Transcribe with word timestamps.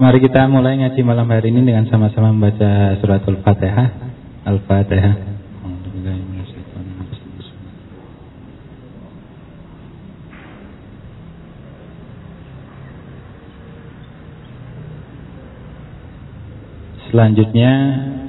mari 0.00 0.16
kita 0.16 0.48
mulai 0.48 0.80
ngaji 0.80 1.00
malam 1.04 1.28
hari 1.28 1.52
ini 1.52 1.60
dengan 1.60 1.84
sama-sama 1.92 2.32
membaca 2.32 2.96
suratul 3.04 3.44
Fatihah. 3.44 4.08
Al-Fatihah. 4.48 5.28
Selanjutnya 17.12 17.72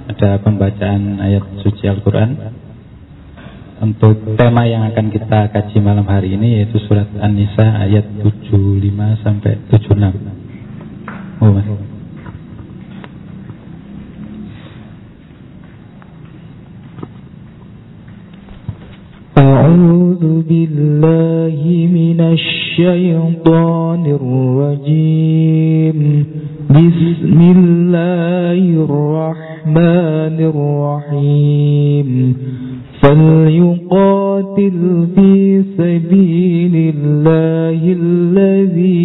ada 0.10 0.42
pembacaan 0.42 1.22
ayat 1.22 1.46
suci 1.62 1.86
Al-Quran 1.86 2.34
Untuk 3.78 4.34
tema 4.42 4.66
yang 4.66 4.90
akan 4.90 5.14
kita 5.14 5.54
kaji 5.54 5.78
malam 5.80 6.10
hari 6.10 6.34
ini 6.34 6.60
yaitu 6.60 6.82
surat 6.90 7.06
An-Nisa 7.22 7.86
ayat 7.86 8.10
75 8.26 9.22
sampai 9.22 9.54
76 9.70 10.41
Mas. 11.42 11.66
أعوذ 19.38 20.42
بالله 20.50 21.62
من 21.94 22.20
الشيطان 22.22 24.06
الرجيم 24.20 25.98
بسم 26.70 27.38
الله 27.58 28.62
الرحمن 28.86 30.38
الرحيم 30.54 32.10
فليقاتل 33.02 34.78
في 35.16 35.64
سبيل 35.78 36.94
الله 36.96 37.80
الذين 38.02 39.01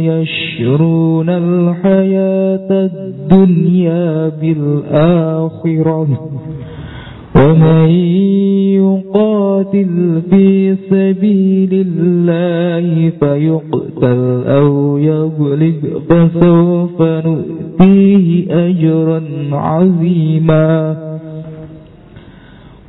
يشرون 0.00 1.28
الحياة 1.30 2.68
الدنيا 2.70 4.28
بالآخرة 4.28 6.08
ومن 7.36 7.88
يقاتل 8.80 10.22
في 10.30 10.76
سبيل 10.90 11.86
الله 11.86 13.10
فيقتل 13.20 14.42
أو 14.46 14.98
يغلب 14.98 16.02
فسوف 16.08 17.02
نؤتيه 17.02 18.46
أجرا 18.68 19.22
عظيما 19.52 20.96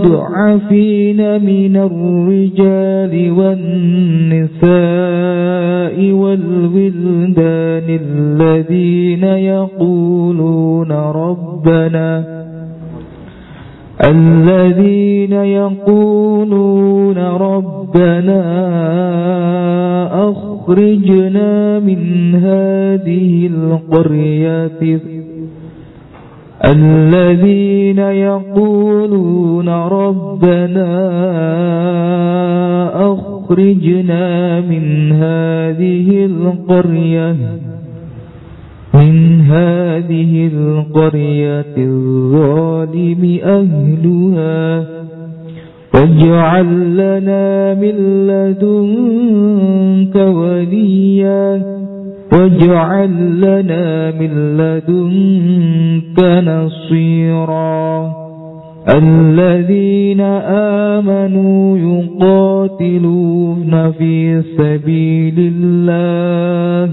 والمستضعفين 0.00 1.44
من 1.44 1.76
الرجال 1.76 3.30
والنساء 3.30 4.70
والولدان 6.12 7.98
الذين 8.02 9.24
يقولون 9.24 10.92
ربنا 10.92 12.40
الذين 14.04 15.32
يقولون 15.32 17.18
ربنا 17.18 18.40
أخرجنا 20.30 21.78
من 21.78 22.34
هذه 22.34 23.46
القرية 23.46 25.00
الذين 26.64 27.98
يقولون 27.98 29.68
ربنا 29.68 30.92
أخرجنا 33.12 34.60
من 34.60 35.12
هذه 35.12 36.24
القرية 36.26 37.36
من 38.94 39.40
هذه 39.40 40.50
القرية 40.54 41.74
الظالم 41.78 43.38
أهلها 43.44 44.84
واجعل 45.94 46.96
لنا 46.96 47.74
من 47.74 48.26
لدنك 48.26 50.16
وليا. 50.16 51.80
واجعل 52.32 53.40
لنا 53.40 54.10
من 54.10 54.56
لدنك 54.56 56.18
نصيرا. 56.44 58.12
الذين 58.88 60.20
آمنوا 61.00 61.78
يقاتلون 61.78 63.72
في 63.92 64.42
سبيل 64.42 65.34
الله. 65.38 66.90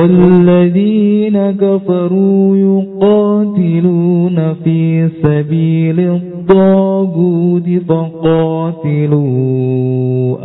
والذين 0.00 1.50
كفروا 1.50 2.56
يقاتلون 2.56 4.54
في 4.64 5.08
سبيل 5.22 6.00
الطاغوت 6.00 7.68
فقاتلوا 7.88 9.22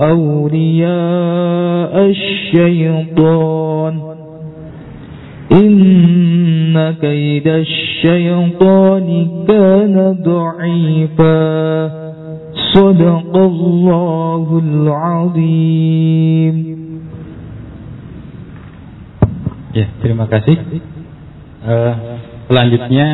أولياء 0.09 2.05
الشيطان. 2.05 3.93
إن 5.51 6.93
كيد 7.01 7.47
الشيطان 7.47 9.27
كان 9.47 10.17
ضعيفا. 10.25 11.87
صدق 12.73 13.37
الله 13.37 14.61
العظيم. 14.73 16.86
Ya, 19.77 19.93
terima 20.01 20.25
kasih. 20.25 20.57
Uh, 21.61 21.93
selanjutnya 22.49 23.07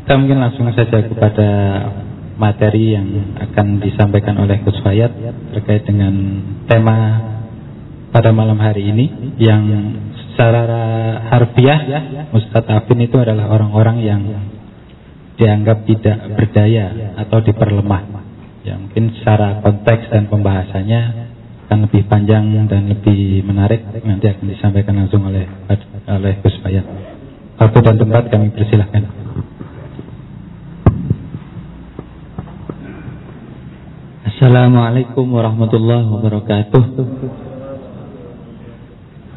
kita 0.00 0.16
mungkin 0.16 0.40
langsung 0.40 0.72
saja 0.72 0.96
kepada 1.04 1.48
materi 2.40 2.96
yang 2.96 3.36
akan 3.36 3.84
disampaikan 3.84 4.40
oleh 4.40 4.64
Gus 4.64 4.80
Fayat 4.80 5.12
terkait 5.52 5.84
dengan 5.84 6.40
tema 6.64 7.20
pada 8.16 8.32
malam 8.32 8.56
hari 8.56 8.88
ini 8.88 9.36
yang 9.36 9.68
secara 10.32 11.20
harfiah 11.28 11.80
mustadafin 12.32 13.04
itu 13.04 13.20
adalah 13.20 13.52
orang-orang 13.52 14.00
yang 14.00 14.22
dianggap 15.36 15.84
tidak 15.84 16.16
berdaya 16.32 17.12
atau 17.20 17.44
diperlemah. 17.44 18.24
Ya, 18.64 18.80
mungkin 18.80 19.20
secara 19.20 19.60
konteks 19.60 20.08
dan 20.08 20.32
pembahasannya 20.32 21.29
akan 21.70 21.86
lebih 21.86 22.02
panjang 22.10 22.50
dan 22.66 22.90
lebih 22.90 23.46
menarik 23.46 23.86
nanti 24.02 24.26
akan 24.26 24.42
disampaikan 24.50 24.90
langsung 24.90 25.22
oleh 25.22 25.46
oleh 26.10 26.42
Gus 26.42 26.58
Bayan. 26.66 26.82
Waktu 27.62 27.78
dan 27.86 27.94
tempat 27.94 28.26
kami 28.26 28.50
persilahkan. 28.50 29.06
Assalamualaikum 34.26 35.30
warahmatullahi 35.30 36.10
wabarakatuh. 36.10 36.82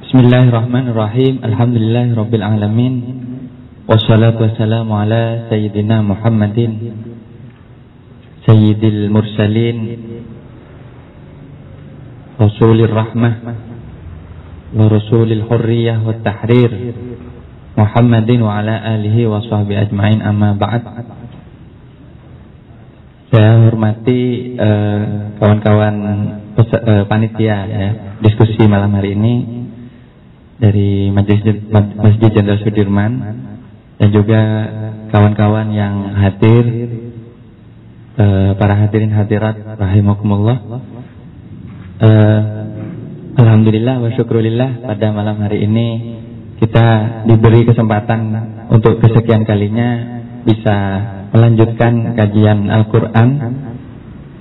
Bismillahirrahmanirrahim. 0.01 1.37
Alhamdulillahirabbil 1.37 2.41
alamin. 2.41 2.93
Wassalatu 3.85 4.41
wassalamu 4.41 4.97
ala 4.97 5.53
sayyidina 5.53 6.01
Muhammadin 6.01 6.97
sayyidil 8.49 9.13
mursalin 9.13 9.77
Hurriyah 15.45 16.01
wa 16.01 16.17
Tahrir 16.25 16.71
Muhammadin 17.73 18.39
wa 18.41 18.61
ala 18.61 18.77
alihi 18.97 19.25
wa 19.25 19.41
sahbihi 19.41 19.89
ajma'in 19.89 20.21
amma 20.21 20.53
ba'd. 20.53 20.85
Saya 23.33 23.65
hormati 23.65 24.53
eh, 24.53 25.01
kawan-kawan 25.41 25.95
uh, 26.53 26.61
uh, 26.61 27.03
panitia 27.09 27.57
ya, 27.65 27.85
diskusi 28.21 28.61
malam 28.69 28.93
hari 28.93 29.17
ini 29.17 29.33
dari 30.61 31.09
Masjid 31.09 31.41
Masjid 31.97 32.29
Jenderal 32.29 32.61
Sudirman 32.61 33.13
dan 33.97 34.09
juga 34.13 34.39
kawan-kawan 35.09 35.73
yang 35.73 36.13
hadir 36.13 36.63
uh, 38.21 38.53
para 38.53 38.85
hadirin 38.85 39.17
hadirat 39.17 39.81
rahimakumullah 39.81 40.61
uh, 42.03 42.39
Alhamdulillah 43.33 43.97
wa 43.97 44.09
syukurillah 44.13 44.85
pada 44.85 45.09
malam 45.09 45.41
hari 45.41 45.65
ini 45.65 45.87
kita 46.61 46.87
diberi 47.25 47.65
kesempatan 47.65 48.21
untuk 48.69 49.01
kesekian 49.01 49.43
kalinya 49.43 50.21
bisa 50.45 50.75
melanjutkan 51.33 52.13
kajian 52.13 52.69
Al-Quran 52.69 53.29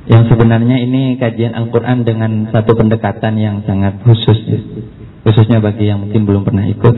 Yang 0.03 0.35
sebenarnya 0.35 0.83
ini 0.83 1.15
kajian 1.15 1.55
Al-Quran 1.55 2.03
dengan 2.03 2.51
satu 2.51 2.75
pendekatan 2.75 3.39
yang 3.39 3.63
sangat 3.63 4.03
khusus 4.03 4.39
ya. 4.51 4.61
Khususnya 5.23 5.63
bagi 5.63 5.87
yang 5.87 6.03
mungkin 6.03 6.27
belum 6.27 6.43
pernah 6.43 6.67
ikut 6.67 6.95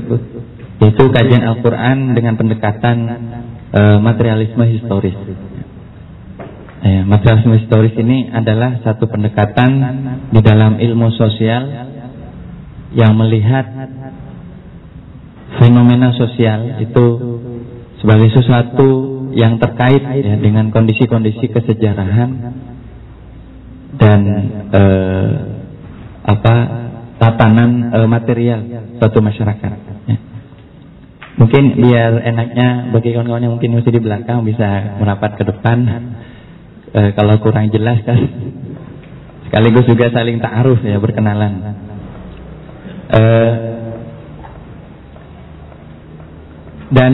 Yaitu 0.82 1.04
kajian 1.12 1.44
Al-Quran 1.44 2.16
dengan 2.16 2.34
pendekatan 2.40 2.96
uh, 3.70 3.98
materialisme 4.00 4.64
historis 4.66 5.14
ya, 6.84 7.02
Materialisme 7.08 7.56
historis 7.64 7.96
ini 7.96 8.28
adalah 8.28 8.78
satu 8.84 9.08
pendekatan 9.08 9.70
di 10.30 10.40
dalam 10.44 10.76
ilmu 10.76 11.08
sosial 11.16 11.64
Yang 12.94 13.12
melihat 13.16 13.66
fenomena 15.58 16.14
sosial 16.14 16.82
itu 16.82 17.06
sebagai 18.02 18.28
sesuatu 18.36 18.88
yang 19.34 19.58
terkait 19.58 20.02
ya, 20.02 20.34
dengan 20.38 20.70
kondisi-kondisi 20.70 21.50
kesejarahan 21.50 22.30
dan 23.94 24.20
eh, 24.70 25.32
apa 26.24 26.54
tatanan 27.18 27.94
eh, 27.94 28.08
material 28.08 28.60
suatu 28.98 29.18
masyarakat. 29.22 29.70
Ya. 30.06 30.16
Mungkin 31.34 31.64
biar 31.82 32.12
enaknya 32.22 32.94
bagi 32.94 33.10
kawan-kawan 33.10 33.42
yang 33.42 33.54
mungkin 33.58 33.74
masih 33.74 33.90
di 33.90 34.02
belakang 34.02 34.46
bisa 34.46 34.98
merapat 35.02 35.34
ke 35.34 35.44
depan. 35.48 35.78
Eh, 36.94 37.10
kalau 37.18 37.42
kurang 37.42 37.74
jelas 37.74 37.98
kan, 38.06 38.14
sekaligus 39.50 39.82
juga 39.90 40.14
saling 40.14 40.38
taaruf 40.38 40.78
ya 40.86 40.94
berkenalan. 41.02 41.52
Eh, 43.10 43.52
dan 46.94 47.12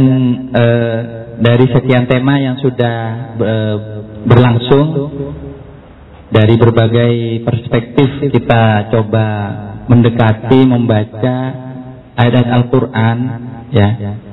eh, 0.53 1.01
dari 1.41 1.67
sekian 1.73 2.05
tema 2.05 2.37
yang 2.45 2.61
sudah 2.61 2.97
eh, 3.41 3.77
berlangsung 4.29 4.87
dari 6.29 6.61
berbagai 6.61 7.41
perspektif 7.49 8.21
kita 8.37 8.93
coba 8.93 9.27
mendekati, 9.89 10.61
membaca 10.69 11.37
ayat 12.21 12.47
Al-Quran, 12.53 13.19
ya. 13.73 14.30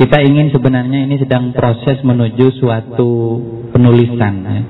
Kita 0.00 0.16
ingin 0.24 0.48
sebenarnya 0.48 1.04
ini 1.04 1.20
sedang 1.20 1.52
proses 1.52 2.00
menuju 2.00 2.56
suatu 2.56 3.36
penulisan. 3.68 4.34
Ya. 4.48 4.62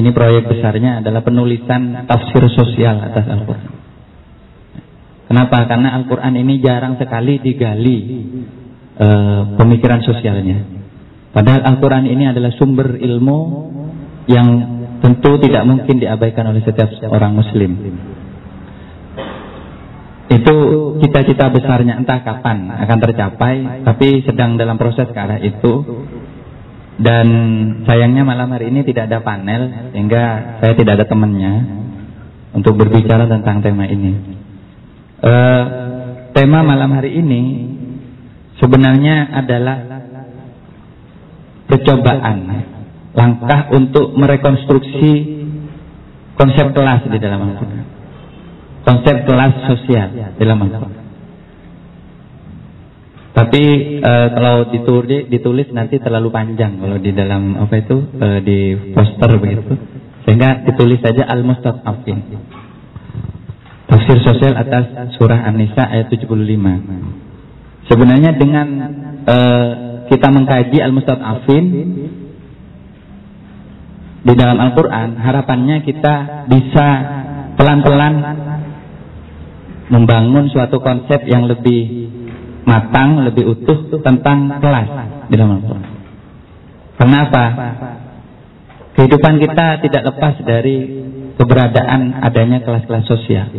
Ini 0.00 0.08
proyek 0.16 0.48
besarnya 0.48 1.04
adalah 1.04 1.20
penulisan 1.20 2.08
tafsir 2.08 2.40
sosial 2.56 3.04
atas 3.04 3.28
Al-Quran. 3.28 3.68
Kenapa? 5.28 5.68
Karena 5.68 5.92
Al-Quran 6.00 6.40
ini 6.40 6.64
jarang 6.64 6.96
sekali 6.96 7.36
digali 7.36 7.98
uh, 8.96 9.60
pemikiran 9.60 10.00
sosialnya. 10.00 10.64
Padahal 11.36 11.60
Al-Quran 11.76 12.08
ini 12.08 12.24
adalah 12.24 12.48
sumber 12.56 12.96
ilmu 12.96 13.38
yang 14.24 14.48
tentu 15.04 15.36
tidak 15.36 15.68
mungkin 15.68 16.00
diabaikan 16.00 16.48
oleh 16.48 16.64
setiap 16.64 16.96
orang 17.12 17.36
muslim. 17.36 17.76
Itu 20.26 20.56
cita-cita 20.98 21.54
besarnya 21.54 22.02
entah 22.02 22.18
kapan 22.26 22.66
akan 22.66 22.98
tercapai, 22.98 23.86
tapi 23.86 24.26
sedang 24.26 24.58
dalam 24.58 24.74
proses 24.74 25.06
ke 25.06 25.18
arah 25.18 25.38
itu. 25.38 25.86
Dan 26.96 27.28
sayangnya 27.84 28.24
malam 28.24 28.48
hari 28.50 28.72
ini 28.72 28.80
tidak 28.82 29.12
ada 29.12 29.20
panel, 29.20 29.92
sehingga 29.92 30.56
saya 30.64 30.72
tidak 30.74 30.92
ada 30.98 31.06
temannya 31.06 31.52
untuk 32.56 32.74
berbicara 32.74 33.28
tentang 33.28 33.60
tema 33.60 33.84
ini. 33.84 34.16
Uh, 35.20 35.64
tema 36.32 36.64
malam 36.64 36.90
hari 36.96 37.20
ini 37.20 37.42
sebenarnya 38.56 39.28
adalah 39.32 39.76
percobaan 41.68 42.38
langkah 43.16 43.60
untuk 43.72 44.12
merekonstruksi 44.16 45.12
konsep 46.36 46.72
kelas 46.72 47.08
di 47.08 47.18
dalam 47.20 47.48
Al-Quran. 47.48 47.95
Konsep 48.86 49.26
kelas 49.26 49.54
sosial 49.66 50.14
dalam 50.38 50.62
Al-Quran. 50.62 51.06
Tapi 53.36 53.64
e, 54.00 54.12
kalau 54.32 54.70
ditulis, 54.72 55.28
ditulis 55.28 55.68
nanti 55.74 56.00
terlalu 56.00 56.32
panjang 56.32 56.80
kalau 56.80 56.96
di 56.96 57.12
dalam 57.12 57.52
apa 57.60 57.74
itu 57.82 57.98
e, 58.14 58.26
di 58.46 58.58
poster 58.96 59.36
begitu. 59.36 59.76
Sehingga 60.24 60.64
ditulis 60.64 61.02
saja 61.04 61.28
Al-Mustad'afin. 61.28 62.18
Tafsir 63.90 64.18
sosial 64.24 64.56
atas 64.56 65.12
surah 65.20 65.50
An-Nisa 65.50 65.84
ayat 65.84 66.08
75. 66.08 66.32
Sebenarnya 67.92 68.38
dengan 68.38 68.68
e, 69.26 69.36
kita 70.14 70.28
mengkaji 70.32 70.78
Al-Mustad'afin 70.80 71.64
di 74.26 74.34
dalam 74.34 74.58
Al-Quran, 74.64 75.20
harapannya 75.20 75.84
kita 75.84 76.48
bisa 76.48 76.86
pelan-pelan 77.60 78.14
membangun 79.86 80.50
suatu 80.50 80.82
konsep 80.82 81.26
yang 81.30 81.46
lebih 81.46 82.10
matang, 82.66 83.22
lebih 83.22 83.46
utuh 83.46 84.02
tentang 84.02 84.58
kelas 84.58 84.88
di 85.30 85.34
dalam 85.38 85.62
Al-Quran. 85.62 85.92
Kenapa? 86.96 87.44
Kehidupan 88.96 89.38
kita 89.38 89.84
tidak 89.84 90.02
lepas 90.10 90.34
dari 90.42 90.76
keberadaan 91.36 92.24
adanya 92.24 92.64
kelas-kelas 92.64 93.04
sosial. 93.06 93.52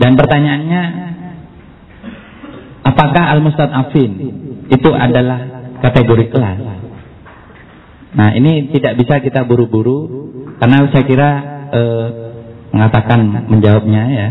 Dan 0.00 0.16
pertanyaannya, 0.16 0.82
apakah 2.86 3.24
al-mustad'afin 3.36 4.12
itu 4.70 4.90
adalah 4.94 5.68
kategori 5.84 6.30
kelas? 6.32 6.58
Nah 8.10 8.34
ini 8.34 8.72
tidak 8.74 8.96
bisa 8.96 9.20
kita 9.20 9.44
buru-buru 9.44 9.98
karena 10.58 10.88
saya 10.90 11.04
kira 11.04 11.30
eh, 11.70 12.08
mengatakan 12.70 13.50
menjawabnya 13.50 14.02
ya. 14.10 14.28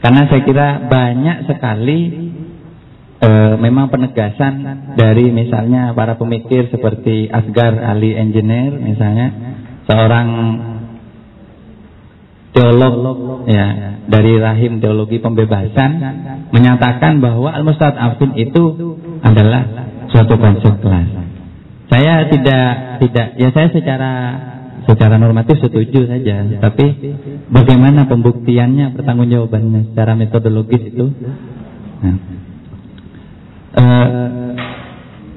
Karena 0.00 0.22
saya 0.32 0.42
kira 0.42 0.68
banyak 0.88 1.36
sekali 1.44 1.98
eh, 3.20 3.54
memang 3.60 3.92
penegasan 3.92 4.54
dari 4.96 5.28
misalnya 5.28 5.92
para 5.92 6.16
pemikir 6.16 6.72
seperti 6.72 7.28
Asgar 7.28 7.76
Ali 7.78 8.16
Engineer 8.16 8.80
misalnya 8.80 9.28
seorang 9.84 10.28
teolog 12.50 13.46
ya 13.46 13.66
dari 14.10 14.34
rahim 14.42 14.82
teologi 14.82 15.22
pembebasan 15.22 15.90
menyatakan 16.50 17.22
bahwa 17.22 17.54
al-mustad'afin 17.54 18.34
itu 18.34 18.96
adalah 19.22 19.62
suatu 20.10 20.34
konsep 20.34 20.74
kelas. 20.82 21.08
Saya 21.90 22.26
tidak 22.26 22.66
tidak 23.02 23.28
ya 23.38 23.48
saya 23.54 23.68
secara 23.70 24.12
secara 24.88 25.20
normatif 25.20 25.60
setuju 25.60 26.08
saja, 26.08 26.44
tapi 26.60 26.86
bagaimana 27.52 28.08
pembuktiannya, 28.08 28.96
pertanggungjawabannya 28.96 29.92
secara 29.92 30.12
metodologis 30.16 30.82
itu. 30.88 31.06
Nah, 32.00 32.16
uh, 33.76 34.52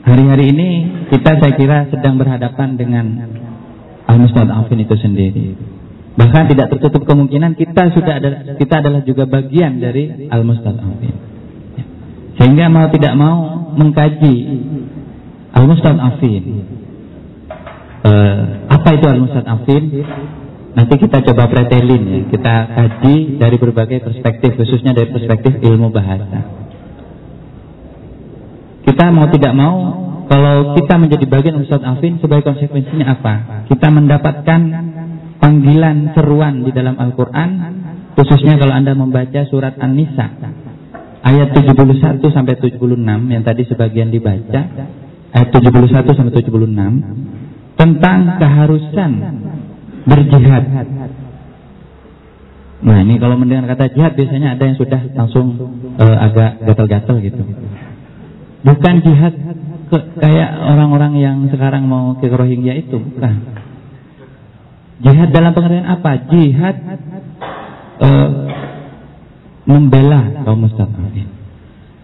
hari-hari 0.08 0.56
ini 0.56 0.70
kita 1.12 1.39
saya 1.44 1.53
kira 1.60 1.77
sedang 1.91 2.15
berhadapan 2.15 2.79
dengan 2.79 3.06
al-mustad'afin 4.08 4.79
itu 4.79 4.96
sendiri. 5.00 5.48
Bahkan 6.13 6.44
tidak 6.53 6.77
tertutup 6.77 7.10
kemungkinan 7.10 7.58
kita 7.58 7.89
sudah 7.98 8.13
ada 8.22 8.29
kita 8.56 8.75
adalah 8.79 9.01
juga 9.01 9.25
bagian 9.25 9.82
dari 9.82 10.29
al-mustad'afin. 10.29 11.15
Sehingga 12.38 12.65
mau 12.70 12.89
tidak 12.89 13.13
mau 13.13 13.53
mengkaji 13.77 14.36
Al-Mustad'afin. 15.53 16.44
Uh, 18.03 18.67
apa 18.67 19.00
itu 19.00 19.05
Al-Mustad'afin? 19.07 19.83
Nanti 20.74 20.95
kita 21.00 21.24
coba 21.24 21.48
pretelin 21.48 22.03
ya. 22.03 22.19
Kita 22.27 22.53
kaji 22.75 23.39
dari 23.39 23.55
berbagai 23.55 24.03
perspektif, 24.03 24.60
khususnya 24.60 24.91
dari 24.91 25.07
perspektif 25.07 25.55
ilmu 25.63 25.88
bahasa. 25.88 26.43
Kita 28.83 29.07
mau 29.15 29.31
tidak 29.31 29.53
mau, 29.55 29.75
kalau 30.27 30.75
kita 30.75 31.00
menjadi 31.00 31.25
bagian 31.31 31.63
Al-Mustad'afin, 31.63 32.19
sebagai 32.19 32.43
konsekuensinya 32.51 33.07
apa? 33.07 33.33
Kita 33.72 33.88
mendapatkan 33.88 34.62
panggilan 35.39 36.12
seruan 36.12 36.67
di 36.67 36.75
dalam 36.75 37.00
Al-Quran, 37.00 37.50
khususnya 38.19 38.60
kalau 38.60 38.75
Anda 38.75 38.91
membaca 39.00 39.48
surat 39.48 39.79
An-Nisa, 39.79 40.27
ayat 41.24 41.55
71 41.55 42.19
sampai 42.19 42.60
76 42.60 43.00
yang 43.31 43.43
tadi 43.48 43.63
sebagian 43.63 44.12
dibaca, 44.12 44.62
ayat 45.31 45.50
71 45.55 46.12
sampai 46.12 46.33
76 46.43 46.51
tentang 47.80 48.38
keharusan 48.38 49.12
berjihad. 50.06 50.63
Nah 52.84 52.98
ini 53.00 53.15
kalau 53.15 53.39
mendengar 53.39 53.72
kata 53.74 53.96
jihad 53.96 54.13
biasanya 54.20 54.60
ada 54.60 54.63
yang 54.68 54.77
sudah 54.77 55.01
langsung 55.15 55.56
uh, 55.96 56.18
agak 56.20 56.60
gatal-gatal 56.68 57.15
gitu. 57.24 57.44
Bukan 58.63 58.96
jihad 59.03 59.34
ke, 59.92 59.98
kayak 60.20 60.50
orang-orang 60.68 61.20
yang 61.20 61.38
sekarang 61.51 61.88
mau 61.88 62.15
ke 62.20 62.27
Rohingya 62.32 62.80
itu, 62.80 63.00
bukan. 63.00 63.34
Jihad 65.03 65.36
dalam 65.36 65.51
pengertian 65.51 65.88
apa? 65.88 66.12
Jihad 66.32 66.75
uh, 68.00 68.30
membela 69.68 70.44
kaum 70.44 70.63
mustadafin. 70.63 71.33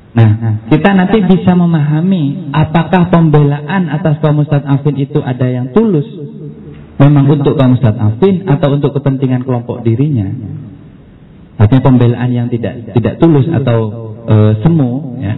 Nah, 0.10 0.66
kita 0.74 0.90
nanti 0.98 1.22
bisa 1.22 1.54
memahami 1.54 2.50
apakah 2.50 3.14
pembelaan 3.14 3.94
atas 3.94 4.18
kaum 4.26 4.42
mustad'afin 4.42 4.98
itu 4.98 5.22
ada 5.22 5.46
yang 5.46 5.70
tulus 5.70 6.06
memang 6.98 7.30
untuk 7.30 7.54
kaum 7.54 7.78
mustadafin 7.78 8.50
atau 8.50 8.74
untuk 8.74 8.98
kepentingan 8.98 9.46
kelompok 9.46 9.86
dirinya. 9.86 10.34
Artinya 11.62 11.84
pembelaan 11.86 12.30
yang 12.34 12.48
tidak 12.50 12.96
tidak 12.98 13.22
tulus 13.22 13.46
atau 13.54 13.80
e, 14.26 14.36
semu 14.66 15.22
ya. 15.22 15.34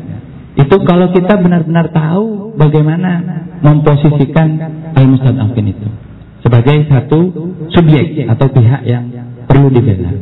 Itu 0.56 0.76
kalau 0.88 1.12
kita 1.12 1.40
benar-benar 1.40 1.92
tahu 1.92 2.56
bagaimana 2.56 3.12
memposisikan 3.60 4.50
al-mustadafin 4.96 5.68
itu 5.68 5.88
sebagai 6.42 6.88
satu 6.88 7.20
subjek 7.76 8.24
atau 8.26 8.48
pihak 8.50 8.82
yang 8.88 9.06
perlu 9.52 9.68
dibela. 9.68 10.16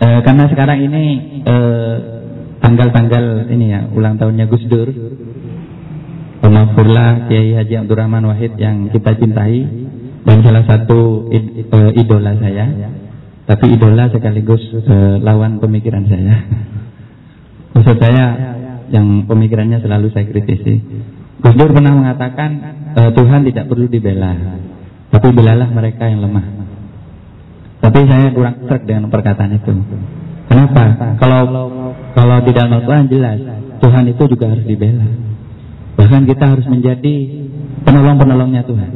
E, 0.00 0.06
karena 0.24 0.44
sekarang 0.48 0.78
ini 0.88 1.04
eh, 1.44 2.19
tanggal-tanggal 2.60 3.48
ini 3.50 3.66
ya 3.72 3.80
ulang 3.90 4.20
tahunnya 4.20 4.46
Gus 4.46 4.64
Dur 4.68 4.88
Pemafurlah 6.40 7.28
Kiai 7.28 7.52
Haji 7.52 7.84
Abdurrahman 7.84 8.24
Wahid 8.24 8.56
yang 8.56 8.88
kita 8.88 9.12
cintai 9.20 9.60
dan 10.24 10.40
salah 10.40 10.64
satu 10.64 11.28
id, 11.28 11.68
uh, 11.68 11.92
idola 11.92 12.32
saya. 12.40 12.66
Tapi 13.44 13.76
idola 13.76 14.08
sekaligus 14.08 14.60
uh, 14.72 15.20
lawan 15.20 15.60
pemikiran 15.60 16.08
saya. 16.08 16.48
Maksud 17.76 17.96
saya 18.00 18.56
yang 18.88 19.28
pemikirannya 19.28 19.84
selalu 19.84 20.08
saya 20.16 20.32
kritisi. 20.32 20.80
Gus 21.44 21.54
Dur 21.60 21.76
pernah 21.76 21.92
mengatakan 21.92 22.50
uh, 22.96 23.10
Tuhan 23.12 23.44
tidak 23.44 23.68
perlu 23.68 23.86
dibela, 23.92 24.32
tapi 25.12 25.28
belalah 25.36 25.68
mereka 25.68 26.08
yang 26.08 26.24
lemah. 26.24 26.46
Tapi 27.80 28.00
saya 28.08 28.32
kurang 28.32 28.64
serak 28.64 28.84
dengan 28.88 29.12
perkataan 29.12 29.56
itu. 29.56 29.72
Kenapa? 30.50 31.14
Kalau 31.22 31.40
kalau 32.10 32.36
di 32.42 32.50
dalam 32.50 32.82
Al-Quran 32.82 33.06
jelas 33.06 33.38
Tuhan 33.80 34.04
itu 34.10 34.22
juga 34.26 34.50
harus 34.50 34.66
dibela. 34.66 35.06
Bahkan 35.96 36.22
kita 36.26 36.44
harus 36.50 36.66
menjadi 36.66 37.14
penolong-penolongnya 37.86 38.66
Tuhan. 38.66 38.90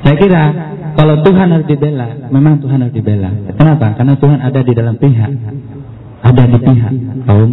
Saya 0.00 0.16
kira 0.16 0.42
kalau 0.96 1.22
Tuhan 1.22 1.48
harus 1.52 1.68
dibela, 1.68 2.08
memang 2.32 2.58
Tuhan 2.58 2.80
harus 2.82 2.94
dibela. 2.96 3.30
Kenapa? 3.54 3.94
Karena 3.94 4.14
Tuhan 4.18 4.38
ada 4.40 4.60
di 4.64 4.72
dalam 4.74 4.96
pihak, 4.98 5.30
ada 6.24 6.42
di 6.48 6.58
pihak 6.58 6.92
kaum 7.28 7.50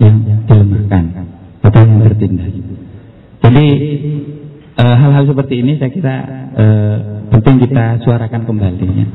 yang 0.00 0.16
dilemahkan 0.46 1.04
atau 1.64 1.80
yang 1.84 2.00
tertindas. 2.06 2.54
Jadi 3.40 3.66
eh, 4.78 4.94
hal-hal 5.00 5.24
e, 5.24 5.28
seperti 5.28 5.54
ini 5.60 5.72
saya 5.80 5.90
kira 5.92 6.16
e, 6.54 6.64
penting 7.34 7.56
kita 7.68 8.00
suarakan 8.04 8.42
kembali. 8.46 8.86
Ya. 8.94 9.06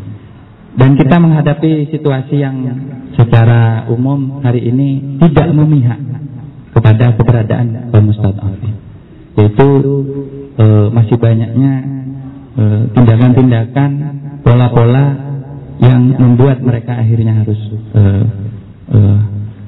Dan 0.75 0.99
kita 0.99 1.15
menghadapi 1.17 1.87
situasi 1.91 2.35
yang 2.35 2.55
secara 3.15 3.87
umum 3.87 4.43
hari 4.43 4.67
ini 4.67 5.19
tidak 5.23 5.55
memihak 5.55 5.99
kepada 6.75 7.15
keberadaan 7.15 7.89
kaum 7.95 8.11
mustadafin 8.11 8.75
yaitu 9.35 9.67
e, 10.55 10.65
masih 10.95 11.19
banyaknya 11.19 11.73
eh, 12.55 12.81
tindakan-tindakan 12.95 13.91
pola-pola 14.47 15.05
yang 15.83 16.07
membuat 16.15 16.63
mereka 16.63 16.95
akhirnya 16.95 17.43
harus 17.43 17.59
e, 17.91 18.01
e, 18.95 18.99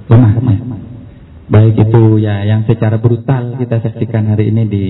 lemah. 0.07 0.33
Baik 1.47 1.79
itu 1.79 2.19
ya 2.19 2.43
yang 2.43 2.67
secara 2.67 2.99
brutal 2.99 3.55
kita 3.55 3.79
saksikan 3.79 4.35
hari 4.35 4.51
ini 4.51 4.63
di 4.67 4.85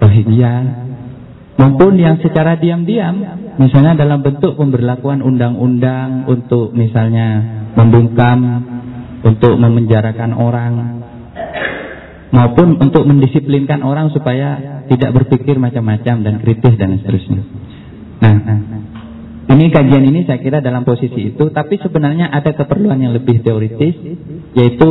Rohingya 0.00 0.52
maupun 1.58 1.98
yang 1.98 2.22
secara 2.22 2.56
diam-diam 2.56 3.18
misalnya 3.58 3.98
dalam 3.98 4.22
bentuk 4.22 4.54
pemberlakuan 4.54 5.20
undang-undang 5.20 6.30
untuk 6.30 6.70
misalnya 6.72 7.42
membungkam 7.74 8.38
untuk 9.26 9.58
memenjarakan 9.58 10.30
orang 10.38 10.72
maupun 12.30 12.78
untuk 12.78 13.04
mendisiplinkan 13.08 13.82
orang 13.82 14.14
supaya 14.14 14.80
tidak 14.88 15.10
berpikir 15.12 15.60
macam-macam 15.60 16.24
dan 16.24 16.34
kritis 16.40 16.74
dan 16.80 16.96
seterusnya. 17.00 17.42
Nah, 18.18 18.36
ini 19.48 19.72
kajian 19.72 20.04
ini 20.04 20.28
saya 20.28 20.40
kira 20.44 20.60
dalam 20.60 20.84
posisi 20.84 21.32
itu, 21.32 21.44
tapi 21.52 21.80
sebenarnya 21.80 22.28
ada 22.28 22.52
keperluan 22.52 23.00
yang 23.00 23.16
lebih 23.16 23.40
teoritis, 23.40 23.96
yaitu 24.52 24.90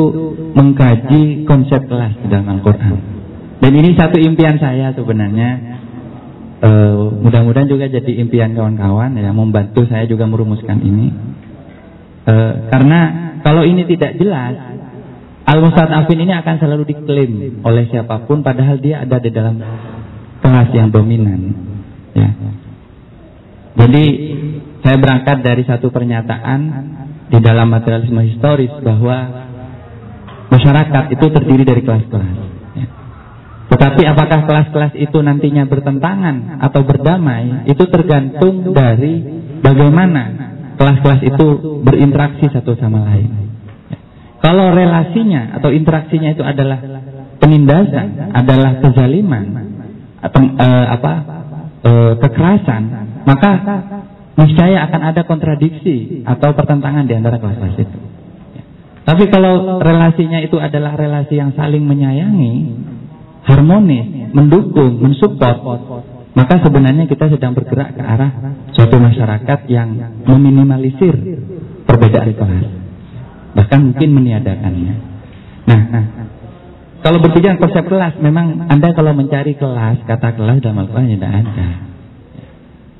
mengkaji 0.58 1.46
konsep 1.46 1.86
kelas 1.86 2.18
dalam 2.26 2.58
Al-Quran. 2.58 2.94
Dan 3.58 3.72
ini 3.74 3.94
satu 3.98 4.18
impian 4.22 4.58
saya 4.62 4.94
sebenarnya. 4.94 5.78
E, 6.58 6.70
mudah-mudahan 7.22 7.70
juga 7.70 7.86
jadi 7.86 8.12
impian 8.18 8.58
kawan-kawan 8.58 9.14
ya, 9.14 9.30
membantu 9.30 9.86
saya 9.86 10.10
juga 10.10 10.26
merumuskan 10.26 10.82
ini. 10.82 11.14
E, 12.26 12.34
karena 12.74 13.00
kalau 13.46 13.62
ini 13.62 13.86
tidak 13.86 14.18
jelas, 14.18 14.58
Al-Mustadafin 15.48 16.28
ini 16.28 16.34
akan 16.36 16.56
selalu 16.60 16.84
diklaim 16.92 17.64
oleh 17.64 17.88
siapa 17.88 18.28
pun 18.28 18.44
padahal 18.44 18.84
dia 18.84 19.08
ada 19.08 19.16
di 19.22 19.32
dalam 19.32 19.56
kelas 20.44 20.70
yang 20.76 20.92
dominan. 20.92 21.56
Ya. 22.12 22.30
Jadi 23.78 24.06
saya 24.84 24.98
berangkat 25.00 25.46
dari 25.46 25.64
satu 25.64 25.88
pernyataan 25.94 26.60
di 27.32 27.40
dalam 27.40 27.70
materialisme 27.70 28.20
historis 28.28 28.74
bahwa 28.82 29.48
masyarakat 30.52 31.04
itu 31.16 31.26
terdiri 31.32 31.64
dari 31.64 31.82
kelas-kelas. 31.86 32.57
Tetapi 33.68 34.02
apakah 34.08 34.48
kelas-kelas 34.48 34.94
itu 34.96 35.20
nantinya 35.20 35.68
bertentangan 35.68 36.64
atau 36.64 36.82
berdamai 36.88 37.68
itu 37.68 37.84
tergantung 37.92 38.72
dari 38.72 39.20
bagaimana 39.60 40.24
kelas-kelas 40.80 41.22
itu 41.28 41.46
berinteraksi 41.84 42.48
satu 42.48 42.80
sama 42.80 43.04
lain. 43.12 43.48
Kalau 44.40 44.72
relasinya 44.72 45.58
atau 45.60 45.74
interaksinya 45.74 46.32
itu 46.32 46.46
adalah 46.46 46.80
penindasan, 47.42 48.32
adalah 48.32 48.80
kezaliman, 48.80 49.46
atau 50.22 50.42
e, 50.46 50.68
apa 50.88 51.14
e, 51.82 51.92
kekerasan, 52.22 52.84
maka 53.26 53.52
niscaya 54.38 54.86
akan 54.88 55.02
ada 55.02 55.22
kontradiksi 55.26 56.22
atau 56.24 56.54
pertentangan 56.54 57.10
di 57.10 57.14
antara 57.18 57.42
kelas-kelas 57.42 57.78
itu. 57.82 58.00
Tapi 59.08 59.24
kalau 59.32 59.80
relasinya 59.80 60.44
itu 60.44 60.60
adalah 60.60 61.00
relasi 61.00 61.40
yang 61.40 61.56
saling 61.56 61.82
menyayangi, 61.82 62.56
harmonis, 63.48 64.36
mendukung, 64.36 65.00
mensupport, 65.00 65.60
maka 66.36 66.56
sebenarnya 66.62 67.08
kita 67.08 67.32
sedang 67.32 67.56
bergerak 67.56 67.96
ke 67.96 68.04
arah 68.04 68.32
suatu 68.76 69.00
masyarakat 69.00 69.60
yang 69.72 70.22
meminimalisir 70.28 71.16
perbedaan 71.88 72.36
kelas 72.36 72.88
bahkan 73.58 73.90
mungkin 73.90 74.10
meniadakannya. 74.14 74.94
Nah, 75.66 75.82
nah 75.90 76.06
kalau 77.02 77.18
berbicara 77.26 77.58
konsep 77.58 77.90
kelas, 77.90 78.22
memang 78.22 78.70
Anda 78.70 78.94
kalau 78.94 79.18
mencari 79.18 79.58
kelas, 79.58 80.06
kata 80.06 80.38
kelas 80.38 80.62
dalam 80.62 80.86
Al-Quran 80.86 81.18
tidak 81.18 81.32
ada. 81.42 81.68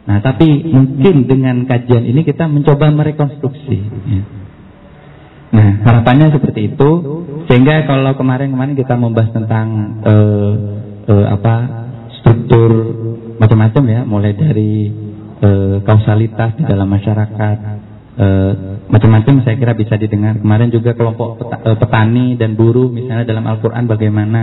Nah, 0.08 0.18
tapi 0.24 0.66
mungkin 0.66 1.30
dengan 1.30 1.68
kajian 1.70 2.10
ini 2.10 2.26
kita 2.26 2.50
mencoba 2.50 2.90
merekonstruksi. 2.90 3.78
Ya. 4.10 4.22
Nah, 5.48 5.70
harapannya 5.88 6.36
seperti 6.36 6.76
itu, 6.76 6.90
sehingga 7.48 7.88
kalau 7.88 8.12
kemarin-kemarin 8.20 8.76
kita 8.76 9.00
membahas 9.00 9.32
tentang 9.32 9.68
uh, 10.04 10.54
uh, 11.08 11.26
apa 11.40 11.56
struktur 12.20 12.70
macam-macam 13.40 13.84
ya, 13.88 14.02
mulai 14.04 14.36
dari 14.36 14.92
uh, 15.40 15.80
kausalitas 15.88 16.60
di 16.60 16.64
dalam 16.68 16.92
masyarakat, 16.92 17.58
uh, 18.20 18.52
macam-macam 18.92 19.48
saya 19.48 19.56
kira 19.56 19.72
bisa 19.72 19.96
didengar. 19.96 20.36
Kemarin 20.40 20.68
juga 20.72 20.96
kelompok 20.96 21.44
eh, 21.44 21.78
petani 21.80 22.36
dan 22.40 22.56
buruh 22.56 22.88
misalnya 22.92 23.28
dalam 23.28 23.48
Al-Quran 23.48 23.84
bagaimana. 23.88 24.42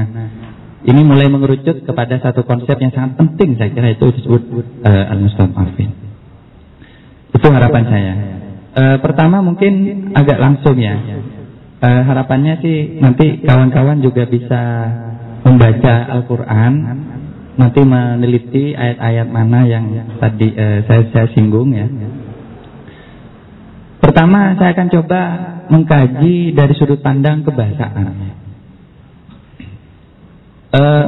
Ini 0.85 1.01
mulai 1.01 1.33
mengerucut 1.33 1.89
kepada 1.89 2.21
satu 2.21 2.45
konsep 2.45 2.77
yang 2.77 2.93
sangat 2.93 3.17
penting 3.17 3.57
saya 3.57 3.73
kira 3.73 3.97
itu 3.97 4.05
disebut 4.21 4.85
uh, 4.85 5.13
Al-Mustadafin. 5.17 5.91
Itu 7.33 7.47
harapan 7.49 7.85
saya. 7.89 8.13
Uh, 8.75 8.99
pertama 8.99 9.39
mungkin 9.39 9.73
agak 10.19 10.39
langsung 10.43 10.75
ya. 10.83 10.99
Uh, 11.79 12.03
harapannya 12.11 12.59
sih 12.59 12.99
nanti 12.99 13.45
kawan-kawan 13.47 14.03
juga 14.03 14.27
bisa 14.27 14.63
membaca 15.47 15.95
Al-Quran, 16.11 16.73
nanti 17.55 17.81
meneliti 17.87 18.75
ayat-ayat 18.75 19.29
mana 19.31 19.63
yang 19.69 19.85
tadi 20.19 20.49
uh, 20.59 20.83
saya, 20.91 21.03
saya 21.15 21.27
singgung 21.37 21.71
ya 21.71 21.87
Pertama 24.03 24.53
saya 24.61 24.77
akan 24.77 24.89
coba 24.93 25.21
mengkaji 25.73 26.53
dari 26.53 26.75
sudut 26.77 27.01
pandang 27.01 27.41
kebahasaan. 27.41 28.07
Uh, 30.75 31.07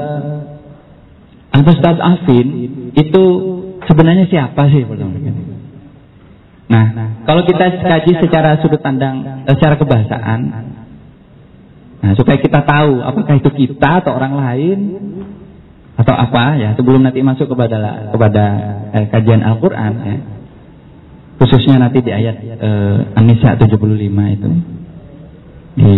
Al-Ustaz 1.52 1.98
Afin 2.00 2.46
itu 2.96 3.24
sebenarnya 3.84 4.24
siapa 4.32 4.70
sih? 4.72 4.80
Nah, 6.66 6.86
kalau 7.22 7.46
kita 7.46 7.78
kaji 7.78 8.12
secara 8.18 8.58
sudut 8.58 8.82
pandang, 8.82 9.46
eh, 9.46 9.54
secara 9.54 9.78
kebahasaan, 9.78 10.40
nah 12.02 12.12
supaya 12.18 12.38
kita 12.42 12.60
tahu 12.66 13.02
apakah 13.02 13.34
itu 13.38 13.50
kita 13.54 14.02
atau 14.02 14.14
orang 14.14 14.34
lain 14.34 14.78
atau 15.96 16.12
apa 16.12 16.60
ya 16.60 16.76
sebelum 16.76 17.06
nanti 17.06 17.24
masuk 17.24 17.48
kepada 17.54 18.10
kepada 18.10 18.44
eh, 18.98 19.06
kajian 19.14 19.46
Al-Quran 19.46 19.92
ya. 20.02 20.16
Khususnya 21.36 21.76
nanti 21.76 22.00
di 22.00 22.08
ayat 22.08 22.40
uh, 22.64 23.12
An-Nisa 23.12 23.60
75 23.60 23.76
itu. 24.08 24.50
Di 25.76 25.96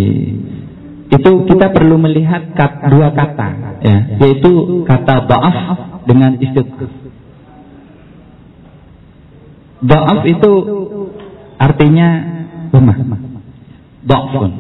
itu 1.09 1.31
kita 1.47 1.71
perlu 1.71 1.95
melihat 1.95 2.53
kat, 2.59 2.91
dua 2.91 3.15
kata 3.15 3.49
ya 3.81 3.99
yaitu 4.21 4.85
kata 4.85 5.25
ba'af 5.25 5.57
dengan 6.05 6.37
istiqaf 6.37 7.08
Do'af 9.79 10.27
itu 10.27 10.53
artinya 11.59 12.09
lemah. 12.75 12.97
Do'fun. 14.03 14.51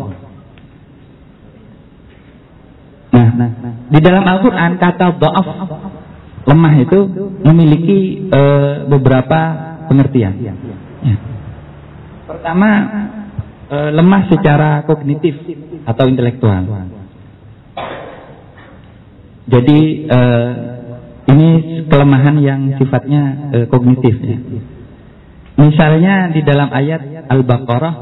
Nah, 3.08 3.28
di 3.88 3.98
dalam 3.98 4.22
Al-Quran 4.22 4.78
kata 4.78 5.16
do'af 5.18 5.46
lemah 6.46 6.74
itu 6.80 6.98
memiliki 7.42 8.30
uh, 8.30 8.86
beberapa 8.86 9.40
pengertian. 9.90 10.32
Ya. 10.38 10.54
Pertama, 12.28 12.68
uh, 13.72 13.90
lemah 13.90 14.22
secara 14.30 14.86
kognitif 14.86 15.34
atau 15.82 16.04
intelektual. 16.06 16.62
Jadi 19.48 19.80
uh, 20.12 20.52
ini 21.32 21.48
kelemahan 21.88 22.36
yang 22.38 22.60
sifatnya 22.76 23.52
kognitif. 23.72 24.14
Ya. 24.20 24.38
Misalnya 25.58 26.30
di 26.30 26.40
dalam 26.46 26.70
ayat 26.70 27.26
Al-Baqarah 27.26 27.94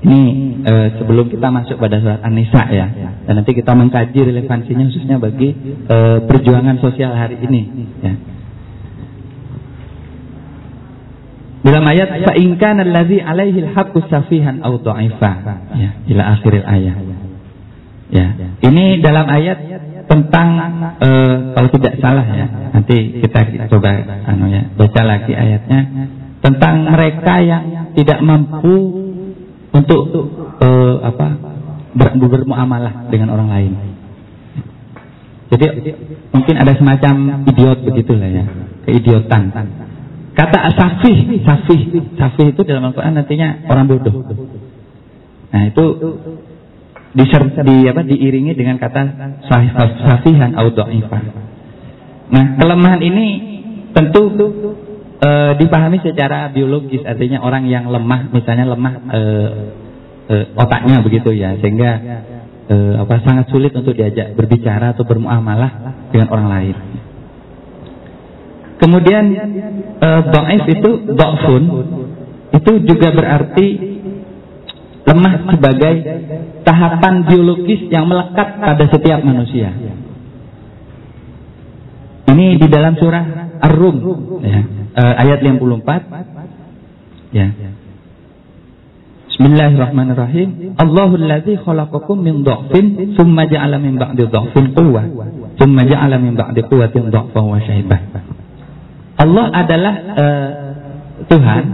ini 0.00 0.22
uh, 0.64 0.88
sebelum 0.96 1.28
kita 1.28 1.52
masuk 1.52 1.76
pada 1.76 2.00
surat 2.00 2.24
An-Nisa 2.24 2.70
ya, 2.72 2.86
dan 3.26 3.34
nanti 3.36 3.52
kita 3.52 3.76
mengkaji 3.76 4.32
relevansinya 4.32 4.88
khususnya 4.88 5.20
bagi 5.20 5.52
uh, 5.90 6.24
perjuangan 6.24 6.80
sosial 6.80 7.12
hari 7.12 7.36
ini. 7.42 7.62
Ya. 8.00 8.14
Dalam 11.60 11.84
ayat 11.84 12.08
fa'inkan 12.24 12.80
allazi 12.80 13.20
alaihi 13.20 13.60
al-haqqu 13.68 14.08
safihan 14.08 14.64
aw 14.64 14.80
dha'ifa 14.80 15.32
ya 15.76 15.90
ila 16.08 16.22
akhiril 16.38 16.64
ayat. 16.64 16.96
Ya. 18.08 18.26
Ini 18.64 19.04
dalam 19.04 19.28
ayat 19.28 19.58
tentang 20.08 20.48
uh, 20.96 21.34
kalau 21.58 21.68
tidak 21.76 22.00
salah 22.00 22.24
ya. 22.24 22.46
Nanti 22.72 23.20
kita 23.20 23.68
coba 23.68 23.92
anu 24.30 24.48
ya, 24.48 24.62
baca 24.72 25.02
lagi 25.04 25.36
ayatnya 25.36 25.80
tentang 26.40 26.88
mereka 26.88 27.44
yang 27.44 27.92
tidak 27.92 28.18
mampu 28.24 28.76
untuk 29.70 30.00
uh, 30.60 30.96
apa 31.04 31.26
ber, 31.92 32.08
bermuamalah 32.16 33.12
dengan 33.12 33.36
orang 33.36 33.48
lain. 33.48 33.72
Jadi 35.50 35.66
mungkin 36.30 36.54
ada 36.62 36.72
semacam 36.78 37.42
idiot 37.44 37.78
begitulah 37.82 38.30
ya, 38.30 38.44
keidiotan. 38.86 39.50
Kata 40.30 40.58
safih, 40.78 41.42
safih, 41.42 41.80
safih 42.14 42.54
itu 42.54 42.62
dalam 42.62 42.88
Al-Quran 42.88 43.18
nantinya 43.18 43.66
orang 43.66 43.86
bodoh. 43.90 44.14
Nah 45.50 45.62
itu 45.66 45.84
di, 47.10 47.24
di 47.26 47.76
apa 47.90 48.06
diiringi 48.06 48.54
dengan 48.54 48.78
kata 48.78 49.34
safihan 50.06 50.54
atau 50.54 50.86
Nah 52.30 52.44
kelemahan 52.54 53.02
ini 53.02 53.26
tentu 53.90 54.22
e, 55.20 55.30
dipahami 55.60 56.00
secara 56.00 56.48
biologis 56.50 57.04
artinya 57.04 57.44
orang 57.44 57.68
yang 57.68 57.86
lemah 57.92 58.32
misalnya 58.32 58.66
lemah 58.72 58.94
e, 59.12 59.20
e, 60.26 60.34
otaknya 60.56 61.04
begitu 61.04 61.30
ya 61.36 61.54
sehingga 61.60 61.90
e, 62.66 62.76
apa 62.96 63.20
sangat 63.22 63.52
sulit 63.52 63.76
untuk 63.76 63.92
diajak 63.92 64.32
berbicara 64.34 64.96
atau 64.96 65.04
bermuamalah 65.04 65.70
dengan 66.10 66.28
orang 66.32 66.48
lain. 66.48 66.76
Kemudian 68.80 69.24
e, 70.00 70.08
dhaif 70.32 70.64
itu 70.72 70.90
dhafun 71.12 71.62
itu 72.50 72.72
juga 72.88 73.08
berarti 73.14 73.66
lemah 75.04 75.34
sebagai 75.52 75.94
tahapan 76.64 77.14
biologis 77.28 77.88
yang 77.92 78.08
melekat 78.08 78.48
pada 78.60 78.84
setiap 78.88 79.20
manusia. 79.20 79.72
Ini 82.30 82.46
di 82.62 82.66
dalam 82.70 82.94
surah 82.94 83.24
Ar-Rum 83.58 83.96
ya, 84.38 84.60
e, 84.94 85.02
ayat 85.02 85.38
54 85.42 87.34
ya. 87.34 87.46
Bismillahirrahmanirrahim. 89.40 90.76
Allahul 90.76 91.24
ladzi 91.24 91.56
khalaqakum 91.56 92.20
min 92.20 92.44
dha'fin 92.44 93.16
tsumma 93.16 93.48
ja'ala 93.48 93.80
min 93.80 93.96
ba'di 93.96 94.28
dha'fin 94.28 94.76
quwwah, 94.76 95.04
tsumma 95.56 95.88
ja'ala 95.88 96.20
min 96.20 96.36
ba'di 96.36 96.60
quwwatin 96.68 97.08
dha'fan 97.08 97.44
wa 97.48 97.56
syaibah. 97.56 98.00
Allah 99.16 99.46
adalah 99.52 99.94
uh, 100.12 100.50
Tuhan 101.24 101.64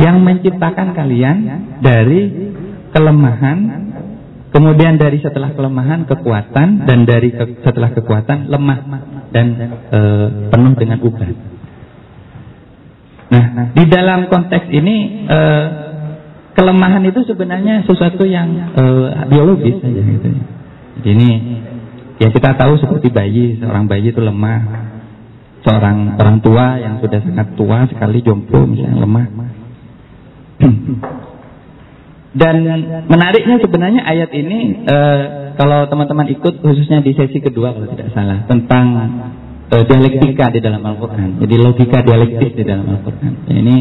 yang 0.00 0.16
menciptakan 0.24 0.96
kalian 0.96 1.36
dari 1.84 2.54
kelemahan, 2.96 3.58
kemudian 4.54 4.96
dari 4.96 5.20
setelah 5.20 5.52
kelemahan 5.52 6.08
kekuatan 6.08 6.88
dan 6.88 6.98
dari 7.04 7.36
ke, 7.36 7.68
setelah 7.68 7.92
kekuatan 7.92 8.48
lemah 8.48 8.78
dan 9.28 9.46
uh, 9.92 10.28
penuh 10.48 10.72
dengan 10.72 11.04
ubat. 11.04 11.57
Nah, 13.28 13.76
di 13.76 13.84
dalam 13.92 14.32
konteks 14.32 14.72
ini 14.72 15.28
uh, 15.28 15.66
kelemahan 16.56 17.04
itu 17.04 17.22
sebenarnya 17.28 17.84
sesuatu 17.84 18.24
yang 18.24 18.72
uh, 18.72 19.28
biologis 19.28 19.78
saja 19.78 20.00
gitu. 20.00 20.28
Jadi 20.98 21.08
ini 21.14 21.30
ya 22.18 22.32
kita 22.34 22.58
tahu 22.58 22.80
seperti 22.82 23.12
bayi, 23.14 23.60
seorang 23.60 23.86
bayi 23.86 24.10
itu 24.10 24.18
lemah, 24.18 24.60
seorang 25.62 26.18
orang 26.18 26.42
tua 26.42 26.82
yang 26.82 26.98
sudah 26.98 27.20
sangat 27.22 27.54
tua 27.54 27.86
sekali 27.86 28.24
jompo 28.24 28.64
misalnya 28.66 28.98
lemah. 29.06 29.26
Dan 32.38 32.56
menariknya 33.08 33.56
sebenarnya 33.58 34.04
ayat 34.04 34.30
ini 34.36 34.84
e, 34.84 34.98
kalau 35.56 35.88
teman-teman 35.88 36.28
ikut 36.28 36.60
khususnya 36.60 37.00
di 37.00 37.16
sesi 37.16 37.40
kedua 37.40 37.72
kalau 37.72 37.88
tidak 37.88 38.12
salah 38.12 38.44
tentang 38.46 38.86
e, 39.68 39.76
dialektika 39.84 40.50
di 40.52 40.60
dalam 40.64 40.82
Al-Qur'an. 40.84 41.38
Jadi 41.40 41.54
logika 41.60 42.00
dialektis 42.02 42.52
di 42.56 42.64
dalam 42.64 42.86
Al-Qur'an. 42.88 43.32
Ini 43.48 43.76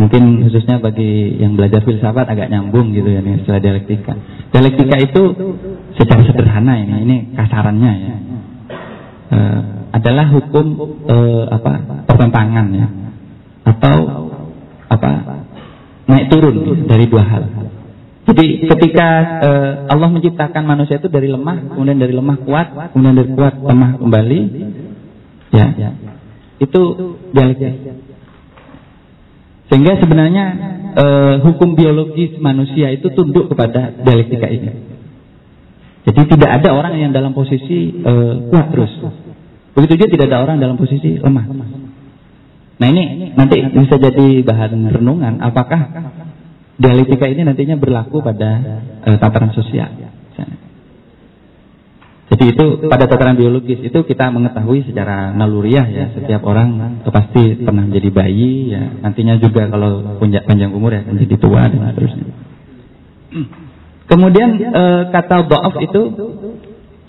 mungkin 0.00 0.48
khususnya 0.48 0.80
bagi 0.80 1.36
yang 1.40 1.54
belajar 1.60 1.84
filsafat 1.84 2.26
agak 2.28 2.48
nyambung 2.48 2.96
gitu 2.96 3.08
ya 3.08 3.20
dengan 3.20 3.44
istilah 3.44 3.60
dialektika. 3.60 4.12
Dialektika 4.50 4.96
itu 5.00 5.22
secara 6.00 6.24
sederhana 6.24 6.80
ini, 6.80 6.94
ini 7.04 7.16
kasarannya 7.36 7.92
ya. 7.92 8.14
E, 9.30 9.38
adalah 9.90 10.26
hukum 10.30 10.66
eh, 11.06 11.44
apa 11.50 11.72
pertentangan 12.06 12.66
ya 12.72 12.88
atau 13.66 13.96
apa 14.90 15.10
naik 16.08 16.26
turun 16.30 16.86
dari 16.86 17.06
dua 17.10 17.24
hal. 17.26 17.44
Jadi 18.30 18.70
ketika 18.70 19.08
eh, 19.42 19.72
Allah 19.90 20.08
menciptakan 20.10 20.62
manusia 20.62 21.02
itu 21.02 21.10
dari 21.10 21.26
lemah, 21.26 21.74
kemudian 21.74 21.98
dari 21.98 22.14
lemah 22.14 22.36
kuat, 22.46 22.94
kemudian 22.94 23.16
dari 23.18 23.30
kuat 23.34 23.58
lemah 23.58 23.98
kembali, 23.98 24.40
ya, 25.50 25.90
itu 26.60 26.80
dialektis. 27.34 27.74
Sehingga 29.70 30.02
sebenarnya 30.02 30.44
eh, 30.98 31.34
hukum 31.46 31.78
biologis 31.78 32.34
manusia 32.42 32.90
itu 32.90 33.10
tunduk 33.14 33.50
kepada 33.54 33.94
dialektika 34.02 34.50
ini. 34.50 34.70
Jadi 36.00 36.20
tidak 36.32 36.50
ada 36.58 36.74
orang 36.74 36.98
yang 36.98 37.12
dalam 37.14 37.36
posisi 37.36 37.94
eh, 37.94 38.34
kuat 38.50 38.66
terus. 38.74 38.92
Begitu 39.78 39.94
juga 39.94 40.06
tidak 40.10 40.26
ada 40.34 40.38
orang 40.42 40.58
dalam 40.58 40.74
posisi 40.74 41.16
lemah. 41.22 41.46
Nah 42.80 42.86
ini 42.88 43.36
nanti 43.36 43.60
bisa 43.60 44.00
jadi 44.00 44.40
bahan 44.40 44.72
renungan. 44.88 45.38
Apakah 45.44 45.80
dialektika 46.80 47.28
ini 47.28 47.44
nantinya 47.44 47.76
berlaku 47.76 48.24
pada 48.24 48.50
uh, 49.04 49.16
tataran 49.20 49.52
sosial? 49.52 50.09
Jadi 52.30 52.44
itu 52.54 52.66
pada 52.86 53.10
tataran 53.10 53.34
biologis 53.34 53.82
itu 53.82 53.98
kita 54.06 54.30
mengetahui 54.30 54.86
secara 54.86 55.34
naluriah 55.34 55.82
ya 55.90 56.14
setiap 56.14 56.46
orang 56.46 57.02
pasti 57.10 57.58
pernah 57.58 57.82
menjadi 57.82 58.10
bayi 58.14 58.70
ya 58.70 59.02
nantinya 59.02 59.34
juga 59.42 59.66
kalau 59.66 60.14
punya 60.22 60.46
panjang 60.46 60.70
umur 60.70 60.94
ya 60.94 61.02
menjadi 61.02 61.34
tua 61.42 61.66
dan 61.66 61.90
seterusnya. 61.90 62.26
Kemudian 64.06 64.48
e, 64.62 64.82
kata 65.10 65.36
doaf 65.50 65.74
itu 65.82 66.02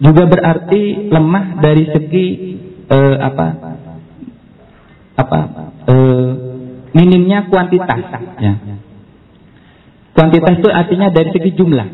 juga 0.02 0.26
berarti 0.26 1.14
lemah 1.14 1.46
dari 1.62 1.86
segi 1.86 2.28
uh, 2.90 3.16
apa 3.22 3.48
apa 5.14 5.40
uh, 5.86 6.30
minimnya 6.98 7.46
kuantitas 7.48 8.02
ya. 8.42 8.54
Kuantitas 10.12 10.60
itu 10.60 10.70
artinya 10.74 11.08
dari 11.14 11.30
segi 11.32 11.52
jumlah. 11.56 11.88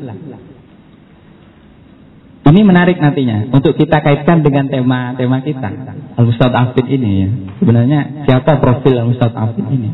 Ini 2.47 2.63
menarik 2.63 2.95
nantinya 3.03 3.51
untuk 3.51 3.75
kita 3.75 3.99
kaitkan 3.99 4.39
dengan 4.39 4.71
tema 4.71 5.11
tema 5.19 5.43
kita 5.43 5.67
Al 6.15 6.23
Mustad 6.23 6.55
Afid 6.55 6.87
ini 6.87 7.11
ya. 7.19 7.29
Sebenarnya 7.59 7.99
siapa 8.23 8.63
profil 8.63 8.95
Al 8.95 9.11
Mustad 9.11 9.35
Afid 9.35 9.67
ini? 9.67 9.91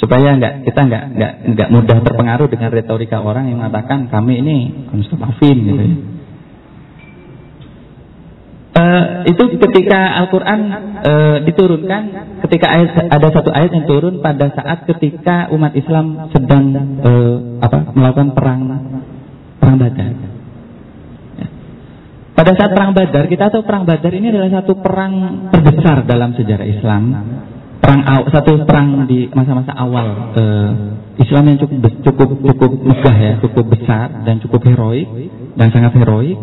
Supaya 0.00 0.32
enggak 0.32 0.64
kita 0.64 0.80
enggak 0.88 1.04
enggak 1.12 1.32
enggak 1.44 1.68
mudah 1.68 1.98
terpengaruh 2.00 2.48
dengan 2.48 2.72
retorika 2.72 3.20
orang 3.20 3.52
yang 3.52 3.60
mengatakan 3.60 4.08
kami 4.08 4.40
ini 4.40 4.56
Al 4.88 5.04
Mustad 5.04 5.20
Afid 5.20 5.56
gitu 5.60 5.82
ya. 5.84 5.96
Uh, 8.76 9.24
itu 9.24 9.56
ketika 9.56 10.20
Al-Quran 10.20 10.60
uh, 11.00 11.36
diturunkan, 11.48 12.02
ketika 12.44 12.76
ayat, 12.76 13.08
ada 13.08 13.28
satu 13.32 13.48
ayat 13.48 13.72
yang 13.72 13.88
turun 13.88 14.20
pada 14.20 14.52
saat 14.52 14.84
ketika 14.84 15.48
umat 15.48 15.72
Islam 15.72 16.28
sedang 16.28 16.76
uh, 17.00 17.64
apa, 17.64 17.96
melakukan 17.96 18.36
perang 18.36 18.60
perang 19.56 19.76
Badar. 19.80 20.35
Pada 22.36 22.52
saat 22.52 22.70
perang 22.76 22.92
Badar, 22.92 23.24
kita 23.32 23.48
tahu 23.48 23.64
perang 23.64 23.88
Badar 23.88 24.12
ini 24.12 24.28
adalah 24.28 24.60
satu 24.60 24.76
perang 24.76 25.48
terbesar 25.48 26.04
dalam 26.04 26.36
sejarah 26.36 26.68
Islam. 26.68 27.02
perang 27.76 28.02
satu 28.28 28.66
perang 28.66 29.06
di 29.06 29.30
masa-masa 29.30 29.70
awal 29.78 30.34
uh, 30.34 30.70
Islam 31.22 31.54
yang 31.54 31.58
cukup 31.62 31.86
cukup 32.02 32.28
cukup 32.34 32.70
megah 32.82 33.16
ya, 33.16 33.32
cukup 33.40 33.64
besar 33.72 34.26
dan 34.26 34.42
cukup 34.42 34.68
heroik 34.68 35.06
dan 35.54 35.70
sangat 35.70 35.94
heroik. 35.94 36.34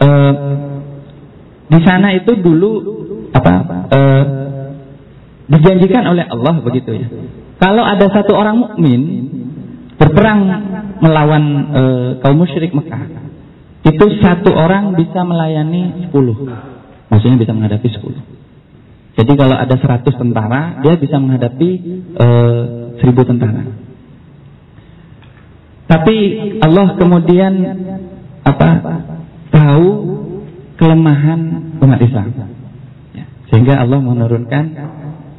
Uh, 0.00 0.32
di 1.68 1.80
sana 1.82 2.14
itu 2.14 2.32
dulu 2.38 2.70
apa 3.34 3.52
uh, 3.90 4.24
dijanjikan 5.50 6.06
oleh 6.08 6.24
Allah 6.30 6.54
begitu 6.62 6.94
ya. 6.94 7.06
Kalau 7.58 7.82
ada 7.82 8.06
satu 8.08 8.32
orang 8.38 8.56
mukmin 8.60 9.02
berperang 9.98 10.40
melawan 11.02 11.44
uh, 11.74 12.08
kaum 12.22 12.38
musyrik 12.38 12.70
Mekah, 12.70 13.23
itu 13.84 14.04
satu 14.24 14.50
orang 14.56 14.96
bisa 14.96 15.20
melayani 15.28 16.08
sepuluh, 16.08 16.36
maksudnya 17.12 17.36
bisa 17.36 17.52
menghadapi 17.52 17.88
sepuluh. 17.92 18.22
Jadi 19.14 19.32
kalau 19.38 19.54
ada 19.54 19.76
100 19.78 20.10
tentara, 20.10 20.82
dia 20.82 20.94
bisa 20.98 21.22
menghadapi 21.22 21.70
uh, 22.18 22.98
eh, 22.98 23.14
1000 23.14 23.30
tentara. 23.30 23.62
Tapi 25.84 26.16
Allah 26.58 26.86
kemudian 26.98 27.52
apa? 28.42 28.68
Tahu 29.54 29.88
kelemahan 30.80 31.40
umat 31.78 32.00
Islam. 32.02 32.26
Ya. 33.14 33.24
Sehingga 33.52 33.78
Allah 33.78 34.02
menurunkan 34.02 34.64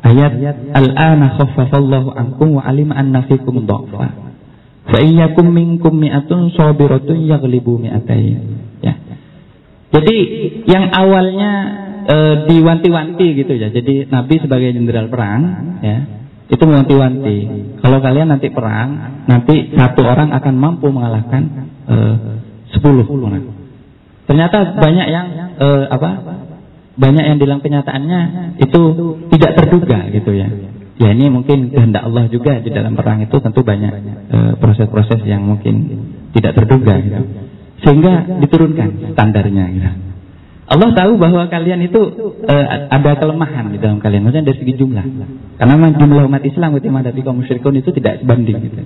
ayat 0.06 0.34
Al-ana 0.72 1.36
khaffafallahu 1.36 2.16
ankum 2.16 2.56
wa 2.56 2.64
alima 2.64 2.96
anna 2.96 3.28
fikum 3.28 3.68
dha'fa. 3.68 4.35
Fa 4.86 5.02
iyyakum 5.02 5.50
minkum 5.50 5.98
mi'atun 5.98 6.54
sabiratun 6.54 7.26
yaghlibu 7.26 7.82
mi'atayn. 7.82 8.38
Ya. 8.86 8.94
Jadi 9.90 10.18
yang 10.70 10.94
awalnya 10.94 11.52
e, 12.06 12.18
diwanti-wanti 12.54 13.28
gitu 13.34 13.54
ya. 13.58 13.74
Jadi 13.74 14.06
Nabi 14.06 14.36
sebagai 14.38 14.70
jenderal 14.78 15.10
perang 15.10 15.42
ya 15.82 15.98
itu 16.46 16.62
mewanti-wanti. 16.62 17.38
Kalau 17.82 17.98
kalian 17.98 18.30
nanti 18.30 18.54
perang, 18.54 19.26
nanti 19.26 19.74
satu 19.74 20.02
orang 20.06 20.30
akan 20.30 20.54
mampu 20.54 20.94
mengalahkan 20.94 21.44
e, 21.90 21.96
sepuluh. 22.78 23.06
Ternyata 24.30 24.78
banyak 24.78 25.08
yang 25.10 25.28
e, 25.58 25.68
apa? 25.90 26.10
Banyak 26.96 27.24
yang 27.28 27.38
dalam 27.42 27.60
kenyataannya 27.60 28.20
itu 28.62 28.82
tidak 29.34 29.52
terduga 29.58 30.00
gitu 30.14 30.32
ya. 30.32 30.48
Ya 30.96 31.12
ini 31.12 31.28
mungkin 31.28 31.76
kehendak 31.76 32.08
Allah 32.08 32.32
juga 32.32 32.64
di 32.64 32.72
dalam 32.72 32.96
perang 32.96 33.20
itu 33.20 33.36
tentu 33.44 33.68
banyak 33.68 33.94
proses-proses 34.64 35.28
yang 35.28 35.44
mungkin 35.44 35.76
tidak 36.32 36.56
terduga 36.56 36.96
gitu. 37.04 37.22
Sehingga 37.84 38.40
diturunkan 38.40 39.12
standarnya 39.12 39.66
gitu. 39.76 39.90
Allah 40.66 40.90
tahu 40.98 41.22
bahwa 41.22 41.46
kalian 41.46 41.86
itu 41.86 42.02
uh, 42.42 42.66
ada 42.90 43.22
kelemahan 43.22 43.70
di 43.70 43.78
dalam 43.78 44.02
kalian, 44.02 44.26
maksudnya 44.26 44.50
dari 44.50 44.58
segi 44.66 44.74
jumlah. 44.82 45.06
Karena 45.62 45.94
jumlah 45.94 46.26
umat 46.26 46.42
Islam 46.42 46.74
ketika 46.74 46.90
menghadapi 46.90 47.22
kaum 47.22 47.38
musyrikun 47.38 47.78
itu 47.78 47.94
tidak 47.94 48.26
sebanding 48.26 48.58
gitu. 48.66 48.82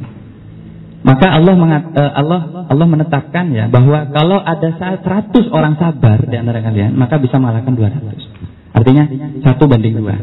Maka 0.99 1.31
Allah 1.31 1.55
mengat, 1.55 1.95
uh, 1.95 2.11
Allah 2.11 2.67
Allah 2.67 2.83
menetapkan 2.83 3.55
ya 3.55 3.71
bahwa 3.71 4.11
kalau 4.11 4.43
ada 4.43 4.75
100 4.75 5.31
orang 5.55 5.79
sabar 5.79 6.19
di 6.27 6.35
antara 6.35 6.59
kalian, 6.59 6.99
maka 6.99 7.15
bisa 7.15 7.39
mengalahkan 7.39 7.71
200. 7.71 8.75
Artinya 8.75 9.03
satu 9.47 9.63
banding 9.71 9.95
dua. 9.95 10.19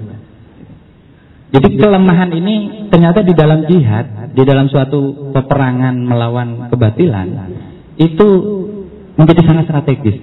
Jadi 1.46 1.78
kelemahan 1.78 2.30
ini 2.35 2.54
ternyata 2.90 3.22
di 3.22 3.30
dalam 3.30 3.64
jihad, 3.70 4.35
di 4.35 4.42
dalam 4.42 4.66
suatu 4.66 5.30
peperangan 5.30 5.94
melawan 5.94 6.66
kebatilan, 6.74 7.28
itu 7.96 8.28
menjadi 9.14 9.40
sangat 9.46 9.64
strategis. 9.70 10.18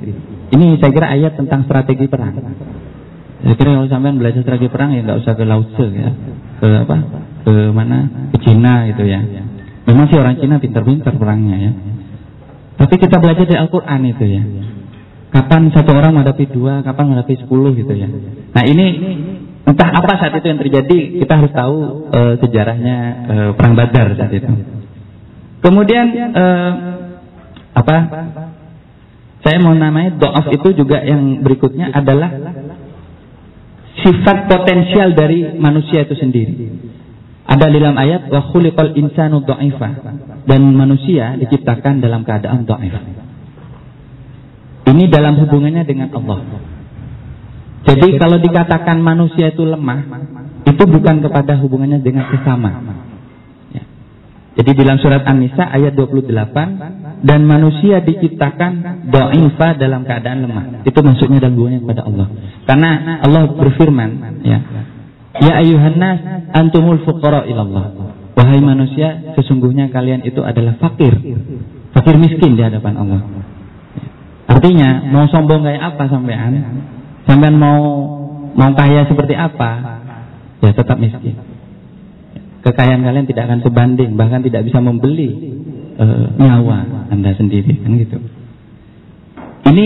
Ini 0.53 0.77
saya 0.83 0.91
kira 0.91 1.07
ayat 1.09 1.39
tentang 1.39 1.63
strategi 1.65 2.05
perang. 2.11 2.35
Saya 3.43 3.55
kira 3.55 3.69
kalau 3.75 3.87
sampean 3.87 4.19
belajar 4.19 4.43
strategi 4.43 4.69
perang 4.69 4.93
ya 4.93 5.01
nggak 5.03 5.19
usah 5.23 5.33
ke 5.33 5.43
Lao 5.47 5.63
Tse 5.63 5.87
ya, 5.89 6.09
ke 6.59 6.67
apa, 6.85 6.97
ke 7.47 7.53
mana, 7.71 8.29
ke 8.35 8.37
Cina 8.43 8.87
gitu 8.91 9.03
ya. 9.07 9.19
Memang 9.87 10.07
sih 10.11 10.19
orang 10.19 10.39
Cina 10.39 10.59
pintar-pintar 10.59 11.15
perangnya 11.15 11.55
ya. 11.59 11.71
Tapi 12.83 12.95
kita 12.99 13.15
belajar 13.19 13.47
dari 13.47 13.59
Al-Quran 13.63 14.01
itu 14.11 14.25
ya. 14.27 14.43
Kapan 15.33 15.71
satu 15.73 15.91
orang 15.97 16.19
menghadapi 16.19 16.45
dua, 16.51 16.85
kapan 16.85 17.15
menghadapi 17.15 17.35
sepuluh 17.41 17.73
gitu 17.73 17.95
ya. 17.95 18.05
Nah 18.53 18.63
ini 18.69 18.85
entah 19.63 19.89
apa 19.95 20.11
saat 20.19 20.33
itu 20.35 20.45
yang 20.47 20.59
terjadi, 20.59 20.97
kita 21.23 21.33
harus 21.39 21.51
tahu 21.55 21.75
uh, 22.11 22.33
sejarahnya 22.43 22.97
uh, 23.27 23.49
perang 23.55 23.75
Badar 23.79 24.15
saat 24.19 24.31
itu. 24.35 24.51
Kemudian 25.63 26.05
uh, 26.35 26.71
apa? 27.73 27.97
Saya 29.43 29.59
mau 29.59 29.75
namanya 29.75 30.15
do'af 30.15 30.47
itu 30.55 30.71
juga 30.71 31.03
yang 31.03 31.43
berikutnya 31.43 31.91
adalah 31.91 32.31
sifat 33.99 34.47
potensial 34.47 35.11
dari 35.11 35.51
manusia 35.59 36.07
itu 36.07 36.15
sendiri. 36.15 36.55
Ada 37.43 37.67
di 37.67 37.75
dalam 37.75 37.99
ayat 37.99 38.31
wa 38.31 38.39
khuliqal 38.39 38.95
insanu 38.95 39.43
dha'ifa 39.43 39.89
dan 40.47 40.61
manusia 40.71 41.35
diciptakan 41.35 41.99
dalam 41.99 42.23
keadaan 42.23 42.63
dha'if. 42.63 42.95
Ini 44.87 45.03
dalam 45.11 45.39
hubungannya 45.43 45.83
dengan 45.83 46.07
Allah. 46.15 46.39
Jadi 47.83 48.07
kalau 48.15 48.39
dikatakan 48.39 48.97
manusia 49.03 49.51
itu 49.51 49.67
lemah, 49.67 49.99
itu 50.63 50.83
bukan 50.87 51.19
kepada 51.19 51.59
hubungannya 51.59 51.99
dengan 51.99 52.31
sesama. 52.31 52.71
Ya. 53.75 53.83
Jadi 54.61 54.71
dalam 54.79 54.97
surat 55.03 55.27
An-Nisa 55.27 55.67
ayat 55.67 55.91
28 55.99 57.27
dan 57.27 57.39
manusia 57.43 57.99
diciptakan 57.99 59.07
do'ifa 59.11 59.75
dalam 59.75 60.07
keadaan 60.07 60.47
lemah. 60.47 60.65
Itu 60.87 61.03
maksudnya 61.03 61.43
dalam 61.43 61.59
hubungannya 61.59 61.81
kepada 61.83 62.01
Allah. 62.07 62.27
Karena 62.63 62.91
Allah 63.19 63.43
berfirman, 63.51 64.09
ya, 64.47 64.59
Ya 65.33 65.65
ayuhan 65.65 65.97
antumul 66.53 67.01
fuqara 67.01 67.49
ilallah. 67.49 68.13
Wahai 68.37 68.61
manusia, 68.61 69.33
sesungguhnya 69.33 69.89
kalian 69.89 70.21
itu 70.25 70.41
adalah 70.45 70.77
fakir. 70.77 71.13
Fakir 71.93 72.15
miskin 72.21 72.53
di 72.53 72.61
hadapan 72.61 72.93
Allah. 73.01 73.21
Artinya, 74.45 75.09
mau 75.09 75.25
sombong 75.29 75.65
kayak 75.65 75.81
apa 75.93 76.03
sampean? 76.09 76.53
Sampean 77.23 77.55
mau 77.55 77.79
mau 78.53 78.71
kaya 78.75 79.07
seperti 79.07 79.33
apa? 79.33 80.01
Ya 80.63 80.71
tetap 80.71 80.97
miskin. 80.99 81.35
Kekayaan 82.63 83.03
kalian 83.03 83.27
tidak 83.27 83.51
akan 83.51 83.59
sebanding, 83.59 84.15
bahkan 84.15 84.39
tidak 84.39 84.63
bisa 84.63 84.79
membeli 84.79 85.35
uh, 85.99 86.31
nyawa 86.39 87.11
Anda 87.11 87.35
sendiri 87.35 87.83
kan 87.83 87.99
gitu. 87.99 88.17
Ini 89.63 89.85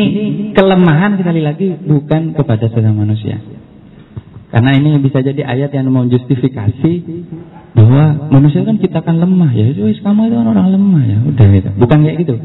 kelemahan 0.53 1.17
sekali 1.17 1.41
lagi 1.41 1.73
bukan 1.73 2.37
kepada 2.37 2.69
sesama 2.69 3.05
manusia. 3.07 3.41
Karena 4.47 4.71
ini 4.79 4.95
bisa 5.03 5.19
jadi 5.19 5.43
ayat 5.43 5.75
yang 5.75 5.91
mau 5.91 6.07
justifikasi 6.07 6.91
bahwa 7.75 8.31
manusia 8.31 8.63
kan 8.63 8.79
ciptakan 8.79 9.19
lemah 9.19 9.51
ya. 9.51 9.75
Kamu 9.75 10.21
itu 10.31 10.35
kan 10.39 10.47
orang 10.47 10.67
lemah 10.71 11.03
ya. 11.03 11.17
Udah 11.29 11.45
gitu. 11.51 11.69
Bukan 11.77 11.97
kayak 12.03 12.17
gitu. 12.23 12.35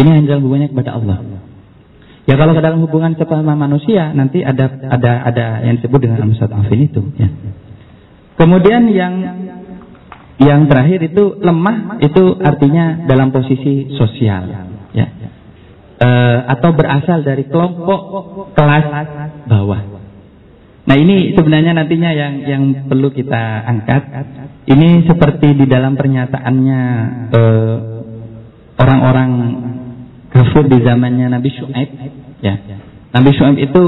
Ini 0.00 0.08
hanya 0.10 0.40
hubungannya 0.40 0.72
kepada 0.72 0.96
Allah. 0.96 1.20
Ya 2.22 2.38
kalau 2.38 2.54
ke 2.54 2.62
dalam 2.62 2.78
hubungan 2.86 3.18
sama 3.18 3.58
manusia 3.58 4.14
nanti 4.14 4.46
ada 4.46 4.70
ada 4.88 5.12
ada 5.26 5.46
yang 5.66 5.82
disebut 5.82 6.06
dengan 6.06 6.22
al-mustadafin 6.22 6.86
itu 6.86 7.02
ya. 7.18 7.28
Kemudian 8.38 8.86
yang 8.94 9.14
yang 10.38 10.60
terakhir 10.70 11.02
itu 11.02 11.38
lemah 11.42 11.98
itu 11.98 12.38
artinya 12.42 13.06
dalam 13.06 13.30
posisi 13.30 13.90
sosial, 13.94 14.48
ya, 14.90 15.06
e, 16.02 16.08
atau 16.50 16.70
berasal 16.74 17.22
dari 17.22 17.46
kelompok 17.46 18.00
kelas 18.54 18.86
bawah. 19.46 19.92
Nah 20.82 20.96
ini 20.98 21.30
sebenarnya 21.38 21.78
nantinya 21.78 22.10
yang 22.10 22.34
yang 22.42 22.62
perlu 22.90 23.14
kita 23.14 23.66
angkat. 23.66 24.02
Ini 24.66 25.06
seperti 25.06 25.54
di 25.58 25.66
dalam 25.66 25.94
pernyataannya 25.94 26.82
eh, 27.34 27.76
orang-orang 28.78 29.30
kafir 30.32 30.64
di 30.66 30.78
zamannya 30.80 31.28
Nabi 31.28 31.50
Shu'aib, 31.52 31.90
ya. 32.40 32.54
Nabi 33.12 33.30
Shu'aib 33.36 33.56
itu 33.60 33.82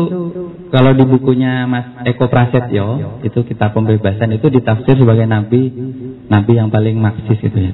kalau 0.69 0.93
di 0.93 1.05
bukunya 1.09 1.65
Mas 1.65 2.05
Eko 2.05 2.29
Prasetyo 2.29 3.21
itu 3.25 3.41
kita 3.49 3.73
pembebasan 3.73 4.37
itu 4.37 4.53
ditafsir 4.53 4.99
sebagai 4.99 5.25
nabi 5.25 5.71
nabi 6.29 6.53
yang 6.59 6.69
paling 6.69 7.01
maksis 7.01 7.41
itu 7.41 7.59
ya. 7.59 7.73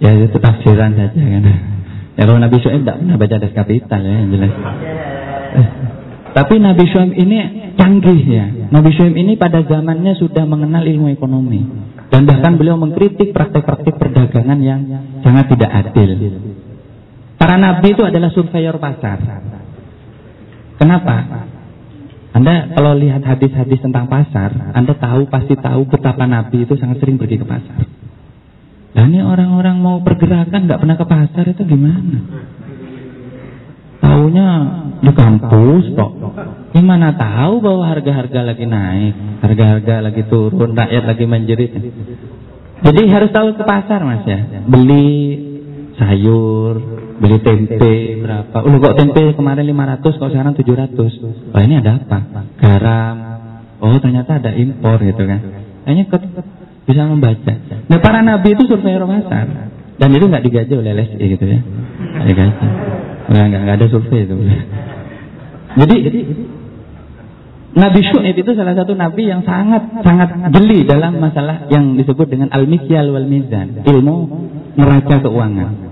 ya 0.08 0.10
itu 0.16 0.38
tafsiran 0.40 0.96
saja 0.96 1.20
kan. 1.20 1.44
Ya 2.16 2.22
kalau 2.28 2.40
Nabi 2.40 2.56
Shu'aib 2.60 2.84
tidak 2.84 2.96
pernah 3.00 3.16
baca 3.16 3.36
das 3.40 3.52
kapital 3.52 4.00
ya 4.00 4.12
yang 4.12 4.28
jelas. 4.32 4.52
Tapi 6.36 6.54
Nabi 6.62 6.84
Shu'aib 6.88 7.12
ini 7.16 7.36
canggih 7.76 8.20
ya. 8.24 8.44
Nabi 8.70 8.90
Shu'aib 8.94 9.16
ini 9.16 9.34
pada 9.34 9.60
zamannya 9.66 10.16
sudah 10.16 10.44
mengenal 10.46 10.86
ilmu 10.86 11.12
ekonomi 11.12 11.66
dan 12.10 12.26
bahkan 12.26 12.58
beliau 12.58 12.78
mengkritik 12.78 13.30
praktek-praktek 13.34 13.96
perdagangan 13.98 14.58
yang 14.62 14.80
sangat 15.26 15.50
tidak 15.50 15.70
adil. 15.72 16.10
Para 17.40 17.56
nabi 17.56 17.96
itu 17.96 18.04
adalah 18.04 18.28
surveyor 18.28 18.76
pasar. 18.76 19.16
Kenapa? 20.76 21.48
Anda 22.36 22.72
kalau 22.76 22.94
lihat 22.94 23.24
hadis-hadis 23.26 23.80
tentang 23.80 24.06
pasar, 24.06 24.72
Anda 24.76 24.92
tahu 24.94 25.26
pasti 25.32 25.58
tahu 25.58 25.88
betapa 25.88 26.28
Nabi 26.30 26.62
itu 26.62 26.78
sangat 26.78 27.02
sering 27.02 27.18
pergi 27.18 27.42
ke 27.42 27.46
pasar. 27.48 27.84
Dan 28.94 29.10
ini 29.10 29.24
orang-orang 29.24 29.76
mau 29.80 29.98
pergerakan 30.04 30.68
nggak 30.68 30.80
pernah 30.80 30.96
ke 31.00 31.06
pasar 31.08 31.44
itu 31.50 31.62
gimana? 31.66 32.18
Taunya 33.98 34.48
di 35.00 35.12
kampus 35.16 35.84
kok. 35.96 36.12
Gimana 36.70 37.18
tahu 37.18 37.54
bahwa 37.64 37.84
harga-harga 37.88 38.40
lagi 38.46 38.64
naik, 38.68 39.14
harga-harga 39.42 39.94
lagi 40.06 40.22
turun, 40.30 40.76
rakyat 40.76 41.04
lagi 41.08 41.24
menjerit. 41.26 41.72
Jadi 42.80 43.02
harus 43.10 43.30
tahu 43.34 43.58
ke 43.58 43.64
pasar 43.66 44.00
mas 44.06 44.24
ya, 44.24 44.64
beli 44.64 45.10
sayur, 45.98 46.99
beli 47.20 47.38
tempe 47.44 47.94
berapa? 48.24 48.56
Oh 48.64 48.76
kok 48.80 48.96
tempe 48.96 49.22
kemarin 49.36 49.64
500 49.68 50.20
kok 50.20 50.30
sekarang 50.32 50.52
700? 50.56 51.52
Wah 51.52 51.62
ini 51.62 51.74
ada 51.78 52.00
apa? 52.00 52.18
Garam. 52.56 53.16
Oh 53.80 53.96
ternyata 54.00 54.40
ada 54.40 54.50
impor 54.56 54.98
gitu 55.04 55.22
kan. 55.24 55.40
Hanya 55.84 56.08
bisa 56.88 57.02
membaca. 57.04 57.52
Nah 57.86 57.98
para 58.00 58.20
nabi 58.24 58.56
itu 58.56 58.64
survei 58.66 58.96
pasar 58.96 59.46
dan 60.00 60.08
itu 60.16 60.24
nggak 60.24 60.44
digaji 60.48 60.72
oleh 60.80 60.90
LSI 60.96 61.24
gitu 61.36 61.44
ya. 61.44 61.60
Nggak 61.60 62.26
digaji. 62.32 62.66
Nggak, 63.30 63.74
ada 63.78 63.86
survei 63.92 64.26
itu. 64.26 64.34
Jadi, 65.70 65.96
Nabi 67.70 68.00
Syuaib 68.02 68.34
itu 68.34 68.50
salah 68.58 68.74
satu 68.74 68.98
nabi 68.98 69.30
yang 69.30 69.46
sangat 69.46 70.02
sangat 70.02 70.50
jeli 70.50 70.82
dalam 70.82 71.22
masalah 71.22 71.70
yang 71.70 71.94
disebut 71.94 72.26
dengan 72.26 72.50
al-mikyal 72.50 73.14
wal 73.14 73.28
mizan, 73.30 73.86
ilmu 73.86 74.16
neraca 74.74 75.22
keuangan. 75.22 75.89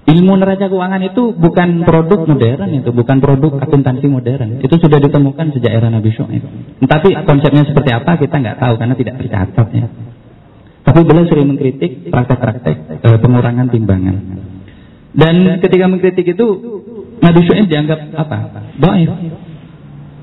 Ilmu 0.00 0.32
neraca 0.40 0.66
keuangan 0.66 1.02
itu 1.04 1.36
bukan 1.36 1.84
produk 1.84 2.24
modern 2.24 2.70
itu, 2.72 2.90
bukan 2.90 3.16
produk 3.20 3.52
akuntansi 3.60 4.08
modern. 4.08 4.64
Itu 4.64 4.80
sudah 4.80 4.96
ditemukan 4.96 5.52
sejak 5.52 5.76
era 5.76 5.92
Nabi 5.92 6.08
Syuaib. 6.08 6.40
Tapi 6.80 7.08
konsepnya 7.28 7.68
seperti 7.68 7.90
apa 7.92 8.16
kita 8.16 8.40
nggak 8.40 8.58
tahu 8.58 8.74
karena 8.80 8.94
tidak 8.96 9.14
tercatat 9.20 9.66
ya. 9.76 9.86
Tapi 10.80 11.00
beliau 11.04 11.28
sering 11.28 11.52
mengkritik 11.52 12.08
praktek-praktek 12.08 12.76
e, 13.04 13.08
pengurangan 13.20 13.68
timbangan. 13.68 14.16
Dan 15.12 15.60
ketika 15.60 15.84
mengkritik 15.84 16.26
itu 16.32 16.46
Nabi 17.20 17.40
Syuaib 17.44 17.68
dianggap 17.68 18.00
apa? 18.16 18.38
Doif. 18.80 19.10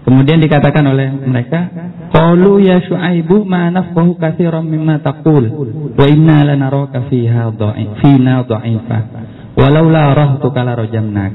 Kemudian 0.08 0.40
dikatakan 0.40 0.88
oleh 0.88 1.12
mereka, 1.12 1.68
"Qalu 2.16 2.64
ya 2.66 2.80
Syuaibu 2.82 3.44
ma 3.44 3.70
nafqahu 3.70 4.18
katsiran 4.18 4.66
mimma 4.66 5.04
taqul 5.04 5.52
wa 5.94 6.06
inna 6.08 6.48
lanaraka 6.48 7.12
fiha 7.12 7.52
dha'if 7.54 8.02
dha'ifa 8.48 9.00
walau 9.58 9.90
la 9.90 10.14
rahtuka 10.14 10.62
la 10.62 10.78
rajamnak." 10.78 11.34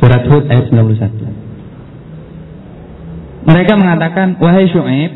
Surat 0.00 0.26
Hud 0.26 0.50
ayat 0.50 0.66
91. 0.72 1.30
Mereka 3.46 3.72
mengatakan, 3.78 4.34
"Wahai 4.42 4.66
Syuaib, 4.66 5.12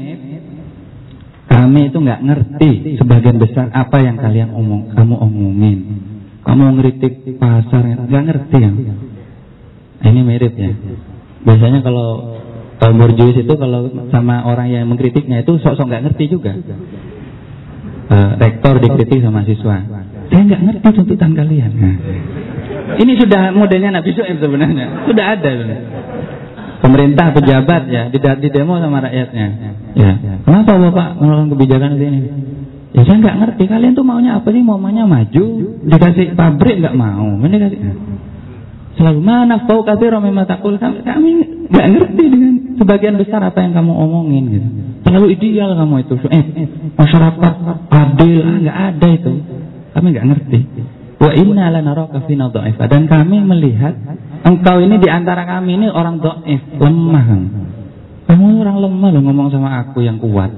kami 1.50 1.90
itu 1.90 1.98
nggak 1.98 2.20
ngerti 2.22 2.70
sebagian 3.00 3.42
besar 3.42 3.72
apa 3.74 3.98
yang 3.98 4.14
kalian 4.20 4.54
omong, 4.54 4.94
kamu 4.94 5.14
omongin. 5.18 5.78
Kamu 6.46 6.78
ngeritik 6.78 7.38
pasar, 7.42 7.82
nggak 8.06 8.24
ngerti 8.30 8.58
ya." 8.62 8.70
Ini 10.06 10.20
mirip 10.22 10.54
ya. 10.54 10.70
Biasanya 11.46 11.80
kalau 11.82 12.38
kaum 12.76 12.96
borjuis 13.00 13.42
itu 13.42 13.54
kalau 13.56 13.88
sama 14.12 14.44
orang 14.44 14.68
yang 14.68 14.84
mengkritiknya 14.86 15.42
itu 15.42 15.56
sok-sok 15.58 15.88
nggak 15.88 16.04
ngerti 16.10 16.24
juga. 16.28 16.52
Uh, 18.06 18.38
rektor 18.38 18.78
dikritik 18.78 19.18
sama 19.18 19.42
siswa. 19.42 20.05
Saya 20.30 20.42
nggak 20.42 20.62
ngerti 20.62 20.88
tuntutan 20.96 21.30
kalian. 21.34 21.72
Nah. 21.76 21.96
Ini 22.96 23.12
sudah 23.18 23.52
modelnya 23.52 23.90
Nabi 24.00 24.10
Su'ib 24.14 24.38
sebenarnya. 24.38 25.06
Sudah 25.06 25.24
ada. 25.36 25.50
Pemerintah, 26.76 27.34
pejabat 27.34 27.82
ya, 27.88 28.02
di, 28.12 28.18
di 28.20 28.48
demo 28.52 28.78
sama 28.78 29.02
rakyatnya. 29.02 29.46
Ya. 29.96 30.12
Kenapa 30.44 30.76
Bapak 30.76 31.08
melakukan 31.18 31.48
kebijakan 31.56 31.90
ini? 31.98 32.20
Ya 32.94 33.02
saya 33.04 33.16
nggak 33.20 33.36
ngerti. 33.42 33.64
Kalian 33.68 33.92
tuh 33.92 34.06
maunya 34.06 34.38
apa 34.38 34.48
sih? 34.54 34.62
Maunya 34.62 35.04
maju, 35.04 35.44
dikasih 35.84 36.36
pabrik 36.38 36.80
nggak 36.80 36.96
mau. 36.96 37.36
Ini 37.42 37.56
kasih 37.58 37.78
selalu 38.96 39.20
mana 39.20 39.68
kau 39.68 39.84
kasih 39.84 40.08
memang 40.08 40.48
takul 40.48 40.80
kami, 40.80 41.04
kami 41.04 41.28
nggak 41.68 41.86
ngerti 41.92 42.24
dengan 42.32 42.52
sebagian 42.80 43.20
besar 43.20 43.44
apa 43.44 43.60
yang 43.60 43.76
kamu 43.76 43.92
omongin 43.92 44.44
gitu. 44.48 44.68
Terlalu 45.04 45.26
ideal 45.36 45.76
kamu 45.76 45.94
itu. 46.02 46.14
Eh, 46.32 46.44
masyarakat 46.96 47.54
adil 47.92 48.36
ah, 48.42 48.56
nggak 48.64 48.78
ada 48.90 49.08
itu. 49.12 49.32
Kami 49.96 50.12
nggak 50.12 50.26
ngerti. 50.28 50.60
Wa 51.16 51.32
inna 51.32 51.72
lanaraka 51.72 52.28
fina 52.28 52.52
dha'ifa 52.52 52.84
dan 52.92 53.08
kami 53.08 53.40
melihat 53.40 53.96
engkau 54.44 54.76
ini 54.84 55.00
di 55.00 55.08
antara 55.08 55.48
kami 55.48 55.80
ini 55.80 55.88
orang 55.88 56.20
dhaif, 56.20 56.60
lemah. 56.76 57.26
Kamu 58.28 58.60
orang 58.60 58.76
lemah 58.84 59.08
loh 59.16 59.22
ngomong 59.24 59.48
sama 59.48 59.80
aku 59.80 60.04
yang 60.04 60.20
kuat. 60.20 60.52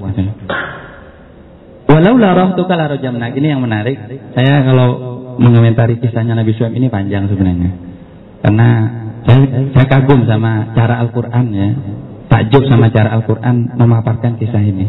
Walau 1.86 2.14
la 2.18 2.30
rahtuka 2.34 2.74
la 2.74 2.90
rajamnak. 2.90 3.38
Ini 3.38 3.54
yang 3.54 3.62
menarik. 3.62 3.96
Saya 4.34 4.66
kalau 4.66 4.88
mengomentari 5.38 6.02
kisahnya 6.02 6.34
Nabi 6.34 6.58
Suhaib 6.58 6.74
ini 6.74 6.90
panjang 6.90 7.30
sebenarnya. 7.30 7.70
Karena 8.42 8.68
saya, 9.22 9.70
saya 9.70 9.86
kagum 9.86 10.26
sama 10.26 10.74
cara 10.74 10.98
Al-Quran 11.06 11.46
ya. 11.54 11.68
Takjub 12.28 12.66
sama 12.66 12.90
cara 12.90 13.14
Al-Quran 13.14 13.78
memaparkan 13.78 14.34
kisah 14.42 14.60
ini. 14.60 14.86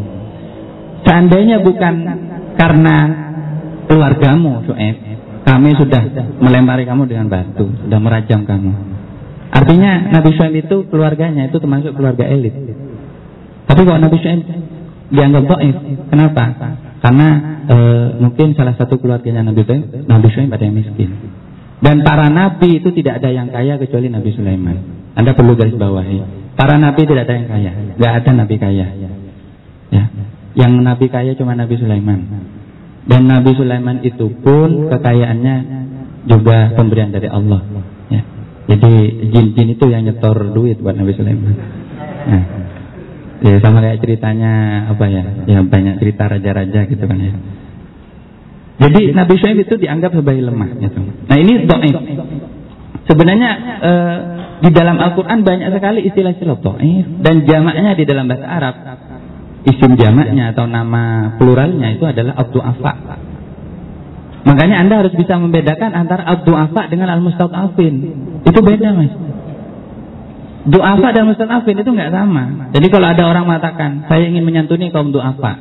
Seandainya 1.06 1.62
bukan 1.62 1.94
karena 2.58 2.96
keluargamu, 3.90 4.62
Su'eb, 4.70 4.96
kami 5.42 5.74
sudah 5.74 6.02
melempari 6.38 6.86
kamu 6.86 7.10
dengan 7.10 7.26
batu, 7.26 7.66
sudah 7.66 7.98
merajam 7.98 8.46
kamu. 8.46 8.70
Artinya 9.50 10.14
Nabi 10.14 10.30
Su'eb 10.38 10.54
itu 10.54 10.86
keluarganya 10.86 11.50
itu 11.50 11.58
termasuk 11.58 11.98
keluarga 11.98 12.22
elit. 12.30 12.54
Tapi 13.66 13.80
kok 13.82 13.98
Nabi 13.98 14.16
Su'eb 14.22 14.40
dianggap 15.10 15.42
doif, 15.50 15.76
kenapa? 16.06 16.44
Karena 17.02 17.28
e, 17.66 17.76
mungkin 18.22 18.54
salah 18.54 18.78
satu 18.78 19.02
keluarganya 19.02 19.50
Nabi 19.50 19.66
Su'eb, 19.66 20.06
Nabi 20.06 20.28
Su'eb 20.30 20.54
ada 20.54 20.62
yang 20.62 20.76
miskin. 20.78 21.10
Dan 21.80 22.04
para 22.04 22.28
nabi 22.28 22.78
itu 22.78 22.92
tidak 22.92 23.24
ada 23.24 23.32
yang 23.32 23.48
kaya 23.48 23.80
kecuali 23.80 24.12
Nabi 24.12 24.30
Sulaiman. 24.36 24.76
Anda 25.16 25.32
perlu 25.32 25.56
garis 25.56 25.74
bawahi. 25.74 26.20
Para 26.52 26.76
nabi 26.76 27.08
tidak 27.08 27.24
ada 27.24 27.34
yang 27.40 27.48
kaya. 27.48 27.72
Tidak 27.96 28.12
ada 28.20 28.30
nabi 28.36 28.56
kaya. 28.60 28.86
Ya. 29.88 30.02
Yang 30.52 30.72
nabi 30.84 31.06
kaya 31.08 31.32
cuma 31.40 31.56
Nabi 31.56 31.80
Sulaiman. 31.80 32.20
Dan 33.10 33.26
Nabi 33.26 33.50
Sulaiman 33.58 34.06
itu 34.06 34.30
pun 34.38 34.86
kekayaannya 34.86 35.56
juga 36.30 36.78
pemberian 36.78 37.10
dari 37.10 37.26
Allah. 37.26 37.58
Ya. 38.06 38.22
Jadi 38.70 38.92
jin-jin 39.34 39.74
itu 39.74 39.84
yang 39.90 40.06
nyetor 40.06 40.54
duit 40.54 40.78
buat 40.78 40.94
Nabi 40.94 41.10
Sulaiman. 41.18 41.54
Nah. 42.30 42.44
Ya, 43.40 43.56
sama 43.64 43.80
kayak 43.80 44.04
ceritanya 44.04 44.84
apa 44.92 45.04
ya? 45.08 45.24
Ya 45.48 45.58
banyak 45.64 45.96
cerita 45.98 46.28
raja-raja 46.28 46.86
gitu 46.86 47.04
kan 47.08 47.18
ya. 47.18 47.32
Jadi 48.80 49.12
Nabi 49.12 49.34
Shu'aib 49.36 49.58
itu 49.60 49.74
dianggap 49.80 50.12
sebagai 50.12 50.44
lemah. 50.44 50.70
Gitu. 50.76 51.00
Nah 51.00 51.36
ini 51.36 51.68
do'if. 51.68 51.96
Sebenarnya 53.08 53.50
uh, 53.80 54.16
di 54.60 54.70
dalam 54.72 54.96
Al-Quran 55.00 55.40
banyak 55.40 55.68
sekali 55.72 56.04
istilah-istilah 56.08 56.56
do'if. 56.60 57.06
Dan 57.24 57.48
jamaknya 57.48 57.96
di 57.96 58.04
dalam 58.08 58.28
bahasa 58.28 58.46
Arab. 58.46 58.74
Isim 59.60 59.92
jamaknya 60.00 60.56
atau 60.56 60.64
nama 60.64 61.36
pluralnya 61.36 61.92
itu 61.92 62.04
adalah 62.08 62.32
Abdu'afa. 62.40 62.92
Makanya 64.40 64.76
Anda 64.80 65.04
harus 65.04 65.12
bisa 65.12 65.36
membedakan 65.36 65.92
antara 65.92 66.24
Abdu'afa 66.24 66.88
dengan 66.88 67.12
Al-Mustad'afin. 67.12 67.94
Itu 68.48 68.60
beda 68.64 68.88
mas. 68.96 69.12
Du'afa 70.64 71.08
dan 71.12 71.28
Mustad'afin 71.28 71.76
itu 71.76 71.90
nggak 71.92 72.12
sama. 72.12 72.72
Jadi 72.72 72.86
kalau 72.88 73.06
ada 73.12 73.22
orang 73.28 73.44
mengatakan, 73.44 74.08
saya 74.08 74.32
ingin 74.32 74.48
menyantuni 74.48 74.88
kaum 74.88 75.12
du'afa. 75.12 75.52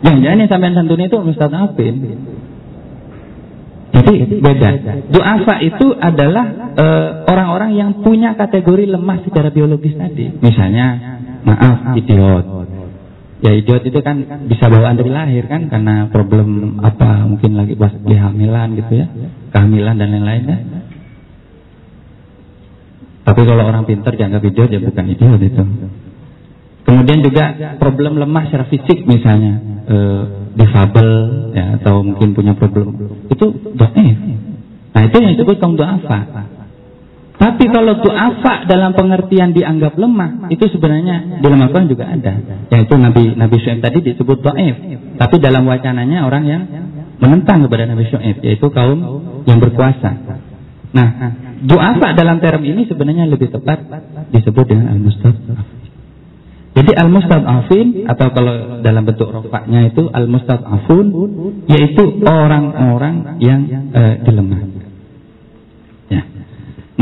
Jangan-jangan 0.00 0.38
yang 0.40 0.50
sampai 0.50 0.72
santuni 0.72 1.04
itu 1.12 1.18
Mustad'afin. 1.20 1.94
Jadi 3.92 4.40
beda. 4.40 4.68
Duafa 5.12 5.60
itu 5.60 5.92
adalah 5.92 6.72
eh, 6.74 7.08
orang-orang 7.28 7.70
uh, 7.76 7.78
yang 7.78 7.90
punya 8.00 8.32
kategori 8.32 8.88
lemah 8.88 9.20
secara 9.28 9.52
biologis 9.52 9.92
tadi. 9.92 10.32
Misalnya, 10.40 11.20
maaf, 11.44 11.92
idiot. 12.00 12.71
Ya 13.42 13.50
idiot 13.58 13.82
itu 13.82 13.98
kan 14.06 14.22
bisa 14.46 14.70
bawaan 14.70 14.94
dari 14.94 15.10
lahir 15.10 15.50
kan 15.50 15.66
karena 15.66 16.06
problem 16.14 16.78
apa 16.78 17.26
mungkin 17.26 17.58
lagi 17.58 17.74
pas 17.74 17.90
kehamilan 17.90 18.78
gitu 18.78 18.92
ya, 19.02 19.06
kehamilan 19.50 19.98
dan 19.98 20.08
lain-lain 20.14 20.42
kan. 20.46 20.60
Tapi 23.22 23.40
kalau 23.42 23.66
orang 23.66 23.82
pintar 23.86 24.14
dianggap 24.14 24.42
idiot 24.46 24.70
ya 24.70 24.78
bukan 24.78 25.04
idiot 25.10 25.42
itu. 25.42 25.64
Kemudian 26.86 27.18
juga 27.22 27.44
problem 27.82 28.22
lemah 28.22 28.46
secara 28.46 28.66
fisik 28.70 29.06
misalnya. 29.10 29.54
Uh, 29.82 30.42
difabel 30.52 31.08
ya 31.56 31.80
atau 31.80 32.04
mungkin 32.04 32.36
punya 32.36 32.52
problem 32.52 32.92
itu 33.28 33.46
doif. 33.72 34.18
Nah 34.92 35.02
itu 35.08 35.16
yang 35.16 35.32
disebut 35.36 35.56
kaum 35.60 35.76
doafa. 35.80 36.28
Tapi 37.32 37.64
kalau 37.72 37.98
doafa 37.98 38.68
dalam 38.68 38.92
pengertian 38.94 39.56
dianggap 39.56 39.96
lemah 39.98 40.52
itu 40.52 40.68
sebenarnya 40.68 41.42
dalam 41.42 41.58
Al-Quran 41.64 41.88
juga 41.90 42.04
ada. 42.06 42.38
Yaitu 42.70 42.94
Nabi 43.00 43.34
Nabi 43.34 43.56
Shu'aib 43.58 43.80
tadi 43.82 43.98
disebut 44.04 44.38
doif. 44.44 44.76
Tapi 45.18 45.36
dalam 45.42 45.66
wacananya 45.66 46.28
orang 46.28 46.44
yang 46.46 46.62
menentang 47.18 47.66
kepada 47.66 47.88
Nabi 47.88 48.04
Shu'aib 48.10 48.42
yaitu 48.46 48.66
kaum 48.70 49.00
yang 49.48 49.58
berkuasa. 49.58 50.10
Nah, 50.92 51.08
doafa 51.64 52.12
dalam 52.12 52.38
term 52.44 52.62
ini 52.68 52.84
sebenarnya 52.84 53.24
lebih 53.26 53.48
tepat 53.48 53.80
disebut 54.28 54.64
dengan 54.68 54.92
al-mustadaf. 54.92 55.82
Jadi 56.72 56.92
al-mustad'afin 56.96 58.08
atau 58.08 58.26
kalau 58.32 58.80
dalam 58.80 59.04
bentuk 59.04 59.28
rofaknya 59.28 59.92
itu 59.92 60.08
al-mustad'afun 60.08 61.06
yaitu 61.68 62.16
orang-orang 62.24 63.36
yang 63.44 63.60
uh, 63.92 64.24
dilemah. 64.24 64.71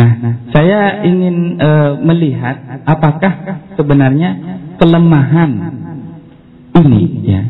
Ya. 0.00 0.08
Nah, 0.16 0.34
saya 0.56 0.80
ingin 1.04 1.60
e, 1.60 1.70
melihat 2.00 2.56
apakah 2.88 3.68
sebenarnya 3.76 4.30
kelemahan 4.80 5.52
ini 6.72 7.02
ya 7.28 7.40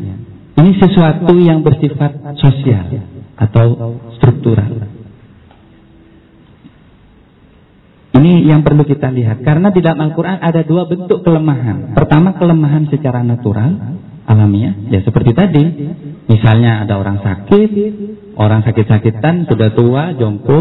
ini 0.59 0.71
sesuatu 0.75 1.31
yang 1.39 1.63
bersifat 1.63 2.11
sosial 2.43 3.07
atau 3.39 3.95
struktural. 4.19 4.99
Ini 8.11 8.51
yang 8.51 8.61
perlu 8.61 8.83
kita 8.83 9.07
lihat 9.07 9.47
karena 9.47 9.71
di 9.71 9.79
dalam 9.79 10.11
Al-Qur'an 10.11 10.43
ada 10.43 10.61
dua 10.67 10.85
bentuk 10.91 11.23
kelemahan. 11.23 11.95
Pertama 11.95 12.35
kelemahan 12.35 12.85
secara 12.91 13.23
natural, 13.23 13.97
alamiah, 14.27 14.75
ya 14.91 14.99
seperti 15.01 15.31
tadi. 15.31 15.63
Misalnya 16.31 16.87
ada 16.87 16.95
orang 16.95 17.19
sakit, 17.19 17.69
orang 18.39 18.63
sakit-sakitan 18.63 19.51
sudah 19.51 19.75
tua, 19.75 20.15
jompo 20.15 20.59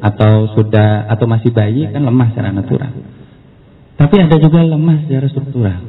atau 0.00 0.48
sudah 0.56 1.04
atau 1.04 1.28
masih 1.28 1.52
bayi 1.52 1.84
kan 1.92 2.00
lemah 2.00 2.32
secara 2.32 2.48
natural. 2.48 2.96
Tapi 4.00 4.14
ada 4.16 4.36
juga 4.40 4.64
lemah 4.64 5.04
secara 5.04 5.28
struktural. 5.28 5.80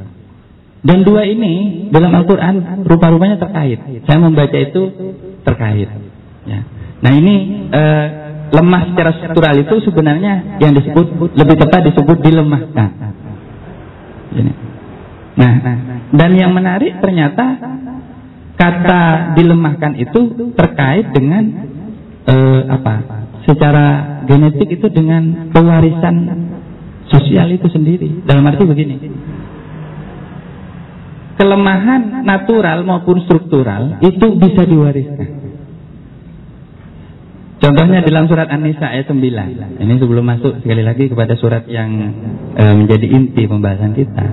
Dan 0.84 1.08
dua 1.08 1.24
ini 1.24 1.88
dalam 1.88 2.12
Al-Quran 2.12 2.84
rupa-rupanya 2.84 3.40
terkait. 3.40 3.80
Saya 4.04 4.20
membaca 4.20 4.58
itu 4.60 4.82
terkait. 5.48 5.88
Ya. 6.44 6.60
Nah 7.00 7.12
ini 7.16 7.36
eh, 7.72 8.08
lemah 8.52 8.92
secara 8.92 9.12
struktural 9.24 9.56
itu 9.56 9.76
sebenarnya 9.88 10.60
yang 10.60 10.76
disebut 10.76 11.32
lebih 11.40 11.56
tepat 11.64 11.82
disebut 11.88 12.18
dilemahkan. 12.20 12.90
Nah, 15.34 15.54
dan 16.14 16.32
yang 16.38 16.54
menarik 16.54 17.02
ternyata 17.02 17.58
kata 18.58 19.34
dilemahkan 19.38 19.94
itu 19.98 20.52
terkait 20.54 21.10
dengan 21.14 21.44
eh, 22.28 22.62
apa? 22.70 22.96
Secara 23.44 23.86
genetik 24.24 24.80
itu 24.80 24.88
dengan 24.88 25.52
pewarisan 25.52 26.16
sosial 27.12 27.52
itu 27.52 27.68
sendiri. 27.68 28.24
Dalam 28.24 28.48
arti 28.48 28.64
begini. 28.64 28.96
Kelemahan 31.34 32.24
natural 32.24 32.86
maupun 32.86 33.26
struktural 33.26 34.00
itu 34.06 34.38
bisa 34.38 34.64
diwariskan. 34.64 35.44
Contohnya 37.64 38.04
dalam 38.04 38.28
surat 38.28 38.52
An-Nisa 38.52 38.92
ayat 38.92 39.08
9. 39.08 39.80
Ini 39.80 39.94
sebelum 39.96 40.26
masuk 40.28 40.60
sekali 40.60 40.84
lagi 40.84 41.08
kepada 41.08 41.40
surat 41.40 41.64
yang 41.72 41.96
e, 42.60 42.64
menjadi 42.76 43.08
inti 43.08 43.48
pembahasan 43.48 43.96
kita. 43.96 44.26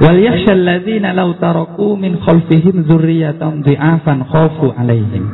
Wal 0.00 0.16
yakhshal 0.16 0.64
ladzina 0.64 1.12
law 1.12 1.36
taraku 1.36 1.92
min 2.00 2.16
khalfihim 2.16 2.88
dzurriyyatan 2.88 3.60
dhi'afan 3.60 4.24
khafu 4.24 4.72
alaihim. 4.72 5.24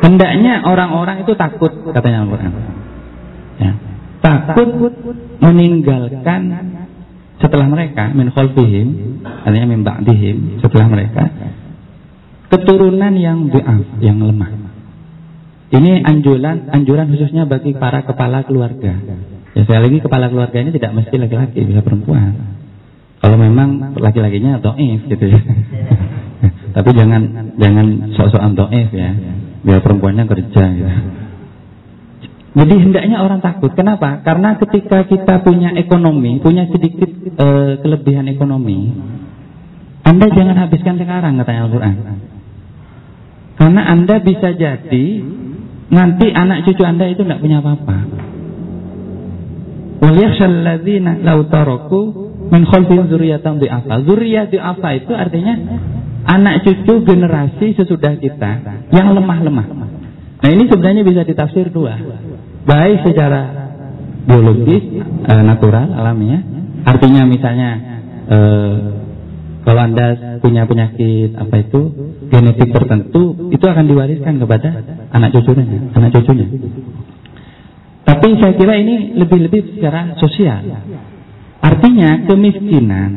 Hendaknya 0.00 0.62
orang-orang 0.62 1.26
itu 1.26 1.34
takut 1.34 1.74
katanya 1.90 2.22
Al-Qur'an. 2.22 2.52
Ya. 3.58 3.72
Takut 4.22 4.94
meninggalkan 5.42 6.40
setelah 7.42 7.66
mereka 7.66 8.14
min 8.14 8.30
khalfihim 8.30 8.86
artinya 9.26 9.66
min 9.66 9.80
ba'dihim 9.82 10.62
setelah 10.62 10.86
mereka 10.86 11.26
keturunan 12.50 13.14
yang 13.18 13.50
du'af, 13.50 13.98
yang 13.98 14.22
lemah. 14.22 14.50
Ini 15.70 16.02
anjuran 16.02 16.70
anjuran 16.70 17.10
khususnya 17.10 17.46
bagi 17.46 17.74
para 17.74 18.06
kepala 18.06 18.46
keluarga. 18.46 18.90
Ya 19.54 19.62
saya 19.66 19.82
lagi 19.82 19.98
kepala 19.98 20.30
keluarga 20.30 20.62
ini 20.62 20.70
tidak 20.74 20.94
mesti 20.94 21.14
laki-laki, 21.18 21.62
bisa 21.66 21.82
perempuan. 21.82 22.59
Kalau 23.20 23.36
memang 23.36 23.92
laki-lakinya 24.00 24.56
doif 24.64 25.04
gitu 25.04 25.24
ya. 25.28 25.40
Tapi 26.76 26.90
jangan 26.96 27.52
jangan 27.60 27.86
sok-sokan 28.16 28.56
doif 28.56 28.88
ya. 28.96 29.12
Biar 29.60 29.84
perempuannya 29.84 30.24
kerja 30.24 30.62
gitu. 30.72 30.92
Jadi 32.50 32.74
hendaknya 32.82 33.22
orang 33.22 33.38
takut. 33.38 33.70
Kenapa? 33.78 34.26
Karena 34.26 34.58
ketika 34.58 35.06
kita 35.06 35.46
punya 35.46 35.70
ekonomi, 35.78 36.42
punya 36.42 36.66
sedikit 36.66 37.06
e, 37.22 37.46
kelebihan 37.78 38.26
ekonomi, 38.26 38.90
Anda 40.02 40.26
jangan 40.34 40.56
habiskan 40.58 40.98
sekarang 40.98 41.38
katanya 41.38 41.60
Al-Qur'an. 41.70 41.96
Karena 43.54 43.82
Anda 43.86 44.16
bisa 44.18 44.50
jadi 44.56 45.06
nanti 45.94 46.26
anak 46.32 46.66
cucu 46.66 46.82
Anda 46.82 47.06
itu 47.12 47.22
tidak 47.22 47.38
punya 47.38 47.62
apa-apa. 47.62 47.96
Walyakhshal 50.00 50.56
ladzina 50.64 51.22
law 51.22 51.46
taraku 51.46 52.29
min 52.50 52.62
khalfihim 52.66 53.06
dzurriyyatan 53.06 53.62
dhi'afa. 53.62 53.94
Dzurriyyah 54.04 54.50
dhi'afa 54.50 54.88
itu 54.98 55.12
artinya 55.14 55.54
anak 56.26 56.66
cucu 56.66 57.06
generasi 57.06 57.78
sesudah 57.78 58.18
kita 58.18 58.50
yang 58.90 59.14
lemah-lemah. 59.14 59.66
Nah, 60.40 60.50
ini 60.50 60.64
sebenarnya 60.68 61.02
bisa 61.06 61.22
ditafsir 61.24 61.70
dua. 61.70 61.94
Baik 62.66 63.06
secara 63.06 63.70
biologis, 64.24 64.84
e, 65.04 65.32
natural, 65.46 65.94
alamiah. 65.96 66.42
Artinya 66.84 67.24
misalnya 67.28 67.70
e, 68.28 68.38
kalau 69.64 69.80
Anda 69.84 70.40
punya 70.40 70.64
penyakit 70.64 71.36
apa 71.36 71.54
itu 71.60 71.80
genetik 72.32 72.72
tertentu 72.72 73.52
itu 73.52 73.64
akan 73.64 73.84
diwariskan 73.84 74.40
kepada 74.40 74.68
anak 75.12 75.30
cucunya, 75.36 75.92
anak 75.92 76.10
cucunya. 76.16 76.48
Tapi 78.00 78.28
saya 78.40 78.52
kira 78.56 78.74
ini 78.80 79.14
lebih-lebih 79.20 79.76
secara 79.76 80.16
sosial. 80.18 80.64
Artinya 81.60 82.24
kemiskinan, 82.24 83.10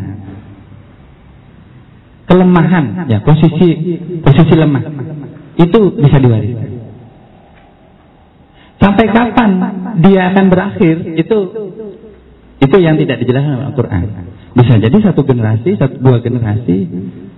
kelemahan, 2.27 3.07
ya 3.07 3.23
posisi 3.23 3.99
posisi 4.19 4.53
lemah 4.59 4.83
itu 5.59 5.79
bisa 5.95 6.17
diwariskan. 6.19 6.69
Sampai 8.83 9.05
kapan 9.15 9.51
dia 10.03 10.33
akan 10.33 10.45
berakhir 10.51 10.95
itu 11.15 11.37
itu 12.59 12.77
yang 12.79 12.95
tidak 12.99 13.23
dijelaskan 13.23 13.51
dalam 13.55 13.67
Al-Quran. 13.71 14.03
Bisa 14.53 14.73
jadi 14.77 14.97
satu 15.01 15.21
generasi, 15.23 15.79
satu 15.79 15.95
dua 16.03 16.19
generasi. 16.19 16.87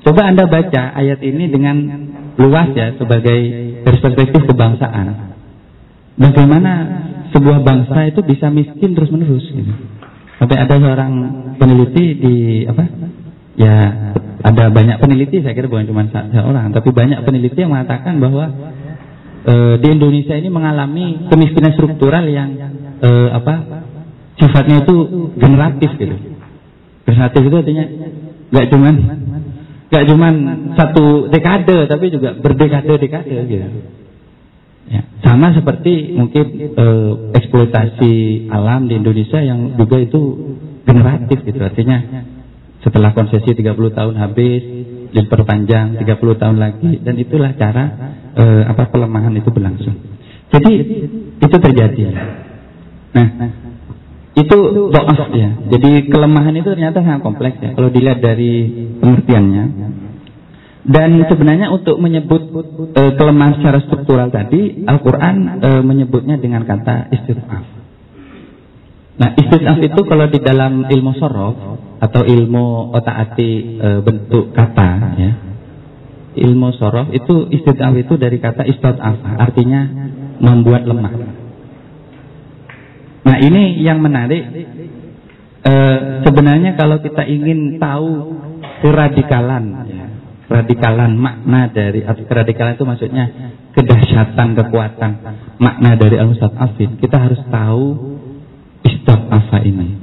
Coba 0.03 0.29
Anda 0.29 0.45
baca 0.49 0.93
ayat 0.93 1.21
ini 1.21 1.49
dengan 1.49 1.77
luas 2.37 2.73
ya 2.73 2.93
sebagai 2.97 3.39
perspektif 3.85 4.41
kebangsaan. 4.45 5.37
Bagaimana 6.15 6.71
sebuah 7.35 7.63
bangsa 7.63 8.07
itu 8.07 8.23
bisa 8.23 8.47
miskin 8.51 8.95
terus 8.95 9.11
menerus 9.11 9.43
gitu. 9.47 9.73
Sampai 10.35 10.57
ada 10.59 10.75
seorang 10.75 11.11
peneliti 11.55 12.05
di 12.19 12.35
apa? 12.67 12.83
Ya 13.55 13.75
ada 14.43 14.67
banyak 14.67 14.99
peneliti 14.99 15.39
saya 15.41 15.55
kira 15.55 15.71
bukan 15.71 15.87
cuma 15.87 16.05
seorang, 16.11 16.75
tapi 16.75 16.91
banyak 16.91 17.23
peneliti 17.23 17.55
yang 17.55 17.71
mengatakan 17.71 18.19
bahwa 18.19 18.51
e, 19.47 19.53
di 19.79 19.87
Indonesia 19.89 20.35
ini 20.35 20.51
mengalami 20.51 21.31
kemiskinan 21.31 21.73
struktural 21.73 22.27
yang 22.27 22.51
e, 22.99 23.09
apa? 23.31 23.55
sifatnya 24.35 24.83
itu 24.83 24.95
generatif 25.39 25.95
gitu. 25.95 26.15
Generatif 27.07 27.41
itu 27.47 27.55
artinya 27.55 27.85
nggak 28.51 28.65
cuman 28.67 28.95
nggak 29.87 30.05
cuman 30.11 30.33
satu 30.75 31.31
dekade 31.31 31.87
tapi 31.87 32.05
juga 32.11 32.35
berdekade-dekade 32.35 33.35
gitu. 33.47 33.67
Ya, 34.85 35.01
sama 35.25 35.49
seperti 35.57 36.13
mungkin 36.13 36.45
eh, 36.77 37.13
eksploitasi 37.33 38.13
alam 38.53 38.85
di 38.85 38.93
Indonesia 39.01 39.41
yang 39.41 39.73
juga 39.73 39.97
itu 39.97 40.21
generatif 40.85 41.41
gitu. 41.41 41.57
Artinya 41.57 41.97
setelah 42.85 43.17
konsesi 43.17 43.49
30 43.57 43.73
tahun 43.97 44.13
habis 44.21 44.61
diperpanjang 45.09 45.97
30 46.05 46.41
tahun 46.41 46.57
lagi 46.61 47.01
dan 47.01 47.15
itulah 47.17 47.57
cara 47.57 47.83
eh, 48.37 48.63
apa 48.69 48.93
pelemahan 48.93 49.33
itu 49.33 49.49
berlangsung. 49.49 49.97
Jadi 50.53 50.73
itu 51.41 51.55
terjadi. 51.57 52.01
Nah, 53.15 53.27
itu 54.35 54.57
doaf 54.93 55.31
ya. 55.33 55.49
Jadi 55.71 56.13
kelemahan 56.13 56.53
itu 56.53 56.69
ternyata 56.69 57.01
sangat 57.01 57.25
kompleks 57.25 57.57
ya. 57.63 57.73
Kalau 57.73 57.89
dilihat 57.89 58.21
dari 58.21 58.69
pengertiannya. 59.01 59.63
Dan 60.85 61.25
sebenarnya 61.25 61.73
untuk 61.73 61.97
menyebut 61.97 62.45
e, 62.93 63.01
kelemahan 63.17 63.57
secara 63.57 63.81
struktural 63.89 64.29
tadi, 64.29 64.85
Al-Quran 64.85 65.57
e, 65.57 65.69
menyebutnya 65.81 66.37
dengan 66.37 66.61
kata 66.61 67.09
istiraf. 67.09 67.65
Nah 69.17 69.29
istiraf 69.33 69.81
itu 69.81 70.01
kalau 70.05 70.29
di 70.29 70.37
dalam 70.45 70.85
ilmu 70.85 71.11
sorof 71.17 71.57
atau 71.97 72.21
ilmu 72.21 72.93
otak 72.93 73.17
ati 73.17 73.81
e, 73.81 73.87
bentuk 74.05 74.53
kata 74.53 74.89
ya. 75.17 75.31
Ilmu 76.37 76.69
sorof 76.77 77.09
itu 77.17 77.49
istiraf 77.49 77.95
itu 77.97 78.13
dari 78.21 78.37
kata 78.37 78.69
istiraf 78.69 79.01
artinya 79.41 79.89
membuat 80.37 80.85
lemah. 80.85 81.13
Nah 83.25 83.37
ini 83.41 83.81
yang 83.81 84.05
menarik. 84.05 84.43
E, 85.65 85.73
sebenarnya 86.21 86.77
kalau 86.77 87.01
kita 87.01 87.25
ingin 87.25 87.81
tahu 87.81 88.37
keradikalan, 88.85 89.65
ya, 89.89 90.04
radikalan 90.45 91.17
makna 91.17 91.73
dari 91.73 92.05
keradikalan 92.05 92.77
itu 92.77 92.85
maksudnya 92.85 93.25
kedahsyatan 93.73 94.53
kekuatan 94.53 95.11
makna 95.57 95.97
dari 95.97 96.21
al 96.21 96.29
mustad 96.29 96.53
afid 96.53 97.01
kita 97.01 97.17
harus 97.17 97.41
tahu 97.49 98.15
istab 98.85 99.25
apa 99.29 99.57
ini. 99.65 99.97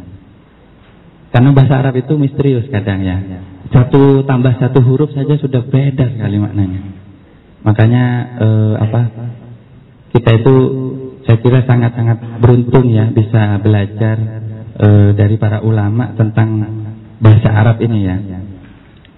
Karena 1.33 1.49
bahasa 1.57 1.81
Arab 1.81 1.97
itu 1.97 2.13
misterius 2.21 2.69
kadang 2.69 3.01
ya. 3.01 3.17
Satu 3.73 4.21
tambah 4.29 4.53
satu 4.61 4.85
huruf 4.85 5.17
saja 5.17 5.33
sudah 5.41 5.65
beda 5.65 6.13
sekali 6.13 6.37
maknanya. 6.37 6.81
Makanya 7.65 8.05
e, 8.37 8.49
apa? 8.77 9.03
Kita 10.13 10.31
itu 10.37 10.55
saya 11.25 11.39
kira 11.41 11.65
sangat-sangat 11.65 12.43
beruntung 12.43 12.93
ya 12.93 13.09
bisa 13.09 13.57
belajar 13.65 14.17
e, 14.77 14.89
dari 15.17 15.41
para 15.41 15.65
ulama 15.65 16.13
tentang 16.21 16.49
bahasa 17.17 17.49
Arab 17.49 17.81
ini 17.81 17.99
ya. 18.05 18.17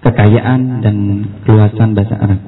Kekayaan 0.05 0.85
dan 0.85 0.97
keluasan 1.41 1.97
bahasa 1.97 2.13
Arab. 2.21 2.39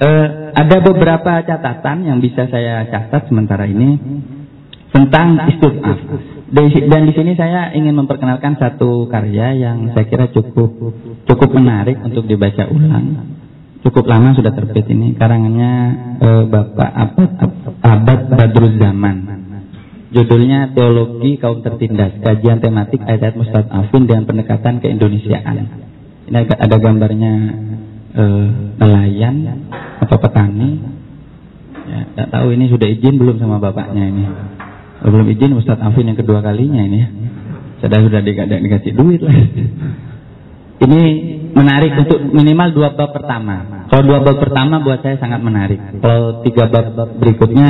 E, 0.00 0.10
ada 0.56 0.76
beberapa 0.80 1.44
catatan 1.44 2.08
yang 2.08 2.24
bisa 2.24 2.48
saya 2.48 2.88
catat 2.88 3.28
sementara 3.28 3.68
ini 3.68 4.00
tentang 4.96 5.44
istifaf. 5.44 6.00
Dan 6.88 7.02
di 7.04 7.12
sini 7.12 7.36
saya 7.36 7.68
ingin 7.76 7.92
memperkenalkan 7.92 8.56
satu 8.56 9.12
karya 9.12 9.60
yang 9.60 9.92
saya 9.92 10.08
kira 10.08 10.32
cukup 10.32 10.72
cukup 11.28 11.50
menarik 11.52 12.00
untuk 12.00 12.24
dibaca 12.24 12.64
ulang. 12.72 13.43
Cukup 13.84 14.04
lama 14.08 14.32
sudah 14.32 14.52
terbit 14.56 14.88
ini 14.88 15.12
karangannya 15.12 15.72
eh, 16.18 16.42
Bapak 16.48 16.90
Abad, 16.90 17.30
Abad 17.84 18.20
Badruz 18.32 18.74
Zaman. 18.80 19.16
Judulnya 20.14 20.70
Teologi 20.72 21.42
Kaum 21.42 21.60
Tertindas, 21.60 22.22
kajian 22.22 22.62
tematik 22.62 23.02
ayat 23.02 23.34
Mustad 23.34 23.66
Afin 23.66 24.06
dengan 24.06 24.30
pendekatan 24.30 24.78
keindonesiaan. 24.78 25.56
Ini 26.30 26.48
ada 26.48 26.76
gambarnya 26.80 27.32
eh, 28.16 28.46
nelayan 28.80 29.68
atau 30.00 30.16
petani. 30.16 30.80
Ya, 31.84 32.00
tidak 32.08 32.28
tahu 32.32 32.56
ini 32.56 32.72
sudah 32.72 32.88
izin 32.88 33.20
belum 33.20 33.36
sama 33.36 33.60
bapaknya 33.60 34.08
ini 34.08 34.24
belum 35.10 35.28
izin 35.36 35.52
Ustadz 35.60 35.84
Afin 35.84 36.08
yang 36.08 36.16
kedua 36.16 36.40
kalinya 36.40 36.80
ini. 36.80 37.04
Sudah 37.84 38.00
sudah 38.00 38.20
dikasih 38.24 38.96
duit 38.96 39.20
lah. 39.20 39.36
Ini 40.84 41.00
menarik 41.54 41.92
untuk 41.94 42.18
minimal 42.20 42.68
dua 42.74 42.88
bab 42.98 43.14
pertama. 43.14 43.86
Kalau 43.86 44.02
dua 44.02 44.20
bab 44.26 44.36
pertama 44.42 44.82
buat 44.82 45.00
saya 45.00 45.16
sangat 45.22 45.40
menarik. 45.40 45.78
Kalau 46.02 46.42
tiga 46.42 46.66
bab 46.66 47.14
berikutnya 47.22 47.68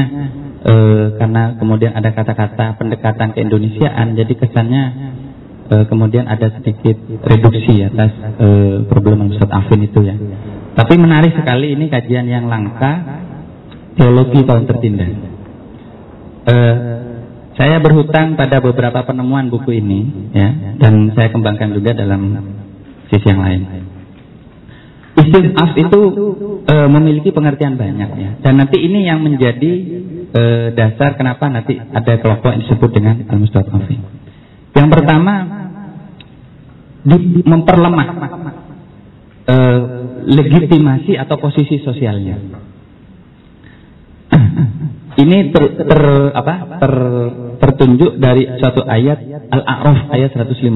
e, 0.65 0.75
karena 1.21 1.55
kemudian 1.61 1.93
ada 1.93 2.11
kata-kata 2.17 2.81
pendekatan 2.81 3.37
keindonesiaan, 3.37 4.17
jadi 4.17 4.33
kesannya 4.33 4.85
e, 5.69 5.75
kemudian 5.93 6.25
ada 6.25 6.49
sedikit 6.57 6.97
reduksi 7.29 7.85
atas 7.85 8.11
e, 8.41 8.47
problem 8.89 9.29
Ustadz 9.37 9.53
Afin 9.53 9.85
itu 9.85 10.01
ya. 10.01 10.17
Tapi 10.75 10.95
menarik 10.97 11.37
sekali 11.37 11.77
ini 11.77 11.93
kajian 11.93 12.25
yang 12.25 12.49
langka 12.49 13.21
teologi 14.01 14.49
tahun 14.49 14.65
tertindas. 14.65 15.13
E, 16.49 16.57
saya 17.55 17.79
berhutang 17.79 18.35
pada 18.35 18.59
beberapa 18.59 19.07
penemuan 19.07 19.47
buku 19.47 19.79
ini, 19.79 20.01
ya, 20.35 20.75
dan 20.83 21.15
saya 21.15 21.31
kembangkan 21.31 21.71
juga 21.71 21.95
dalam 21.95 22.35
sisi 23.11 23.27
yang 23.27 23.43
lain. 23.43 23.61
Istinaf 25.15 25.79
itu 25.79 26.01
e, 26.67 26.75
memiliki 26.91 27.31
pengertian 27.31 27.79
banyak 27.79 28.11
ya, 28.19 28.31
dan 28.43 28.59
nanti 28.59 28.83
ini 28.83 29.07
yang 29.07 29.23
menjadi 29.23 29.73
e, 30.35 30.43
dasar 30.75 31.15
kenapa 31.15 31.47
nanti 31.47 31.79
ada 31.79 32.19
kelompok 32.19 32.51
yang 32.51 32.63
disebut 32.67 32.91
dengan 32.91 33.15
al-mustadafin. 33.31 34.03
Yang 34.75 34.89
pertama, 34.91 35.35
di, 37.07 37.47
memperlemah 37.47 38.07
e, 39.47 39.57
legitimasi 40.35 41.15
atau 41.15 41.39
posisi 41.39 41.79
sosialnya 41.79 42.65
ini 45.15 45.55
ter, 45.55 45.65
ter 45.79 46.03
apa 46.35 46.55
ter, 46.83 46.95
tertunjuk 47.63 48.19
dari 48.19 48.51
suatu 48.59 48.83
ayat 48.83 49.19
Al-A'raf 49.51 50.11
ayat 50.11 50.35
150 50.35 50.75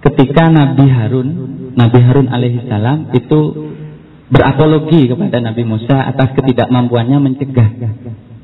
ketika 0.00 0.48
Nabi 0.48 0.86
Harun 0.88 1.28
Nabi 1.76 1.98
Harun 2.00 2.28
alaihissalam 2.32 3.12
itu 3.12 3.40
berapologi 4.30 5.10
kepada 5.10 5.42
Nabi 5.42 5.62
Musa 5.66 6.06
atas 6.06 6.32
ketidakmampuannya 6.38 7.18
mencegah 7.18 7.68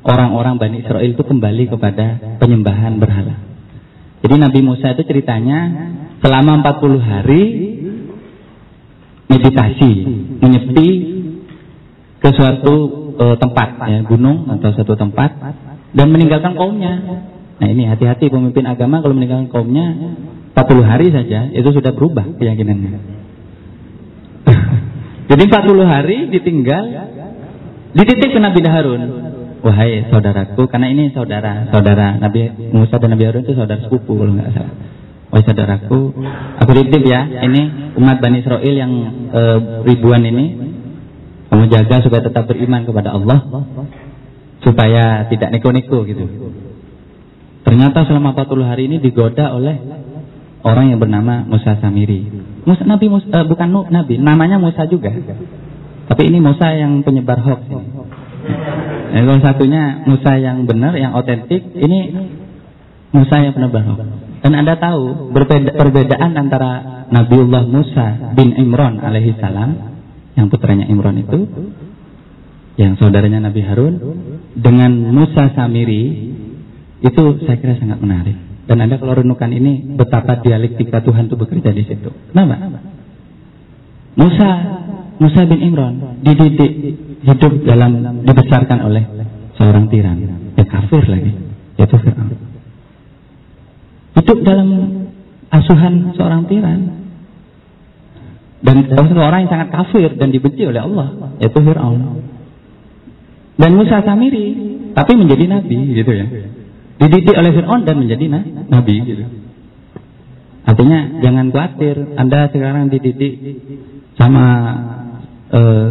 orang-orang 0.03 0.59
Bani 0.59 0.83
Israel 0.83 1.07
itu 1.07 1.23
kembali 1.23 1.67
kepada 1.71 2.37
penyembahan 2.39 2.99
berhala. 2.99 3.35
Jadi 4.23 4.35
Nabi 4.35 4.59
Musa 4.63 4.95
itu 4.95 5.03
ceritanya 5.07 5.59
selama 6.23 6.63
40 6.63 6.97
hari 7.03 7.43
meditasi, 9.27 9.91
menyepi 10.39 10.87
ke 12.17 12.29
suatu 12.33 12.75
uh, 13.19 13.35
tempat 13.37 13.77
ya 13.85 13.99
gunung 14.07 14.49
atau 14.57 14.73
satu 14.73 14.97
tempat 14.97 15.35
dan 15.93 16.07
meninggalkan 16.09 16.57
kaumnya. 16.57 16.93
Nah 17.57 17.67
ini 17.67 17.85
hati-hati 17.89 18.29
pemimpin 18.29 18.65
agama 18.65 19.01
kalau 19.01 19.13
meninggalkan 19.13 19.49
kaumnya 19.53 19.85
40 20.57 20.89
hari 20.89 21.13
saja 21.13 21.53
itu 21.53 21.69
sudah 21.69 21.93
berubah 21.93 22.25
keyakinannya. 22.41 22.97
Jadi 25.29 25.43
40 25.45 25.85
hari 25.85 26.17
ditinggal 26.33 26.83
dititip 27.93 28.29
ke 28.33 28.39
Nabi 28.41 28.65
Harun. 28.65 29.01
Wahai 29.61 30.09
saudaraku, 30.09 30.69
karena 30.69 30.89
ini 30.89 31.13
saudara, 31.13 31.69
saudara 31.69 32.17
Nabi 32.17 32.73
Musa 32.73 32.97
dan 32.97 33.13
Nabi 33.13 33.25
Harun 33.29 33.45
itu 33.45 33.53
saudara 33.53 33.85
sepupu 33.85 34.17
kalau 34.17 34.33
nggak 34.33 34.49
salah. 34.53 34.73
Wahai 35.29 35.43
saudaraku, 35.45 35.99
aku 36.57 36.71
titip 36.73 37.03
ya, 37.05 37.21
ini 37.45 37.93
umat 37.99 38.17
Bani 38.17 38.41
Israel 38.41 38.73
yang 38.73 38.91
e, 39.29 39.41
ribuan 39.85 40.25
ini 40.25 40.45
kamu 41.53 41.69
jaga 41.69 42.01
supaya 42.01 42.21
tetap 42.25 42.49
beriman 42.49 42.85
kepada 42.85 43.13
Allah 43.13 43.45
supaya 44.61 45.25
tidak 45.29 45.53
neko-neko 45.53 46.05
gitu. 46.05 46.25
Ternyata 47.61 48.07
selama 48.07 48.33
40 48.33 48.69
hari 48.71 48.83
ini 48.87 48.97
digoda 49.03 49.51
oleh 49.51 50.06
orang 50.65 50.93
yang 50.93 50.99
bernama 51.01 51.45
Musa 51.45 51.77
Samiri. 51.77 52.25
Musa 52.65 52.83
Nabi 52.83 53.05
Musa, 53.11 53.27
uh, 53.29 53.45
bukan 53.45 53.67
Nabi, 53.91 54.17
namanya 54.17 54.57
Musa 54.57 54.89
juga. 54.89 55.13
Tapi 56.07 56.21
ini 56.23 56.39
Musa 56.39 56.71
yang 56.73 57.03
penyebar 57.03 57.43
hoax 57.43 57.67
ini. 57.67 57.87
Nah, 59.07 59.39
satunya 59.43 60.07
Musa 60.07 60.39
yang 60.39 60.63
benar, 60.63 60.95
yang 60.95 61.11
otentik, 61.15 61.61
ini 61.75 61.99
Musa 63.11 63.35
yang 63.43 63.53
penyebar 63.53 63.83
hoax. 63.83 63.99
Dan 64.43 64.53
Anda 64.55 64.79
tahu 64.79 65.33
berbeda, 65.35 65.75
perbedaan 65.75 66.31
antara 66.37 67.03
Nabiullah 67.11 67.63
Musa 67.67 68.35
bin 68.37 68.55
Imran 68.55 69.01
alaihi 69.01 69.35
salam 69.39 69.99
yang 70.37 70.47
putranya 70.53 70.85
Imran 70.85 71.17
itu 71.17 71.39
yang 72.77 72.93
saudaranya 73.01 73.41
Nabi 73.49 73.65
Harun 73.65 73.95
dengan 74.53 74.93
Musa 75.09 75.49
Samiri 75.57 76.03
itu 77.01 77.21
saya 77.43 77.57
kira 77.57 77.73
sangat 77.81 77.97
menarik 77.97 78.46
dan 78.67 78.77
Anda 78.83 78.99
kalau 78.99 79.15
renungkan 79.15 79.49
ini 79.55 79.95
betapa 79.95 80.43
dialektika 80.43 80.99
Tuhan 80.99 81.31
itu 81.31 81.35
bekerja 81.39 81.71
di 81.71 81.83
situ. 81.87 82.11
Kenapa? 82.35 82.83
Musa 84.19 84.49
Musa 85.17 85.41
bin 85.49 85.59
Imran 85.63 86.21
dididik 86.21 86.71
hidup 87.25 87.53
dalam 87.65 88.21
dibesarkan 88.21 88.79
oleh 88.85 89.03
seorang 89.57 89.89
tiran, 89.89 90.17
ya 90.53 90.65
kafir 90.67 91.03
lagi, 91.09 91.33
yaitu 91.81 91.97
Fir'aun. 91.97 92.37
Hidup 94.21 94.37
dalam 94.45 94.69
asuhan 95.49 96.13
seorang 96.13 96.45
tiran, 96.45 96.79
dan 98.61 98.75
termasuk 98.85 99.17
orang 99.17 99.45
yang 99.45 99.51
sangat 99.51 99.69
kafir 99.73 100.13
dan 100.13 100.29
dibenci 100.29 100.69
oleh 100.69 100.81
Allah, 100.85 101.33
yaitu 101.41 101.57
Fir'aun. 101.57 102.21
Dan 103.57 103.73
Musa 103.73 104.05
Samiri, 104.05 104.45
tapi 104.93 105.17
menjadi 105.17 105.49
nabi 105.49 105.77
gitu 105.97 106.11
ya. 106.13 106.25
Dididik 106.97 107.35
oleh 107.37 107.51
Fir'aun 107.53 107.85
dan 107.85 107.95
menjadi 108.01 108.25
na 108.25 108.39
nabi 108.73 108.95
gitu. 109.05 109.23
Artinya 110.67 111.23
jangan 111.23 111.45
khawatir, 111.53 111.95
Anda 112.17 112.51
sekarang 112.51 112.91
dididik 112.91 113.33
sama 114.19 114.45
uh, 115.53 115.89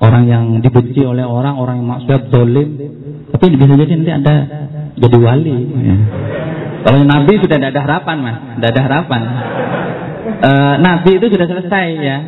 orang 0.00 0.24
yang 0.24 0.44
dibenci 0.62 1.04
oleh 1.04 1.26
orang, 1.26 1.58
orang 1.60 1.82
yang 1.82 1.88
maksud 1.98 2.32
dolim, 2.32 2.78
tapi 3.34 3.44
bisa 3.58 3.74
jadi 3.74 3.92
nanti 3.98 4.12
Anda 4.14 4.34
jadi 4.96 5.16
wali. 5.18 5.58
Ya. 5.84 5.96
Kalau 6.86 7.00
nabi 7.04 7.32
sudah 7.42 7.56
tidak 7.60 7.70
ada 7.74 7.82
harapan 7.84 8.16
mas, 8.22 8.36
tidak 8.56 8.68
ada 8.72 8.80
harapan 8.86 9.20
uh, 10.24 10.74
Nabi 10.80 11.10
itu 11.20 11.26
sudah 11.32 11.46
selesai 11.48 11.86
ya. 12.00 12.18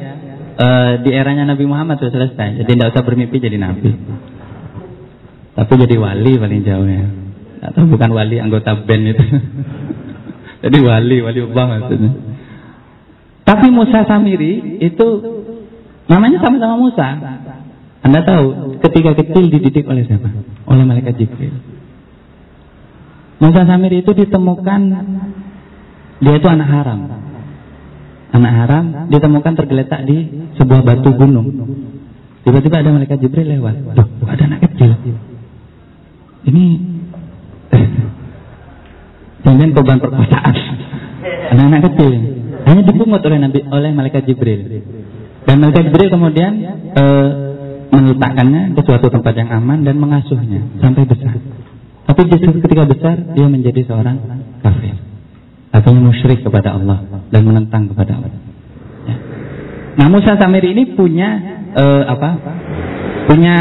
Uh, 0.56 0.92
di 1.04 1.12
eranya 1.12 1.44
Nabi 1.44 1.68
Muhammad 1.68 2.00
sudah 2.00 2.16
selesai. 2.16 2.64
Jadi 2.64 2.70
tidak 2.80 2.96
usah 2.96 3.04
bermimpi 3.04 3.36
jadi 3.36 3.60
Nabi. 3.60 3.92
Tapi 5.52 5.72
jadi 5.84 5.96
wali 6.00 6.32
paling 6.40 6.62
jauh 6.64 6.88
ya. 6.88 7.06
Atau 7.66 7.82
bukan 7.90 8.10
wali 8.14 8.38
anggota 8.38 8.78
band 8.86 9.04
itu. 9.10 9.24
jadi 10.62 10.78
wali, 10.82 11.16
wali 11.22 11.40
Allah 11.42 11.64
maksudnya. 11.66 12.10
Tapi 13.46 13.66
Musa 13.70 14.02
Samiri 14.06 14.82
itu 14.82 15.06
namanya 16.10 16.38
sama-sama 16.42 16.74
Musa. 16.78 17.08
Anda 18.02 18.22
tahu 18.22 18.78
ketika 18.86 19.18
kecil 19.18 19.50
dididik 19.50 19.86
oleh 19.86 20.06
siapa? 20.06 20.30
Oleh 20.70 20.84
malaikat 20.86 21.18
Jibril. 21.18 21.54
Musa 23.42 23.62
Samiri 23.66 24.02
itu 24.02 24.14
ditemukan 24.14 24.80
dia 26.16 26.32
itu 26.32 26.48
anak 26.48 26.68
haram 26.72 27.00
anak 28.36 28.52
haram 28.52 28.84
ditemukan 29.08 29.52
tergeletak 29.56 30.04
di 30.04 30.16
sebuah 30.60 30.80
batu 30.84 31.10
gunung. 31.16 31.48
Tiba-tiba 32.44 32.78
ada 32.78 32.90
malaikat 32.94 33.18
Jibril 33.18 33.58
lewat. 33.58 33.74
Loh, 33.96 34.08
ada 34.28 34.42
anak 34.46 34.60
kecil. 34.70 34.94
Ini 36.46 36.64
jangan 39.46 39.70
korban 39.70 39.98
perkosaan. 40.02 40.54
Anak-anak 41.54 41.80
kecil. 41.94 42.14
hanya 42.66 42.82
dipungut 42.82 43.22
oleh 43.22 43.38
Nabi 43.38 43.62
oleh 43.62 43.90
malaikat 43.94 44.26
Jibril. 44.26 44.82
Dan 45.46 45.62
malaikat 45.62 45.86
Jibril 45.86 46.10
kemudian 46.10 46.52
e, 46.98 47.04
meletakkannya 47.94 48.74
ke 48.74 48.80
suatu 48.82 49.06
tempat 49.06 49.34
yang 49.38 49.54
aman 49.54 49.86
dan 49.86 49.94
mengasuhnya 50.02 50.66
sampai 50.82 51.06
besar. 51.06 51.38
Tapi 52.10 52.20
justru 52.26 52.58
ketika 52.58 52.90
besar 52.90 53.22
dia 53.38 53.46
menjadi 53.46 53.86
seorang 53.86 54.18
kafir. 54.66 54.98
Artinya 55.70 56.00
musyrik 56.10 56.42
kepada 56.42 56.74
Allah 56.74 57.06
dan 57.30 57.42
menentang 57.46 57.86
kepada 57.86 58.18
Allah. 58.18 58.34
Ya. 59.06 59.16
Nah 60.02 60.06
Musa 60.10 60.34
Samiri 60.34 60.74
ini 60.74 60.98
punya 60.98 61.28
e, 61.70 61.84
apa? 62.02 62.30
Punya 63.30 63.56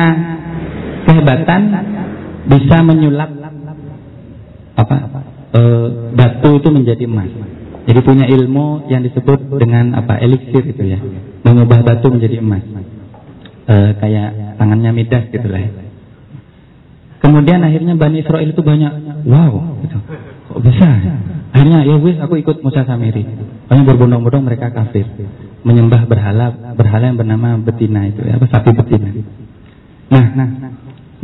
kehebatan 1.05 1.61
bisa 2.49 2.77
menyulap 2.81 3.29
apa? 4.75 5.34
E, 5.55 5.59
batu 6.11 6.59
itu 6.59 6.67
menjadi 6.67 7.07
emas. 7.07 7.31
Jadi 7.85 7.99
punya 8.03 8.25
ilmu 8.27 8.91
yang 8.91 9.05
disebut 9.07 9.55
dengan 9.55 9.95
apa? 9.95 10.19
Eliksir 10.19 10.67
itu 10.67 10.83
ya. 10.83 10.99
Mengubah 11.47 11.79
batu 11.85 12.11
menjadi 12.11 12.43
emas. 12.43 12.63
E, 13.65 13.75
kayak 13.95 14.59
tangannya 14.59 14.91
Midas 14.91 15.31
gitu 15.31 15.47
lah 15.47 15.63
ya. 15.63 15.71
Kemudian 17.25 17.57
akhirnya 17.65 17.97
Bani 17.97 18.21
Israel 18.21 18.45
itu 18.45 18.61
banyak, 18.61 19.25
wow, 19.25 19.81
gitu. 19.81 19.97
kok 20.45 20.59
bisa? 20.61 20.87
Akhirnya 21.57 21.81
ya 21.81 21.97
wis 21.97 22.21
aku 22.21 22.37
ikut 22.37 22.61
Musa 22.61 22.85
Samiri. 22.85 23.25
Hanya 23.65 23.81
berbondong-bondong 23.81 24.45
mereka 24.45 24.69
kafir, 24.69 25.09
menyembah 25.65 26.05
berhala, 26.05 26.53
berhala 26.77 27.09
yang 27.09 27.17
bernama 27.17 27.57
betina 27.57 28.05
itu, 28.05 28.21
ya, 28.21 28.37
apa 28.37 28.45
sapi 28.45 28.69
betina. 28.77 29.09
Nah, 30.13 30.25
nah, 30.37 30.49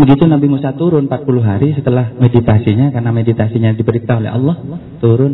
begitu 0.02 0.26
Nabi 0.26 0.48
Musa 0.50 0.74
turun 0.74 1.06
40 1.06 1.46
hari 1.46 1.78
setelah 1.78 2.10
meditasinya, 2.18 2.90
karena 2.90 3.14
meditasinya 3.14 3.70
diberitahu 3.78 4.18
oleh 4.26 4.32
Allah, 4.34 4.56
turun. 4.98 5.32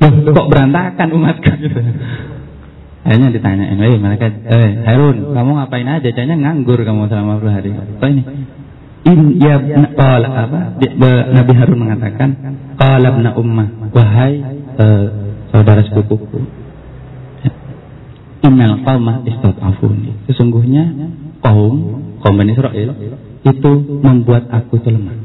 Loh, 0.00 0.32
kok 0.32 0.48
berantakan 0.48 1.08
umatku 1.12 1.50
gitu. 1.60 1.80
Akhirnya 3.00 3.32
ditanyain, 3.32 3.80
eh 3.80 3.96
mereka, 3.96 4.28
eh 4.28 4.84
Harun, 4.84 5.32
kamu 5.32 5.50
ngapain 5.56 5.88
aja? 5.88 6.08
Jadinya 6.12 6.36
nganggur 6.36 6.84
kamu 6.84 7.08
selama 7.08 7.40
40 7.40 7.56
hari. 7.56 7.70
Apa 7.72 8.06
ini? 8.12 8.22
In 9.08 9.40
ya 9.40 9.56
qala 9.96 10.28
apa? 10.28 10.60
Nabi 11.32 11.52
Harun 11.56 11.78
mengatakan, 11.80 12.28
qala 12.76 13.08
ibna 13.16 13.32
ummah, 13.40 13.68
wahai 13.96 14.44
uh, 14.76 15.04
saudara 15.48 15.80
sepupuku. 15.80 16.44
Innal 18.40 18.84
qauma 18.84 19.24
istad'afuni. 19.24 20.28
Sesungguhnya 20.28 20.92
kaum 21.40 22.04
kaum 22.20 22.34
Bani 22.36 22.52
Israel 22.52 22.92
itu 23.40 23.70
membuat 24.04 24.52
aku 24.52 24.80
itu 24.80 24.88
lemah. 24.92 25.16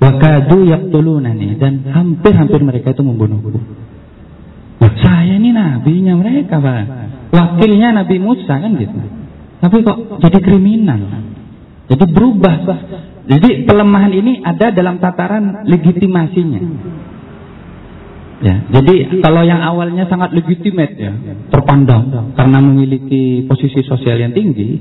Wakadu 0.00 0.64
yaqtulunani 0.64 1.60
dan 1.60 1.84
hampir-hampir 1.84 2.60
mereka 2.64 2.96
itu 2.96 3.02
membunuhku. 3.04 3.52
Nah, 4.80 4.92
saya 5.04 5.36
ini 5.36 5.52
nabinya 5.52 6.16
mereka, 6.16 6.56
Pak. 6.56 6.84
Wakilnya 7.30 7.92
Nabi 7.92 8.16
Musa 8.16 8.58
kan 8.58 8.72
gitu. 8.80 8.96
Tapi 9.60 9.76
kok 9.84 9.98
jadi 10.24 10.38
kriminal? 10.40 11.00
Jadi 11.92 12.04
berubah. 12.08 12.54
Jadi 13.28 13.68
pelemahan 13.68 14.10
ini 14.10 14.40
ada 14.40 14.72
dalam 14.72 14.98
tataran 14.98 15.68
legitimasinya. 15.68 16.60
Ya, 18.40 18.56
jadi 18.72 19.20
kalau 19.20 19.44
yang 19.44 19.60
awalnya 19.60 20.08
sangat 20.08 20.32
legitimate 20.32 20.96
ya, 20.96 21.12
terpandang 21.52 22.32
karena 22.32 22.58
memiliki 22.64 23.44
posisi 23.44 23.84
sosial 23.84 24.16
yang 24.16 24.32
tinggi, 24.32 24.80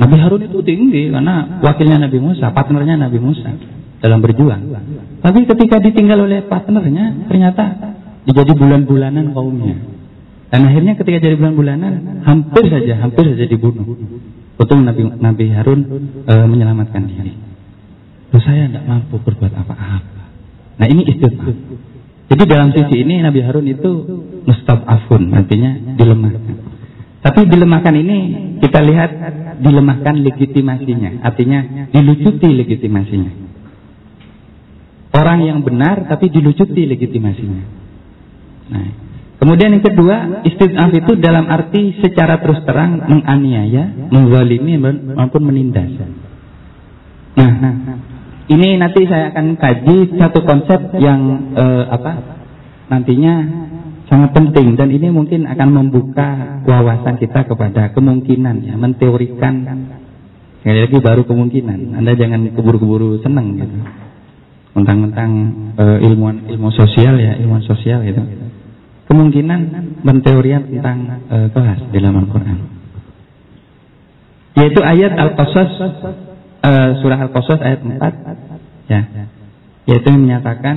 Nabi 0.00 0.16
Harun 0.16 0.42
itu 0.48 0.58
tinggi 0.64 1.12
karena 1.12 1.60
wakilnya 1.60 2.08
Nabi 2.08 2.18
Musa, 2.18 2.48
partnernya 2.52 2.96
Nabi 2.96 3.18
Musa 3.20 3.50
dalam 4.00 4.24
berjuang. 4.24 4.62
Tapi 5.20 5.38
ketika 5.46 5.76
ditinggal 5.78 6.24
oleh 6.24 6.42
partnernya, 6.48 7.28
ternyata 7.28 7.64
dijadi 8.24 8.52
bulan-bulanan 8.56 9.36
kaumnya. 9.36 9.76
Dan 10.52 10.68
akhirnya 10.68 10.96
ketika 11.00 11.18
jadi 11.22 11.36
bulan-bulanan, 11.36 12.24
hampir 12.28 12.68
saja, 12.68 13.00
hampir 13.00 13.24
saja 13.24 13.44
dibunuh. 13.48 13.96
Untung 14.60 14.84
Nabi, 14.84 15.08
Nabi 15.08 15.46
Harun 15.48 15.80
e, 16.28 16.34
menyelamatkan 16.44 17.08
diri. 17.08 17.32
Terus 18.28 18.44
saya 18.44 18.68
tidak 18.68 18.84
mampu 18.84 19.16
berbuat 19.16 19.52
apa-apa. 19.52 20.22
Nah 20.76 20.86
ini 20.88 21.08
istighfar. 21.08 21.56
Jadi 22.32 22.42
dalam 22.48 22.68
sisi 22.72 23.00
ini 23.00 23.20
Nabi 23.20 23.40
Harun 23.44 23.64
itu 23.68 23.90
mustab'afun, 24.44 25.32
artinya 25.36 25.96
dilemahkan. 26.00 26.71
Tapi 27.22 27.40
dilemahkan 27.46 27.94
ini 27.94 28.18
kita 28.58 28.82
lihat 28.82 29.10
dilemahkan 29.62 30.14
legitimasinya, 30.26 31.22
artinya 31.22 31.86
dilucuti 31.94 32.50
legitimasinya. 32.50 33.32
Orang 35.12 35.46
yang 35.46 35.62
benar 35.62 36.10
tapi 36.10 36.32
dilucuti 36.32 36.82
legitimasinya. 36.82 37.62
Nah, 38.72 38.90
Kemudian 39.42 39.74
yang 39.74 39.82
kedua, 39.82 40.46
istidaf 40.46 40.94
itu 40.94 41.18
dalam 41.18 41.50
arti 41.50 41.98
secara 41.98 42.38
terus 42.38 42.62
terang 42.62 43.10
menganiaya, 43.10 43.90
menzalimi 44.06 44.78
maupun 45.18 45.42
menindas. 45.42 45.90
Nah, 47.34 47.50
nah, 47.58 47.74
ini 48.46 48.78
nanti 48.78 49.02
saya 49.02 49.34
akan 49.34 49.58
kaji 49.58 50.14
satu 50.14 50.46
konsep 50.46 50.94
yang 51.02 51.50
eh, 51.58 51.84
apa? 51.90 52.12
Nantinya 52.86 53.34
sangat 54.12 54.36
penting 54.36 54.76
dan 54.76 54.92
ini 54.92 55.08
mungkin 55.08 55.48
akan 55.48 55.68
membuka 55.72 56.60
wawasan 56.68 57.16
kita 57.16 57.48
kepada 57.48 57.96
kemungkinan 57.96 58.68
ya, 58.68 58.76
menteorikan 58.76 59.64
sekali 60.60 60.78
lagi 60.84 60.98
baru 61.00 61.24
kemungkinan. 61.24 61.96
Anda 61.96 62.12
jangan 62.12 62.52
keburu-keburu 62.52 63.24
senang 63.24 63.56
gitu. 63.56 63.76
Mentang-mentang 64.76 65.30
eh, 65.80 65.98
ilmuwan 66.04 66.44
ilmu 66.44 66.68
sosial 66.76 67.16
ya, 67.16 67.40
ilmuwan 67.40 67.64
sosial 67.64 68.04
gitu 68.04 68.20
kemungkinan 69.12 69.60
menteorian 70.00 70.72
tentang 70.72 71.28
uh, 71.28 71.48
kelas 71.52 71.80
di 71.92 72.00
dalam 72.00 72.24
Al-Quran. 72.24 72.58
Yaitu 74.56 74.80
ayat 74.80 75.12
Al-Qasas, 75.20 75.70
uh, 76.64 76.90
surah 77.04 77.20
Al-Qasas 77.28 77.60
ayat 77.60 77.80
4. 77.84 78.88
Ya. 78.88 79.00
Yaitu 79.84 80.06
yang 80.08 80.24
menyatakan, 80.24 80.76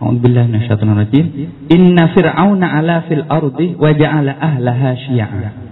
Alhamdulillah 0.00 0.48
minasyaitonir 0.48 0.96
rajim, 0.96 1.26
Inna 1.68 2.08
fir'auna 2.16 2.66
ala 2.72 3.04
fil 3.04 3.20
ardi 3.28 3.76
wa 3.76 3.92
ja'ala 3.92 4.32
ahlaha 4.32 4.96
syi'a. 4.96 5.68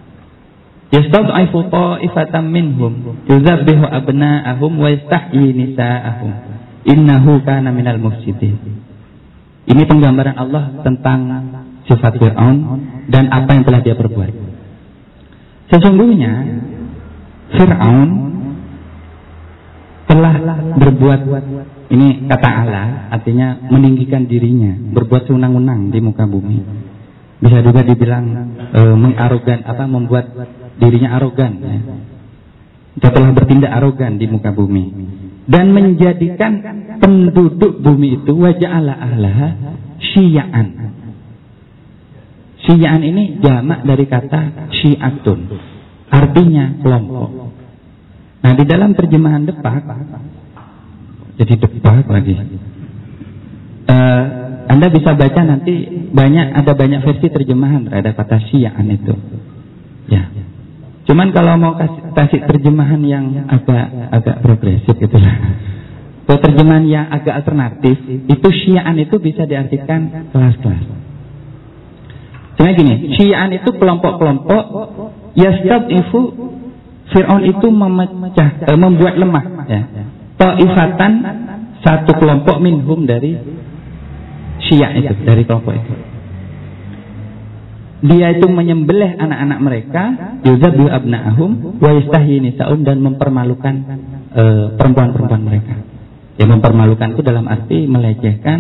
Yastad'ifu 0.93 1.73
ta'ifatan 1.73 2.45
minhum 2.53 3.25
yuzabbihu 3.25 3.89
abna'ahum 3.89 4.73
wa 4.77 4.89
yastahyi 4.93 5.57
nisa'ahum. 5.57 6.33
Innahu 6.85 7.41
kana 7.45 7.73
minal 7.73 7.97
mufsidin. 7.97 8.85
Ini 9.69 9.83
penggambaran 9.85 10.37
Allah 10.37 10.77
tentang 10.85 11.21
sifat 11.89 12.21
Fir'aun 12.21 12.57
dan 13.09 13.33
apa 13.33 13.49
yang 13.57 13.65
telah 13.65 13.81
dia 13.81 13.97
perbuat. 13.97 14.33
Sesungguhnya 15.73 16.33
Fir'aun 17.57 18.09
telah 20.09 20.35
berbuat 20.77 21.21
ini 21.89 22.29
kata 22.29 22.49
Allah 22.53 23.09
artinya 23.09 23.65
meninggikan 23.73 24.29
dirinya, 24.29 24.77
berbuat 24.93 25.25
senang-unang 25.25 25.89
di 25.89 25.99
muka 26.05 26.29
bumi. 26.29 26.61
Bisa 27.41 27.65
juga 27.65 27.81
dibilang 27.81 28.25
e, 28.77 28.81
mengarogan 28.93 29.65
apa 29.65 29.89
membuat 29.89 30.27
dirinya 30.77 31.17
arogan 31.17 31.53
ya. 31.65 31.79
Telah 32.99 33.31
bertindak 33.31 33.73
arogan 33.73 34.21
di 34.21 34.27
muka 34.29 34.51
bumi 34.53 34.85
dan 35.49 35.73
menjadikan 35.73 36.61
penduduk 37.01 37.81
bumi 37.81 38.21
itu 38.21 38.37
wajah 38.37 38.69
Allah 38.69 38.99
ahlaha 39.01 39.49
syiaan. 40.13 40.93
Syiaan 42.69 43.01
ini 43.01 43.41
jamak 43.41 43.81
dari 43.89 44.05
kata 44.05 44.69
syiatun. 44.77 45.41
Artinya 46.13 46.85
kelompok. 46.85 47.31
Nah 48.45 48.53
di 48.55 48.65
dalam 48.69 48.93
terjemahan 48.93 49.49
depak, 49.49 49.89
jadi 51.39 51.55
depak 51.55 52.11
lagi. 52.11 52.35
Uh, 53.89 54.25
anda 54.69 54.93
bisa 54.93 55.17
baca 55.17 55.41
nanti 55.47 55.75
banyak 56.13 56.47
ada 56.53 56.73
banyak 56.77 57.01
versi 57.01 57.31
terjemahan 57.33 57.89
terhadap 57.89 58.19
kata 58.21 58.37
syiaan 58.51 58.87
itu. 58.91 59.15
Ya. 60.11 60.29
Cuman 61.09 61.33
kalau 61.33 61.57
mau 61.57 61.73
kasih, 61.79 62.13
kasih 62.13 62.41
terjemahan 62.45 63.01
yang 63.01 63.49
agak 63.49 64.13
agak 64.13 64.37
progresif 64.45 64.93
gitu 64.93 65.17
lah. 65.17 65.37
Kalau 66.29 66.45
terjemahan 66.45 66.85
yang 66.85 67.09
agak 67.09 67.41
alternatif, 67.41 67.97
itu 68.05 68.49
syiaan 68.53 69.01
itu 69.01 69.17
bisa 69.17 69.49
diartikan 69.49 70.29
kelas-kelas. 70.29 70.85
Cuma 72.61 72.69
gini, 72.77 73.17
syiaan 73.17 73.57
itu 73.57 73.73
kelompok-kelompok 73.73 74.65
ifu 75.89 76.21
Fir'aun 77.09 77.41
itu 77.49 77.67
memecah, 77.73 78.69
eh, 78.69 78.77
membuat 78.77 79.17
lemah 79.17 79.45
ya. 79.65 79.83
Ta'ifatan 80.39 81.13
satu 81.83 82.15
kelompok 82.19 82.63
minhum 82.63 83.07
dari 83.07 83.35
Syiah 84.59 84.95
itu, 84.95 85.15
dari 85.27 85.43
kelompok 85.43 85.75
itu 85.75 85.95
dia 87.99 88.31
itu 88.31 88.47
menyembelih 88.47 89.19
anak-anak 89.19 89.59
mereka 89.59 90.03
yuzabu 90.47 90.87
abna'ahum 90.87 91.83
wa 91.83 91.91
yastahyi 91.99 92.39
nisa'um 92.39 92.87
dan 92.87 93.03
mempermalukan 93.03 93.75
eh, 94.39 94.67
perempuan-perempuan 94.79 95.43
mereka. 95.43 95.75
Ya 96.39 96.47
mempermalukan 96.47 97.19
itu 97.19 97.23
dalam 97.27 97.51
arti 97.51 97.91
melecehkan, 97.91 98.59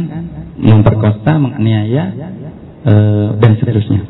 memperkosa, 0.59 1.39
menganiaya 1.39 2.11
uh, 2.83 3.39
dan 3.39 3.55
seterusnya. 3.55 4.03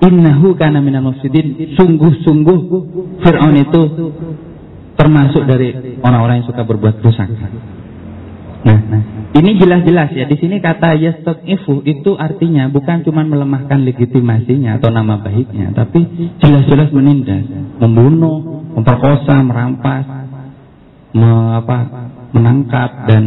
Innahu 0.00 0.56
kana 0.56 0.80
minal 0.80 1.12
mufsidin. 1.12 1.76
Sungguh-sungguh 1.76 2.58
Fir'aun 3.20 3.56
itu 3.60 3.82
termasuk 4.96 5.48
dari 5.48 5.98
orang-orang 6.00 6.42
yang 6.42 6.48
suka 6.48 6.62
berbuat 6.64 7.00
dosa. 7.00 7.24
Nah, 8.62 8.78
nah, 8.78 9.02
ini 9.34 9.58
jelas-jelas 9.58 10.14
ya. 10.14 10.24
Di 10.30 10.38
sini 10.38 10.62
kata 10.62 10.94
ifu 11.48 11.82
itu 11.82 12.14
artinya 12.14 12.70
bukan 12.70 13.02
cuma 13.02 13.26
melemahkan 13.26 13.82
legitimasinya 13.82 14.78
atau 14.78 14.94
nama 14.94 15.18
baiknya, 15.18 15.74
tapi 15.74 16.04
jelas-jelas 16.38 16.94
menindas, 16.94 17.42
membunuh, 17.82 18.62
memperkosa, 18.78 19.42
merampas, 19.42 20.04
me, 21.16 21.30
apa, 21.58 21.78
menangkap 22.32 22.90
dan 23.10 23.24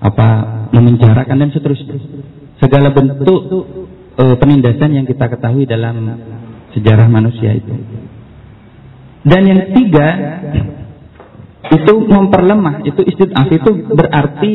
apa 0.00 0.28
memenjarakan 0.70 1.36
dan 1.36 1.50
seterusnya. 1.50 1.98
Segala 2.62 2.92
bentuk 2.92 3.40
e, 4.16 4.24
penindasan 4.36 4.92
yang 4.92 5.06
kita 5.08 5.28
ketahui 5.28 5.64
dalam 5.64 5.96
sejarah 6.76 7.08
manusia 7.08 7.56
itu. 7.56 7.74
Dan 9.20 9.40
yang 9.44 9.58
ketiga, 9.68 10.06
itu 11.60 11.94
memperlemah 12.08 12.86
itu 12.88 13.00
istidaf 13.04 13.48
itu 13.52 13.70
berarti 13.92 14.54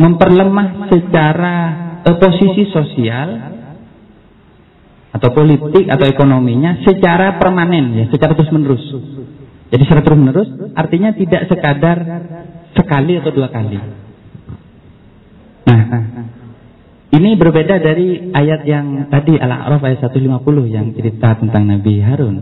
memperlemah 0.00 0.90
secara 0.90 1.56
eh, 2.02 2.16
posisi 2.18 2.66
sosial 2.74 3.28
atau 5.10 5.28
politik 5.34 5.90
atau 5.90 6.06
ekonominya 6.06 6.82
secara 6.86 7.38
permanen 7.38 7.94
ya 7.94 8.04
secara 8.10 8.34
terus 8.34 8.50
menerus 8.50 8.82
jadi 9.70 9.82
secara 9.86 10.02
terus 10.02 10.18
menerus 10.18 10.48
artinya 10.74 11.14
tidak 11.14 11.46
sekadar 11.46 11.98
sekali 12.74 13.18
atau 13.22 13.30
dua 13.30 13.48
kali. 13.54 13.78
Nah 15.70 15.80
ini 17.10 17.30
berbeda 17.38 17.78
dari 17.78 18.34
ayat 18.34 18.66
yang 18.66 19.06
tadi 19.10 19.38
Al-A'raf 19.38 19.82
ayat 19.82 20.10
150 20.10 20.74
yang 20.74 20.90
cerita 20.94 21.38
tentang 21.38 21.70
Nabi 21.70 22.02
Harun 22.02 22.36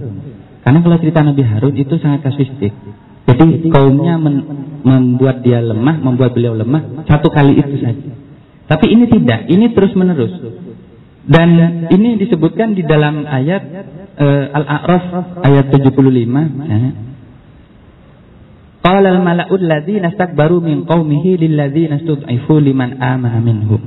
karena 0.69 0.85
kalau 0.85 1.01
cerita 1.01 1.25
Nabi 1.25 1.49
Harun 1.49 1.81
itu 1.81 1.97
sangat 1.97 2.29
kasuistik. 2.29 2.77
Jadi 3.25 3.73
kaumnya 3.73 4.21
men 4.21 4.45
membuat 4.85 5.41
dia 5.41 5.65
lemah, 5.65 5.97
membuat 5.97 6.37
beliau 6.37 6.53
lemah 6.53 7.09
satu 7.09 7.33
kali 7.33 7.57
itu 7.57 7.81
saja. 7.81 8.13
Tapi 8.69 8.93
ini 8.93 9.09
tidak, 9.09 9.49
ini 9.49 9.73
terus 9.73 9.97
menerus. 9.97 10.29
Dan 11.25 11.89
ini 11.89 12.21
disebutkan 12.21 12.77
di 12.77 12.85
dalam 12.85 13.25
ayat 13.25 13.65
uh, 14.21 14.45
Al-A'raf 14.61 15.05
ayat 15.41 15.73
75. 15.73 15.89
Ya. 16.69 16.79
Qala 18.85 19.09
al-mala'ul 19.09 19.65
ladzina 19.65 20.13
istakbaru 20.13 20.61
min 20.61 20.85
qaumihi 20.85 21.49
lil 21.49 21.57
ladzina 21.57 21.97
istud'ifu 21.97 22.61
liman 22.61 23.01
amana 23.01 23.41
minhum. 23.41 23.81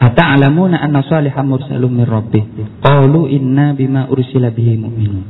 Ata'lamuna 0.00 0.80
anna 0.80 1.04
salihah 1.04 1.44
mursalun 1.44 1.92
min 1.92 2.08
rabbih. 2.08 2.44
Qalu 2.80 3.28
inna 3.28 3.76
bima 3.76 4.08
ursila 4.08 4.48
bihi 4.48 4.80
mu'minun. 4.80 5.26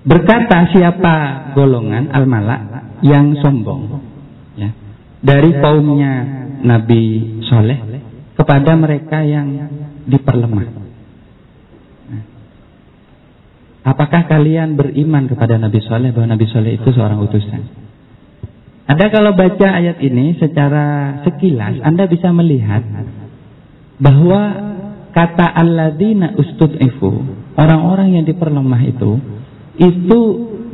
Berkata 0.00 0.72
siapa 0.72 1.14
golongan 1.52 2.08
al-malak 2.08 2.60
yang 3.04 3.36
sombong 3.44 4.00
ya, 4.56 4.72
dari 5.20 5.52
kaumnya 5.60 6.12
Nabi 6.64 7.36
Soleh 7.44 7.78
kepada 8.32 8.72
mereka 8.80 9.20
yang 9.20 9.68
diperlemah. 10.08 10.80
Apakah 13.80 14.28
kalian 14.28 14.76
beriman 14.76 15.28
kepada 15.28 15.60
Nabi 15.60 15.84
Soleh 15.84 16.12
bahwa 16.16 16.32
Nabi 16.32 16.48
Soleh 16.48 16.80
itu 16.80 16.88
seorang 16.96 17.20
utusan? 17.20 17.89
Anda 18.90 19.06
kalau 19.14 19.38
baca 19.38 19.66
ayat 19.70 20.02
ini 20.02 20.34
secara 20.42 21.18
sekilas 21.22 21.78
Anda 21.86 22.10
bisa 22.10 22.34
melihat 22.34 22.82
bahwa 24.02 24.40
kata 25.14 25.46
alladzina 25.46 26.34
ustud'ifu, 26.34 27.10
orang-orang 27.54 28.18
yang 28.18 28.24
diperlemah 28.26 28.82
itu 28.82 29.22
itu 29.78 30.18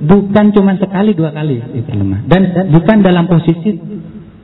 bukan 0.01 0.47
cuma 0.57 0.81
sekali 0.81 1.13
dua 1.13 1.37
kali 1.37 1.61
diperlemah. 1.61 2.25
Dan 2.25 2.73
bukan 2.73 3.05
dalam 3.05 3.29
posisi 3.29 3.77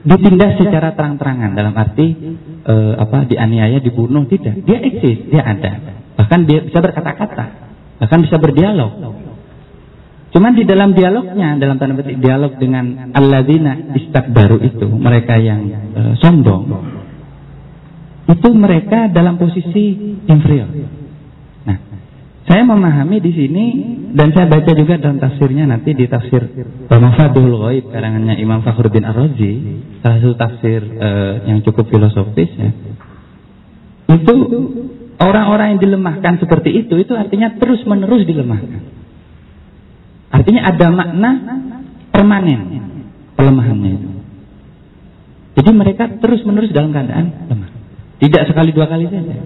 ditindas 0.03 0.61
secara 0.61 0.93
terang-terangan 0.93 1.57
dalam 1.57 1.73
arti 1.73 2.13
e, 2.61 2.75
apa 3.01 3.25
dianiaya 3.25 3.81
dibunuh 3.81 4.29
tidak. 4.29 4.69
Dia 4.69 4.85
eksis 4.85 5.33
dia 5.33 5.49
ada. 5.49 5.73
Bahkan 6.21 6.41
dia 6.45 6.61
bisa 6.61 6.77
berkata-kata 6.77 7.73
bahkan 8.03 8.19
bisa 8.19 8.35
berdialog 8.35 9.22
Cuman 10.33 10.57
di 10.57 10.65
dalam 10.65 10.97
dialognya, 10.97 11.61
dalam 11.61 11.77
tanda 11.77 11.93
petik 12.01 12.17
dialog 12.17 12.57
dengan 12.57 13.13
alladzina 13.13 13.93
istakbaru 13.93 14.65
itu, 14.65 14.89
mereka 14.89 15.37
yang 15.37 15.61
e, 15.93 16.03
sombong, 16.25 16.73
itu 18.33 18.49
mereka 18.57 19.13
dalam 19.13 19.37
posisi 19.37 20.17
inferior. 20.25 20.73
Nah, 21.69 21.79
saya 22.49 22.65
memahami 22.65 23.21
di 23.21 23.33
sini 23.37 23.65
dan 24.17 24.33
saya 24.33 24.49
baca 24.49 24.73
juga 24.73 24.97
dalam 24.97 25.21
tafsirnya 25.21 25.69
nanti 25.69 25.93
di 25.93 26.09
tafsir 26.09 26.49
Mafadul 26.89 27.53
Ghaib 27.69 27.93
karangannya 27.93 28.41
Imam 28.41 28.65
Fakhruddin 28.65 29.05
Ar-Razi, 29.05 29.53
salah 30.01 30.17
satu 30.17 30.37
tafsir 30.41 30.81
e, 30.81 31.09
yang 31.45 31.61
cukup 31.61 31.93
filosofis 31.93 32.49
ya. 32.57 32.73
Itu 34.17 34.35
orang-orang 35.21 35.77
yang 35.77 35.81
dilemahkan 35.93 36.41
seperti 36.41 36.73
itu 36.73 37.05
itu 37.05 37.13
artinya 37.13 37.53
terus-menerus 37.61 38.25
dilemahkan. 38.25 38.92
Artinya 40.33 40.63
ada 40.65 40.87
makna 40.89 41.31
permanen 42.09 42.61
pelemahannya 43.37 43.91
itu. 44.01 44.09
Jadi 45.53 45.71
mereka 45.77 46.09
terus 46.19 46.41
menerus 46.49 46.73
dalam 46.73 46.97
keadaan 46.97 47.49
lemah. 47.53 47.71
Tidak 48.17 48.43
sekali 48.49 48.73
dua 48.73 48.89
kali 48.89 49.05
saja. 49.13 49.37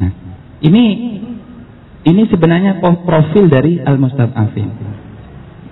Nah, 0.00 0.12
ini 0.64 0.84
ini 2.08 2.22
sebenarnya 2.32 2.80
profil 2.80 3.52
dari 3.52 3.76
al-mustad'afin. 3.76 4.68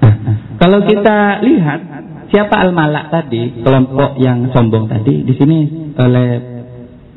Nah, 0.05 0.15
kalau 0.61 0.85
kita 0.85 1.41
lihat 1.41 1.81
siapa 2.29 2.61
al-malak 2.61 3.09
tadi, 3.09 3.65
kelompok 3.65 4.21
yang 4.21 4.53
sombong 4.53 4.93
tadi, 4.93 5.25
di 5.25 5.33
sini 5.33 5.59
oleh 5.97 6.29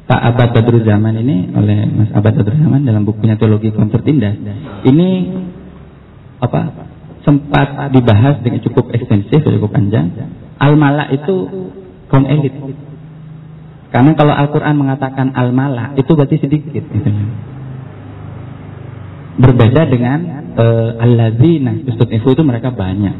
Pak 0.08 0.22
Abad 0.32 0.50
Badrul 0.56 0.88
Zaman 0.88 1.20
ini, 1.20 1.52
oleh 1.52 1.88
Mas 1.92 2.12
Abad 2.16 2.40
Badrul 2.40 2.64
Zaman 2.64 2.88
dalam 2.88 3.04
bukunya 3.04 3.36
Teologi 3.36 3.76
Kaum 3.76 3.92
Tertindas, 3.92 4.40
ini 4.88 5.10
apa 6.42 6.90
sempat 7.22 7.94
dibahas 7.94 8.42
dengan 8.42 8.60
cukup 8.66 8.90
ekstensif, 8.92 9.46
cukup 9.46 9.72
panjang. 9.72 10.10
Al-Mala 10.58 11.14
itu 11.14 11.36
kaum 12.10 12.26
elit. 12.26 12.54
Karena 13.94 14.12
kalau 14.18 14.34
Al-Quran 14.34 14.76
mengatakan 14.78 15.34
Al-Mala 15.38 15.94
itu 15.98 16.12
berarti 16.18 16.42
sedikit. 16.42 16.82
Gitu. 16.82 17.10
Berbeda 19.42 19.88
dengan 19.88 20.20
uh, 20.58 21.02
Al-Ladzina, 21.02 21.86
Ustaz 21.88 22.10
Ifu 22.10 22.34
itu 22.34 22.44
mereka 22.44 22.74
banyak. 22.74 23.16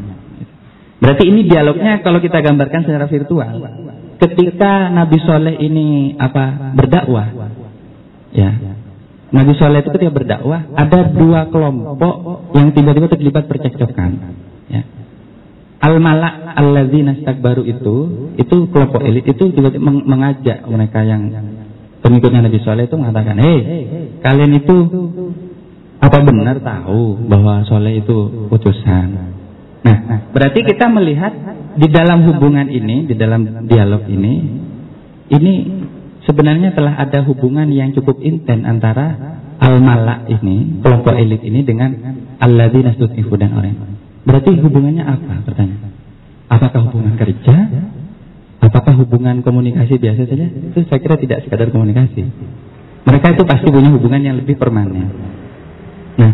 Berarti 1.02 1.24
ini 1.26 1.46
dialognya 1.50 1.98
kalau 2.02 2.22
kita 2.22 2.38
gambarkan 2.42 2.86
secara 2.86 3.10
virtual. 3.10 3.58
Ketika 4.22 4.86
Nabi 4.86 5.18
Soleh 5.18 5.58
ini 5.58 6.14
apa 6.14 6.74
berdakwah, 6.78 7.26
ya 8.30 8.71
Nabi 9.32 9.52
Soleh 9.56 9.80
itu 9.80 9.90
ketika 9.96 10.12
berdakwah 10.12 10.68
ada 10.76 11.08
dua 11.08 11.48
kelompok 11.48 12.14
yang 12.52 12.68
tiba-tiba 12.76 13.08
terlibat 13.08 13.48
percekcokan. 13.48 14.10
Ya. 14.68 14.84
Al-Malak 15.82 16.52
al-ladzina 16.52 17.16
baru 17.40 17.64
itu, 17.64 18.28
itu 18.36 18.56
kelompok 18.68 19.00
elit 19.02 19.24
itu 19.24 19.50
tiba-tiba 19.50 19.82
mengajak 19.82 20.68
mereka 20.68 21.02
yang 21.02 21.32
pengikutnya 22.04 22.44
Nabi 22.44 22.60
Soleh 22.60 22.84
itu 22.86 22.94
mengatakan, 23.00 23.40
hei 23.40 23.58
kalian 24.20 24.52
itu 24.52 24.76
apa 25.96 26.18
benar 26.20 26.60
tahu 26.60 27.24
bahwa 27.24 27.64
Soleh 27.64 28.04
itu 28.04 28.46
utusan? 28.52 29.32
Nah, 29.82 30.28
berarti 30.30 30.60
kita 30.62 30.92
melihat 30.92 31.32
di 31.74 31.88
dalam 31.88 32.28
hubungan 32.28 32.68
ini, 32.68 33.08
di 33.08 33.16
dalam 33.16 33.64
dialog 33.64 34.06
ini, 34.06 34.34
ini 35.32 35.52
sebenarnya 36.26 36.74
telah 36.74 36.94
ada 36.98 37.24
hubungan 37.26 37.68
yang 37.70 37.94
cukup 37.94 38.18
intens 38.22 38.66
antara 38.66 39.38
al-malak 39.62 40.26
ini, 40.30 40.82
kelompok 40.82 41.14
elit 41.14 41.42
ini 41.46 41.62
dengan 41.62 41.94
alladzina 42.42 42.94
stutifu 42.98 43.38
dan 43.38 43.54
orang. 43.54 43.76
Berarti 44.22 44.50
hubungannya 44.58 45.04
apa? 45.06 45.42
Pertanyaan. 45.46 45.90
Apakah 46.50 46.80
hubungan 46.90 47.14
kerja? 47.18 47.56
Apakah 48.62 48.94
hubungan 48.94 49.42
komunikasi 49.42 49.98
biasa 49.98 50.26
saja? 50.26 50.46
Itu 50.46 50.78
saya 50.86 51.00
kira 51.02 51.18
tidak 51.18 51.42
sekadar 51.42 51.74
komunikasi. 51.74 52.22
Mereka 53.02 53.34
itu 53.34 53.42
pasti 53.42 53.66
punya 53.66 53.90
hubungan 53.90 54.22
yang 54.22 54.38
lebih 54.38 54.54
permanen. 54.54 55.10
Nah, 56.14 56.32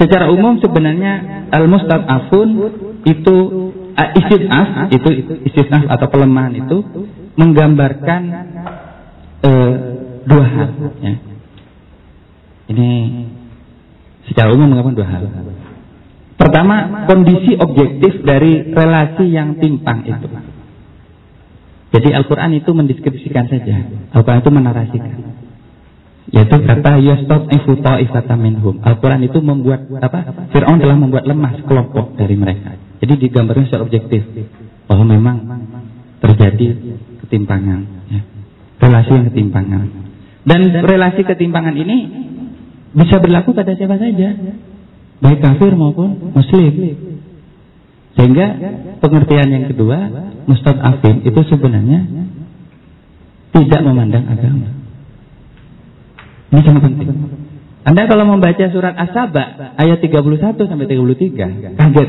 secara 0.00 0.32
umum 0.32 0.56
sebenarnya 0.62 1.44
al-mustad'afun 1.52 2.48
itu 3.04 3.36
uh, 3.92 4.10
istid'af 4.16 4.88
itu 4.94 5.08
istid'af 5.52 5.84
atau 5.90 6.06
pelemahan 6.08 6.54
itu 6.56 6.76
menggambarkan 7.36 8.22
uh, 9.44 9.72
dua 10.24 10.44
hal 10.44 10.68
ya. 11.02 11.14
Ini 12.68 12.88
secara 14.28 14.52
umum 14.52 14.68
mengatakan 14.70 14.96
dua 14.96 15.08
hal. 15.08 15.22
Pertama, 16.38 17.04
kondisi 17.10 17.58
objektif 17.58 18.22
dari 18.22 18.70
relasi 18.70 19.26
yang 19.26 19.58
timpang 19.58 20.06
itu. 20.06 20.28
Jadi 21.88 22.08
Al-Quran 22.14 22.54
itu 22.54 22.70
mendeskripsikan 22.70 23.50
saja. 23.50 23.90
Al-Quran 24.14 24.38
itu 24.38 24.52
menarasikan. 24.54 25.18
Yaitu 26.28 26.56
kata 26.60 27.00
yastad'ifu 27.00 27.80
ta'ifata 27.80 28.36
minhum. 28.36 28.78
Al-Quran 28.84 29.24
itu 29.26 29.40
membuat 29.40 29.88
apa? 29.98 30.46
Fir'aun 30.54 30.78
telah 30.78 30.94
membuat 30.94 31.24
lemah 31.26 31.58
sekelompok 31.58 32.14
dari 32.20 32.36
mereka. 32.36 32.76
Jadi 33.02 33.12
digambarkan 33.18 33.66
secara 33.66 33.82
objektif 33.82 34.22
bahwa 34.86 35.04
memang 35.08 35.36
terjadi 36.22 36.76
ketimpangan. 37.26 37.97
Relasi 38.78 39.10
yang 39.10 39.26
ketimpangan. 39.30 39.86
Dan 40.48 40.60
relasi 40.86 41.22
ketimpangan 41.26 41.74
ini 41.76 41.96
bisa 42.94 43.20
berlaku 43.20 43.52
pada 43.52 43.76
siapa 43.76 44.00
saja, 44.00 44.28
baik 45.20 45.40
kafir 45.44 45.76
maupun 45.76 46.32
muslim. 46.32 46.72
Sehingga 48.16 48.46
pengertian 48.98 49.48
yang 49.52 49.64
kedua, 49.70 49.98
mustad'afin 50.48 51.22
itu 51.22 51.40
sebenarnya 51.46 52.00
tidak 53.54 53.80
memandang 53.84 54.24
agama. 54.26 54.68
Ini 56.48 56.60
sangat 56.64 56.82
penting. 56.88 57.08
Anda 57.84 58.02
kalau 58.08 58.24
membaca 58.26 58.64
surat 58.72 58.96
As-Saba 58.96 59.76
ayat 59.76 59.98
31 60.00 60.56
sampai 60.56 60.86
33, 60.88 61.76
kaget. 61.76 62.08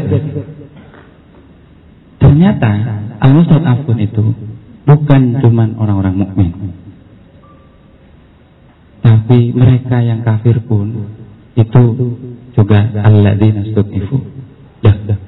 Ternyata 2.20 2.72
al-mustad'afun 3.20 3.98
itu 4.00 4.24
bukan 4.90 5.22
cuma 5.46 5.70
orang-orang 5.78 6.16
mukmin. 6.18 6.52
Tapi 9.06 9.54
mereka 9.54 10.02
yang 10.02 10.26
kafir 10.26 10.66
pun 10.66 11.14
itu 11.54 11.84
juga 12.58 12.90
stud'ifu. 13.70 14.18
Dah, 14.82 14.96
dah. 15.06 15.20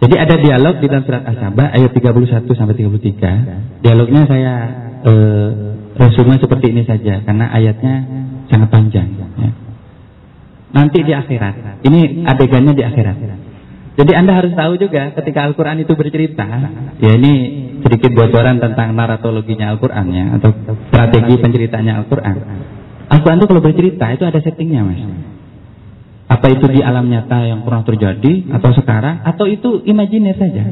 Jadi 0.00 0.14
ada 0.16 0.34
dialog 0.40 0.80
di 0.80 0.86
dalam 0.88 1.04
surat 1.04 1.28
As-Saba 1.28 1.76
ayat 1.76 1.92
31 1.92 2.48
sampai 2.56 2.74
33. 2.80 3.84
Dialognya 3.84 4.22
saya 4.24 4.52
eh, 5.04 5.50
resume 6.00 6.40
seperti 6.40 6.72
ini 6.72 6.88
saja 6.88 7.20
karena 7.20 7.52
ayatnya 7.52 7.94
sangat 8.48 8.68
panjang. 8.72 9.08
Ya. 9.36 9.50
Nanti 10.70 10.98
di 11.04 11.12
akhirat, 11.12 11.84
ini 11.84 12.24
adegannya 12.24 12.72
di 12.72 12.84
akhirat. 12.86 13.16
Jadi 13.98 14.12
Anda 14.14 14.32
harus 14.38 14.54
tahu 14.54 14.78
juga 14.78 15.10
ketika 15.18 15.50
Al-Quran 15.50 15.82
itu 15.82 15.92
bercerita, 15.98 16.46
ya 17.02 17.10
ini 17.18 17.32
sedikit 17.82 18.14
bocoran 18.14 18.62
tentang 18.62 18.94
naratologinya 18.94 19.74
Al-Quran 19.74 20.06
ya, 20.14 20.24
atau 20.38 20.54
strategi 20.88 21.34
penceritanya 21.36 21.98
Al-Quran. 22.00 22.36
Al-Quran 23.10 23.36
itu 23.42 23.48
kalau 23.50 23.62
bercerita 23.62 24.06
itu 24.14 24.24
ada 24.24 24.38
settingnya 24.38 24.86
mas. 24.86 25.02
Apa 26.30 26.46
itu 26.46 26.70
di 26.70 26.78
alam 26.78 27.10
nyata 27.10 27.42
yang 27.42 27.66
pernah 27.66 27.82
terjadi 27.82 28.54
atau 28.54 28.70
sekarang 28.70 29.26
atau 29.26 29.50
itu 29.50 29.82
imajiner 29.82 30.38
saja. 30.38 30.62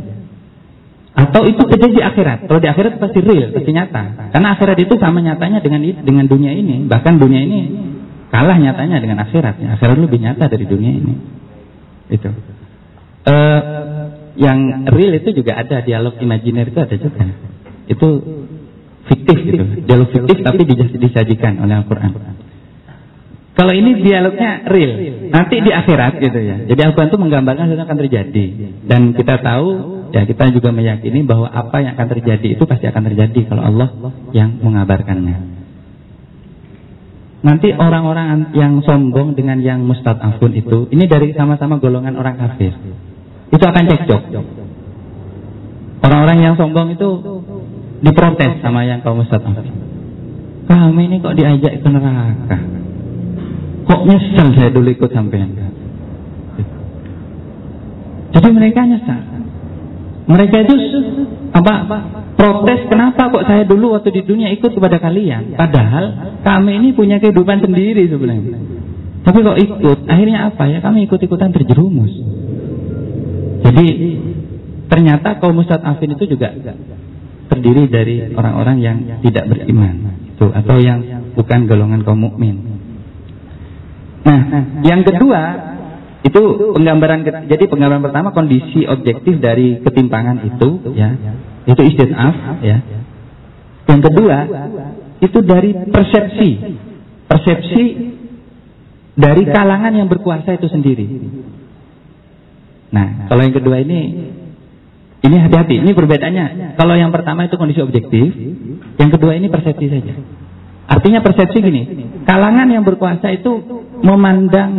Atau 1.19 1.51
itu 1.51 1.59
terjadi 1.67 1.99
di 1.99 2.03
akhirat. 2.07 2.47
Kalau 2.47 2.63
di 2.63 2.71
akhirat 2.71 3.03
pasti 3.03 3.19
real, 3.19 3.51
pasti 3.51 3.71
nyata. 3.75 4.31
Karena 4.31 4.55
akhirat 4.55 4.79
itu 4.79 4.95
sama 5.03 5.19
nyatanya 5.19 5.59
dengan 5.59 5.83
dengan 5.83 6.31
dunia 6.31 6.55
ini. 6.55 6.87
Bahkan 6.87 7.19
dunia 7.19 7.43
ini 7.43 7.59
kalah 8.31 8.55
nyatanya 8.55 9.03
dengan 9.03 9.27
akhirat. 9.27 9.59
Akhirat 9.59 9.99
lebih 9.99 10.23
nyata 10.23 10.47
dari 10.47 10.63
dunia 10.63 10.95
ini. 10.95 11.15
Itu. 12.15 12.31
Uh, 13.29 13.61
yang 14.39 14.87
real 14.89 15.13
itu 15.19 15.35
juga 15.35 15.59
ada 15.59 15.83
dialog 15.85 16.17
imajiner 16.17 16.71
itu 16.71 16.79
ada 16.79 16.97
juga. 16.97 17.29
Itu 17.91 18.09
fiktif 19.11 19.39
gitu. 19.43 19.65
Dialog 19.85 20.09
fiktif 20.15 20.37
tapi 20.47 20.63
disajikan 20.97 21.59
oleh 21.61 21.83
Al-Quran. 21.83 22.13
Kalau 23.59 23.75
ini 23.75 23.99
dialognya 24.07 24.71
real, 24.71 24.95
nanti 25.35 25.59
di 25.59 25.75
akhirat 25.75 26.23
gitu 26.23 26.39
ya. 26.39 26.57
Jadi 26.71 26.79
Al-Quran 26.79 27.11
itu 27.11 27.19
menggambarkan 27.19 27.65
sesuatu 27.67 27.91
akan 27.91 27.99
terjadi. 28.07 28.45
Dan 28.87 29.19
kita 29.19 29.43
tahu, 29.43 29.67
ya 30.15 30.23
kita 30.23 30.55
juga 30.55 30.71
meyakini 30.71 31.27
bahwa 31.27 31.51
apa 31.51 31.83
yang 31.83 31.99
akan 31.99 32.07
terjadi 32.07 32.55
itu 32.55 32.63
pasti 32.71 32.87
akan 32.87 33.03
terjadi 33.11 33.51
kalau 33.51 33.67
Allah 33.67 33.89
yang 34.31 34.63
mengabarkannya. 34.63 35.59
Nanti 37.43 37.75
orang-orang 37.75 38.55
yang 38.55 38.79
sombong 38.87 39.35
dengan 39.35 39.59
yang 39.59 39.83
mustad'afun 39.83 40.55
itu, 40.55 40.87
ini 40.95 41.11
dari 41.11 41.35
sama-sama 41.35 41.83
golongan 41.83 42.15
orang 42.15 42.39
kafir. 42.39 42.79
Itu 43.49 43.65
akan 43.65 43.85
cekcok. 43.89 44.23
Orang-orang 46.05 46.39
yang 46.41 46.55
sombong 46.55 46.95
itu 46.95 47.09
diprotes 48.05 48.63
sama 48.63 48.87
yang 48.87 49.03
kaum 49.03 49.19
mustad'afun. 49.19 49.67
Kami 50.69 51.03
ini 51.09 51.17
kok 51.19 51.35
diajak 51.35 51.81
ke 51.81 51.89
neraka? 51.89 52.59
Kok 53.89 54.01
nyesal 54.05 54.53
saya 54.53 54.69
dulu 54.69 54.89
ikut 54.93 55.11
sampean? 55.11 55.57
Jadi 58.29 58.49
mereka 58.53 58.85
nyesal. 58.85 59.21
Mereka 60.29 60.57
itu 60.69 60.75
apa? 61.57 61.75
Protes 62.39 62.87
kenapa 62.87 63.33
kok 63.35 63.49
saya 63.49 63.67
dulu 63.67 63.99
waktu 63.99 64.15
di 64.15 64.23
dunia 64.23 64.53
ikut 64.55 64.71
kepada 64.71 65.01
kalian? 65.03 65.59
Padahal 65.59 66.37
kami 66.45 66.79
ini 66.79 66.89
punya 66.95 67.19
kehidupan 67.19 67.65
sendiri 67.65 68.07
sebenarnya. 68.07 68.61
Tapi 69.27 69.39
kok 69.43 69.59
ikut? 69.59 69.99
Akhirnya 70.07 70.53
apa 70.53 70.69
ya? 70.71 70.79
Kami 70.79 71.09
ikut-ikutan 71.09 71.51
terjerumus. 71.51 72.13
Jadi 73.69 73.87
ternyata 74.89 75.37
kaum 75.37 75.61
Afin 75.61 76.17
itu 76.17 76.25
juga 76.25 76.57
terdiri 77.53 77.85
dari 77.93 78.17
orang-orang 78.33 78.77
yang 78.81 78.97
tidak 79.21 79.45
beriman, 79.45 80.25
itu 80.33 80.47
atau 80.49 80.77
yang 80.81 81.05
bukan 81.37 81.69
golongan 81.69 82.01
kaum 82.01 82.17
mukmin. 82.17 82.57
Nah, 84.25 84.41
yang 84.85 85.05
kedua 85.05 85.43
itu 86.25 86.41
penggambaran 86.77 87.25
jadi 87.49 87.65
penggambaran 87.69 88.05
pertama 88.05 88.29
kondisi 88.33 88.89
objektif 88.89 89.37
dari 89.41 89.85
ketimpangan 89.85 90.45
itu 90.49 90.69
ya. 90.97 91.13
Itu 91.69 91.85
istinaf 91.85 92.65
ya. 92.65 92.81
Yang 93.89 94.01
kedua 94.09 94.39
itu 95.21 95.39
dari 95.45 95.71
persepsi. 95.93 96.51
Persepsi 97.29 97.85
dari 99.19 99.43
kalangan 99.45 99.93
yang 99.93 100.09
berkuasa 100.09 100.57
itu 100.57 100.69
sendiri. 100.73 101.07
Nah, 102.89 103.29
kalau 103.29 103.43
yang 103.45 103.55
kedua 103.55 103.77
ini 103.85 104.01
ini 105.19 105.37
hati-hati, 105.37 105.83
ini 105.83 105.93
perbedaannya. 105.93 106.79
Kalau 106.79 106.95
yang 106.95 107.11
pertama 107.11 107.45
itu 107.45 107.59
kondisi 107.59 107.83
objektif, 107.83 108.33
yang 108.97 109.11
kedua 109.11 109.35
ini 109.35 109.51
persepsi 109.51 109.87
saja. 109.91 110.15
Artinya 110.89 111.21
persepsi 111.21 111.59
gini, 111.61 111.83
kalangan 112.25 112.71
yang 112.71 112.81
berkuasa 112.81 113.29
itu 113.35 113.61
memandang 114.01 114.73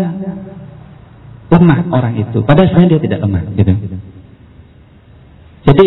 lemah 1.53 1.79
orang 1.93 2.17
itu, 2.17 2.41
padahal 2.41 2.71
sebenarnya 2.73 2.97
dia 2.97 3.01
tidak 3.05 3.19
lemah, 3.25 3.43
gitu. 3.53 3.73
Jadi 5.69 5.85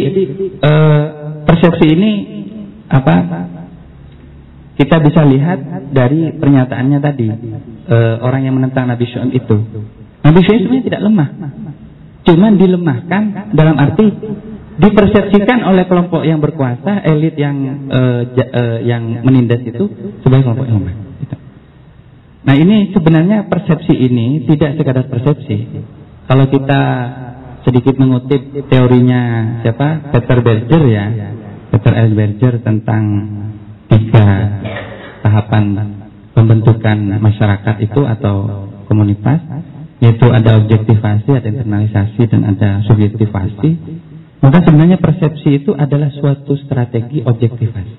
eh, 0.63 1.05
persepsi 1.43 1.87
ini 1.91 2.13
apa? 2.87 3.15
Kita 4.73 4.99
bisa 5.03 5.27
lihat 5.27 5.91
dari 5.91 6.33
pernyataannya 6.39 6.99
tadi 7.03 7.29
eh, 7.91 8.17
orang 8.23 8.47
yang 8.47 8.55
menentang 8.63 8.87
Nabi 8.87 9.05
Syuaib 9.11 9.33
itu. 9.33 9.57
Nabi 10.23 10.39
Syuaib 10.45 10.61
sebenarnya 10.67 10.87
tidak 10.87 11.03
lemah, 11.03 11.29
cuman 12.23 12.55
dilemahkan 12.59 13.53
dalam 13.55 13.77
arti 13.79 14.07
dipersepsikan 14.79 15.69
oleh 15.69 15.85
kelompok 15.85 16.25
yang 16.25 16.41
berkuasa, 16.41 17.05
elit 17.05 17.37
yang 17.37 17.87
uh, 17.93 18.23
uh, 18.33 18.79
yang 18.81 19.23
menindas 19.27 19.61
itu 19.63 19.85
sebagai 20.25 20.49
kelompok 20.49 20.67
yang 20.67 20.79
lemah. 20.81 20.97
Gitu. 21.21 21.37
Nah 22.43 22.55
ini 22.57 22.77
sebenarnya 22.91 23.47
persepsi 23.47 23.95
ini 23.95 24.49
tidak 24.49 24.81
sekadar 24.81 25.07
persepsi. 25.07 25.85
Kalau 26.27 26.49
kita 26.49 26.83
sedikit 27.63 27.95
mengutip 28.01 28.43
teorinya 28.67 29.21
siapa 29.63 30.11
Peter 30.11 30.39
Berger 30.41 30.83
ya, 30.89 31.07
Peter 31.71 31.93
L. 31.93 32.11
Berger 32.17 32.55
tentang 32.65 33.05
tiga 33.87 34.27
tahapan 35.23 35.65
pembentukan 36.33 36.99
masyarakat 37.21 37.77
itu 37.85 38.03
atau 38.09 38.67
komunitas, 38.89 39.41
yaitu 40.03 40.27
ada 40.35 40.59
objektivasi, 40.59 41.31
ada 41.31 41.47
internalisasi, 41.47 42.27
dan 42.27 42.43
ada 42.43 42.83
subjektivasi. 42.91 43.71
Maka 44.43 44.59
sebenarnya 44.67 44.99
persepsi 44.99 45.63
itu 45.63 45.71
adalah 45.79 46.11
suatu 46.11 46.59
strategi 46.59 47.23
objektivasi. 47.23 47.95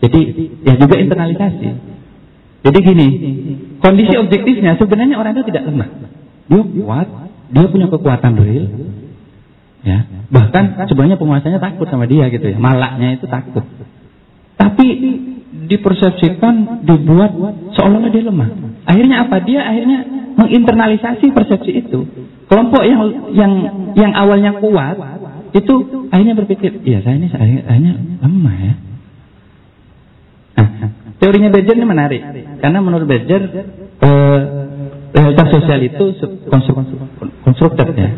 Jadi 0.00 0.20
ya 0.64 0.74
juga 0.80 0.96
internalisasi. 0.96 1.68
Jadi 2.64 2.78
gini, 2.80 3.06
kondisi 3.84 4.16
objektifnya 4.16 4.80
sebenarnya 4.80 5.20
orang 5.20 5.36
itu 5.36 5.44
tidak 5.52 5.68
lemah. 5.68 5.88
Dia 6.48 6.62
kuat, 6.64 7.08
dia 7.52 7.66
punya 7.68 7.86
kekuatan 7.92 8.32
real. 8.40 8.66
Ya, 9.84 10.02
bahkan 10.32 10.88
sebenarnya 10.88 11.20
penguasanya 11.20 11.60
takut 11.60 11.86
sama 11.92 12.08
dia 12.08 12.32
gitu 12.32 12.42
ya. 12.48 12.56
Malaknya 12.56 13.20
itu 13.20 13.28
takut. 13.28 13.62
Tapi 14.56 14.86
dipersepsikan, 15.68 16.82
dibuat 16.88 17.36
seolah-olah 17.76 18.10
dia 18.10 18.24
lemah. 18.24 18.48
Akhirnya 18.86 19.26
apa? 19.26 19.36
Dia 19.42 19.60
akhirnya 19.66 19.98
menginternalisasi 20.38 21.34
persepsi 21.34 21.72
itu. 21.84 22.06
Kelompok 22.46 22.86
yang 22.86 23.34
yang 23.34 23.52
yang 23.98 24.12
awalnya 24.14 24.54
kuat 24.62 24.94
itu 25.50 25.74
akhirnya 26.14 26.38
berpikir, 26.38 26.84
iya 26.86 27.02
saya 27.02 27.18
ini 27.18 27.26
akhirnya 27.32 27.92
lemah 28.22 28.56
ya. 28.60 28.74
Nah, 30.56 30.68
teorinya 31.18 31.50
Berger 31.50 31.74
ini 31.74 31.86
menarik 31.88 32.22
karena 32.62 32.78
menurut 32.78 33.08
Berger 33.08 33.42
eh, 33.98 34.40
realitas 35.10 35.48
sosial 35.50 35.80
itu 35.82 36.04
konstruktif 37.42 37.86
ya, 37.96 38.10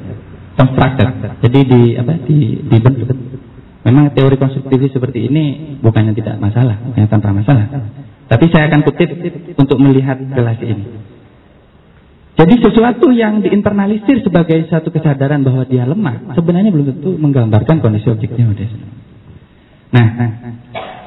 konstruktif. 0.58 1.08
Jadi 1.46 1.60
di 1.64 1.80
apa 1.96 2.12
di 2.26 2.36
dibentuk 2.68 3.16
Memang 3.88 4.12
teori 4.12 4.36
konstruktivis 4.36 4.92
seperti 4.92 5.32
ini 5.32 5.44
bukannya 5.80 6.12
tidak 6.12 6.36
masalah, 6.36 6.76
bukannya 6.76 7.08
tanpa 7.08 7.32
masalah. 7.32 7.66
Tapi 8.28 8.44
saya 8.52 8.68
akan 8.68 8.80
kutip 8.84 9.08
untuk 9.56 9.78
melihat 9.80 10.20
relasi 10.20 10.64
ini. 10.68 10.84
Jadi 12.38 12.54
sesuatu 12.62 13.10
yang 13.10 13.42
diinternalisir 13.42 14.22
sebagai 14.22 14.70
satu 14.70 14.94
kesadaran 14.94 15.42
bahwa 15.42 15.66
dia 15.66 15.82
lemah, 15.82 16.38
sebenarnya 16.38 16.70
belum 16.70 16.86
tentu 16.94 17.10
menggambarkan 17.18 17.82
kondisi 17.82 18.06
objeknya. 18.06 18.46
Nah, 19.88 20.06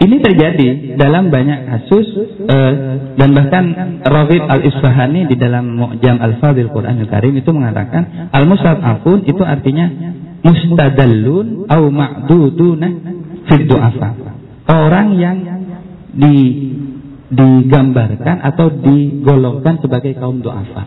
ini 0.01 0.17
terjadi 0.17 0.97
dalam 0.97 1.29
banyak 1.29 1.59
kasus 1.69 2.07
uh, 2.49 2.73
dan 3.15 3.29
bahkan 3.37 3.63
Rawid 4.01 4.43
al-Isfahani 4.43 5.29
di 5.29 5.37
dalam 5.37 5.77
Mu'jam 5.77 6.17
al-Fadil 6.17 6.73
Quranul 6.73 7.07
Karim 7.07 7.37
itu 7.37 7.53
mengatakan 7.53 8.27
al-mustad'afun 8.33 9.29
itu 9.29 9.45
artinya 9.45 9.87
mustadallun 10.41 11.69
au 11.69 11.83
ma'duduna 11.93 12.87
fid 13.45 13.69
du'afa. 13.69 14.09
Orang 14.67 15.15
yang 15.21 15.37
di 16.11 16.35
digambarkan 17.31 18.43
atau 18.43 18.67
digolongkan 18.67 19.79
sebagai 19.79 20.19
kaum 20.19 20.43
du'afa. 20.43 20.83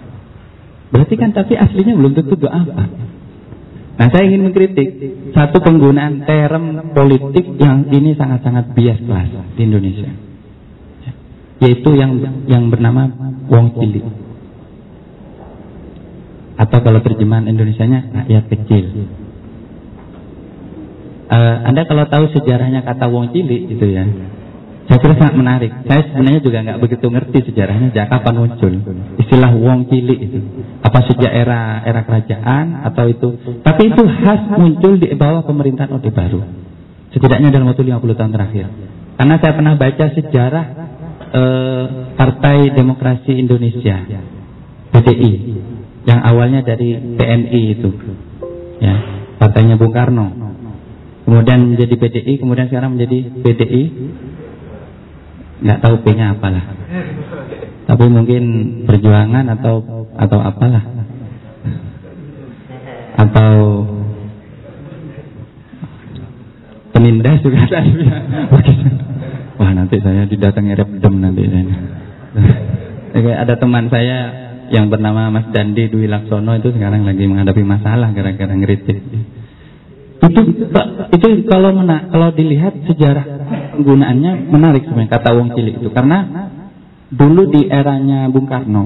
Berarti 0.92 1.14
kan 1.16 1.32
tapi 1.32 1.56
aslinya 1.56 1.96
belum 1.96 2.12
tentu 2.12 2.36
du'afa. 2.36 2.84
Nah 3.94 4.06
saya 4.10 4.26
ingin 4.26 4.50
mengkritik 4.50 4.88
satu 5.32 5.62
penggunaan 5.62 6.26
term 6.26 6.92
politik 6.92 7.46
yang 7.56 7.88
ini 7.94 8.12
sangat-sangat 8.18 8.74
bias 8.74 9.00
kelas 9.00 9.30
di 9.54 9.60
Indonesia, 9.64 10.10
yaitu 11.62 11.90
yang 11.94 12.18
yang 12.50 12.68
bernama 12.68 13.08
wong 13.46 13.78
cilik 13.78 14.04
atau 16.54 16.78
kalau 16.82 17.00
terjemahan 17.02 17.50
Indonesianya 17.50 18.14
rakyat 18.14 18.44
kecil. 18.50 18.84
Uh, 21.24 21.56
anda 21.66 21.82
kalau 21.88 22.04
tahu 22.06 22.30
sejarahnya 22.36 22.84
kata 22.84 23.10
wong 23.10 23.34
cilik 23.34 23.66
itu 23.72 23.86
ya, 23.90 24.04
saya 24.84 24.98
kira 25.00 25.14
sangat 25.16 25.34
menarik. 25.40 25.72
Saya 25.88 26.12
sebenarnya 26.12 26.40
juga 26.44 26.58
nggak 26.60 26.78
begitu 26.84 27.06
ngerti 27.08 27.38
sejarahnya 27.48 27.88
sejak 27.88 28.08
kapan 28.12 28.34
muncul 28.36 28.72
istilah 29.16 29.50
wong 29.56 29.88
cilik 29.88 30.18
itu. 30.20 30.38
Apa 30.84 30.98
sejak 31.08 31.32
era 31.32 31.80
era 31.88 32.04
kerajaan 32.04 32.84
atau 32.84 33.04
itu? 33.08 33.28
Tapi 33.64 33.82
itu 33.88 34.02
khas 34.04 34.42
muncul 34.60 35.00
di 35.00 35.08
bawah 35.16 35.40
pemerintahan 35.48 35.88
Orde 35.88 36.12
Baru. 36.12 36.44
Setidaknya 37.16 37.48
dalam 37.48 37.72
waktu 37.72 37.80
50 37.80 38.18
tahun 38.20 38.32
terakhir. 38.36 38.66
Karena 39.14 39.34
saya 39.40 39.52
pernah 39.56 39.74
baca 39.78 40.04
sejarah 40.12 40.64
eh, 41.32 41.84
Partai 42.18 42.58
Demokrasi 42.76 43.32
Indonesia 43.40 43.96
PDI 44.92 45.32
yang 46.04 46.20
awalnya 46.20 46.60
dari 46.60 46.92
PNI 47.16 47.60
itu. 47.72 47.90
Ya, 48.84 48.94
partainya 49.40 49.80
Bung 49.80 49.96
Karno. 49.96 50.28
Kemudian 51.24 51.72
menjadi 51.72 51.94
PDI, 51.96 52.36
kemudian 52.36 52.68
sekarang 52.68 53.00
menjadi 53.00 53.32
PDI 53.40 53.82
nggak 55.62 55.78
tahu 55.84 55.94
P-nya 56.02 56.34
apalah. 56.34 56.64
Tapi 57.84 58.04
mungkin 58.08 58.42
perjuangan 58.88 59.44
atau 59.54 60.06
atau 60.16 60.38
apalah. 60.40 60.84
Atau 63.14 63.52
penindas 66.96 67.38
juga 67.44 67.62
tadi. 67.68 67.92
Wah 69.54 69.70
nanti 69.70 70.02
saya 70.02 70.26
didatangi 70.26 70.72
repdem 70.74 71.14
nanti 71.22 71.42
saya. 71.46 71.76
Ada 73.44 73.54
teman 73.60 73.86
saya 73.92 74.44
yang 74.72 74.88
bernama 74.88 75.30
Mas 75.30 75.52
Dandi 75.52 75.92
Dwi 75.92 76.08
Laksono 76.08 76.56
itu 76.56 76.72
sekarang 76.72 77.04
lagi 77.04 77.28
menghadapi 77.28 77.62
masalah 77.62 78.10
gara-gara 78.10 78.54
ngeritik. 78.56 78.98
Itu 80.24 80.40
itu 81.12 81.26
kalau 81.46 81.76
mena, 81.76 82.08
kalau 82.08 82.32
dilihat 82.32 82.74
sejarah 82.88 83.33
penggunaannya 83.76 84.32
menarik 84.50 84.86
sebenarnya 84.86 85.12
kata 85.18 85.28
wong 85.34 85.48
cilik 85.54 85.74
itu 85.82 85.88
karena 85.90 86.18
dulu 87.10 87.50
di 87.50 87.68
eranya 87.68 88.26
Bung 88.30 88.46
Karno 88.46 88.84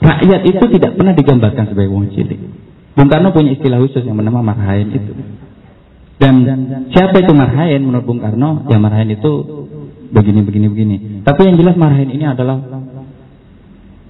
rakyat 0.00 0.42
itu 0.48 0.64
tidak 0.78 0.96
pernah 0.96 1.12
digambarkan 1.12 1.64
sebagai 1.70 1.92
wong 1.92 2.10
cilik. 2.12 2.40
Bung 2.96 3.08
Karno 3.08 3.30
punya 3.30 3.54
istilah 3.54 3.78
khusus 3.80 4.02
yang 4.02 4.16
bernama 4.18 4.40
marhain 4.42 4.88
itu. 4.90 5.12
Dan 6.20 6.44
siapa 6.92 7.16
itu 7.20 7.32
marhain 7.32 7.80
menurut 7.80 8.04
Bung 8.04 8.20
Karno? 8.20 8.68
Ya 8.68 8.76
marhain 8.76 9.08
itu 9.08 9.32
begini 10.10 10.40
begini 10.44 10.66
begini. 10.68 10.96
Tapi 11.24 11.40
yang 11.48 11.56
jelas 11.56 11.76
marhain 11.76 12.10
ini 12.10 12.24
adalah 12.26 12.60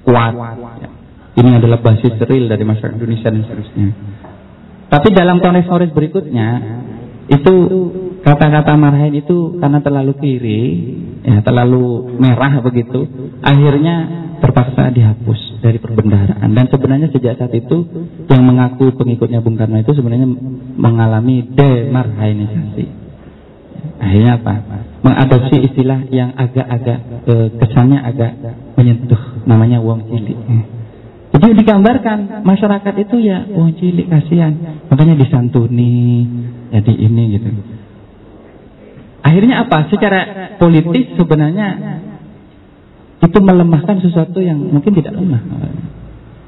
kuat. 0.06 0.34
Ini 1.38 1.50
adalah 1.62 1.78
basis 1.78 2.18
real 2.26 2.50
dari 2.50 2.64
masyarakat 2.66 2.98
Indonesia 2.98 3.30
dan 3.30 3.42
seterusnya. 3.46 3.88
Tapi 4.90 5.08
dalam 5.14 5.38
tulis-tulis 5.38 5.94
berikutnya 5.94 6.48
itu 7.30 7.54
kata-kata 8.26 8.74
marhain 8.74 9.14
itu 9.14 9.54
karena 9.62 9.78
terlalu 9.78 10.12
kiri, 10.18 10.62
ya 11.22 11.38
terlalu 11.46 12.18
merah 12.18 12.58
begitu, 12.58 13.06
akhirnya 13.38 14.26
terpaksa 14.42 14.90
dihapus 14.90 15.62
dari 15.62 15.78
perbendaharaan. 15.78 16.50
Dan 16.50 16.66
sebenarnya 16.66 17.08
sejak 17.14 17.38
saat 17.38 17.54
itu 17.54 17.86
yang 18.26 18.42
mengaku 18.42 18.90
pengikutnya 18.98 19.38
Bung 19.44 19.54
Karno 19.54 19.78
itu 19.78 19.94
sebenarnya 19.94 20.26
mengalami 20.74 21.46
demarhainisasi. 21.54 22.84
Akhirnya 24.00 24.40
apa? 24.40 24.54
Mengadopsi 25.06 25.56
istilah 25.70 26.08
yang 26.10 26.34
agak-agak 26.34 26.98
eh, 27.30 27.48
kesannya 27.62 28.00
agak 28.02 28.32
menyentuh, 28.74 29.46
namanya 29.46 29.78
wong 29.78 30.02
cilik. 30.10 30.38
Jadi 31.30 31.46
digambarkan 31.62 32.42
masyarakat 32.42 32.94
itu 33.06 33.16
ya 33.22 33.46
wong 33.54 33.70
cilik 33.78 34.10
kasihan, 34.10 34.82
makanya 34.90 35.14
disantuni, 35.14 36.26
jadi 36.70 36.92
ini 36.94 37.22
gitu. 37.38 37.48
Akhirnya 39.20 39.66
apa? 39.68 39.90
Secara 39.92 40.20
politis 40.56 41.12
sebenarnya 41.18 41.68
itu 43.20 43.38
melemahkan 43.38 44.00
sesuatu 44.00 44.40
yang 44.40 44.56
mungkin 44.56 44.96
tidak 44.96 45.12
lemah. 45.12 45.42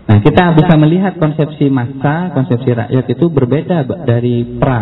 Nah, 0.03 0.19
kita 0.19 0.57
bisa 0.57 0.75
melihat 0.81 1.15
konsepsi 1.21 1.69
massa, 1.69 2.33
konsepsi 2.33 2.73
rakyat 2.73 3.07
itu 3.07 3.25
berbeda 3.29 3.87
dari 4.03 4.59
pra 4.59 4.81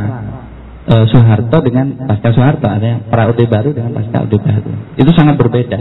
e, 0.87 0.95
Soeharto 1.11 1.61
dengan 1.61 2.09
pasca 2.09 2.31
Soeharto, 2.33 2.67
ada 2.71 2.87
yang 2.87 3.01
pra 3.11 3.29
Orde 3.29 3.45
Baru 3.45 3.75
dengan 3.75 3.93
pasca 3.93 4.23
Orde 4.23 4.39
Baru. 4.39 4.71
Itu 4.97 5.11
sangat 5.13 5.37
berbeda. 5.37 5.79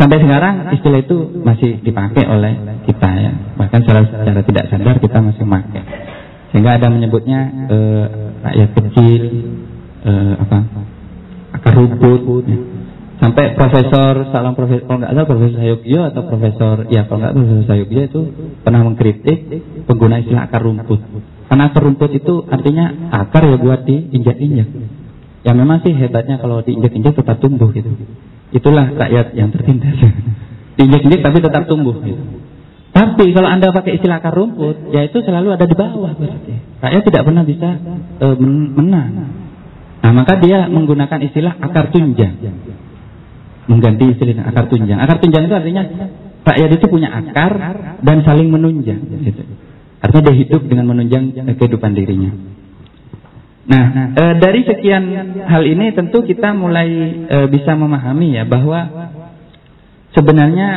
Sampai 0.00 0.16
sekarang 0.16 0.72
istilah 0.72 1.04
itu 1.04 1.44
masih 1.44 1.84
dipakai 1.84 2.24
oleh 2.24 2.80
kita 2.88 3.10
ya. 3.20 3.32
Bahkan 3.60 3.84
secara, 3.84 4.00
secara 4.08 4.40
tidak 4.48 4.64
sadar 4.72 4.96
kita 4.96 5.18
masih 5.20 5.44
memakai. 5.44 5.84
Sehingga 6.50 6.76
ada 6.78 6.90
menyebutnya 6.90 7.40
eh, 7.70 8.06
rakyat 8.42 8.70
kecil, 8.74 9.22
eh, 10.02 10.34
apa 10.34 10.58
akar 11.54 11.72
rumput. 11.78 12.44
Ya. 12.46 12.58
Sampai 13.20 13.52
Profesor 13.52 14.32
Salam 14.32 14.56
Profesor 14.56 14.88
kalau 14.88 14.98
nggak 15.04 15.12
salah 15.12 15.28
Profesor 15.28 15.56
Sayogyo 15.60 16.00
atau 16.08 16.22
Profesor 16.24 16.74
ya 16.88 17.04
kalau 17.04 17.20
nggak 17.20 17.34
Profesor 17.36 17.64
Sayogyo 17.68 18.00
itu 18.08 18.20
pernah 18.64 18.80
mengkritik 18.80 19.38
pengguna 19.84 20.24
istilah 20.24 20.48
akar 20.48 20.64
rumput. 20.64 21.00
Karena 21.52 21.68
akar 21.68 21.82
rumput 21.84 22.10
itu 22.16 22.34
artinya 22.48 23.12
akar 23.12 23.44
ya 23.44 23.60
buat 23.60 23.84
diinjak-injak. 23.84 24.68
Ya 25.44 25.52
memang 25.52 25.84
sih 25.84 25.92
hebatnya 25.92 26.40
kalau 26.40 26.64
diinjak-injak 26.64 27.12
tetap 27.12 27.36
tumbuh 27.44 27.68
gitu. 27.76 27.92
Itulah 28.56 28.88
rakyat 28.96 29.36
yang 29.36 29.52
tertindas. 29.52 30.00
Diinjek-injek 30.80 31.20
tapi 31.20 31.38
tetap 31.44 31.68
tumbuh. 31.68 32.00
Gitu. 32.00 32.24
Tapi 32.90 33.30
kalau 33.30 33.46
anda 33.46 33.70
pakai 33.70 34.02
istilah 34.02 34.18
akar 34.18 34.34
rumput, 34.34 34.90
ya 34.90 35.06
itu 35.06 35.22
selalu 35.22 35.54
ada 35.54 35.62
di 35.62 35.76
bawah 35.78 36.10
berarti. 36.18 36.54
Rakyat 36.82 37.02
tidak 37.06 37.22
pernah 37.22 37.44
bisa 37.46 37.68
e, 38.18 38.26
menang. 38.74 39.10
Nah 40.00 40.10
maka 40.10 40.42
dia 40.42 40.66
menggunakan 40.66 41.18
istilah 41.22 41.54
akar 41.62 41.94
tunjang. 41.94 42.34
Mengganti 43.70 44.04
istilah 44.10 44.42
akar 44.42 44.66
tunjang. 44.66 44.98
Akar 44.98 45.22
tunjang 45.22 45.46
itu 45.46 45.54
artinya 45.54 45.82
rakyat 46.42 46.70
itu 46.74 46.86
punya 46.90 47.14
akar 47.14 47.52
dan 48.02 48.16
saling 48.26 48.50
menunjang. 48.50 48.98
Gitu. 49.22 49.42
Artinya 50.02 50.22
dia 50.26 50.36
hidup 50.42 50.62
dengan 50.66 50.90
menunjang 50.90 51.30
kehidupan 51.46 51.94
dirinya. 51.94 52.34
Nah, 53.70 53.84
e, 54.18 54.24
dari 54.42 54.66
sekian 54.66 55.04
hal 55.46 55.62
ini 55.62 55.94
tentu 55.94 56.26
kita 56.26 56.58
mulai 56.58 56.90
e, 57.22 57.38
bisa 57.54 57.78
memahami 57.78 58.34
ya 58.34 58.42
bahwa 58.42 59.14
sebenarnya 60.10 60.68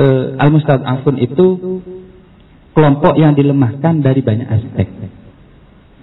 e, 0.00 0.04
al-mustad'afun 0.40 1.16
itu 1.20 1.46
kelompok 2.72 3.14
yang 3.20 3.36
dilemahkan 3.36 4.00
dari 4.00 4.24
banyak 4.24 4.48
aspek. 4.48 4.88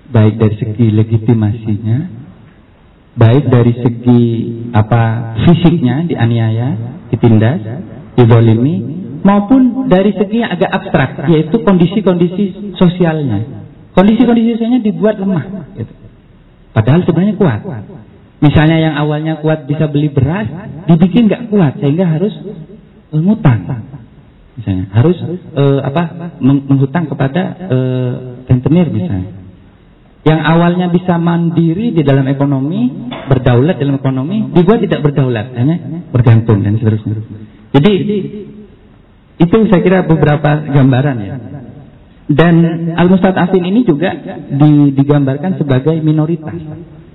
Baik 0.08 0.40
dari 0.40 0.56
segi 0.56 0.88
legitimasinya, 0.94 1.98
baik 3.18 3.44
dari 3.50 3.74
segi 3.82 4.24
apa 4.72 5.36
fisiknya 5.44 6.06
dianiaya, 6.08 6.70
ditindas, 7.12 7.60
dizolimi, 8.16 8.76
maupun 9.26 9.92
dari 9.92 10.16
segi 10.16 10.46
yang 10.46 10.54
agak 10.54 10.72
abstrak, 10.72 11.28
yaitu 11.28 11.60
kondisi-kondisi 11.60 12.76
sosialnya. 12.80 13.68
Kondisi-kondisi 13.98 14.56
sosialnya 14.56 14.82
dibuat 14.86 15.18
lemah. 15.20 15.74
Gitu. 15.76 15.94
Padahal 16.72 17.02
sebenarnya 17.04 17.36
kuat. 17.36 17.62
Misalnya 18.38 18.78
yang 18.78 18.96
awalnya 19.02 19.42
kuat 19.42 19.66
bisa 19.66 19.90
beli 19.90 20.14
beras, 20.14 20.46
dibikin 20.86 21.26
nggak 21.26 21.50
kuat 21.50 21.82
sehingga 21.82 22.06
harus 22.06 22.32
uh, 22.38 22.77
ngutang. 23.12 23.60
Misalnya 24.58 24.86
harus 24.90 25.18
uh, 25.54 25.80
apa 25.86 26.34
menghutang 26.42 27.06
kepada 27.06 27.42
uh, 27.70 28.14
rentenir 28.50 28.90
misalnya. 28.90 29.32
yang 30.28 30.44
awalnya 30.44 30.92
bisa 30.92 31.16
mandiri 31.16 31.96
di 31.96 32.04
dalam 32.04 32.28
ekonomi, 32.28 33.08
berdaulat 33.32 33.80
dalam 33.80 33.96
ekonomi, 33.96 34.52
dibuat 34.52 34.84
tidak 34.84 35.00
berdaulat, 35.08 35.56
hanya 35.56 36.04
bergantung 36.12 36.68
dan 36.68 36.76
seterusnya. 36.76 37.16
Jadi 37.72 37.92
itu 39.38 39.58
saya 39.72 39.82
kira 39.86 40.04
beberapa 40.04 40.68
gambaran 40.68 41.18
ya. 41.22 41.36
Dan 42.28 42.56
al-mustad'afin 43.00 43.64
ini 43.64 43.88
juga 43.88 44.12
digambarkan 44.92 45.56
sebagai 45.64 45.96
minoritas 46.04 46.60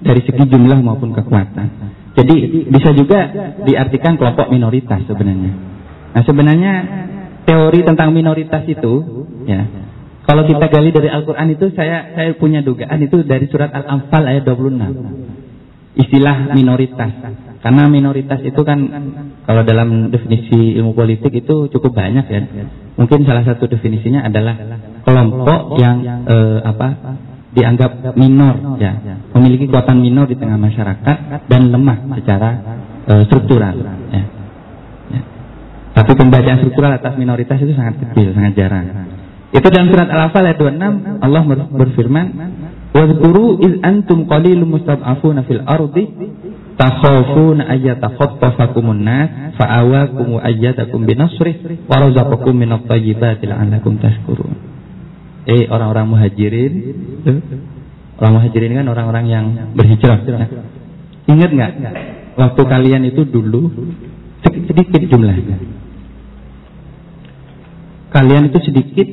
dari 0.01 0.24
segi 0.24 0.45
jumlah 0.49 0.80
maupun 0.80 1.12
kekuatan. 1.12 1.68
Jadi 2.16 2.68
bisa 2.68 2.97
juga 2.97 3.20
diartikan 3.61 4.16
kelompok 4.16 4.49
minoritas 4.49 5.05
sebenarnya. 5.05 5.71
Nah 6.12 6.22
sebenarnya 6.24 6.72
teori 7.48 7.80
tentang 7.82 8.12
minoritas 8.14 8.62
itu 8.68 8.92
ya 9.48 9.66
kalau 10.22 10.46
kita 10.46 10.70
gali 10.70 10.94
dari 10.94 11.10
Al-Quran 11.10 11.48
itu 11.50 11.74
saya 11.74 12.14
saya 12.14 12.30
punya 12.38 12.62
dugaan 12.62 13.02
itu 13.02 13.26
dari 13.26 13.50
surat 13.50 13.74
Al-Anfal 13.74 14.22
ayat 14.22 14.46
26. 14.46 15.98
Istilah 15.98 16.54
minoritas. 16.54 17.12
Karena 17.62 17.86
minoritas 17.90 18.40
itu 18.42 18.62
kan 18.62 18.78
kalau 19.46 19.62
dalam 19.66 20.14
definisi 20.14 20.78
ilmu 20.78 20.94
politik 20.94 21.30
itu 21.34 21.66
cukup 21.68 21.92
banyak 21.94 22.26
ya. 22.30 22.40
Mungkin 22.96 23.26
salah 23.26 23.42
satu 23.42 23.66
definisinya 23.66 24.22
adalah 24.22 24.54
kelompok 25.02 25.76
yang 25.82 26.00
eh, 26.06 26.58
apa 26.70 26.88
dianggap 27.52 28.16
minor 28.16 28.80
ya, 28.80 29.20
memiliki 29.36 29.68
kekuatan 29.68 30.00
minor 30.00 30.24
di 30.24 30.40
tengah 30.40 30.56
masyarakat 30.56 31.16
dan 31.50 31.62
lemah 31.68 31.98
secara 32.16 32.50
eh, 33.10 33.22
struktural 33.28 33.74
ya. 34.08 34.41
Tapi 35.93 36.12
pembacaan 36.16 36.64
struktural 36.64 36.97
atas 36.97 37.20
minoritas 37.20 37.61
itu 37.61 37.76
sangat 37.76 38.01
kecil, 38.01 38.32
sangat 38.32 38.53
jarang. 38.57 38.86
Itu 39.53 39.68
dalam 39.68 39.93
surat 39.93 40.09
Al-Anfal 40.09 40.49
ayat 40.49 40.57
26 40.57 41.20
Allah 41.20 41.43
berfirman, 41.68 42.26
"Wadhkuru 42.97 43.61
iz 43.61 43.76
antum 43.84 44.24
qalilun 44.24 44.64
mustad'afuna 44.72 45.45
fil 45.45 45.61
ardi 45.68 46.09
takhafuna 46.80 47.68
ayyatakhattafakumun 47.76 49.05
nas 49.05 49.53
fa'awakum 49.61 50.40
wa 50.40 50.40
ayyadakum 50.40 51.05
binasrih 51.05 51.84
wa 51.84 51.97
razaqakum 52.01 52.57
minat 52.57 52.88
thayyibati 52.88 53.45
la'allakum 53.53 54.01
tashkurun." 54.01 54.57
Eh 55.45 55.68
orang-orang 55.68 56.09
muhajirin 56.09 56.72
Orang 58.22 58.38
muhajirin 58.38 58.78
kan 58.78 58.86
orang-orang 58.86 59.24
yang 59.26 59.45
berhijrah. 59.74 60.22
Ingat 61.26 61.51
nggak 61.53 61.72
Waktu 62.38 62.62
kalian 62.64 63.03
itu 63.11 63.26
dulu 63.26 63.68
Sedikit 64.47 65.03
jumlahnya 65.11 65.81
kalian 68.12 68.52
itu 68.52 68.58
sedikit 68.68 69.08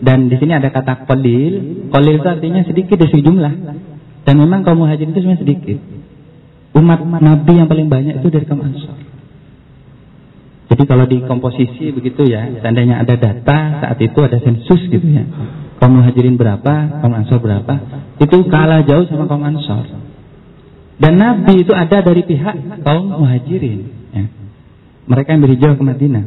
dan 0.00 0.32
di 0.32 0.36
sini 0.40 0.56
ada 0.56 0.72
kata 0.72 1.04
kolil. 1.04 1.86
Kolil 1.92 2.14
itu 2.18 2.28
artinya 2.28 2.64
sedikit 2.64 2.96
dari 2.96 3.20
jumlah. 3.20 3.54
Dan 4.24 4.34
memang 4.40 4.64
kaum 4.64 4.80
muhajirin 4.80 5.12
itu 5.12 5.20
sebenarnya 5.20 5.44
sedikit. 5.44 5.78
Umat 6.76 7.00
Nabi 7.04 7.52
yang 7.60 7.68
paling 7.68 7.92
banyak 7.92 8.24
itu 8.24 8.28
dari 8.32 8.48
kaum 8.48 8.64
Ansor. 8.64 8.96
Jadi 10.70 10.82
kalau 10.86 11.04
di 11.04 11.18
komposisi 11.26 11.90
begitu 11.90 12.30
ya, 12.30 12.46
seandainya 12.62 13.02
ada 13.02 13.18
data 13.18 13.58
saat 13.82 13.98
itu 13.98 14.18
ada 14.22 14.38
sensus 14.38 14.80
gitu 14.86 15.02
ya. 15.02 15.26
Kaum 15.82 15.98
muhajirin 15.98 16.38
berapa, 16.38 17.02
kaum 17.02 17.12
Ansor 17.12 17.42
berapa, 17.42 17.74
itu 18.22 18.36
kalah 18.48 18.86
jauh 18.86 19.04
sama 19.10 19.26
kaum 19.26 19.42
Ansor. 19.44 19.84
Dan 21.00 21.16
Nabi 21.16 21.64
itu 21.66 21.72
ada 21.74 22.04
dari 22.04 22.22
pihak 22.22 22.86
kaum 22.86 23.18
muhajirin. 23.18 23.80
Ya. 24.14 24.24
Mereka 25.10 25.28
yang 25.32 25.42
berhijrah 25.42 25.74
ke 25.74 25.82
Madinah 25.82 26.24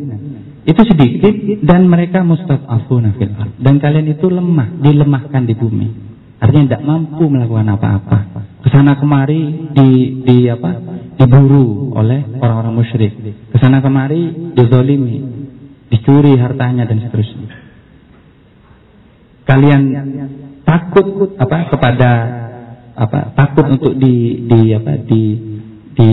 itu 0.64 0.82
sedikit 0.88 1.36
dan 1.68 1.92
mereka 1.92 2.24
mustad'afuna 2.24 3.20
fil 3.20 3.36
dan 3.60 3.76
kalian 3.84 4.16
itu 4.16 4.32
lemah 4.32 4.80
dilemahkan 4.80 5.44
di 5.44 5.56
bumi. 5.60 5.88
Artinya 6.40 6.76
tidak 6.76 6.84
mampu 6.88 7.28
melakukan 7.28 7.68
apa-apa. 7.72 8.20
Ke 8.64 8.72
sana 8.72 8.96
kemari 8.96 9.72
di 9.76 9.88
di 10.24 10.38
apa? 10.48 10.72
Diburu 11.20 11.92
oleh 11.96 12.40
orang-orang 12.40 12.80
musyrik. 12.80 13.12
Ke 13.52 13.58
sana 13.60 13.84
kemari 13.84 14.56
dizolimi 14.56 15.24
dicuri 15.92 16.40
hartanya 16.40 16.88
dan 16.88 17.00
seterusnya. 17.00 17.48
Kalian 19.44 19.82
takut 20.64 21.36
apa? 21.40 21.58
Kepada 21.76 22.12
apa? 22.96 23.20
Takut 23.36 23.68
untuk 23.68 24.00
di 24.00 24.48
di 24.48 24.72
apa? 24.72 24.96
Di 25.00 25.24
di 25.96 26.12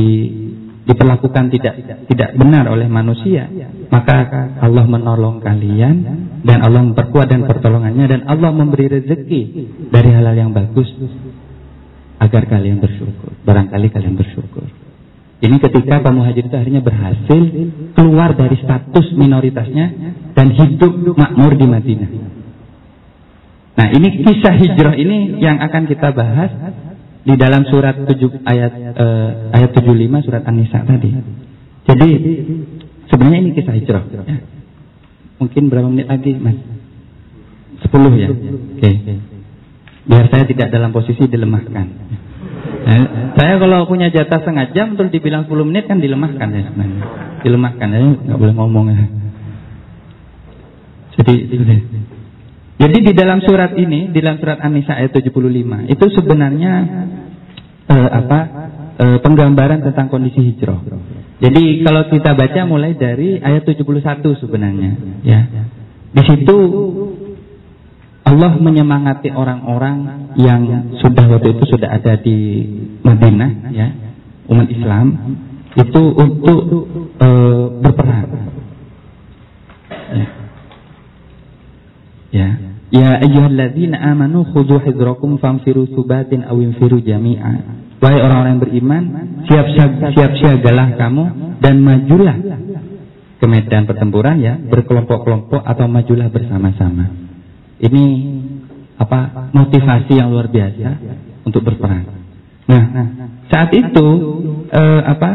diperlakukan 0.88 1.44
tidak 1.52 1.74
tidak 2.08 2.30
benar 2.40 2.64
oleh 2.72 2.88
manusia, 2.88 3.46
maka 3.92 4.26
Allah 4.64 4.84
menolong 4.88 5.44
kalian 5.44 5.96
dan 6.40 6.58
Allah 6.64 6.80
memperkuat 6.80 7.28
dan 7.28 7.44
pertolongannya 7.44 8.06
dan 8.08 8.20
Allah 8.24 8.50
memberi 8.52 8.88
rezeki 8.88 9.42
dari 9.92 10.08
hal-hal 10.08 10.36
yang 10.48 10.52
bagus 10.56 10.88
agar 12.20 12.48
kalian 12.48 12.80
bersyukur. 12.80 13.32
Barangkali 13.44 13.88
kalian 13.92 14.16
bersyukur. 14.16 14.68
Ini 15.40 15.56
ketika 15.56 16.04
kaum 16.04 16.20
muhajir 16.20 16.52
itu 16.52 16.56
akhirnya 16.56 16.84
berhasil 16.84 17.40
keluar 17.96 18.36
dari 18.36 18.60
status 18.60 19.16
minoritasnya 19.16 19.86
dan 20.36 20.52
hidup 20.52 21.16
makmur 21.16 21.56
di 21.56 21.64
Madinah. 21.64 22.10
Nah 23.80 23.88
ini 23.96 24.20
kisah 24.20 24.52
hijrah 24.60 24.92
ini 25.00 25.40
yang 25.40 25.56
akan 25.64 25.88
kita 25.88 26.12
bahas 26.12 26.52
di 27.20 27.34
dalam 27.36 27.68
surat 27.68 27.96
7 28.00 28.08
ayat 28.48 28.72
uh, 28.96 29.30
ayat 29.52 29.70
75 29.76 30.24
surat 30.24 30.42
An-Nisa 30.48 30.80
tadi. 30.88 31.10
Jadi 31.84 32.10
sebenarnya 33.12 33.38
ini 33.44 33.50
kisah 33.52 33.74
hijrah. 33.76 34.04
Ya. 34.08 34.40
Mungkin 35.40 35.72
berapa 35.72 35.88
menit 35.88 36.08
lagi, 36.08 36.36
Mas? 36.36 36.56
10 37.84 38.20
ya. 38.20 38.28
Oke. 38.28 38.80
Okay. 38.80 38.94
Biar 40.08 40.26
saya 40.32 40.44
tidak 40.48 40.72
dalam 40.72 40.96
posisi 40.96 41.28
dilemahkan. 41.28 41.86
Nah, 42.80 43.04
saya 43.36 43.60
kalau 43.60 43.84
punya 43.84 44.08
jatah 44.08 44.40
setengah 44.40 44.72
jam 44.72 44.96
terus 44.96 45.12
dibilang 45.12 45.44
10 45.44 45.68
menit 45.68 45.84
kan 45.88 46.00
dilemahkan 46.00 46.48
ya. 46.48 46.72
Dilemahkan 47.44 47.88
ya, 47.92 48.00
nggak 48.16 48.38
boleh 48.40 48.54
ngomong 48.56 48.86
ya. 48.88 49.04
Jadi 51.20 51.34
jadi 52.80 52.96
di 53.04 53.12
dalam 53.12 53.44
surat 53.44 53.76
ini, 53.76 54.08
di 54.08 54.24
dalam 54.24 54.40
surat 54.40 54.56
An-Nisa 54.64 54.96
ayat 54.96 55.12
75, 55.12 55.36
itu 55.92 56.04
sebenarnya 56.16 56.72
eh, 57.92 58.08
apa? 58.08 58.40
Eh, 59.00 59.18
penggambaran 59.20 59.84
tentang 59.84 60.08
kondisi 60.08 60.40
hijrah. 60.40 60.80
Jadi 61.44 61.84
kalau 61.84 62.08
kita 62.08 62.32
baca 62.32 62.60
mulai 62.64 62.96
dari 62.96 63.36
ayat 63.36 63.68
71 63.68 63.84
sebenarnya, 64.40 65.20
ya. 65.20 65.40
Di 66.10 66.22
situ 66.24 66.56
Allah 68.24 68.52
menyemangati 68.56 69.28
orang-orang 69.28 70.32
yang 70.40 70.92
sudah 71.04 71.24
waktu 71.36 71.56
itu 71.56 71.64
sudah 71.68 72.00
ada 72.00 72.16
di 72.16 72.64
Madinah, 73.04 73.72
ya, 73.72 73.88
umat 74.48 74.68
Islam 74.72 75.06
itu 75.76 76.02
untuk 76.16 76.60
uh, 77.20 77.64
berperang. 77.84 78.28
Ya. 80.12 80.26
ya. 82.32 82.69
Ya 82.90 83.22
ayyuhalladzina 83.22 84.02
amanu 84.02 84.42
khudhu 84.50 84.82
hidrakum 84.82 85.38
famfiru 85.38 85.86
subatin 85.94 86.42
aw 86.42 86.58
infiru 86.58 86.98
jami'a. 86.98 87.78
Wahai 88.02 88.18
orang-orang 88.18 88.50
yang 88.58 88.62
beriman, 88.66 89.02
siap 89.46 89.66
siap 90.10 90.32
siagalah 90.40 90.98
kamu 90.98 91.24
dan 91.62 91.74
majulah 91.78 92.36
ke 93.38 93.46
medan 93.46 93.86
pertempuran 93.86 94.42
ya, 94.42 94.58
berkelompok-kelompok 94.58 95.62
atau 95.62 95.86
majulah 95.86 96.32
bersama-sama. 96.32 97.12
Ini 97.80 98.04
apa 99.00 99.52
motivasi 99.54 100.12
yang 100.18 100.28
luar 100.34 100.50
biasa 100.50 100.88
untuk 101.46 101.64
berperang. 101.64 102.04
Nah, 102.68 102.82
saat 103.48 103.70
itu 103.72 104.06
eh, 104.68 105.00
apa 105.06 105.30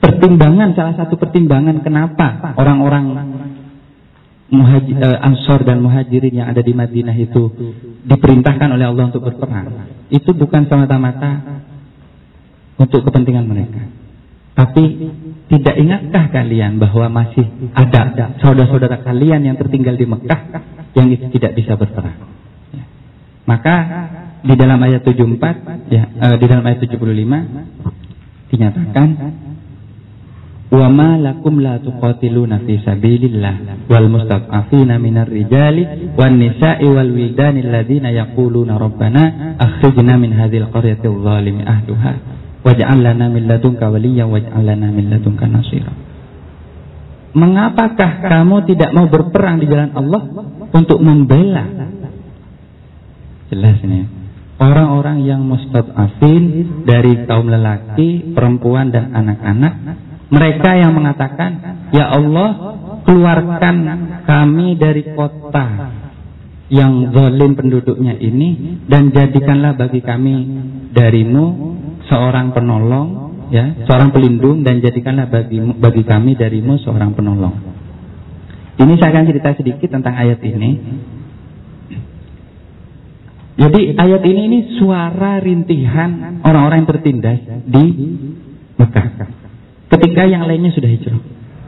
pertimbangan 0.00 0.72
salah 0.76 0.94
satu 0.96 1.16
pertimbangan 1.16 1.80
kenapa 1.80 2.54
orang-orang 2.56 3.04
muhajir, 4.54 4.94
uh, 5.02 5.18
Ansor 5.26 5.66
dan 5.66 5.82
Muhajirin 5.82 6.30
yang 6.30 6.48
ada 6.48 6.62
di 6.62 6.70
Madinah 6.70 7.16
itu 7.18 7.50
diperintahkan 8.06 8.70
oleh 8.70 8.86
Allah 8.86 9.10
untuk 9.10 9.26
berperang, 9.26 9.90
itu 10.08 10.30
bukan 10.30 10.70
semata-mata 10.70 11.60
untuk 12.78 13.02
kepentingan 13.04 13.44
mereka. 13.44 13.82
Tapi 14.54 14.84
tidak 15.50 15.74
ingatkah 15.74 16.30
kalian 16.30 16.78
bahwa 16.78 17.10
masih 17.10 17.42
ada 17.74 18.38
saudara-saudara 18.38 19.02
kalian 19.02 19.42
yang 19.42 19.58
tertinggal 19.58 19.98
di 19.98 20.06
Mekah 20.06 20.40
yang 20.94 21.10
itu 21.10 21.26
tidak 21.34 21.58
bisa 21.58 21.74
berperang? 21.74 22.14
Ya. 22.70 22.86
Maka 23.50 23.74
di 24.46 24.54
dalam 24.54 24.78
ayat 24.78 25.02
74 25.02 25.90
ya 25.90 26.06
uh, 26.06 26.36
di 26.38 26.46
dalam 26.46 26.62
ayat 26.62 26.86
75 26.86 27.02
dinyatakan 28.54 29.08
Wa 30.72 30.88
ma 30.88 31.20
lakum 31.20 31.60
la 31.60 31.78
tuqatiluna 31.78 32.64
fi 32.64 32.80
sabilillah 32.82 33.86
wal 33.86 34.08
mustad'afina 34.08 34.96
minar 34.96 35.28
rijali 35.28 36.14
wan 36.16 36.40
nisa'i 36.40 36.88
wal 36.88 37.10
wildani 37.12 37.62
alladhina 37.62 38.10
yaquluna 38.10 38.80
rabbana 38.80 39.54
akhrijna 39.60 40.16
min 40.16 40.32
hadhil 40.34 40.72
qaryati 40.72 41.04
adh-dhalimi 41.04 41.62
ahluha 41.62 42.12
waj'al 42.64 42.98
lana 43.04 43.28
min 43.28 43.44
ladunka 43.44 43.92
waliyyan 43.92 44.32
waj'al 44.32 44.64
lana 44.64 44.88
min 44.88 45.12
ladunka 45.12 45.44
nasira. 45.46 45.92
Mengapakah 47.34 48.24
kamu 48.24 48.56
tidak 48.70 48.90
mau 48.94 49.10
berperang 49.10 49.58
di 49.58 49.66
jalan 49.66 49.90
Allah 49.92 50.22
untuk 50.70 50.98
membela? 51.02 51.66
Jelas 53.52 53.78
ini. 53.84 54.24
orang-orang 54.54 55.26
yang 55.26 55.42
mustad'afin 55.42 56.42
dari 56.86 57.26
kaum 57.26 57.50
lelaki, 57.50 58.32
perempuan 58.32 58.94
dan 58.94 59.10
anak-anak. 59.10 59.74
Mereka 60.32 60.70
yang 60.80 60.92
mengatakan, 60.96 61.50
"Ya 61.92 62.08
Allah, 62.08 62.74
keluarkan 63.04 63.76
kami 64.24 64.80
dari 64.80 65.04
kota 65.12 65.66
yang 66.72 67.12
zalim 67.12 67.52
penduduknya 67.54 68.16
ini 68.16 68.80
dan 68.88 69.12
jadikanlah 69.12 69.76
bagi 69.76 70.00
kami 70.00 70.34
darimu 70.96 71.76
seorang 72.08 72.56
penolong 72.56 73.24
ya 73.52 73.84
seorang 73.84 74.10
pelindung 74.10 74.64
dan 74.64 74.80
jadikanlah 74.80 75.28
bagi 75.28 75.60
bagi 75.60 76.02
kami 76.02 76.32
darimu 76.34 76.80
seorang 76.80 77.12
penolong. 77.12 77.54
Ini 78.74 78.92
saya 78.98 79.14
akan 79.14 79.24
cerita 79.28 79.50
sedikit 79.54 79.88
tentang 79.92 80.16
ayat 80.18 80.40
ini. 80.42 80.70
Jadi 83.54 83.94
ayat 83.94 84.22
ini 84.26 84.40
ini 84.50 84.58
suara 84.82 85.38
rintihan 85.38 86.42
orang-orang 86.42 86.82
yang 86.82 86.90
tertindas 86.90 87.38
di 87.70 87.84
Mekah 88.74 89.06
ketika 89.92 90.22
yang 90.24 90.46
lainnya 90.48 90.72
sudah 90.72 90.88
hijrah 90.88 91.20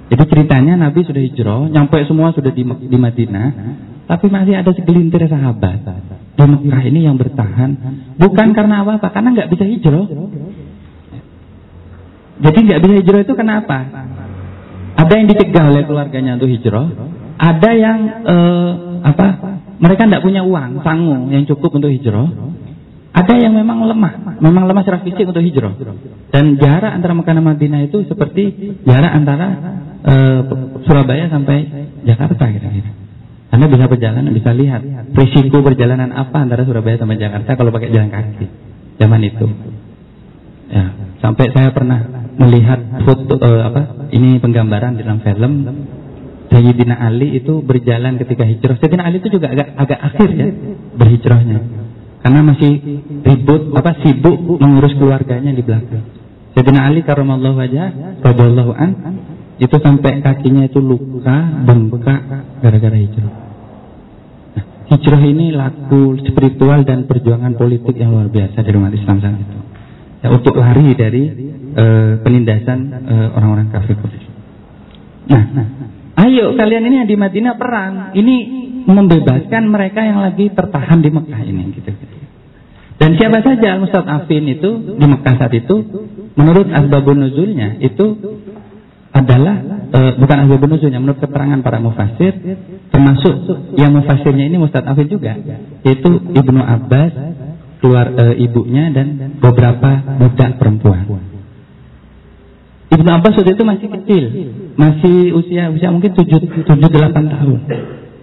jadi 0.06 0.22
ceritanya 0.22 0.78
Nabi 0.78 1.02
sudah 1.02 1.18
hijrah, 1.18 1.66
nyampe 1.66 1.98
semua 2.06 2.30
sudah 2.30 2.54
di, 2.54 2.62
di 2.62 2.98
Madinah, 2.98 3.48
tapi 4.06 4.30
masih 4.30 4.54
ada 4.54 4.70
segelintir 4.70 5.26
sahabat 5.26 5.82
di 6.38 6.44
Mekah 6.46 6.82
ini 6.86 7.00
yang 7.10 7.18
bertahan. 7.18 7.70
Bukan 8.14 8.54
karena 8.54 8.86
apa-apa, 8.86 9.10
karena 9.10 9.34
nggak 9.34 9.50
bisa 9.50 9.66
hijrah. 9.66 10.06
Jadi 12.38 12.58
nggak 12.70 12.80
bisa 12.86 12.92
hijrah 13.02 13.20
itu 13.26 13.34
kenapa? 13.34 13.78
Ada 14.96 15.12
yang 15.12 15.26
dicegah 15.26 15.64
oleh 15.74 15.82
keluarganya 15.90 16.38
untuk 16.38 16.54
hijrah, 16.54 16.86
ada 17.42 17.70
yang 17.74 17.98
uh, 18.22 18.70
apa? 19.02 19.26
Mereka 19.76 20.06
tidak 20.06 20.22
punya 20.22 20.46
uang, 20.46 20.86
sanggup 20.86 21.34
yang 21.34 21.44
cukup 21.50 21.82
untuk 21.82 21.90
hijrah. 21.90 22.30
Ada 23.16 23.32
yang 23.40 23.56
memang 23.56 23.80
lemah, 23.80 24.36
memang 24.44 24.68
lemah 24.68 24.84
secara 24.84 25.00
fisik 25.00 25.24
untuk 25.24 25.40
hijrah. 25.40 25.72
Dan 26.28 26.60
jarak 26.60 27.00
antara 27.00 27.16
Mekah 27.16 27.32
dan 27.32 27.48
Madinah 27.48 27.80
itu 27.88 28.04
seperti 28.04 28.76
jarak 28.84 29.08
antara 29.08 29.46
uh, 30.04 30.40
Surabaya 30.84 31.32
sampai 31.32 31.64
Jakarta 32.04 32.44
kira-kira. 32.44 32.92
Anda 33.48 33.72
bisa 33.72 33.88
berjalan, 33.88 34.28
bisa 34.36 34.52
lihat 34.52 34.84
risiko 35.16 35.64
perjalanan 35.64 36.12
apa 36.12 36.44
antara 36.44 36.68
Surabaya 36.68 37.00
sampai 37.00 37.16
Jakarta 37.16 37.56
kalau 37.56 37.72
pakai 37.72 37.88
jalan 37.88 38.12
kaki 38.12 38.46
zaman 39.00 39.20
itu. 39.24 39.48
Ya, 40.68 40.84
sampai 41.24 41.56
saya 41.56 41.72
pernah 41.72 42.28
melihat 42.36 43.00
foto 43.00 43.40
uh, 43.40 43.62
apa 43.64 44.12
ini 44.12 44.36
penggambaran 44.44 45.00
di 45.00 45.08
dalam 45.08 45.24
film 45.24 45.52
Sayyidina 46.52 47.00
Ali 47.00 47.40
itu 47.40 47.64
berjalan 47.64 48.20
ketika 48.20 48.44
hijrah. 48.44 48.76
Sayyidina 48.76 49.08
Ali 49.08 49.24
itu 49.24 49.32
juga 49.32 49.56
agak 49.56 49.72
agak 49.72 50.00
akhir 50.04 50.28
ya 50.36 50.46
berhijrahnya 51.00 51.58
karena 52.26 52.42
masih 52.42 52.82
ribut 53.22 53.70
apa 53.78 54.02
sibuk 54.02 54.34
mengurus 54.58 54.98
keluarganya 54.98 55.54
di 55.54 55.62
belakang. 55.62 56.02
Sayyidina 56.58 56.90
Ali 56.90 57.06
karramallahu 57.06 57.54
wajah 57.54 58.18
radhiyallahu 58.18 58.74
an 58.74 58.90
itu 59.62 59.76
sampai 59.78 60.26
kakinya 60.26 60.66
itu 60.66 60.82
luka, 60.82 61.62
bengkak 61.62 62.26
gara-gara 62.66 62.98
hijrah. 62.98 63.30
Nah, 64.58 64.64
hijrah 64.90 65.22
ini 65.22 65.54
laku 65.54 66.18
spiritual 66.26 66.82
dan 66.82 67.06
perjuangan 67.06 67.54
politik 67.54 67.94
yang 67.94 68.10
luar 68.10 68.26
biasa 68.26 68.58
di 68.58 68.74
umat 68.74 68.90
Islam 68.90 69.22
saat 69.22 69.38
itu. 69.46 69.58
Ya, 70.26 70.28
untuk 70.34 70.58
lari 70.58 70.98
dari 70.98 71.30
uh, 71.78 72.26
penindasan 72.26 73.06
uh, 73.06 73.38
orang-orang 73.38 73.70
kafir. 73.70 73.94
Nah, 75.30 75.42
nah, 75.54 75.66
ayo 76.26 76.58
kalian 76.58 76.90
ini 76.90 77.06
yang 77.06 77.08
di 77.08 77.14
Madinah 77.14 77.54
perang. 77.54 78.18
Ini 78.18 78.36
membebaskan 78.86 79.62
mereka 79.66 80.02
yang 80.02 80.22
lagi 80.22 80.50
tertahan 80.50 80.98
di 81.02 81.10
Mekah 81.14 81.42
ini 81.46 81.62
gitu. 81.70 82.15
Dan 82.96 83.10
siapa 83.20 83.44
saja 83.44 83.76
al-mustad'afin 83.76 84.44
itu 84.56 84.70
di 84.96 85.04
Mekah 85.04 85.34
saat 85.36 85.52
itu 85.52 85.76
menurut 86.32 86.68
asbabun 86.72 87.28
nuzulnya 87.28 87.76
itu 87.84 88.16
adalah 89.12 89.84
e, 89.92 90.00
bukan 90.16 90.36
asbabun 90.48 90.68
nuzulnya 90.76 91.00
menurut 91.04 91.20
keterangan 91.20 91.60
para 91.60 91.76
mufasir 91.76 92.32
termasuk 92.88 93.34
yang 93.76 93.92
mufasirnya 93.92 94.48
ini 94.48 94.56
mustad'afin 94.56 95.12
juga 95.12 95.36
yaitu 95.84 96.08
Ibnu 96.24 96.60
Abbas 96.64 97.12
keluar 97.84 98.16
e, 98.16 98.24
ibunya 98.48 98.88
dan 98.88 99.36
beberapa 99.44 100.16
budak 100.16 100.56
perempuan. 100.56 101.04
Ibnu 102.96 103.10
Abbas 103.12 103.36
waktu 103.36 103.52
itu 103.60 103.64
masih 103.66 103.88
kecil, 103.92 104.24
masih 104.80 105.16
usia 105.36 105.68
usia 105.68 105.92
mungkin 105.92 106.16
7 106.16 106.64
7 106.64 106.64
8 106.64 107.12
tahun. 107.12 107.58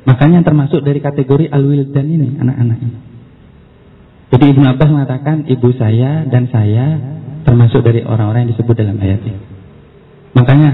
Makanya 0.04 0.40
termasuk 0.44 0.84
dari 0.84 1.00
kategori 1.00 1.48
al-wildan 1.48 2.08
ini, 2.10 2.30
anak-anak 2.42 2.78
ini. 2.82 2.98
Jadi 4.34 4.50
Ibnu 4.50 4.66
Abbas 4.66 4.90
mengatakan 4.90 5.46
ibu 5.46 5.70
saya 5.78 6.26
dan 6.26 6.50
saya 6.50 6.98
termasuk 7.46 7.86
dari 7.86 8.02
orang-orang 8.02 8.50
yang 8.50 8.52
disebut 8.58 8.74
dalam 8.74 8.98
ayat 8.98 9.22
ini. 9.22 9.38
Makanya 10.34 10.70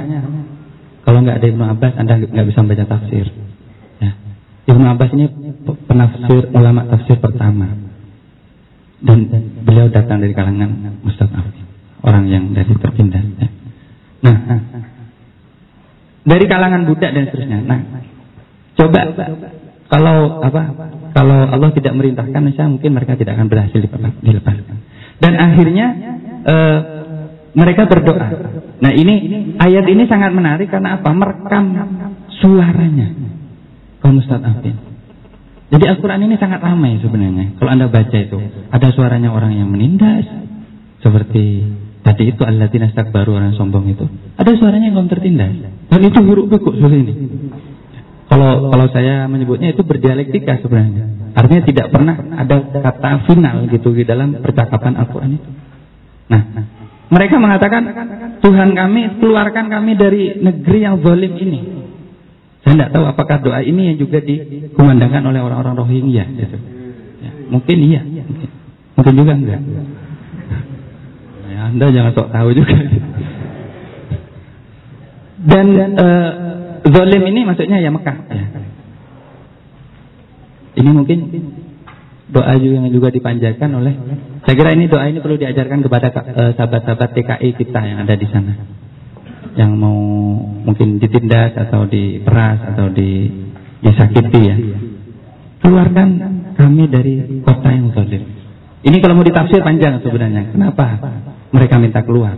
kalau 1.04 1.20
nggak 1.28 1.44
ada 1.44 1.48
Ibnu 1.52 1.64
Abbas 1.68 1.94
Anda 2.00 2.24
nggak 2.24 2.48
bisa 2.48 2.64
membaca 2.64 2.88
tafsir. 2.88 3.28
Ya. 4.00 4.16
Ibnu 4.72 4.86
Abbas 4.88 5.12
ini 5.12 5.28
penafsir 5.92 6.56
ulama 6.56 6.88
tafsir 6.88 7.20
pertama 7.20 7.68
dan 9.04 9.28
beliau 9.68 9.92
datang 9.92 10.24
dari 10.24 10.32
kalangan 10.32 11.04
Mustafab 11.04 11.52
orang 12.08 12.32
yang 12.32 12.56
dari 12.56 12.72
terpindah. 12.72 13.24
Ya. 13.44 13.50
Nah, 14.24 14.36
dari 16.24 16.46
kalangan 16.48 16.88
budak 16.88 17.12
dan 17.12 17.24
seterusnya. 17.28 17.60
Nah, 17.60 17.80
coba 18.80 19.00
kalau 19.90 20.46
apa 20.46 20.62
kalau 21.18 21.50
Allah 21.50 21.74
tidak 21.74 21.98
merintahkan, 21.98 22.54
saya 22.54 22.70
mungkin 22.70 22.94
mereka 22.94 23.18
tidak 23.18 23.36
akan 23.36 23.50
berhasil 23.50 23.80
dilepaskan. 24.22 24.78
Dan 25.20 25.34
akhirnya 25.36 25.88
uh, 26.46 26.80
mereka 27.58 27.90
berdoa. 27.90 28.30
Nah 28.80 28.92
ini 28.94 29.16
ayat 29.58 29.86
ini 29.90 30.06
sangat 30.06 30.32
menarik 30.32 30.70
karena 30.70 31.02
apa? 31.02 31.10
Merekam 31.10 31.66
suaranya 32.40 33.08
kaum 34.00 34.22
Ustaz 34.22 34.40
Afin. 34.46 34.78
Jadi 35.70 35.86
Al-Quran 35.86 36.26
ini 36.26 36.36
sangat 36.42 36.66
ramai 36.66 36.98
sebenarnya. 36.98 37.58
Kalau 37.62 37.70
anda 37.70 37.86
baca 37.86 38.18
itu, 38.18 38.40
ada 38.74 38.88
suaranya 38.90 39.30
orang 39.30 39.54
yang 39.54 39.70
menindas, 39.70 40.26
seperti 41.06 41.62
tadi 42.02 42.34
itu 42.34 42.42
Allah 42.42 42.70
baru 43.14 43.38
orang 43.38 43.54
sombong 43.54 43.86
itu. 43.86 44.06
Ada 44.34 44.58
suaranya 44.58 44.90
yang 44.90 44.98
kaum 44.98 45.10
tertindas. 45.14 45.54
Dan 45.94 46.00
itu 46.02 46.20
huruf 46.26 46.50
bekuk 46.50 46.74
seperti 46.74 46.98
ini. 47.06 47.14
Kalau 48.30 48.70
kalau 48.70 48.86
saya 48.94 49.26
menyebutnya 49.26 49.74
itu 49.74 49.82
berdialektika 49.82 50.62
sebenarnya. 50.62 51.34
Artinya 51.34 51.64
tidak 51.66 51.88
pernah 51.90 52.14
ada 52.14 52.62
kata 52.62 53.26
final 53.26 53.66
gitu 53.74 53.90
di 53.90 54.06
dalam 54.06 54.38
percakapan 54.38 55.02
Al-Qur'an 55.02 55.34
itu. 55.34 55.50
Nah, 56.30 56.42
mereka 57.10 57.42
mengatakan 57.42 57.82
Tuhan 58.38 58.78
kami 58.78 59.18
keluarkan 59.18 59.66
kami 59.74 59.98
dari 59.98 60.38
negeri 60.46 60.80
yang 60.86 61.02
zalim 61.02 61.34
ini. 61.42 61.60
Saya 62.62 62.74
tidak 62.78 62.90
tahu 62.94 63.06
apakah 63.10 63.42
doa 63.42 63.66
ini 63.66 63.94
yang 63.94 63.98
juga 63.98 64.22
dikumandangkan 64.22 65.26
oleh 65.26 65.42
orang-orang 65.42 65.74
Rohingya 65.74 66.26
gitu. 66.38 66.58
Ya, 67.26 67.32
mungkin 67.50 67.78
iya, 67.82 68.02
mungkin, 68.06 68.50
mungkin 68.94 69.14
juga 69.18 69.34
enggak. 69.34 69.62
Ya, 71.50 71.60
anda 71.66 71.86
jangan 71.90 72.12
sok 72.14 72.30
tahu 72.30 72.50
juga. 72.54 72.78
Dan 75.50 75.68
uh, 75.98 76.49
Zolim 76.86 77.24
ini 77.28 77.42
maksudnya 77.44 77.78
ya 77.82 77.90
Mekah. 77.92 78.18
Ya. 78.30 78.46
Ini 80.80 80.90
mungkin 80.96 81.20
doa 82.30 82.54
juga 82.62 82.76
yang 82.78 82.94
juga 82.94 83.10
dipanjatkan 83.10 83.70
oleh 83.74 83.94
saya 84.46 84.54
kira 84.54 84.78
ini 84.78 84.86
doa 84.86 85.10
ini 85.10 85.18
perlu 85.18 85.36
diajarkan 85.36 85.82
kepada 85.82 86.08
eh, 86.14 86.52
sahabat-sahabat 86.56 87.10
TKI 87.18 87.50
kita 87.58 87.80
yang 87.84 87.98
ada 88.06 88.16
di 88.16 88.28
sana. 88.30 88.54
Yang 89.58 89.72
mau 89.76 90.00
mungkin 90.64 91.02
ditindas 91.02 91.58
atau 91.58 91.90
diperas 91.90 92.64
atau 92.74 92.88
di, 92.94 93.28
disakiti 93.82 94.42
ya. 94.46 94.58
Keluarkan 95.60 96.08
kami 96.56 96.84
dari 96.88 97.44
kota 97.44 97.68
yang 97.74 97.92
zalim 97.92 98.40
ini 98.80 98.98
kalau 99.04 99.20
mau 99.20 99.28
ditafsir 99.28 99.60
panjang 99.60 100.00
sebenarnya. 100.00 100.56
Kenapa 100.56 100.96
mereka 101.52 101.76
minta 101.84 102.00
keluar? 102.00 102.32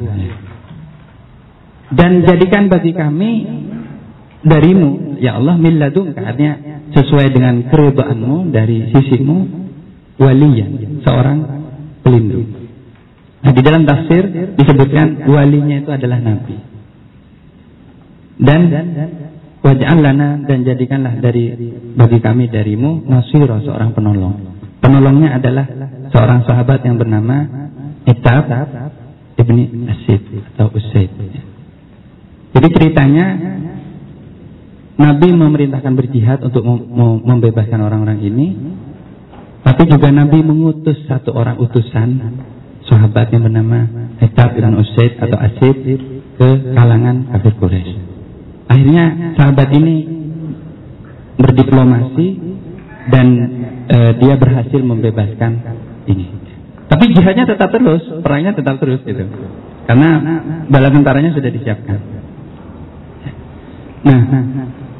Dan 1.92 2.26
jadikan 2.26 2.66
bagi 2.72 2.98
kami 2.98 3.32
darimu. 4.42 5.22
Ya 5.22 5.38
Allah 5.38 5.56
milladun 5.58 6.18
artinya 6.18 6.86
sesuai 6.92 7.32
dengan 7.32 7.70
keridhaanmu 7.70 8.50
dari 8.50 8.90
sisimu 8.90 9.38
waliyan 10.18 11.02
seorang 11.06 11.40
pelindung. 12.02 12.62
Nah, 13.42 13.52
di 13.58 13.62
dalam 13.66 13.90
tafsir 13.90 14.54
disebutkan 14.54 15.26
walinya 15.26 15.82
itu 15.82 15.90
adalah 15.90 16.22
nabi. 16.22 16.58
Dan 18.42 18.62
wajah 19.62 19.98
lana 19.98 20.42
dan 20.46 20.66
jadikanlah 20.66 21.22
dari 21.22 21.54
bagi 21.94 22.20
kami 22.22 22.50
darimu 22.50 23.06
nasiro 23.06 23.62
seorang 23.62 23.94
penolong. 23.94 24.58
Penolongnya 24.82 25.38
adalah 25.38 25.66
seorang 26.10 26.42
sahabat 26.50 26.82
yang 26.82 26.98
bernama 26.98 27.70
Itab 28.02 28.50
ibni 29.38 29.70
Asid 29.90 30.26
atau 30.58 30.74
Usaid. 30.74 31.14
Jadi 32.52 32.68
ceritanya 32.74 33.26
Nabi 35.02 35.34
memerintahkan 35.34 35.94
berjihad 35.98 36.40
untuk 36.46 36.62
membebaskan 37.26 37.82
orang-orang 37.82 38.22
ini. 38.22 38.48
Tapi 39.62 39.90
juga 39.90 40.14
Nabi 40.14 40.42
mengutus 40.42 41.02
satu 41.10 41.34
orang 41.34 41.58
utusan 41.58 42.10
sahabat 42.86 43.30
yang 43.34 43.46
bernama 43.46 44.14
Hetab 44.22 44.58
bin 44.58 44.74
Usaid 44.78 45.22
atau 45.22 45.38
Asid 45.38 45.78
ke 46.38 46.50
kalangan 46.74 47.30
kafir 47.34 47.54
Quraisy. 47.58 47.98
Akhirnya 48.70 49.36
sahabat 49.38 49.70
ini 49.74 49.96
berdiplomasi 51.38 52.28
dan 53.10 53.28
e, 53.86 53.98
dia 54.22 54.34
berhasil 54.38 54.82
membebaskan 54.82 55.52
ini. 56.10 56.26
Tapi 56.90 57.04
jihadnya 57.16 57.46
tetap 57.48 57.72
terus, 57.72 58.04
perangnya 58.22 58.58
tetap 58.58 58.82
terus 58.82 59.00
gitu. 59.06 59.24
Karena 59.86 60.10
bala 60.68 60.90
tentaranya 60.92 61.32
sudah 61.32 61.52
disiapkan. 61.54 62.00
Nah, 64.02 64.22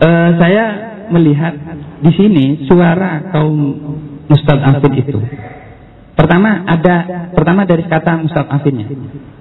e, 0.02 0.10
saya 0.42 0.66
melihat 1.14 1.54
di 2.02 2.12
sini 2.18 2.46
suara 2.66 3.30
kaum 3.30 3.56
mustadafin 4.26 4.94
itu. 4.98 5.20
Pertama 6.12 6.68
ada 6.68 7.30
pertama 7.34 7.66
dari 7.66 7.88
kata 7.88 8.22
mustad'afinnya. 8.28 8.88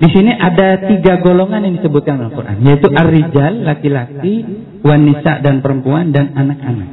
Di 0.00 0.08
sini 0.08 0.32
ada 0.32 0.88
tiga 0.88 1.20
golongan 1.20 1.66
yang 1.66 1.74
disebutkan 1.82 2.16
dalam 2.16 2.32
Al-Qur'an, 2.32 2.56
yaitu 2.64 2.88
ar-rijal, 2.88 3.52
laki-laki, 3.68 4.34
wanita 4.80 5.44
dan 5.44 5.60
perempuan 5.60 6.14
dan 6.14 6.32
anak-anak. 6.32 6.90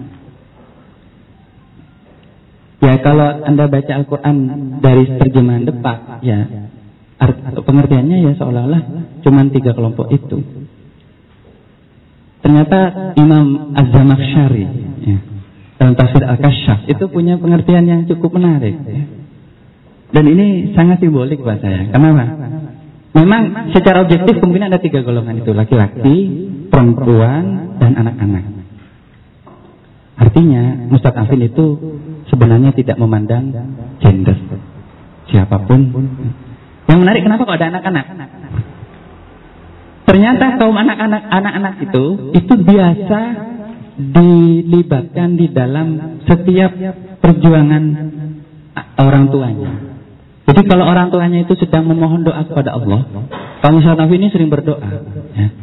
Ya 2.77 2.93
kalau 3.01 3.41
Anda 3.47 3.65
baca 3.71 3.93
Al-Quran 3.95 4.37
dari 4.83 5.03
terjemahan 5.17 5.63
depak, 5.65 6.21
ya 6.21 6.39
pengertiannya 7.63 8.17
ya 8.27 8.31
seolah-olah 8.37 8.81
cuma 9.25 9.41
tiga 9.49 9.71
kelompok 9.73 10.13
itu. 10.13 10.37
Ternyata 12.37 12.79
Imam 13.17 13.73
Az-Zamakhsyari 13.73 14.65
ya, 15.03 15.17
dalam 15.81 15.93
tafsir 15.97 16.21
Al-Kasyaf 16.21 16.85
itu 16.85 17.03
punya 17.09 17.37
pengertian 17.41 17.85
yang 17.85 18.01
cukup 18.05 18.37
menarik. 18.37 18.77
Ya. 18.77 19.03
Dan 20.07 20.23
ini 20.31 20.71
sangat 20.71 21.03
simbolik 21.03 21.43
buat 21.43 21.59
saya. 21.59 21.91
Kenapa? 21.91 22.25
Memang 23.17 23.73
secara 23.73 24.05
objektif 24.05 24.37
kemungkinan 24.39 24.69
ada 24.71 24.79
tiga 24.79 25.01
golongan 25.01 25.41
itu. 25.41 25.51
Laki-laki, 25.51 26.15
perempuan, 26.69 27.75
dan 27.81 27.91
anak-anak. 27.97 28.45
Artinya 30.17 30.89
Afin 31.17 31.41
itu 31.41 31.65
sebenarnya 32.29 32.73
tidak 32.77 32.97
memandang 33.01 33.53
gender. 34.01 34.37
Siapa 35.29 35.65
pun. 35.65 35.81
Yang 36.87 36.99
menarik 37.03 37.21
kenapa 37.25 37.41
kok 37.43 37.57
ada 37.57 37.67
anak-anak? 37.73 38.05
Ternyata 40.17 40.57
kaum 40.57 40.73
anak-anak 40.73 41.29
anak-anak 41.29 41.73
itu 41.77 42.33
itu 42.33 42.53
biasa 42.57 43.19
dilibatkan 44.01 45.37
di 45.37 45.45
dalam 45.53 46.17
setiap 46.25 46.73
perjuangan 47.21 47.83
orang 48.97 49.29
tuanya. 49.29 49.71
Jadi 50.49 50.61
kalau 50.65 50.89
orang 50.89 51.13
tuanya 51.13 51.45
itu 51.45 51.53
sedang 51.61 51.85
memohon 51.85 52.25
doa 52.25 52.49
kepada 52.49 52.73
Allah, 52.81 53.05
kaum 53.61 53.77
Afin 53.77 54.17
ini 54.17 54.33
sering 54.33 54.49
berdoa. 54.49 54.89
Ya. 55.37 55.53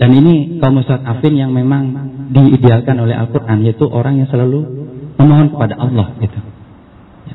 Dan 0.00 0.16
ini 0.16 0.56
kaum 0.64 0.80
Afin 0.80 1.36
yang 1.36 1.52
memang 1.52 1.92
diidealkan 2.32 2.96
oleh 3.04 3.12
Al-Quran, 3.20 3.68
yaitu 3.68 3.84
orang 3.84 4.16
yang 4.16 4.32
selalu 4.32 4.64
memohon 5.20 5.52
kepada 5.52 5.76
Allah. 5.76 6.16
Gitu. 6.24 6.40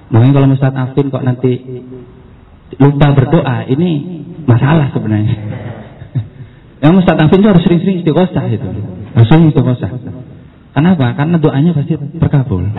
Makanya 0.09 0.33
kalau 0.33 0.49
Afin 0.81 1.13
kok 1.13 1.25
nanti 1.29 1.61
lupa 2.81 3.13
berdoa, 3.13 3.69
ini 3.69 4.25
masalah 4.49 4.89
sebenarnya. 4.97 5.37
Yang 6.85 7.01
Afin 7.17 7.41
itu 7.41 7.49
harus 7.49 7.63
sering-sering 7.65 7.97
istighosah 8.05 8.45
itu. 8.53 8.67
Harus 9.17 9.27
sering 9.33 9.49
istighosah. 9.49 9.89
Kenapa? 10.77 11.17
Karena 11.17 11.41
doanya 11.41 11.73
pasti 11.73 11.97
terkabul. 11.97 12.69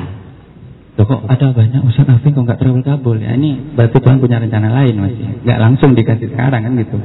Loh 0.97 1.05
kok 1.05 1.27
ada 1.27 1.51
banyak 1.51 1.83
Ustaz 1.91 2.07
Afin 2.07 2.33
kok 2.33 2.47
nggak 2.47 2.61
terkabul 2.63 3.19
ya 3.19 3.37
ini 3.37 3.77
berarti 3.77 4.01
Tuhan 4.01 4.17
punya 4.17 4.41
rencana 4.41 4.73
lain 4.73 4.95
masih 4.97 5.45
nggak 5.45 5.59
langsung 5.61 5.93
dikasih 5.93 6.33
sekarang 6.33 6.65
kan 6.65 6.73
gitu 6.73 6.97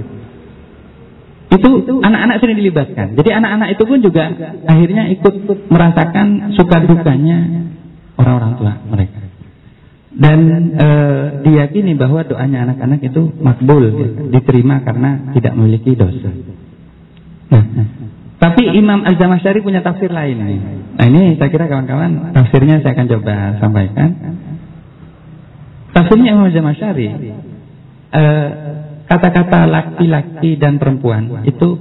itu 1.52 2.00
anak-anak 2.00 2.40
sering 2.40 2.56
dilibatkan 2.56 3.20
jadi 3.20 3.44
anak-anak 3.44 3.76
itu 3.76 3.84
pun 3.84 4.00
juga 4.00 4.32
akhirnya 4.64 5.12
ikut 5.12 5.34
merasakan 5.68 6.56
suka 6.56 6.88
dukanya 6.88 7.68
orang-orang 8.16 8.54
tua 8.56 8.74
mereka 8.88 9.20
dan 10.16 10.40
e, 10.72 10.88
diyakini 11.44 12.00
bahwa 12.00 12.24
doanya 12.24 12.72
anak-anak 12.72 13.04
itu 13.04 13.28
makbul 13.44 13.84
diterima 14.32 14.88
karena 14.88 15.36
tidak 15.36 15.52
memiliki 15.60 16.00
dosa 16.00 16.32
tapi 18.42 18.64
Imam 18.74 19.06
Az-Zamasyari 19.06 19.62
punya 19.62 19.86
tafsir 19.86 20.10
lain. 20.10 20.42
Nah 20.98 21.06
ini 21.06 21.38
saya 21.38 21.50
kira 21.54 21.70
kawan-kawan 21.70 22.34
tafsirnya 22.34 22.82
saya 22.82 22.98
akan 22.98 23.08
coba 23.12 23.36
sampaikan. 23.62 24.10
Tafsirnya 25.94 26.34
Imam 26.34 26.50
Az-Zamasyari 26.50 27.08
eh, 28.18 28.48
kata-kata 29.06 29.70
laki-laki 29.70 30.58
dan 30.58 30.82
perempuan 30.82 31.46
itu 31.46 31.78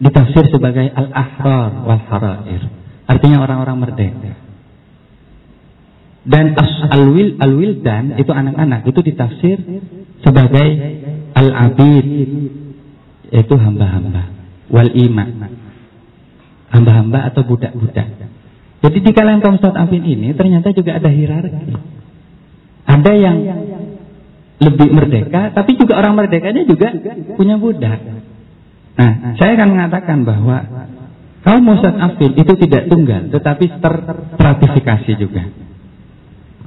ditafsir 0.00 0.48
sebagai 0.48 0.88
al-ahrar 0.88 1.84
wal 1.84 2.02
harair. 2.08 2.62
Artinya 3.04 3.44
orang-orang 3.44 3.76
merdeka. 3.84 4.32
Dan 6.24 6.56
al-wil 6.88 7.36
al-wildan 7.36 8.16
itu 8.16 8.32
anak-anak 8.32 8.88
itu 8.88 9.00
ditafsir 9.04 9.60
sebagai 10.24 10.68
al-abid 11.36 12.06
yaitu 13.28 13.54
hamba-hamba 13.60 14.43
wal 14.68 14.90
iman 14.90 15.28
hamba-hamba 16.74 17.30
atau 17.30 17.46
budak-budak. 17.46 18.08
Jadi 18.84 18.98
di 19.00 19.10
kalangan 19.16 19.40
kaum 19.40 19.74
Afin 19.78 20.04
ini 20.04 20.36
ternyata 20.36 20.74
juga 20.76 21.00
ada 21.00 21.08
hierarki. 21.08 21.72
Ada 22.84 23.12
yang 23.16 23.36
lebih 24.60 24.88
merdeka, 24.92 25.56
tapi 25.56 25.72
juga 25.80 25.96
orang 25.96 26.20
merdekanya 26.20 26.68
juga 26.68 26.92
punya 27.38 27.56
budak. 27.56 28.00
Nah, 28.94 29.12
saya 29.40 29.56
akan 29.56 29.68
mengatakan 29.72 30.18
bahwa 30.28 30.56
kaum 31.46 31.64
Afin 31.72 32.32
itu 32.36 32.52
tidak 32.60 32.92
tunggal, 32.92 33.32
tetapi 33.32 33.64
terstratifikasi 33.80 35.12
juga. 35.16 35.48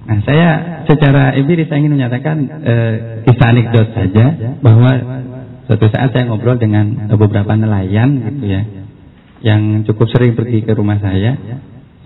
Nah, 0.07 0.23
saya 0.23 0.47
secara 0.87 1.35
empiris 1.35 1.67
saya 1.67 1.83
ingin 1.83 1.99
menyatakan 1.99 2.37
eh, 2.63 2.95
kisah 3.27 3.47
anekdot 3.51 3.91
saja 3.91 4.25
bahwa 4.63 4.91
suatu 5.67 5.85
saat 5.91 6.15
saya 6.15 6.31
ngobrol 6.31 6.55
dengan 6.55 7.11
beberapa 7.13 7.53
nelayan 7.53 8.23
gitu 8.23 8.45
ya 8.47 8.61
yang 9.45 9.85
cukup 9.85 10.09
sering 10.09 10.33
pergi 10.33 10.65
ke 10.65 10.73
rumah 10.73 10.97
saya, 10.97 11.37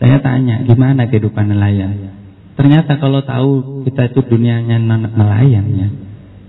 saya 0.01 0.17
tanya 0.19 0.65
gimana 0.67 1.07
kehidupan 1.07 1.47
nelayan. 1.47 2.11
Ternyata 2.59 2.99
kalau 2.99 3.23
tahu 3.23 3.85
kita 3.87 4.11
itu 4.11 4.19
dunianya 4.27 4.75
nelayan 5.15 5.65
ya, 5.71 5.87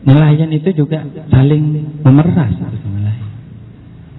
nelayan 0.02 0.50
itu 0.50 0.74
juga 0.74 1.06
saling 1.30 1.62
memeras. 2.02 2.54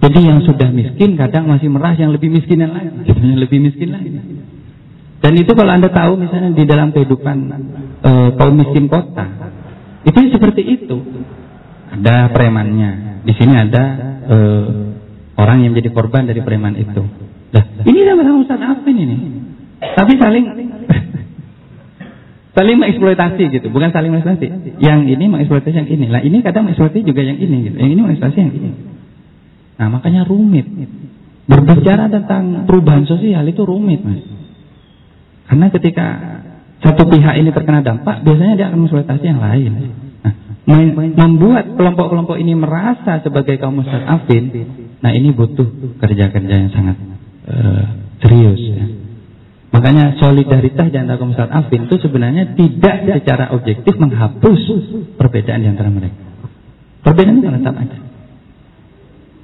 Jadi 0.04 0.20
yang 0.20 0.44
sudah 0.44 0.68
miskin 0.68 1.16
kadang 1.16 1.48
masih 1.48 1.72
meras 1.72 1.96
yang 1.96 2.12
lebih 2.12 2.28
miskin 2.28 2.60
lagi, 2.60 2.92
yang 3.08 3.40
lebih 3.40 3.56
miskin 3.56 3.88
lagi. 3.88 4.12
Dan 5.24 5.32
itu 5.40 5.48
kalau 5.56 5.72
anda 5.72 5.88
tahu 5.88 6.20
misalnya 6.20 6.52
di 6.52 6.64
dalam 6.68 6.92
kehidupan 6.92 7.36
e, 8.04 8.10
kaum 8.36 8.52
miskin 8.52 8.84
kota, 8.92 9.24
itu 10.04 10.18
seperti 10.28 10.62
itu. 10.76 10.96
Ada 11.94 12.34
premannya, 12.34 13.22
di 13.22 13.32
sini 13.38 13.54
ada 13.54 13.84
e, 14.26 14.36
Orang 15.34 15.66
yang 15.66 15.74
menjadi 15.74 15.90
korban 15.90 16.30
dari 16.30 16.40
preman 16.46 16.78
itu. 16.78 17.02
Nah, 17.50 17.64
ini 17.82 17.98
sama-sama 18.06 18.38
Ustaz 18.42 18.62
Afin 18.62 18.94
ini. 18.94 19.16
Tapi 19.82 20.12
saling 20.14 20.44
saling 22.56 22.76
mengeksploitasi 22.78 23.42
gitu, 23.50 23.66
bukan 23.74 23.90
saling 23.90 24.14
mengeksploitasi. 24.14 24.78
Yang 24.78 25.00
ini 25.10 25.24
mengeksploitasi 25.26 25.74
yang 25.74 25.90
ini. 25.90 26.06
Lah 26.06 26.22
ini 26.22 26.38
kadang 26.46 26.70
mengeksploitasi 26.70 27.02
juga 27.02 27.26
yang 27.26 27.38
ini 27.42 27.56
gitu. 27.66 27.76
Yang 27.82 27.90
ini 27.98 28.00
mengeksploitasi 28.06 28.40
yang 28.46 28.54
ini. 28.54 28.70
Nah, 29.74 29.86
makanya 29.90 30.22
rumit. 30.22 30.66
Berbicara 31.50 32.08
tentang 32.08 32.64
perubahan 32.64 33.04
sosial 33.04 33.44
itu 33.50 33.66
rumit, 33.66 34.00
Mas. 34.06 34.22
Karena 35.50 35.66
ketika 35.68 36.06
satu 36.80 37.10
pihak 37.10 37.36
ini 37.42 37.50
terkena 37.50 37.82
dampak, 37.82 38.22
biasanya 38.22 38.54
dia 38.54 38.66
akan 38.70 38.86
mengeksploitasi 38.86 39.24
yang 39.26 39.42
lain. 39.42 39.72
Membuat 40.64 41.76
kelompok-kelompok 41.76 42.40
ini 42.40 42.56
merasa 42.56 43.20
sebagai 43.20 43.60
kaum 43.60 43.84
mustadafin 43.84 44.48
Nah 45.04 45.12
ini 45.12 45.36
butuh 45.36 45.68
kerja-kerja 46.00 46.54
yang 46.64 46.72
sangat 46.72 46.96
uh, 47.44 47.84
serius. 48.24 48.56
Ya. 48.56 48.86
Makanya 49.76 50.16
solidaritas 50.16 50.88
di 50.88 50.96
antara 50.96 51.20
kaum 51.20 51.36
afin 51.36 51.84
itu 51.84 52.00
sebenarnya 52.00 52.56
tidak 52.56 53.04
secara 53.04 53.52
objektif 53.52 54.00
menghapus 54.00 54.60
perbedaan 55.20 55.60
di 55.60 55.68
antara 55.68 55.92
mereka. 55.92 56.24
Perbedaan 57.04 57.44
itu 57.44 57.52
tetap 57.52 57.76
ada. 57.76 57.98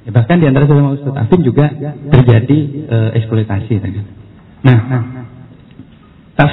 Ya, 0.01 0.11
bahkan 0.17 0.41
di 0.41 0.49
antara 0.49 0.65
sesama 0.65 0.97
Ustaz 0.97 1.13
Afin 1.13 1.45
juga 1.45 1.69
terjadi 2.09 2.59
uh, 2.89 3.11
eksploitasi. 3.21 3.75
Nah, 4.65 4.79
nah, 4.89 5.03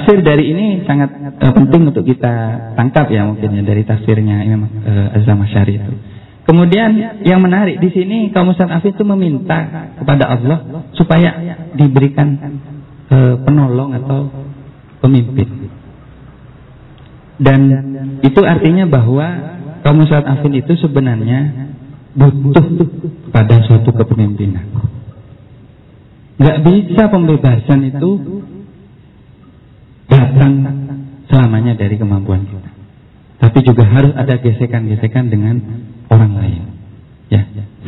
tafsir 0.08 0.24
dari 0.24 0.56
ini 0.56 0.88
sangat 0.88 1.12
uh, 1.36 1.52
penting 1.52 1.92
untuk 1.92 2.00
kita 2.00 2.32
tangkap 2.80 3.12
ya 3.12 3.28
mungkin 3.28 3.60
ya 3.60 3.60
dari 3.60 3.84
tafsirnya 3.84 4.40
Imam 4.40 4.64
uh, 4.64 5.12
Azam 5.20 5.44
Syari 5.44 5.76
itu. 5.76 5.92
Kemudian 6.48 7.20
yang 7.28 7.44
menarik 7.44 7.76
di 7.76 7.92
sini 7.92 8.32
kaum 8.32 8.56
Afif 8.56 8.96
itu 8.96 9.04
meminta 9.04 9.92
kepada 10.00 10.32
Allah 10.32 10.88
supaya 10.96 11.60
diberikan 11.76 12.40
e, 13.04 13.36
penolong 13.44 13.92
atau 14.00 14.32
pemimpin. 15.04 15.68
Dan 17.36 17.60
itu 18.24 18.40
artinya 18.48 18.88
bahwa 18.88 19.28
kaum 19.84 20.00
afin 20.08 20.56
itu 20.56 20.72
sebenarnya 20.80 21.68
butuh 22.16 22.64
pada 23.28 23.60
suatu 23.68 23.92
kepemimpinan. 23.92 24.72
Gak 26.40 26.64
bisa 26.64 27.12
pembebasan 27.12 27.92
itu 27.92 28.10
datang 30.08 30.52
selamanya 31.28 31.76
dari 31.76 32.00
kemampuan 32.00 32.48
kita. 32.48 32.70
Tapi 33.38 33.58
juga 33.62 33.86
harus 33.86 34.12
ada 34.18 34.34
gesekan-gesekan 34.42 35.30
dengan 35.30 35.62
orang 36.10 36.32
lain. 36.34 36.62
Ya, 37.28 37.44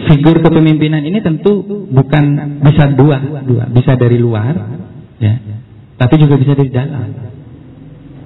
figur 0.06 0.38
kepemimpinan 0.44 1.02
ini 1.02 1.24
tentu 1.24 1.64
bukan 1.90 2.24
bisa 2.60 2.92
dua, 2.92 3.18
dua, 3.42 3.64
bisa 3.72 3.96
dari 3.96 4.20
luar, 4.20 4.52
ya, 5.16 5.34
tapi 5.96 6.14
juga 6.20 6.36
bisa 6.36 6.52
dari 6.54 6.70
dalam. 6.70 7.08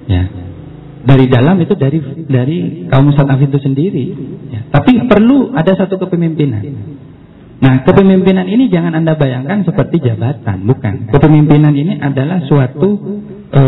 Ya, 0.05 0.23
dari 1.05 1.25
dalam 1.29 1.55
itu 1.61 1.73
dari 1.77 1.99
dari 2.25 2.57
kaum 2.89 3.09
mustadaf 3.09 3.37
itu 3.37 3.57
sendiri. 3.61 4.05
Ya. 4.49 4.61
Tapi 4.73 5.05
perlu 5.05 5.53
ada 5.53 5.71
satu 5.77 6.01
kepemimpinan. 6.01 6.61
Nah, 7.55 7.87
kepemimpinan 7.87 8.51
ini 8.51 8.67
jangan 8.67 8.99
anda 8.99 9.15
bayangkan 9.15 9.63
seperti 9.63 10.03
jabatan, 10.03 10.67
bukan. 10.67 11.07
Kepemimpinan 11.13 11.71
ini 11.71 11.97
adalah 12.03 12.43
suatu 12.43 12.99
e, 13.51 13.61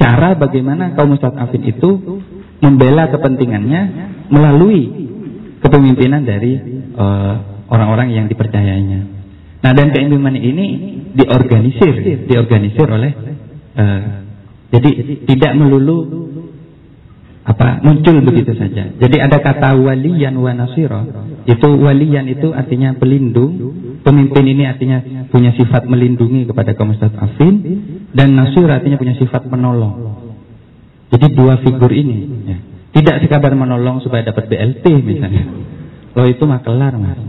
cara 0.00 0.34
bagaimana 0.34 0.96
kaum 0.98 1.14
mustadafin 1.14 1.62
itu 1.62 1.90
membela 2.62 3.10
kepentingannya 3.10 3.82
melalui 4.30 5.10
kepemimpinan 5.62 6.26
dari 6.26 6.58
eh, 6.94 7.34
orang-orang 7.70 8.10
e, 8.10 8.14
yang 8.18 8.26
dipercayainya. 8.26 9.00
Nah, 9.62 9.72
dan 9.78 9.94
kepemimpinan 9.94 10.42
ini 10.42 10.66
diorganisir, 11.14 12.26
diorganisir 12.26 12.86
oleh 12.90 13.12
e, 13.78 13.84
jadi 14.72 14.90
tidak 15.28 15.52
melulu 15.54 15.98
apa 17.42 17.82
muncul 17.82 18.22
begitu 18.22 18.54
saja. 18.54 18.94
Jadi 18.96 19.16
ada 19.18 19.42
kata 19.42 19.74
waliyan 19.74 20.38
wa 20.38 20.54
nasiro. 20.54 21.02
Itu 21.44 21.68
waliyan 21.78 22.30
itu 22.30 22.54
artinya 22.54 22.94
pelindung. 22.94 23.74
Pemimpin 24.02 24.44
ini 24.46 24.66
artinya 24.66 25.28
punya 25.30 25.54
sifat 25.54 25.86
melindungi 25.86 26.46
kepada 26.46 26.74
kaum 26.74 26.90
mustadafin 26.90 27.54
dan 28.12 28.28
nasir 28.36 28.68
artinya 28.68 29.00
punya 29.00 29.16
sifat 29.16 29.48
menolong. 29.48 30.20
Jadi 31.12 31.26
dua 31.36 31.60
figur 31.60 31.92
ini 31.92 32.48
ya. 32.48 32.58
tidak 32.96 33.24
sekadar 33.24 33.52
menolong 33.52 34.00
supaya 34.00 34.24
dapat 34.24 34.48
BLT 34.48 34.84
misalnya. 35.04 35.44
Kalau 36.12 36.28
itu 36.28 36.44
mah 36.44 36.60
kelar 36.60 36.96
mas. 36.96 37.20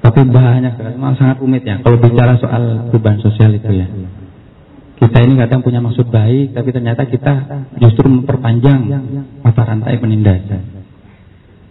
Tapi 0.00 0.20
banyak 0.24 0.74
sangat 1.20 1.36
rumit 1.44 1.60
ya. 1.64 1.84
Kalau 1.84 2.00
bicara 2.00 2.40
soal 2.40 2.88
beban 2.88 3.20
sosial 3.20 3.52
itu 3.52 3.68
ya. 3.68 3.88
Kita 5.00 5.16
ini 5.24 5.36
kadang 5.40 5.64
punya 5.64 5.80
maksud 5.80 6.12
baik, 6.12 6.52
tapi 6.52 6.68
ternyata 6.76 7.08
kita 7.08 7.32
justru 7.80 8.04
memperpanjang 8.08 8.80
mata 9.40 9.62
rantai 9.64 9.96
penindasan. 9.96 10.84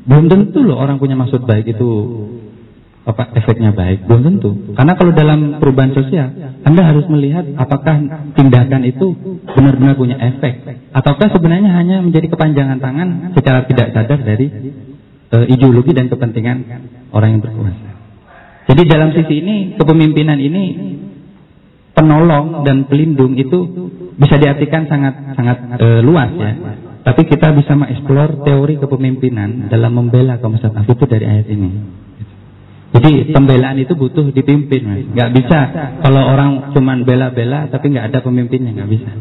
Belum 0.09 0.25
tentu 0.25 0.65
loh 0.65 0.81
orang 0.81 0.97
punya 0.97 1.13
maksud 1.13 1.45
baik 1.45 1.69
itu 1.69 1.89
apa 3.10 3.34
efeknya 3.34 3.73
baik, 3.73 4.06
belum 4.06 4.22
tentu. 4.22 4.52
Karena 4.77 4.94
kalau 4.94 5.11
dalam 5.18 5.57
perubahan 5.57 5.98
sosial, 5.98 6.30
Anda 6.61 6.86
harus 6.86 7.10
melihat 7.10 7.49
apakah 7.57 8.30
tindakan 8.38 8.86
itu 8.86 9.18
benar-benar 9.49 9.98
punya 9.98 10.18
efek, 10.22 10.61
ataukah 10.94 11.34
sebenarnya 11.34 11.73
hanya 11.73 12.06
menjadi 12.06 12.30
kepanjangan 12.30 12.77
tangan 12.77 13.34
secara 13.34 13.65
tidak 13.65 13.98
sadar 13.98 14.19
dari 14.22 14.48
uh, 15.34 15.45
ideologi 15.49 15.91
dan 15.98 16.07
kepentingan 16.14 16.57
orang 17.10 17.38
yang 17.38 17.41
berkuasa. 17.41 17.90
Jadi 18.69 18.81
dalam 18.86 19.10
sisi 19.18 19.41
ini 19.41 19.56
kepemimpinan 19.81 20.38
ini 20.38 20.64
penolong 21.98 22.61
dan 22.61 22.86
pelindung 22.86 23.34
itu 23.34 23.90
bisa 24.14 24.38
diartikan 24.38 24.86
sangat 24.86 25.34
sangat 25.34 25.57
e, 25.81 25.88
luas 26.06 26.30
ya. 26.38 26.52
Tapi 27.02 27.22
kita 27.26 27.49
bisa 27.57 27.73
mengeksplor 27.73 28.45
teori 28.45 28.77
kepemimpinan 28.77 29.73
dalam 29.73 29.98
membela 29.98 30.38
kaum 30.38 30.53
mustadaf 30.53 30.86
itu 30.86 31.06
dari 31.10 31.26
ayat 31.26 31.48
ini. 31.49 31.69
Jadi 32.89 33.29
pembelaan 33.29 33.77
itu 33.77 33.93
butuh 33.93 34.33
dipimpin, 34.33 34.81
mas. 34.81 35.05
Gak 35.13 35.29
bisa 35.37 35.59
kalau 36.01 36.25
orang 36.25 36.73
cuman 36.73 37.05
bela-bela 37.05 37.69
tapi 37.69 37.93
nggak 37.93 38.09
ada 38.09 38.19
pemimpinnya, 38.25 38.73
nggak 38.73 38.89
bisa. 38.89 39.11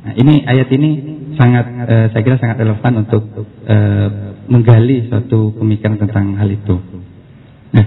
Nah, 0.00 0.12
ini 0.16 0.46
ayat 0.46 0.68
ini 0.70 0.90
sangat, 1.34 1.66
e, 1.90 1.94
saya 2.14 2.22
kira 2.22 2.38
sangat 2.38 2.62
relevan 2.62 3.04
untuk 3.04 3.22
e, 3.66 3.76
menggali 4.46 5.10
suatu 5.10 5.52
pemikiran 5.58 5.98
tentang 6.00 6.38
hal 6.38 6.48
itu. 6.48 6.78
Nah, 7.74 7.86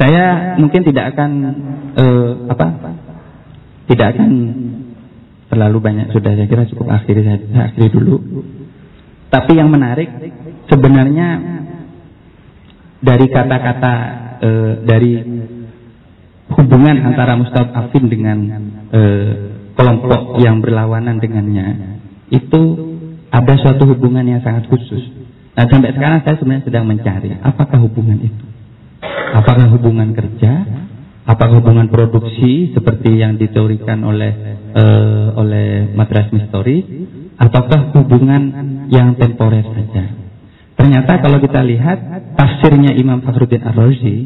saya 0.00 0.56
mungkin 0.58 0.82
tidak 0.82 1.14
akan 1.14 1.30
e, 1.94 2.04
apa 2.48 2.66
tidak 3.84 4.06
akan 4.16 4.30
terlalu 5.52 5.78
banyak 5.78 6.06
sudah 6.10 6.32
saya 6.34 6.48
kira 6.48 6.64
cukup 6.72 6.88
akhiri 6.88 7.20
saya, 7.20 7.38
saya 7.52 7.64
akhiri 7.68 7.88
dulu. 7.92 8.16
Tapi 9.28 9.52
yang 9.60 9.68
menarik 9.68 10.08
sebenarnya 10.72 11.28
dari 13.04 13.26
kata-kata 13.28 14.23
e, 14.40 14.50
dari 14.86 15.12
hubungan 16.54 16.96
antara 17.04 17.38
Afin 17.74 18.08
dengan 18.08 18.38
e, 18.90 19.00
kelompok 19.74 20.38
yang 20.42 20.62
berlawanan 20.62 21.18
dengannya 21.18 21.98
itu 22.30 22.62
ada 23.30 23.54
suatu 23.58 23.90
hubungan 23.90 24.24
yang 24.24 24.40
sangat 24.40 24.70
khusus. 24.70 25.02
Nah 25.54 25.66
sampai 25.70 25.94
sekarang 25.94 26.22
saya 26.22 26.38
sebenarnya 26.38 26.66
sedang 26.66 26.84
mencari 26.86 27.34
apakah 27.42 27.78
hubungan 27.82 28.18
itu. 28.22 28.44
Apakah 29.34 29.66
hubungan 29.74 30.14
kerja 30.14 30.62
Apakah 31.24 31.56
hubungan 31.56 31.88
produksi 31.88 32.76
seperti 32.76 33.16
yang 33.16 33.40
diteorikan 33.40 34.04
oleh 34.04 34.60
uh, 34.76 35.32
oleh 35.40 35.88
Madras 35.96 36.28
Mistori 36.28 36.84
ataukah 37.40 37.96
hubungan 37.96 38.42
yang 38.92 39.16
temporer 39.16 39.64
saja? 39.64 40.23
Ternyata 40.74 41.22
kalau 41.22 41.38
kita 41.38 41.60
lihat 41.62 41.98
tafsirnya 42.34 42.92
Imam 42.98 43.22
Fakhruddin 43.22 43.62
Ar-Razi 43.62 44.16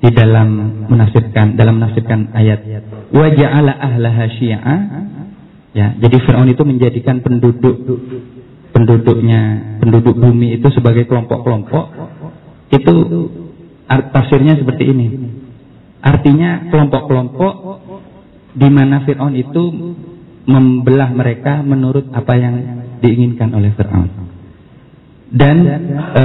di 0.00 0.10
dalam 0.16 0.48
menafsirkan 0.88 1.60
dalam 1.60 1.76
menafsirkan 1.76 2.32
ayat 2.32 2.64
wa 3.12 3.26
ja'ala 3.28 3.68
ahlaha 3.76 4.24
syi'a 4.32 4.76
ya 5.76 5.92
jadi 6.00 6.16
Firaun 6.24 6.48
itu 6.48 6.64
menjadikan 6.64 7.20
penduduk 7.20 7.84
penduduknya 8.72 9.40
penduduk 9.84 10.16
bumi 10.16 10.56
itu 10.56 10.72
sebagai 10.72 11.04
kelompok-kelompok 11.04 11.84
itu 12.72 12.94
tafsirnya 13.92 14.56
seperti 14.56 14.88
ini 14.88 15.06
Artinya 16.00 16.72
kelompok-kelompok 16.72 17.54
di 18.56 18.68
mana 18.72 19.04
Fir'aun 19.04 19.36
itu 19.36 19.62
membelah 20.48 21.12
mereka 21.12 21.60
menurut 21.60 22.08
apa 22.16 22.34
yang 22.40 22.54
diinginkan 23.04 23.52
oleh 23.52 23.76
Fir'aun. 23.76 24.29
Dan 25.30 25.56
e, 26.14 26.24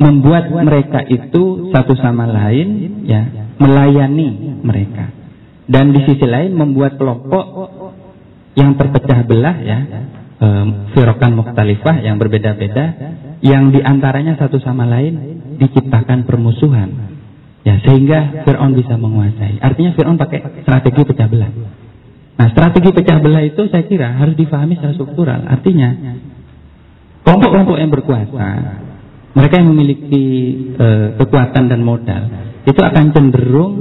membuat 0.00 0.48
mereka 0.48 1.04
itu 1.04 1.68
satu 1.70 1.92
sama 2.00 2.24
lain 2.24 3.02
ya 3.04 3.52
melayani 3.60 4.58
mereka. 4.64 5.12
Dan 5.68 5.92
di 5.92 6.00
sisi 6.08 6.24
lain 6.24 6.56
membuat 6.56 6.96
kelompok 6.96 7.44
yang 8.56 8.74
terpecah 8.80 9.20
belah 9.28 9.56
ya 9.60 9.78
e, 10.40 10.48
firokan 10.96 11.36
muktalifah 11.36 12.00
yang 12.00 12.16
berbeda-beda 12.16 12.86
yang 13.44 13.70
di 13.70 13.84
antaranya 13.84 14.40
satu 14.40 14.58
sama 14.58 14.88
lain 14.88 15.38
diciptakan 15.60 16.24
permusuhan 16.24 17.18
Ya, 17.68 17.76
sehingga 17.84 18.48
Fir'aun 18.48 18.72
bisa 18.72 18.96
menguasai. 18.96 19.60
Artinya 19.60 19.92
Fir'aun 19.92 20.16
pakai 20.16 20.64
strategi 20.64 21.04
pecah 21.04 21.28
belah. 21.28 21.52
Nah, 22.40 22.48
strategi 22.54 22.90
pecah 22.96 23.18
belah 23.20 23.44
itu 23.44 23.68
saya 23.68 23.84
kira 23.84 24.16
harus 24.16 24.38
difahami 24.40 24.80
secara 24.80 24.96
struktural. 24.96 25.44
Artinya, 25.44 26.16
kelompok-kelompok 27.28 27.76
yang 27.76 27.92
berkuasa, 27.92 28.48
mereka 29.36 29.54
yang 29.60 29.68
memiliki 29.68 30.24
e, 30.72 30.86
kekuatan 31.20 31.68
dan 31.68 31.84
modal, 31.84 32.24
itu 32.64 32.80
akan 32.80 33.12
cenderung 33.12 33.72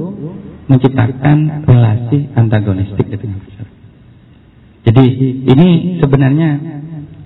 menciptakan 0.67 1.63
relasi 1.63 2.27
antagonistik 2.35 3.07
dengan 3.07 3.39
masyarakat. 3.39 3.75
Jadi 4.91 5.05
ini 5.47 5.67
sebenarnya 6.03 6.49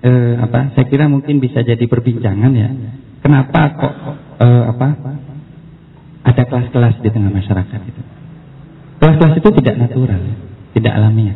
e, 0.05 0.11
apa? 0.45 0.77
Saya 0.77 0.85
kira 0.85 1.09
mungkin 1.09 1.41
bisa 1.41 1.65
jadi 1.65 1.81
perbincangan 1.89 2.53
ya. 2.53 2.69
Kenapa 3.25 3.61
kok 3.81 3.95
e, 4.45 4.47
apa? 4.77 4.89
ada 6.21 6.43
kelas-kelas 6.45 7.01
di 7.01 7.09
tengah 7.09 7.33
masyarakat 7.33 7.81
itu. 7.81 8.01
Kelas-kelas 9.01 9.41
itu 9.41 9.49
tidak 9.57 9.75
natural, 9.81 10.21
tidak 10.77 10.93
alamiah. 10.93 11.33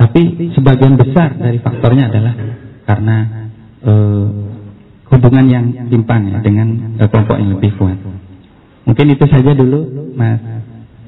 Tapi 0.00 0.56
sebagian 0.56 0.96
besar 0.96 1.36
dari 1.36 1.60
faktornya 1.60 2.08
adalah 2.08 2.32
karena 2.88 3.16
uh, 3.84 4.28
hubungan 5.10 5.46
yang 5.50 5.64
timpang 5.90 6.28
ya 6.30 6.38
dengan 6.40 6.98
uh, 6.98 7.08
kelompok 7.08 7.36
yang 7.36 7.50
lebih 7.58 7.70
kuat. 7.76 7.98
Mungkin 8.86 9.06
itu 9.12 9.24
saja 9.28 9.52
dulu, 9.54 10.12
Mas 10.16 10.40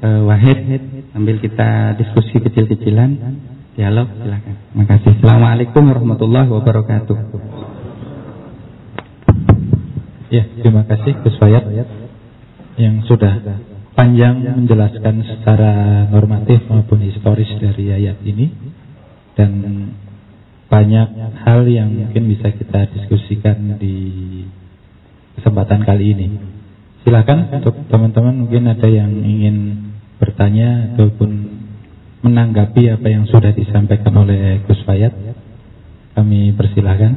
uh, 0.02 0.22
Wahid. 0.28 0.58
Sambil 1.12 1.36
kita 1.44 1.92
diskusi 2.00 2.40
kecil-kecilan, 2.40 3.10
dialog 3.76 4.08
silakan. 4.16 4.54
Terima 4.72 4.84
kasih. 4.88 5.10
Assalamualaikum 5.20 5.82
warahmatullahi 5.92 6.48
wabarakatuh. 6.48 7.16
Ya, 10.32 10.48
terima 10.64 10.88
kasih 10.88 11.12
Gus 11.20 11.36
Fayat 11.36 11.68
yang 12.80 13.04
sudah 13.04 13.60
panjang 13.92 14.40
menjelaskan 14.40 15.20
secara 15.28 16.08
normatif 16.08 16.64
maupun 16.72 17.04
historis 17.04 17.52
dari 17.60 17.92
ayat 17.92 18.16
ini 18.24 18.48
dan 19.36 19.50
banyak 20.72 21.36
hal 21.44 21.68
yang 21.68 21.92
mungkin 21.92 22.32
bisa 22.32 22.48
kita 22.48 22.88
diskusikan 22.96 23.76
di 23.76 23.96
kesempatan 25.36 25.84
kali 25.84 26.16
ini. 26.16 26.26
Silakan 27.04 27.60
untuk 27.60 27.76
teman-teman 27.92 28.48
mungkin 28.48 28.72
ada 28.72 28.88
yang 28.88 29.12
ingin 29.20 29.56
bertanya 30.16 30.96
ataupun 30.96 31.28
menanggapi 32.24 32.88
apa 32.88 33.04
yang 33.04 33.28
sudah 33.28 33.52
disampaikan 33.52 34.16
oleh 34.16 34.64
Gus 34.64 34.80
Fayat. 34.88 35.12
Kami 36.16 36.56
persilahkan. 36.56 37.12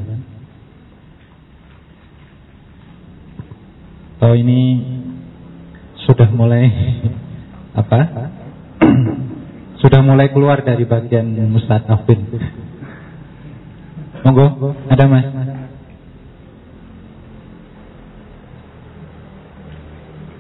Oh 4.20 4.36
ini 4.36 4.84
sudah 6.04 6.28
mulai 6.28 6.68
apa? 7.72 8.00
sudah 9.86 10.02
mulai 10.04 10.28
keluar 10.36 10.60
dari 10.60 10.84
bagian 10.84 11.40
Mustad 11.48 11.88
Afin. 11.88 12.20
Monggo, 14.26 14.74
ada 14.90 15.06
Mas. 15.06 15.22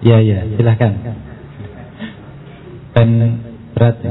Ya 0.01 0.17
ya, 0.25 0.41
silahkan. 0.57 1.21
Pen 2.97 3.09
berat. 3.77 4.01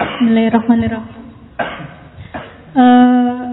Bismillahirrahmanirrahim. 0.00 1.24
Uh, 2.72 3.43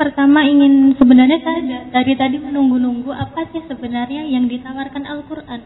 pertama 0.00 0.40
ingin 0.48 0.96
sebenarnya 0.96 1.44
saya 1.44 1.84
dari 1.92 2.16
tadi 2.16 2.40
menunggu-nunggu 2.40 3.12
apa 3.12 3.44
sih 3.52 3.60
sebenarnya 3.68 4.24
yang 4.24 4.48
ditawarkan 4.48 5.04
Al-Qur'an 5.04 5.60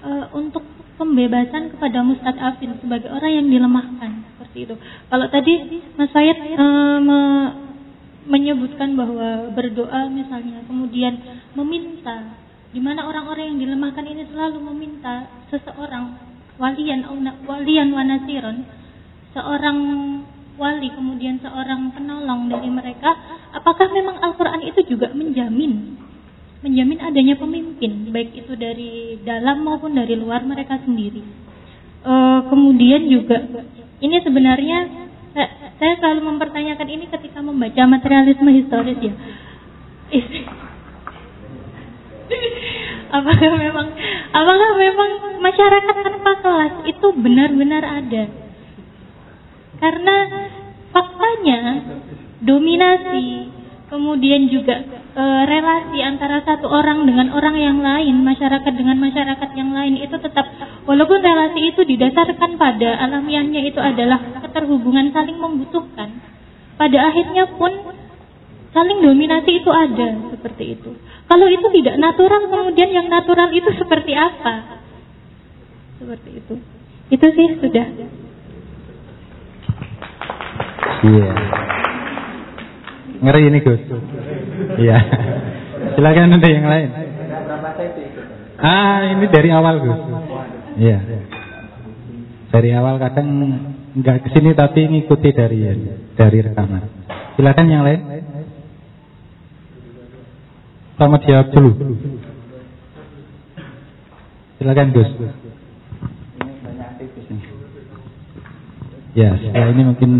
uh, 0.00 0.24
untuk 0.32 0.64
pembebasan 0.96 1.76
kepada 1.76 2.00
mustadafin 2.00 2.80
sebagai 2.80 3.12
orang 3.12 3.28
yang 3.28 3.46
dilemahkan 3.52 4.24
seperti 4.32 4.64
itu. 4.64 4.74
Kalau 5.12 5.28
tadi 5.28 5.84
Mas 6.00 6.08
Fayed 6.16 6.38
uh, 6.56 6.98
me 7.04 7.20
menyebutkan 8.28 8.92
bahwa 8.96 9.52
berdoa 9.52 10.08
misalnya 10.12 10.64
kemudian 10.64 11.16
meminta 11.56 12.40
di 12.72 12.80
mana 12.80 13.08
orang-orang 13.08 13.56
yang 13.56 13.60
dilemahkan 13.68 14.04
ini 14.04 14.28
selalu 14.28 14.60
meminta 14.68 15.28
seseorang 15.48 16.16
walian 16.60 17.08
walian 17.48 17.88
wanasiron 17.88 18.68
seorang 19.32 19.78
wali 20.58 20.90
kemudian 20.90 21.38
seorang 21.38 21.94
penolong 21.94 22.50
dari 22.50 22.68
mereka, 22.68 23.14
apakah 23.52 23.88
memang 23.92 24.20
Al-Qur'an 24.20 24.62
itu 24.64 24.84
juga 24.88 25.12
menjamin 25.12 25.96
menjamin 26.58 26.98
adanya 26.98 27.38
pemimpin 27.38 28.10
baik 28.10 28.34
itu 28.34 28.52
dari 28.58 29.22
dalam 29.22 29.62
maupun 29.62 29.94
dari 29.94 30.18
luar 30.18 30.42
mereka 30.42 30.82
sendiri. 30.82 31.22
E, 32.02 32.12
kemudian 32.50 33.06
juga 33.06 33.46
ini 34.02 34.16
sebenarnya 34.26 34.78
saya, 35.78 35.94
selalu 36.02 36.34
mempertanyakan 36.34 36.88
ini 36.90 37.06
ketika 37.06 37.38
membaca 37.38 37.82
materialisme 37.86 38.50
historis 38.50 38.98
ya. 38.98 39.14
apakah 43.18 43.50
memang 43.54 43.86
apakah 44.34 44.70
memang 44.74 45.10
masyarakat 45.38 45.96
tanpa 46.02 46.32
kelas 46.42 46.74
itu 46.90 47.06
benar-benar 47.14 47.86
ada? 47.86 48.24
Karena 49.78 50.16
faktanya 50.90 51.58
dominasi, 52.42 53.50
kemudian 53.90 54.46
juga 54.46 54.78
e, 55.14 55.24
relasi 55.46 55.98
antara 56.04 56.44
satu 56.46 56.70
orang 56.70 57.08
dengan 57.08 57.34
orang 57.34 57.56
yang 57.58 57.78
lain, 57.82 58.22
masyarakat 58.22 58.72
dengan 58.74 58.98
masyarakat 59.00 59.50
yang 59.58 59.70
lain 59.74 59.98
itu 59.98 60.16
tetap 60.20 60.46
walaupun 60.86 61.18
relasi 61.18 61.74
itu 61.74 61.82
didasarkan 61.82 62.60
pada 62.60 62.90
alamiahnya 63.08 63.66
itu 63.66 63.80
adalah 63.80 64.22
keterhubungan 64.44 65.10
saling 65.10 65.38
membutuhkan. 65.40 66.38
Pada 66.78 66.98
akhirnya 67.10 67.50
pun 67.58 67.74
saling 68.70 69.02
dominasi 69.02 69.50
itu 69.58 69.70
ada 69.72 70.08
seperti 70.30 70.78
itu. 70.78 70.94
Kalau 71.26 71.46
itu 71.50 71.66
tidak 71.82 71.98
natural, 71.98 72.46
kemudian 72.46 72.94
yang 72.94 73.10
natural 73.10 73.50
itu 73.50 73.68
seperti 73.74 74.14
apa? 74.14 74.78
Seperti 75.98 76.30
itu. 76.38 76.54
Itu 77.10 77.26
sih 77.34 77.48
sudah. 77.58 77.86
Iya. 80.98 81.30
Ngeri 83.18 83.40
ini 83.50 83.58
Gus. 83.62 83.82
Iya. 84.78 84.98
Silakan 85.98 86.38
ada 86.38 86.48
yang 86.48 86.66
lain. 86.66 86.88
Ah, 88.58 89.02
ini 89.10 89.26
dari 89.26 89.50
awal 89.50 89.74
Gus. 89.82 90.00
Iya. 90.78 90.98
Dari 92.48 92.70
awal 92.78 93.02
kadang 93.02 93.28
nggak 93.98 94.16
ke 94.22 94.28
sini 94.38 94.54
tapi 94.54 94.86
ngikuti 94.86 95.34
dari 95.34 95.66
dari 96.14 96.38
rekaman. 96.46 96.82
Silakan 97.34 97.66
yang 97.66 97.82
lain. 97.82 98.00
Selamat 100.98 101.20
jawab 101.26 101.46
dulu. 101.54 101.72
Silakan 104.58 104.88
Gus. 104.94 105.10
Ya, 109.18 109.34
setelah 109.34 109.74
ini 109.74 109.82
mungkin 109.82 110.10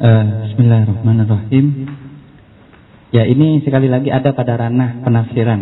Uh, 0.00 0.48
Bismillahirrahmanirrahim. 0.48 1.92
Ya 3.12 3.28
ini 3.28 3.60
sekali 3.60 3.84
lagi 3.84 4.08
ada 4.08 4.32
pada 4.32 4.56
ranah 4.56 5.04
penafsiran. 5.04 5.60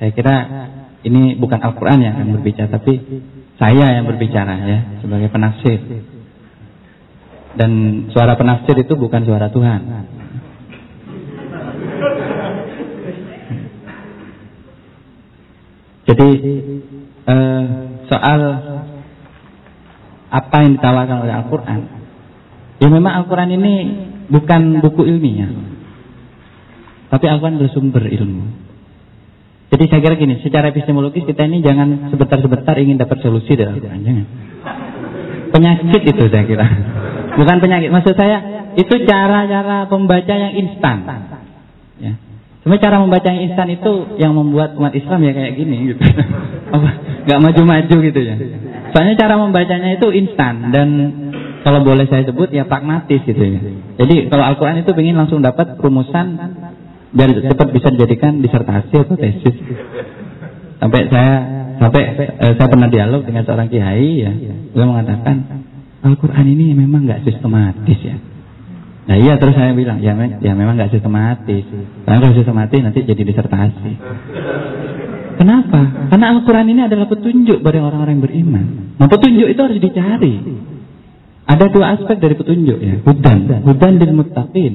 Saya 0.00 0.16
kira 0.16 0.36
ini 1.04 1.36
bukan 1.36 1.60
Al-Quran 1.60 2.00
yang 2.00 2.16
akan 2.16 2.40
berbicara, 2.40 2.72
tapi 2.72 2.96
saya 3.60 4.00
yang 4.00 4.08
berbicara 4.08 4.64
ya 4.64 4.78
sebagai 5.04 5.28
penafsir. 5.28 5.76
Dan 7.60 7.72
suara 8.16 8.40
penafsir 8.40 8.80
itu 8.80 8.96
bukan 8.96 9.28
suara 9.28 9.52
Tuhan. 9.52 9.80
Jadi 16.08 16.28
uh, 17.28 17.64
soal 18.08 18.40
apa 20.32 20.56
yang 20.64 20.80
ditawarkan 20.80 21.28
oleh 21.28 21.34
Al-Quran 21.44 21.95
Ya 22.76 22.88
memang 22.92 23.24
Al-Quran 23.24 23.50
ini 23.56 23.74
bukan 24.28 24.84
buku 24.84 25.08
ilmiah. 25.08 25.48
Tapi 27.08 27.24
Al-Quran 27.24 27.62
bersumber 27.62 28.04
ilmu. 28.04 28.44
Jadi 29.66 29.84
saya 29.90 30.00
kira 30.04 30.14
gini, 30.14 30.38
secara 30.46 30.70
epistemologis 30.70 31.26
kita 31.26 31.42
ini 31.48 31.58
jangan 31.64 32.12
sebentar-sebentar 32.14 32.76
ingin 32.78 33.02
dapat 33.02 33.18
solusi 33.24 33.58
dari 33.58 33.74
Al-Quran. 33.74 34.00
Jangan. 34.04 34.26
Penyakit 35.50 36.02
itu 36.04 36.24
saya 36.30 36.44
kira. 36.44 36.66
Bukan 37.34 37.56
penyakit. 37.58 37.90
Maksud 37.90 38.14
saya, 38.14 38.70
itu 38.76 38.94
cara-cara 39.08 39.88
pembaca 39.88 40.34
yang 40.36 40.52
instan. 40.54 40.96
Ya. 41.96 42.12
Cuma 42.66 42.82
cara 42.82 42.98
membaca 42.98 43.26
yang 43.30 43.46
instan 43.46 43.72
itu 43.72 44.18
yang 44.20 44.34
membuat 44.34 44.74
umat 44.76 44.92
Islam 44.92 45.22
ya 45.22 45.32
kayak 45.32 45.52
gini 45.54 45.94
gitu. 45.94 46.02
Gak 47.30 47.40
maju-maju 47.42 47.96
gitu 48.10 48.20
ya. 48.22 48.34
Soalnya 48.94 49.14
cara 49.18 49.34
membacanya 49.38 49.98
itu 49.98 50.08
instan 50.14 50.70
dan 50.70 50.88
kalau 51.62 51.80
boleh 51.84 52.06
saya 52.10 52.26
sebut 52.26 52.52
ya 52.52 52.66
pragmatis 52.66 53.20
gitu 53.24 53.38
ya. 53.38 53.60
Jadi 54.02 54.28
kalau 54.28 54.44
Al-Quran 54.44 54.82
itu 54.82 54.90
ingin 54.96 55.16
langsung 55.16 55.40
dapat 55.40 55.78
rumusan 55.78 56.36
biar 57.16 57.30
cepat 57.32 57.68
bisa 57.72 57.88
dijadikan 57.94 58.44
disertasi 58.44 58.94
atau 58.96 59.16
tesis. 59.16 59.56
Sampai 60.76 61.08
saya 61.08 61.34
sampai 61.80 62.02
eh, 62.16 62.52
saya 62.56 62.68
pernah 62.68 62.88
dialog 62.88 63.24
dengan 63.24 63.44
seorang 63.48 63.68
kiai 63.72 64.12
ya, 64.20 64.32
beliau 64.72 64.92
mengatakan 64.92 65.64
Al-Quran 66.04 66.46
ini 66.46 66.76
memang 66.76 67.08
nggak 67.08 67.24
sistematis 67.24 67.98
ya. 68.04 68.16
Nah 69.06 69.16
iya 69.22 69.38
terus 69.38 69.54
saya 69.54 69.70
bilang 69.70 70.02
ya, 70.02 70.18
ya 70.42 70.52
memang 70.52 70.74
nggak 70.76 70.90
sistematis. 70.90 71.64
Karena 72.02 72.18
kalau 72.18 72.34
sistematis 72.34 72.78
nanti 72.82 73.06
jadi 73.06 73.22
disertasi. 73.22 73.92
Kenapa? 75.36 76.10
Karena 76.10 76.26
Al-Quran 76.34 76.66
ini 76.74 76.80
adalah 76.90 77.06
petunjuk 77.06 77.62
bagi 77.62 77.78
orang-orang 77.78 78.18
yang 78.18 78.24
beriman. 78.24 78.64
Nah 78.98 79.06
petunjuk 79.06 79.46
itu 79.46 79.60
harus 79.62 79.78
dicari. 79.78 80.34
Ada 81.46 81.70
dua 81.70 81.94
aspek 81.94 82.18
dari 82.18 82.34
petunjuk 82.34 82.78
ya. 82.82 82.98
Hudan, 83.06 83.62
hudan 83.62 83.92
lil 84.02 84.12
muttaqin, 84.18 84.72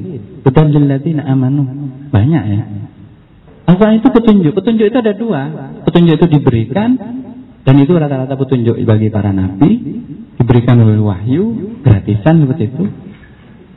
hudan 0.48 0.68
lil 0.72 0.88
ladzina 0.88 1.28
amanu. 1.28 1.68
Banyak 2.08 2.44
ya. 2.48 2.62
Al-Quran 3.68 4.00
itu 4.00 4.08
petunjuk. 4.08 4.52
Petunjuk 4.56 4.86
itu 4.88 4.98
ada 4.98 5.12
dua. 5.12 5.42
Petunjuk 5.84 6.16
itu 6.16 6.28
diberikan 6.32 6.96
dan 7.62 7.76
itu 7.76 7.92
rata-rata 7.94 8.34
petunjuk 8.40 8.80
bagi 8.88 9.12
para 9.12 9.36
nabi, 9.36 9.72
diberikan 10.40 10.80
oleh 10.82 10.98
wahyu, 10.98 11.78
gratisan 11.86 12.48
seperti 12.48 12.72
itu. 12.72 12.84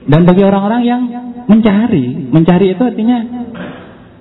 Dan 0.04 0.22
bagi 0.24 0.42
orang-orang 0.46 0.82
yang 0.86 1.02
mencari, 1.50 2.30
mencari 2.30 2.78
itu 2.78 2.82
artinya 2.84 3.18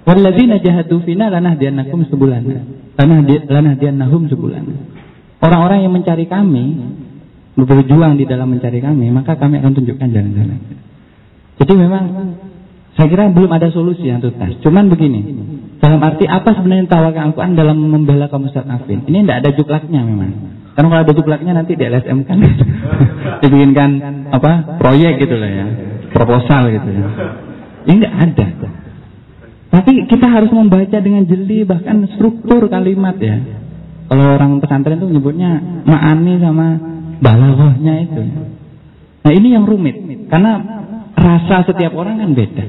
walladzina 0.04 0.60
jahadu 0.60 1.00
fina 1.06 1.30
lanahdiyanakum 1.30 2.10
sebulana. 2.10 2.66
Lanahdiyannahum 2.98 4.34
sebulana. 4.34 4.74
Orang-orang 5.44 5.84
yang 5.84 5.94
mencari 5.94 6.26
kami 6.26 6.66
berjuang 7.54 8.18
di 8.18 8.26
dalam 8.26 8.50
mencari 8.50 8.82
kami, 8.82 9.14
maka 9.14 9.38
kami 9.38 9.62
akan 9.62 9.72
tunjukkan 9.78 10.10
jalan-jalan. 10.10 10.60
Jadi 11.62 11.74
memang 11.78 12.04
saya 12.94 13.08
kira 13.10 13.30
belum 13.30 13.50
ada 13.50 13.70
solusi 13.74 14.06
yang 14.10 14.22
tuntas. 14.22 14.58
Cuman 14.62 14.90
begini, 14.90 15.22
dalam 15.82 16.02
arti 16.02 16.30
apa 16.30 16.54
sebenarnya 16.54 16.90
tawarkan 16.90 17.34
Al-Quran 17.34 17.54
dalam 17.58 17.78
membela 17.78 18.30
kaum 18.30 18.46
Ustaz 18.46 18.66
Afin? 18.70 19.06
Ini 19.06 19.26
tidak 19.26 19.38
ada 19.42 19.50
juklaknya 19.54 20.02
memang. 20.06 20.32
Karena 20.74 20.88
kalau 20.90 21.02
ada 21.06 21.14
juklaknya 21.14 21.54
nanti 21.54 21.78
di 21.78 21.84
LSM 21.86 22.26
kan 22.26 22.38
dibikinkan 23.46 23.90
apa 24.34 24.82
proyek 24.82 25.22
gitu 25.22 25.38
lah 25.38 25.50
ya, 25.50 25.66
proposal 26.10 26.70
gitu 26.74 26.90
ya. 26.90 27.06
Ini 27.86 27.98
tidak 28.02 28.16
ada. 28.18 28.48
Tapi 29.74 30.06
kita 30.06 30.28
harus 30.30 30.54
membaca 30.54 30.98
dengan 31.02 31.26
jeli 31.26 31.66
bahkan 31.66 32.06
struktur 32.14 32.70
kalimat 32.70 33.18
ya. 33.18 33.42
Kalau 34.06 34.38
orang 34.38 34.62
pesantren 34.62 35.02
itu 35.02 35.10
menyebutnya 35.10 35.82
ma'ani 35.90 36.34
sama 36.38 36.68
balaghahnya 37.24 37.94
itu. 38.04 38.22
Nah 39.24 39.32
ini 39.32 39.56
yang 39.56 39.64
rumit 39.64 39.96
karena 40.28 40.84
rasa 41.16 41.64
setiap 41.64 41.96
orang 41.96 42.20
kan 42.20 42.36
beda. 42.36 42.66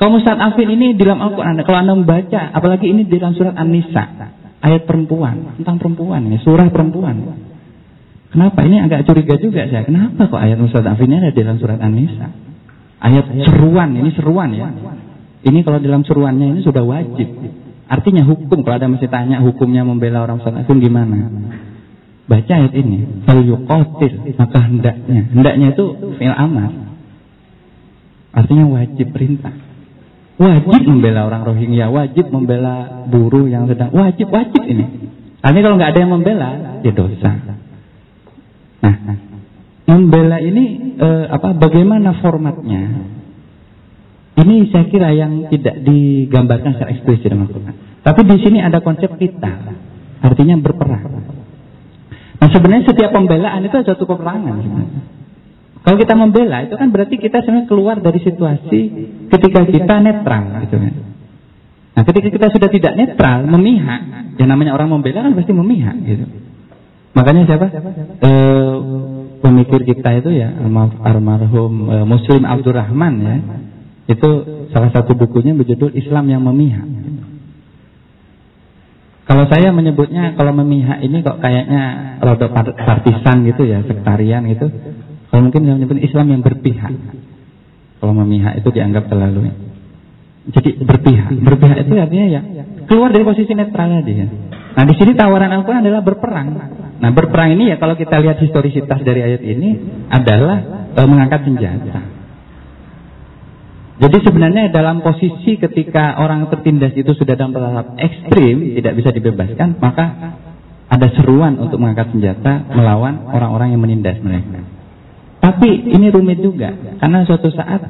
Kaum 0.00 0.16
Ustaz 0.16 0.40
Afin 0.40 0.70
ini 0.72 0.96
dalam 0.96 1.20
Al-Quran, 1.20 1.60
kalau 1.60 1.78
Anda 1.84 1.92
membaca, 1.92 2.40
apalagi 2.56 2.88
ini 2.88 3.04
dalam 3.04 3.36
surat 3.36 3.52
An-Nisa, 3.52 4.32
ayat 4.64 4.88
perempuan, 4.88 5.60
tentang 5.60 5.76
perempuan 5.76 6.24
ini, 6.24 6.40
surah 6.40 6.72
perempuan. 6.72 7.36
Kenapa? 8.32 8.64
Ini 8.64 8.86
agak 8.88 9.04
curiga 9.04 9.36
juga 9.36 9.68
saya. 9.68 9.84
Kenapa 9.84 10.30
kok 10.30 10.40
ayat 10.40 10.56
Ustaz 10.56 10.88
Afin 10.88 11.12
ini 11.12 11.20
ada 11.20 11.36
dalam 11.36 11.60
surat 11.60 11.76
An-Nisa? 11.84 12.32
Ayat 12.96 13.28
seruan, 13.44 13.92
ini 13.92 14.10
seruan 14.16 14.48
ya. 14.56 14.72
Ini 15.40 15.58
kalau 15.68 15.84
dalam 15.84 16.00
seruannya 16.00 16.56
ini 16.56 16.60
sudah 16.64 16.80
wajib. 16.80 17.28
Artinya 17.84 18.24
hukum, 18.24 18.64
kalau 18.64 18.80
ada 18.80 18.88
masih 18.88 19.10
tanya 19.12 19.44
hukumnya 19.44 19.84
membela 19.84 20.24
orang 20.24 20.40
Ustaz 20.40 20.64
Afin 20.64 20.80
gimana? 20.80 21.28
Baca 22.30 22.52
ayat 22.54 22.72
ini. 22.78 23.26
Kalau 23.26 23.42
maka 24.38 24.58
hendaknya. 24.62 25.34
Hendaknya 25.34 25.74
itu 25.74 25.84
fi'il 26.14 26.30
amar. 26.30 26.70
Artinya 28.30 28.70
wajib 28.70 29.10
perintah. 29.10 29.50
Wajib 30.38 30.86
membela 30.86 31.26
orang 31.26 31.42
Rohingya, 31.42 31.90
wajib 31.90 32.30
membela 32.30 33.04
buruh 33.10 33.50
yang 33.50 33.66
sedang 33.66 33.90
wajib 33.92 34.30
wajib 34.30 34.62
ini. 34.62 35.10
Artinya 35.42 35.64
kalau 35.66 35.76
nggak 35.76 35.90
ada 35.90 36.00
yang 36.00 36.12
membela, 36.14 36.48
ya 36.80 36.92
dosa. 36.94 37.30
Nah, 38.80 38.94
membela 39.90 40.38
ini 40.40 40.96
eh, 40.96 41.24
apa? 41.28 41.52
Bagaimana 41.58 42.22
formatnya? 42.22 43.10
Ini 44.40 44.72
saya 44.72 44.86
kira 44.88 45.12
yang 45.12 45.50
tidak 45.52 45.82
digambarkan 45.84 46.78
secara 46.78 46.94
eksplisit 46.96 47.28
dalam 47.28 47.44
Al-Quran. 47.44 47.74
Tapi 48.00 48.20
di 48.24 48.36
sini 48.40 48.58
ada 48.64 48.80
konsep 48.80 49.12
kita, 49.20 49.52
artinya 50.24 50.56
berperang. 50.56 51.39
Nah 52.40 52.48
sebenarnya 52.48 52.84
setiap 52.88 53.10
pembelaan 53.12 53.60
itu 53.62 53.76
ada 53.76 53.92
satu 53.92 54.08
peperangan. 54.08 54.54
Kalau 55.80 55.96
kita 55.96 56.12
membela 56.12 56.60
itu 56.64 56.76
kan 56.76 56.92
berarti 56.92 57.16
kita 57.16 57.40
sebenarnya 57.40 57.68
keluar 57.68 57.96
dari 58.00 58.20
situasi 58.20 58.80
ketika 59.32 59.60
kita 59.64 59.94
netral 60.00 60.64
gitu 60.64 60.76
kan. 60.76 60.94
Nah, 61.90 62.02
ketika 62.06 62.28
kita 62.32 62.46
sudah 62.54 62.68
tidak 62.72 62.92
netral, 62.96 63.44
memihak, 63.44 64.00
yang 64.40 64.48
namanya 64.48 64.72
orang 64.72 64.88
membela 64.88 65.20
kan 65.26 65.36
pasti 65.36 65.52
memihak 65.52 65.96
gitu. 66.06 66.24
Makanya 67.12 67.42
siapa? 67.44 67.66
E, 68.22 68.32
pemikir 69.42 69.82
kita 69.82 70.22
itu 70.22 70.30
ya 70.32 70.54
almarhum 71.04 71.72
e, 71.90 71.96
Muslim 72.06 72.46
Abdurrahman 72.46 73.14
ya. 73.20 73.36
Itu 74.16 74.28
salah 74.72 74.90
satu 74.94 75.12
bukunya 75.18 75.52
berjudul 75.52 75.92
Islam 75.92 76.30
yang 76.30 76.40
memihak. 76.46 76.88
Kalau 79.30 79.46
saya 79.46 79.70
menyebutnya 79.70 80.34
kalau 80.34 80.50
memihak 80.50 81.06
ini 81.06 81.22
kok 81.22 81.38
kayaknya 81.38 82.18
rada 82.18 82.50
partisan 82.74 83.46
gitu 83.46 83.62
ya, 83.62 83.78
sektarian 83.86 84.42
gitu. 84.50 84.66
Kalau 85.30 85.46
mungkin 85.46 85.70
yang 85.70 85.78
menyebut 85.78 86.02
Islam 86.02 86.34
yang 86.34 86.42
berpihak. 86.42 86.90
Kalau 88.02 88.10
memihak 88.10 88.58
itu 88.58 88.74
dianggap 88.74 89.06
terlalu. 89.06 89.54
Jadi 90.50 90.82
berpihak. 90.82 91.30
Berpihak 91.46 91.78
itu 91.86 91.94
artinya 91.94 92.26
ya 92.26 92.40
keluar 92.90 93.14
dari 93.14 93.22
posisi 93.22 93.54
netral 93.54 94.02
tadi 94.02 94.12
ya. 94.18 94.26
Nah 94.74 94.82
di 94.82 94.94
sini 94.98 95.14
tawaran 95.14 95.54
Al-Quran 95.54 95.86
adalah 95.86 96.02
berperang. 96.02 96.48
Nah 96.98 97.10
berperang 97.14 97.54
ini 97.54 97.70
ya 97.70 97.76
kalau 97.78 97.94
kita 97.94 98.18
lihat 98.18 98.42
historisitas 98.42 98.98
dari 99.06 99.22
ayat 99.22 99.46
ini 99.46 99.78
adalah 100.10 100.90
e, 100.90 101.00
mengangkat 101.06 101.46
senjata. 101.46 102.19
Jadi 104.00 104.16
sebenarnya 104.24 104.72
dalam 104.72 105.04
posisi 105.04 105.60
ketika 105.60 106.16
orang 106.16 106.48
tertindas 106.48 106.96
itu 106.96 107.12
sudah 107.12 107.36
dalam 107.36 107.52
tahap 107.52 108.00
ekstrim, 108.00 108.80
tidak 108.80 108.96
bisa 108.96 109.12
dibebaskan, 109.12 109.76
maka 109.76 110.04
ada 110.88 111.06
seruan 111.20 111.60
untuk 111.60 111.76
mengangkat 111.76 112.08
senjata 112.16 112.64
melawan 112.72 113.28
orang-orang 113.28 113.76
yang 113.76 113.80
menindas 113.84 114.16
mereka. 114.24 114.64
Tapi 115.40 115.68
ini 115.92 116.08
rumit 116.08 116.40
juga 116.40 116.72
karena 117.00 117.28
suatu 117.28 117.52
saat 117.52 117.80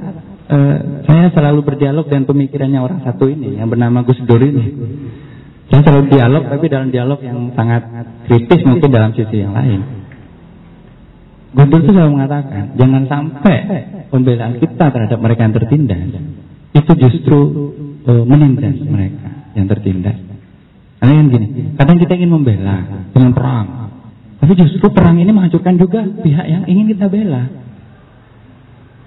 uh, 0.50 0.76
saya 1.06 1.30
selalu 1.30 1.62
berdialog 1.62 2.06
dengan 2.06 2.26
pemikirannya 2.26 2.78
orang 2.82 3.00
satu 3.06 3.30
ini 3.30 3.58
yang 3.58 3.70
bernama 3.70 4.02
Gus 4.02 4.18
Dur 4.26 4.42
ini. 4.42 4.66
Saya 5.70 5.86
selalu 5.86 6.10
dialog 6.10 6.42
tapi 6.50 6.66
dalam 6.66 6.90
dialog 6.90 7.22
yang 7.22 7.54
sangat 7.54 7.86
kritis 8.26 8.66
mungkin 8.66 8.90
dalam 8.90 9.14
sisi 9.14 9.46
yang 9.46 9.54
lain. 9.54 9.99
Gus 11.50 11.66
Dur 11.66 11.80
itu 11.82 11.90
selalu 11.90 12.12
mengatakan 12.14 12.78
jangan 12.78 13.02
sampai 13.10 13.56
pembelaan 14.06 14.62
kita 14.62 14.86
terhadap 14.94 15.18
mereka 15.18 15.40
yang 15.50 15.54
tertindas 15.58 16.00
itu 16.70 16.92
justru 16.94 17.38
uh, 18.06 18.22
menindas 18.22 18.78
mereka 18.86 19.50
yang 19.58 19.66
tertindas. 19.66 20.14
Karena 21.00 21.12
yang 21.16 21.28
gini, 21.32 21.46
kadang 21.74 21.96
kita 21.98 22.12
ingin 22.14 22.30
membela 22.30 22.76
dengan 23.10 23.32
perang, 23.32 23.66
tapi 24.38 24.52
justru 24.54 24.86
perang 24.92 25.16
ini 25.18 25.32
menghancurkan 25.32 25.74
juga 25.80 26.04
pihak 26.04 26.46
yang 26.46 26.62
ingin 26.68 26.92
kita 26.94 27.08
bela. 27.08 27.48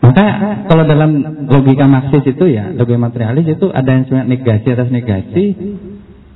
Maka 0.03 0.25
kalau 0.67 0.83
dalam 0.83 1.23
logika 1.47 1.87
Marxis 1.87 2.27
itu 2.27 2.45
ya, 2.51 2.75
logika 2.75 2.99
materialis 2.99 3.55
itu 3.55 3.71
ada 3.71 3.87
yang 3.87 4.03
sebenarnya 4.03 4.29
negasi 4.29 4.67
atas 4.67 4.89
negasi. 4.91 5.43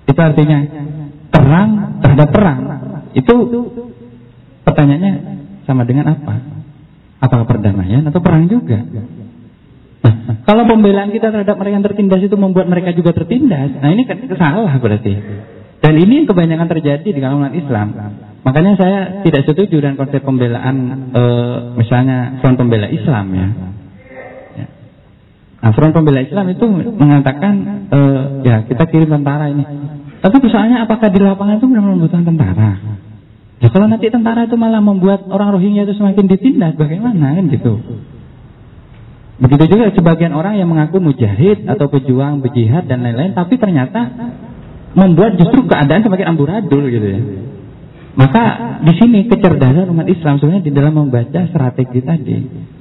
Itu 0.08 0.20
artinya 0.24 0.60
perang 1.36 2.00
terhadap 2.00 2.30
perang. 2.32 2.60
Itu 3.12 3.36
pertanyaannya 4.64 5.14
sama 5.68 5.84
dengan 5.84 6.16
apa? 6.16 6.36
Apakah 7.20 7.44
perdamaian 7.44 8.08
atau 8.08 8.24
perang 8.24 8.48
juga? 8.48 8.80
Nah, 10.08 10.14
kalau 10.48 10.64
pembelaan 10.64 11.12
kita 11.12 11.28
terhadap 11.28 11.60
mereka 11.60 11.76
yang 11.76 11.86
tertindas 11.86 12.22
itu 12.24 12.38
membuat 12.40 12.72
mereka 12.72 12.96
juga 12.96 13.12
tertindas, 13.12 13.76
nah 13.84 13.92
ini 13.92 14.08
kan 14.08 14.24
salah 14.40 14.72
berarti. 14.80 15.14
Dan 15.78 15.94
ini 16.00 16.26
kebanyakan 16.26 16.68
terjadi 16.72 17.06
di 17.06 17.20
kalangan 17.20 17.54
Islam. 17.54 17.88
Makanya 18.42 18.74
saya 18.80 19.00
tidak 19.28 19.44
setuju 19.44 19.84
dengan 19.84 20.00
konsep 20.00 20.24
pembelaan 20.24 20.76
e, 21.12 21.24
misalnya 21.78 22.40
front 22.40 22.56
pembela 22.56 22.88
Islam 22.88 23.26
ya. 23.36 23.48
ya. 24.56 24.68
Nah, 25.62 25.72
front 25.76 25.94
pembela 25.94 26.24
Islam 26.24 26.50
itu 26.50 26.66
mengatakan 26.96 27.54
e, 27.92 28.00
ya 28.48 28.64
kita 28.66 28.88
kirim 28.88 29.12
tentara 29.12 29.52
ini. 29.52 29.68
Tapi 30.18 30.36
persoalannya 30.42 30.80
apakah 30.88 31.12
di 31.12 31.20
lapangan 31.22 31.62
itu 31.62 31.68
benar 31.70 31.84
membutuhkan 31.86 32.26
tentara? 32.26 32.72
Ya 33.58 33.74
kalau 33.74 33.90
nanti 33.90 34.14
tentara 34.14 34.46
itu 34.46 34.54
malah 34.54 34.82
membuat 34.86 35.26
orang 35.34 35.58
Rohingya 35.58 35.90
itu 35.90 35.98
semakin 35.98 36.30
ditindas, 36.30 36.78
bagaimana 36.78 37.42
kan 37.42 37.46
gitu? 37.50 37.82
Begitu 39.38 39.64
juga 39.74 39.94
sebagian 39.94 40.34
orang 40.34 40.58
yang 40.58 40.70
mengaku 40.70 41.02
mujahid 41.02 41.66
atau 41.66 41.90
pejuang, 41.90 42.42
berjihad 42.42 42.86
dan 42.86 43.02
lain-lain, 43.06 43.34
tapi 43.34 43.58
ternyata 43.58 44.10
membuat 44.98 45.38
justru 45.38 45.66
keadaan 45.66 46.06
semakin 46.06 46.38
amburadul 46.38 46.86
gitu 46.90 47.08
ya. 47.08 47.22
Maka 48.18 48.44
di 48.82 48.94
sini 48.98 49.30
kecerdasan 49.30 49.94
umat 49.94 50.10
Islam 50.10 50.42
sebenarnya 50.42 50.66
di 50.66 50.74
dalam 50.74 50.94
membaca 50.98 51.40
strategi 51.54 52.02
tadi. 52.02 52.38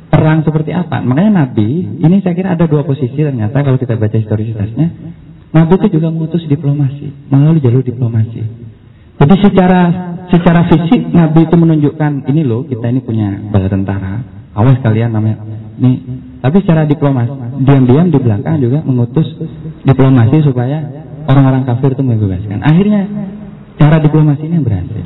Perang 0.08 0.40
seperti 0.48 0.72
apa? 0.72 1.04
Makanya 1.04 1.44
Nabi, 1.44 2.00
ini 2.00 2.24
saya 2.24 2.32
kira 2.32 2.56
ada 2.56 2.64
dua 2.64 2.88
posisi 2.88 3.20
ternyata 3.20 3.60
kalau 3.60 3.76
kita 3.76 4.00
baca 4.00 4.16
historisitasnya. 4.16 4.86
Nabi 5.52 5.72
itu 5.76 6.00
juga 6.00 6.08
mengutus 6.08 6.40
diplomasi, 6.48 7.28
melalui 7.28 7.60
jalur 7.60 7.84
diplomasi. 7.84 8.40
Jadi 9.20 9.34
secara 9.44 9.80
secara 10.30 10.66
fisik 10.66 11.12
Nabi 11.12 11.46
itu 11.46 11.56
menunjukkan 11.56 12.26
ini 12.30 12.42
loh 12.42 12.66
kita 12.66 12.90
ini 12.90 13.00
punya 13.02 13.38
bala 13.50 13.68
tentara. 13.70 14.14
Awas 14.56 14.80
kalian 14.80 15.12
namanya 15.12 15.36
ini. 15.76 16.24
Tapi 16.40 16.62
secara 16.62 16.86
diplomasi, 16.86 17.32
diam-diam 17.66 18.08
di 18.08 18.18
belakang 18.22 18.62
juga 18.62 18.80
mengutus 18.86 19.26
diplomasi 19.82 20.46
supaya 20.46 20.78
orang-orang 21.26 21.66
kafir 21.66 21.92
itu 21.92 22.02
membebaskan. 22.06 22.62
Akhirnya 22.62 23.02
cara 23.76 23.96
diplomasi 24.00 24.46
ini 24.46 24.62
berhasil. 24.62 25.04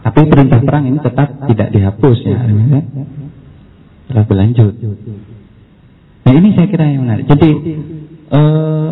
Tapi 0.00 0.20
perintah 0.32 0.60
perang 0.64 0.88
ini 0.88 0.96
tetap 1.02 1.28
tidak 1.44 1.68
dihapus 1.76 2.18
ya, 2.24 2.38
kan? 2.40 2.84
Telah 4.08 4.24
berlanjut. 4.24 4.74
Nah 6.24 6.32
ini 6.32 6.48
saya 6.56 6.66
kira 6.72 6.84
yang 6.88 7.04
menarik. 7.04 7.28
Jadi 7.28 7.50
uh, 8.32 8.90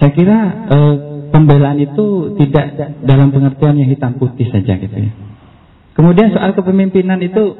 saya 0.00 0.12
kira 0.16 0.38
uh, 0.72 0.96
pembelaan 1.32 1.80
itu 1.80 2.36
tidak 2.36 2.76
dalam 3.02 3.32
pengertian 3.32 3.80
yang 3.80 3.88
hitam 3.88 4.20
putih 4.20 4.46
saja 4.52 4.76
gitu 4.76 4.92
ya. 4.92 5.10
Kemudian 5.96 6.32
soal 6.32 6.52
kepemimpinan 6.52 7.20
itu 7.24 7.56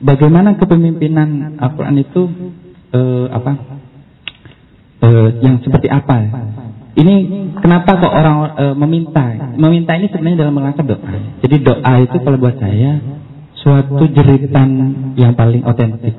bagaimana 0.00 0.54
kepemimpinan 0.56 1.58
Al-Quran 1.58 1.96
itu 1.98 2.22
uh, 2.94 3.26
apa 3.30 3.52
uh, 5.02 5.28
yang 5.42 5.60
seperti 5.62 5.90
apa 5.90 6.16
ini 6.96 7.14
kenapa 7.60 8.00
kok 8.00 8.08
orang 8.08 8.56
e, 8.56 8.64
meminta? 8.72 9.52
Meminta 9.60 9.92
ini 10.00 10.08
sebenarnya 10.08 10.48
dalam 10.48 10.56
rangka 10.56 10.80
doa. 10.80 11.12
Jadi 11.44 11.56
doa 11.60 11.92
itu 12.00 12.16
kalau 12.24 12.40
buat 12.40 12.56
saya 12.56 13.04
suatu 13.60 14.08
jeritan 14.16 14.68
yang 15.20 15.36
paling 15.36 15.60
otentik. 15.68 16.16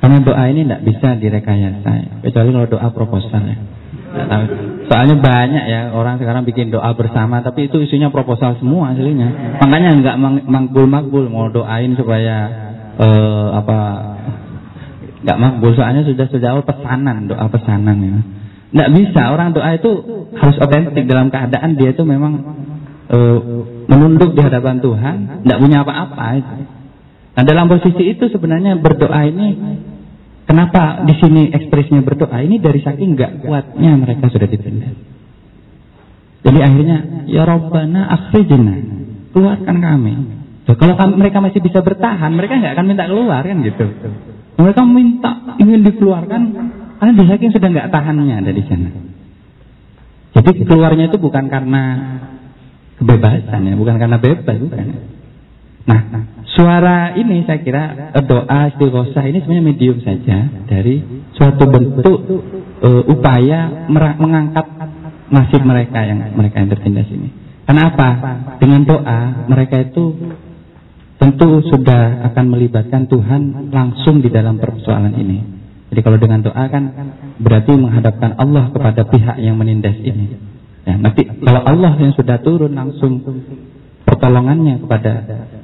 Karena 0.00 0.24
doa 0.24 0.48
ini 0.48 0.64
tidak 0.64 0.82
bisa 0.88 1.08
direkayasa, 1.20 2.24
kecuali 2.24 2.50
kalau 2.56 2.68
doa 2.72 2.88
proposal 2.88 3.42
ya. 3.44 3.56
Soalnya 4.92 5.16
banyak 5.16 5.64
ya 5.64 5.80
orang 5.96 6.20
sekarang 6.20 6.44
bikin 6.44 6.68
doa 6.68 6.92
bersama, 6.92 7.40
tapi 7.40 7.72
itu 7.72 7.80
isinya 7.80 8.12
proposal 8.12 8.60
semua 8.60 8.92
aslinya. 8.92 9.56
Makanya 9.64 9.90
nggak 10.04 10.16
makbul 10.44 10.84
makbul 10.84 11.24
mau 11.32 11.48
doain 11.48 11.96
supaya 11.96 12.36
uh, 13.00 13.48
apa 13.56 13.78
nggak 15.22 15.38
makbul 15.38 15.72
soalnya 15.72 16.04
sudah 16.04 16.28
awal 16.52 16.64
pesanan 16.66 17.30
doa 17.30 17.46
pesanan 17.48 17.96
ya. 18.04 18.18
Nggak 18.72 18.90
bisa 19.00 19.22
orang 19.32 19.56
doa 19.56 19.70
itu 19.76 19.90
harus 20.36 20.56
otentik 20.60 21.04
dalam 21.08 21.32
keadaan 21.32 21.76
dia 21.76 21.92
itu 21.96 22.04
memang 22.04 22.32
uh, 23.08 23.38
menunduk 23.88 24.36
di 24.36 24.40
hadapan 24.44 24.80
Tuhan, 24.80 25.16
nggak 25.44 25.58
punya 25.60 25.84
apa-apa. 25.84 26.26
Nah 27.32 27.42
dalam 27.48 27.64
posisi 27.64 28.12
itu 28.12 28.28
sebenarnya 28.28 28.76
berdoa 28.76 29.24
ini 29.24 29.48
Kenapa 30.42 31.06
di 31.06 31.14
sini 31.22 31.42
ekspresinya 31.54 32.02
berdoa? 32.02 32.42
Ini 32.42 32.58
dari 32.58 32.82
saking 32.82 33.14
nggak 33.14 33.32
kuatnya 33.46 33.94
mereka 33.94 34.26
sudah 34.28 34.48
ditindas. 34.50 34.94
Jadi 36.42 36.58
akhirnya 36.58 36.98
ya 37.30 37.46
Robbana 37.46 38.10
akhrijna, 38.10 38.76
keluarkan 39.30 39.76
kami. 39.78 40.14
So, 40.66 40.74
kalau 40.78 40.94
kami, 40.98 41.18
mereka 41.18 41.38
masih 41.42 41.62
bisa 41.62 41.82
bertahan, 41.82 42.34
mereka 42.34 42.58
nggak 42.58 42.74
akan 42.74 42.86
minta 42.86 43.06
keluar 43.06 43.42
kan 43.42 43.56
gitu. 43.62 43.86
Mereka 44.58 44.82
minta 44.86 45.30
ingin 45.58 45.80
dikeluarkan 45.86 46.42
karena 46.98 47.12
di 47.18 47.24
saking 47.26 47.50
sudah 47.54 47.68
nggak 47.70 47.90
tahannya 47.90 48.34
ada 48.42 48.50
di 48.50 48.62
sana. 48.66 48.90
Jadi 50.32 50.50
keluarnya 50.66 51.10
itu 51.10 51.18
bukan 51.18 51.46
karena 51.46 51.82
kebebasan 52.98 53.68
ya, 53.68 53.74
bukan 53.74 53.96
karena 53.98 54.18
bebas 54.18 54.56
bukan. 54.58 54.86
Nah, 55.82 56.00
suara 56.52 57.16
ini 57.16 57.44
saya 57.48 57.60
kira 57.64 57.84
eh, 58.12 58.24
doa 58.24 58.60
istighosah 58.72 59.24
ini 59.28 59.40
sebenarnya 59.40 59.64
medium 59.64 59.98
saja 60.04 60.48
dari 60.68 61.00
suatu 61.32 61.64
bentuk 61.64 62.18
uh, 62.84 63.02
upaya 63.08 63.88
mengangkat 63.90 64.66
nasib 65.32 65.64
mereka 65.64 66.04
yang 66.04 66.36
mereka 66.36 66.60
yang 66.60 66.70
tertindas 66.70 67.08
ini. 67.08 67.32
Kenapa? 67.64 68.08
Dengan 68.60 68.84
doa 68.84 69.48
mereka 69.48 69.80
itu 69.80 70.12
tentu 71.16 71.62
sudah 71.72 72.26
akan 72.32 72.44
melibatkan 72.50 73.08
Tuhan 73.08 73.72
langsung 73.72 74.20
di 74.20 74.28
dalam 74.28 74.60
persoalan 74.60 75.14
ini. 75.16 75.38
Jadi 75.92 76.00
kalau 76.04 76.18
dengan 76.20 76.40
doa 76.44 76.64
kan 76.68 76.84
berarti 77.40 77.72
menghadapkan 77.76 78.36
Allah 78.36 78.68
kepada 78.72 79.08
pihak 79.08 79.36
yang 79.40 79.56
menindas 79.56 79.96
ini. 80.02 80.36
Ya, 80.82 80.98
nanti 80.98 81.22
kalau 81.28 81.62
Allah 81.62 81.94
yang 82.02 82.12
sudah 82.18 82.42
turun 82.42 82.74
langsung 82.74 83.22
pertolongannya 84.02 84.82
kepada 84.82 85.12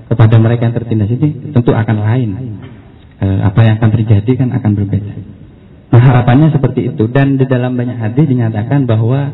kepada 0.09 0.37
mereka 0.41 0.69
yang 0.69 0.75
tertindas 0.75 1.13
ini 1.13 1.53
tentu 1.53 1.77
akan 1.77 1.97
lain. 2.01 2.31
E, 3.19 3.27
apa 3.45 3.61
yang 3.67 3.75
akan 3.83 3.91
terjadi 3.93 4.31
kan 4.41 4.49
akan 4.57 4.71
berbeda. 4.73 5.15
Nah, 5.89 6.01
harapannya 6.01 6.53
seperti 6.53 6.93
itu 6.93 7.09
dan 7.13 7.41
di 7.41 7.45
dalam 7.49 7.77
banyak 7.77 7.97
hadis 7.97 8.25
dinyatakan 8.29 8.85
bahwa 8.85 9.29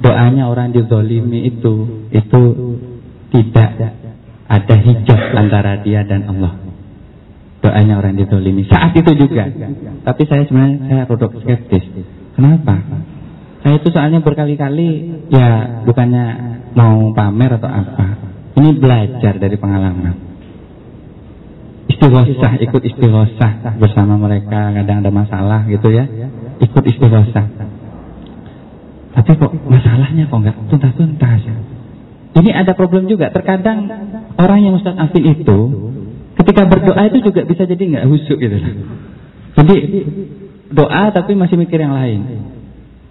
doanya 0.00 0.48
orang 0.48 0.72
dizolimi 0.72 1.48
itu 1.48 2.06
itu 2.12 2.42
tidak 3.32 3.70
ada 4.46 4.76
hijab 4.78 5.20
antara 5.34 5.82
dia 5.82 6.06
dan 6.06 6.28
Allah. 6.30 6.54
Doanya 7.64 7.98
orang 7.98 8.14
dizolimi 8.14 8.68
saat 8.68 8.94
itu 8.94 9.10
juga. 9.16 9.50
Tapi 10.06 10.22
saya 10.28 10.46
sebenarnya 10.46 10.78
saya 10.86 11.02
rodok 11.08 11.42
skeptis. 11.42 11.82
Kenapa? 12.36 12.78
Saya 13.64 13.82
itu 13.82 13.88
soalnya 13.90 14.22
berkali-kali 14.22 14.88
ya 15.32 15.82
bukannya 15.82 16.24
mau 16.78 17.10
pamer 17.16 17.58
atau 17.58 17.66
apa. 17.66 18.25
Ini 18.56 18.70
belajar 18.80 19.34
dari 19.36 19.56
pengalaman. 19.60 20.16
Istighosah, 21.92 22.52
ikut 22.60 22.82
istighosah 22.82 23.76
bersama 23.76 24.16
mereka, 24.16 24.72
kadang 24.72 25.04
ada 25.04 25.12
masalah 25.12 25.60
gitu 25.68 25.92
ya. 25.92 26.08
Ikut 26.64 26.84
istighosah. 26.88 27.46
Tapi 29.16 29.30
kok 29.32 29.52
masalahnya 29.68 30.28
kok 30.28 30.38
nggak 30.40 30.56
tuntas-tuntas. 30.72 31.40
Ini 32.36 32.50
ada 32.52 32.76
problem 32.76 33.08
juga. 33.08 33.32
Terkadang 33.32 33.88
orang 34.36 34.60
yang 34.60 34.76
Ustaz 34.76 34.92
Afin 35.00 35.24
itu 35.24 35.58
ketika 36.36 36.68
berdoa 36.68 37.00
itu 37.08 37.24
juga 37.24 37.48
bisa 37.48 37.64
jadi 37.64 37.80
nggak 37.80 38.04
husuk 38.12 38.36
gitu. 38.36 38.56
Jadi 39.56 39.76
doa 40.68 41.02
tapi 41.16 41.32
masih 41.32 41.56
mikir 41.56 41.80
yang 41.80 41.96
lain. 41.96 42.44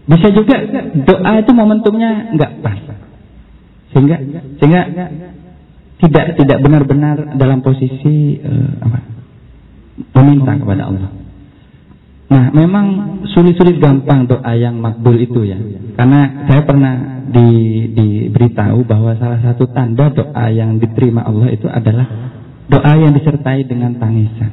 Bisa 0.06 0.30
juga 0.30 0.62
doa 1.10 1.32
itu 1.42 1.52
momentumnya 1.58 2.38
nggak 2.38 2.52
pas. 2.62 2.80
Sehingga 3.98 4.22
sehingga 4.62 4.82
tidak 6.02 6.36
tidak 6.36 6.58
benar-benar 6.60 7.38
dalam 7.40 7.64
posisi 7.64 8.40
uh, 8.44 8.72
apa? 8.84 9.00
meminta 10.20 10.60
kepada 10.60 10.92
Allah. 10.92 11.10
Nah, 12.26 12.50
memang 12.52 12.86
sulit-sulit 13.32 13.78
gampang 13.78 14.26
doa 14.26 14.54
yang 14.58 14.82
makbul 14.82 15.14
itu 15.16 15.46
ya. 15.46 15.62
Karena 15.94 16.50
saya 16.50 16.66
pernah 16.66 16.94
di, 17.30 17.48
diberitahu 17.94 18.82
bahwa 18.84 19.14
salah 19.16 19.40
satu 19.46 19.70
tanda 19.70 20.10
doa 20.10 20.46
yang 20.50 20.82
diterima 20.82 21.22
Allah 21.22 21.54
itu 21.54 21.70
adalah 21.70 22.34
doa 22.66 22.94
yang 22.98 23.14
disertai 23.14 23.70
dengan 23.70 23.96
tangisan. 24.02 24.52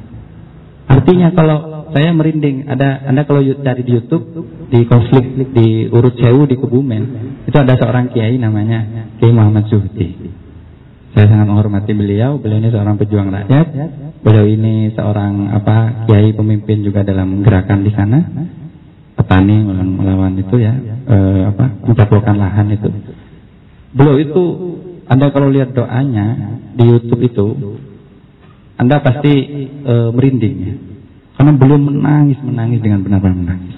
Artinya 0.85 1.33
kalau 1.33 1.89
saya 1.93 2.13
merinding, 2.13 2.69
ada 2.69 3.09
Anda 3.09 3.25
kalau 3.25 3.41
cari 3.41 3.81
di 3.81 3.91
YouTube 3.97 4.25
di 4.69 4.85
konflik 4.85 5.53
di 5.53 5.89
urut 5.89 6.13
sewu 6.17 6.45
di 6.45 6.57
Kebumen, 6.57 7.03
itu 7.49 7.57
ada 7.57 7.73
seorang 7.77 8.13
kiai 8.13 8.37
namanya 8.37 9.09
Kiai 9.17 9.33
Muhammad 9.33 9.69
Zuhdi. 9.69 10.42
Saya 11.13 11.29
sangat 11.29 11.45
menghormati 11.45 11.93
beliau. 11.93 12.41
Beliau 12.41 12.57
ini 12.57 12.69
seorang 12.73 12.97
pejuang 12.97 13.29
rakyat. 13.29 13.67
Beliau 14.25 14.45
ini 14.49 14.89
seorang 14.97 15.53
apa 15.53 16.09
kiai 16.09 16.33
pemimpin 16.33 16.81
juga 16.81 17.05
dalam 17.05 17.45
gerakan 17.45 17.79
di 17.85 17.91
sana. 17.93 18.19
Petani 19.13 19.61
melawan, 19.61 19.89
melawan 19.93 20.33
itu 20.41 20.57
ya, 20.57 20.73
e, 21.05 21.17
apa 21.53 21.69
mencaplokkan 21.85 22.33
lahan 22.33 22.65
itu. 22.73 22.89
Beliau 23.93 24.17
itu, 24.17 24.43
anda 25.05 25.29
kalau 25.29 25.53
lihat 25.53 25.77
doanya 25.77 26.57
di 26.73 26.81
YouTube 26.81 27.21
itu, 27.21 27.47
anda 28.81 28.97
pasti 29.05 29.33
e, 29.85 29.93
merinding 30.09 30.55
ya. 30.65 30.75
Karena 31.37 31.51
belum 31.53 31.81
menangis 31.93 32.41
menangis 32.41 32.81
dengan 32.81 33.05
benar-benar 33.05 33.37
menangis. 33.37 33.77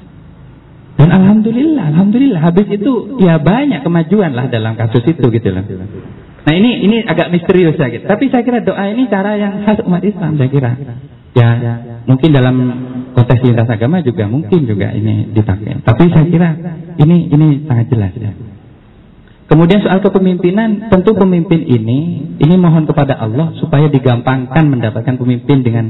Dan 0.96 1.12
alhamdulillah, 1.12 1.84
alhamdulillah 1.92 2.40
habis 2.40 2.68
itu 2.72 3.20
ya 3.20 3.36
banyak 3.36 3.84
kemajuan 3.84 4.32
lah 4.32 4.48
dalam 4.48 4.80
kasus 4.80 5.04
itu 5.04 5.26
gitu 5.36 5.52
loh. 5.52 5.68
Nah 6.46 6.54
ini 6.54 6.86
ini 6.86 6.98
agak 7.02 7.34
misterius 7.34 7.74
ya 7.76 7.90
gitu. 7.90 8.06
Tapi 8.06 8.30
saya 8.30 8.46
kira 8.46 8.62
doa 8.62 8.86
ini 8.94 9.10
cara 9.10 9.34
yang 9.34 9.66
khas 9.66 9.82
umat 9.82 10.06
Islam 10.06 10.38
saya 10.38 10.50
kira. 10.50 10.72
Ya 11.36 11.50
mungkin 12.06 12.30
dalam 12.32 12.56
konteks 13.18 13.42
lintas 13.44 13.68
agama 13.68 14.06
juga 14.06 14.30
mungkin 14.30 14.70
juga 14.70 14.94
ini 14.94 15.34
dipakai. 15.34 15.82
Tapi 15.82 16.04
saya 16.14 16.26
kira 16.30 16.50
ini 17.02 17.34
ini 17.34 17.66
sangat 17.66 17.90
jelas 17.90 18.14
ya. 18.14 18.32
Kemudian 19.46 19.78
soal 19.86 20.02
kepemimpinan, 20.02 20.90
tentu 20.90 21.14
pemimpin 21.14 21.70
ini, 21.70 22.34
ini 22.42 22.56
mohon 22.58 22.90
kepada 22.90 23.14
Allah 23.14 23.54
supaya 23.62 23.86
digampangkan 23.94 24.66
mendapatkan 24.66 25.22
pemimpin 25.22 25.62
dengan 25.62 25.86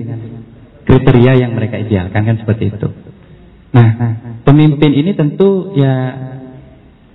kriteria 0.84 1.40
yang 1.40 1.56
mereka 1.56 1.80
idealkan 1.80 2.28
kan 2.28 2.36
seperti 2.36 2.76
itu. 2.76 2.92
Nah, 3.72 3.88
pemimpin 4.44 4.92
ini 4.92 5.16
tentu 5.16 5.72
ya 5.72 5.94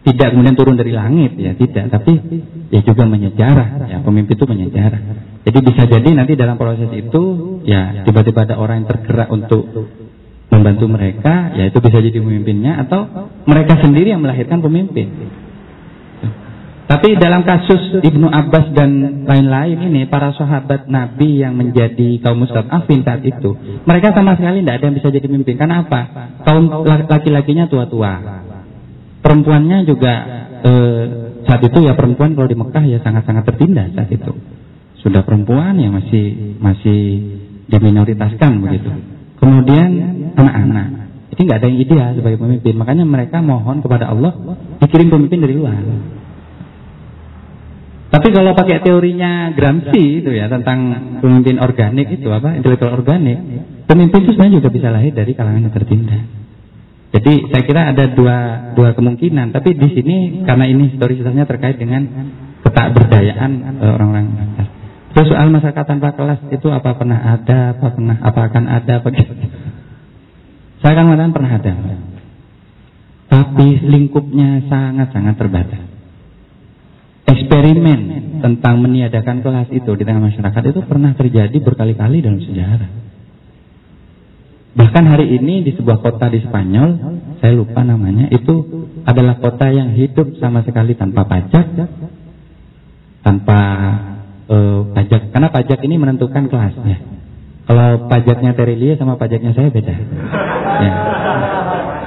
tidak 0.01 0.33
kemudian 0.33 0.57
turun 0.57 0.81
dari 0.81 0.97
langit 0.97 1.37
ya 1.37 1.53
tidak 1.53 1.93
tapi 1.93 2.17
ya 2.73 2.81
juga 2.81 3.05
menyejarah 3.05 3.85
ya 3.85 3.99
pemimpin 4.01 4.33
itu 4.33 4.47
menyejarah. 4.49 5.01
Jadi 5.45 5.59
bisa 5.61 5.83
jadi 5.85 6.09
nanti 6.17 6.33
dalam 6.41 6.57
proses 6.57 6.89
itu 6.89 7.23
ya 7.69 8.01
tiba-tiba 8.09 8.49
ada 8.49 8.57
orang 8.57 8.85
yang 8.85 8.89
tergerak 8.89 9.29
untuk 9.29 9.69
membantu 10.49 10.87
mereka 10.89 11.53
ya 11.53 11.69
itu 11.69 11.79
bisa 11.85 12.01
jadi 12.01 12.17
pemimpinnya 12.17 12.81
atau 12.89 13.29
mereka 13.45 13.77
sendiri 13.85 14.17
yang 14.17 14.25
melahirkan 14.25 14.65
pemimpin. 14.65 15.37
Tapi 16.91 17.15
dalam 17.21 17.47
kasus 17.47 18.03
Ibnu 18.03 18.27
Abbas 18.27 18.75
dan 18.75 19.23
lain-lain 19.23 19.79
ini 19.79 20.11
para 20.11 20.35
sahabat 20.35 20.91
Nabi 20.91 21.39
yang 21.39 21.55
menjadi 21.55 22.19
kaum 22.25 22.43
mustadafin 22.43 23.07
saat 23.07 23.23
itu 23.23 23.55
mereka 23.85 24.17
sama 24.17 24.35
sekali 24.35 24.65
tidak 24.65 24.81
ada 24.81 24.85
yang 24.89 24.97
bisa 24.97 25.09
jadi 25.13 25.29
pemimpin. 25.29 25.61
Karena 25.61 25.85
apa? 25.85 26.01
Kaum 26.49 26.89
laki-lakinya 26.89 27.69
tua-tua 27.69 28.40
perempuannya 29.21 29.79
juga 29.89 30.13
eh, 30.65 31.05
saat 31.45 31.63
itu 31.65 31.79
ya 31.85 31.97
perempuan 31.97 32.37
kalau 32.37 32.49
di 32.49 32.57
Mekah 32.57 32.85
ya 32.85 32.99
sangat-sangat 33.01 33.45
tertindas 33.49 33.93
saat 33.97 34.11
itu. 34.13 34.33
Sudah 35.01 35.25
perempuan 35.25 35.81
yang 35.81 35.97
masih 35.97 36.57
masih 36.61 37.01
diminoritaskan 37.71 38.61
begitu. 38.61 38.91
Kemudian 39.41 39.89
anak-anak. 40.37 40.87
Ini 41.33 41.41
nggak 41.47 41.59
ada 41.63 41.69
yang 41.73 41.81
ideal 41.81 42.11
sebagai 42.19 42.37
pemimpin. 42.37 42.75
Makanya 42.77 43.05
mereka 43.09 43.41
mohon 43.41 43.81
kepada 43.81 44.13
Allah 44.13 44.37
dikirim 44.85 45.09
pemimpin 45.09 45.41
dari 45.41 45.55
luar. 45.57 45.81
Tapi 48.11 48.29
kalau 48.35 48.53
pakai 48.59 48.83
teorinya 48.83 49.55
Gramsci 49.55 50.19
itu 50.21 50.35
ya 50.35 50.51
tentang 50.51 50.79
pemimpin 51.23 51.63
organik 51.63 52.11
itu 52.11 52.27
apa 52.27 52.59
intelektual 52.59 52.99
organik, 52.99 53.39
pemimpin 53.87 54.27
itu 54.27 54.35
sebenarnya 54.35 54.59
juga 54.59 54.71
bisa 54.75 54.89
lahir 54.91 55.15
dari 55.15 55.33
kalangan 55.33 55.71
yang 55.71 55.75
tertindas. 55.75 56.40
Jadi 57.11 57.51
saya 57.51 57.63
kira 57.67 57.91
ada 57.91 58.05
dua 58.15 58.39
dua 58.79 58.95
kemungkinan. 58.95 59.51
Tapi 59.51 59.75
di 59.75 59.89
sini 59.99 60.17
karena 60.47 60.65
ini 60.71 60.95
historisnya 60.95 61.43
terkait 61.43 61.75
dengan 61.75 62.07
ketak 62.63 62.95
berdayaan 62.95 63.83
eh, 63.83 63.91
orang-orang 63.91 64.27
Terus 65.11 65.27
soal 65.27 65.51
masyarakat 65.51 65.85
tanpa 65.91 66.15
kelas 66.15 66.39
itu 66.55 66.71
apa 66.71 66.95
pernah 66.95 67.19
ada, 67.35 67.75
apa 67.75 67.87
pernah 67.91 68.17
apa 68.23 68.41
akan 68.47 68.65
ada, 68.71 68.93
apa. 69.03 69.09
Saya 70.81 70.91
akan 70.95 71.05
mengatakan 71.11 71.35
pernah 71.35 71.53
ada. 71.59 71.73
Tapi 73.31 73.69
lingkupnya 73.91 74.71
sangat-sangat 74.71 75.35
terbatas. 75.35 75.83
Eksperimen 77.27 78.01
tentang 78.39 78.79
meniadakan 78.83 79.43
kelas 79.43 79.69
itu 79.75 79.91
di 79.99 80.03
tengah 80.07 80.31
masyarakat 80.31 80.63
itu 80.67 80.81
pernah 80.87 81.15
terjadi 81.19 81.59
berkali-kali 81.59 82.23
dalam 82.23 82.39
sejarah. 82.43 83.10
Bahkan 84.71 85.05
hari 85.07 85.35
ini 85.35 85.67
di 85.67 85.75
sebuah 85.75 85.99
kota 85.99 86.31
di 86.31 86.39
Spanyol, 86.47 86.89
saya 87.43 87.53
lupa 87.59 87.83
namanya, 87.83 88.31
itu 88.31 88.87
adalah 89.03 89.43
kota 89.43 89.67
yang 89.67 89.91
hidup 89.99 90.39
sama 90.39 90.63
sekali 90.63 90.95
tanpa 90.95 91.27
pajak, 91.27 91.67
tanpa 93.27 93.61
uh, 94.47 94.81
pajak. 94.95 95.35
Karena 95.35 95.49
pajak 95.51 95.79
ini 95.83 95.99
menentukan 95.99 96.47
kelasnya. 96.47 97.03
Kalau 97.67 98.11
pajaknya 98.11 98.51
Terelia 98.55 98.95
sama 98.99 99.15
pajaknya 99.15 99.55
saya 99.55 99.71
beda. 99.71 99.95
Ya. 100.83 100.93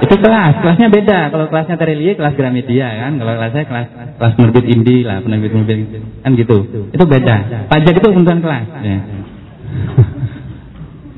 Itu 0.04 0.14
kelas, 0.20 0.60
kelasnya 0.60 0.88
beda. 0.92 1.18
Kalau 1.32 1.46
kelasnya 1.48 1.76
Terelia 1.80 2.12
kelas 2.16 2.34
Gramedia 2.36 2.88
kan, 3.00 3.12
kalau 3.16 3.32
kelas 3.40 3.52
saya 3.52 3.64
kelas 3.64 3.88
kelas 4.20 4.32
penerbit 4.36 4.64
Indi 4.68 4.96
lah, 5.04 5.24
penerbit 5.24 5.52
penerbit 5.52 5.78
kan 6.20 6.32
gitu. 6.36 6.56
Itu 6.92 7.04
beda. 7.04 7.36
Pajak 7.68 7.92
itu 7.96 8.08
penentuan 8.08 8.40
kelas. 8.44 8.66
Ya. 8.84 8.98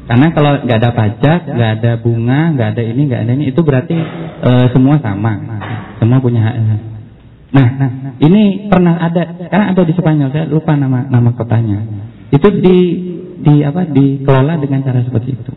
Karena 0.07 0.31
kalau 0.31 0.63
nggak 0.63 0.79
ada 0.79 0.91
pajak, 0.95 1.41
nggak 1.51 1.71
ada 1.83 1.93
bunga, 1.99 2.55
nggak 2.55 2.69
ada 2.79 2.83
ini, 2.87 3.01
nggak 3.11 3.21
ada 3.27 3.33
ini, 3.35 3.45
itu 3.51 3.61
berarti 3.67 3.97
e, 4.39 4.51
semua 4.71 5.03
sama, 5.03 5.35
semua 5.99 6.23
punya 6.23 6.47
hak. 6.47 6.55
Nah, 7.51 7.69
nah, 7.75 7.91
ini 8.23 8.71
pernah 8.71 9.03
ada, 9.03 9.35
karena 9.51 9.75
ada 9.75 9.83
di 9.83 9.95
Spanyol, 9.99 10.31
saya 10.31 10.47
lupa 10.47 10.79
nama 10.79 11.11
nama 11.11 11.35
kotanya. 11.35 11.83
Itu 12.31 12.55
di 12.55 12.79
di 13.43 13.55
apa 13.67 13.83
dikelola 13.83 14.63
dengan 14.63 14.87
cara 14.87 15.03
seperti 15.03 15.29
itu. 15.35 15.53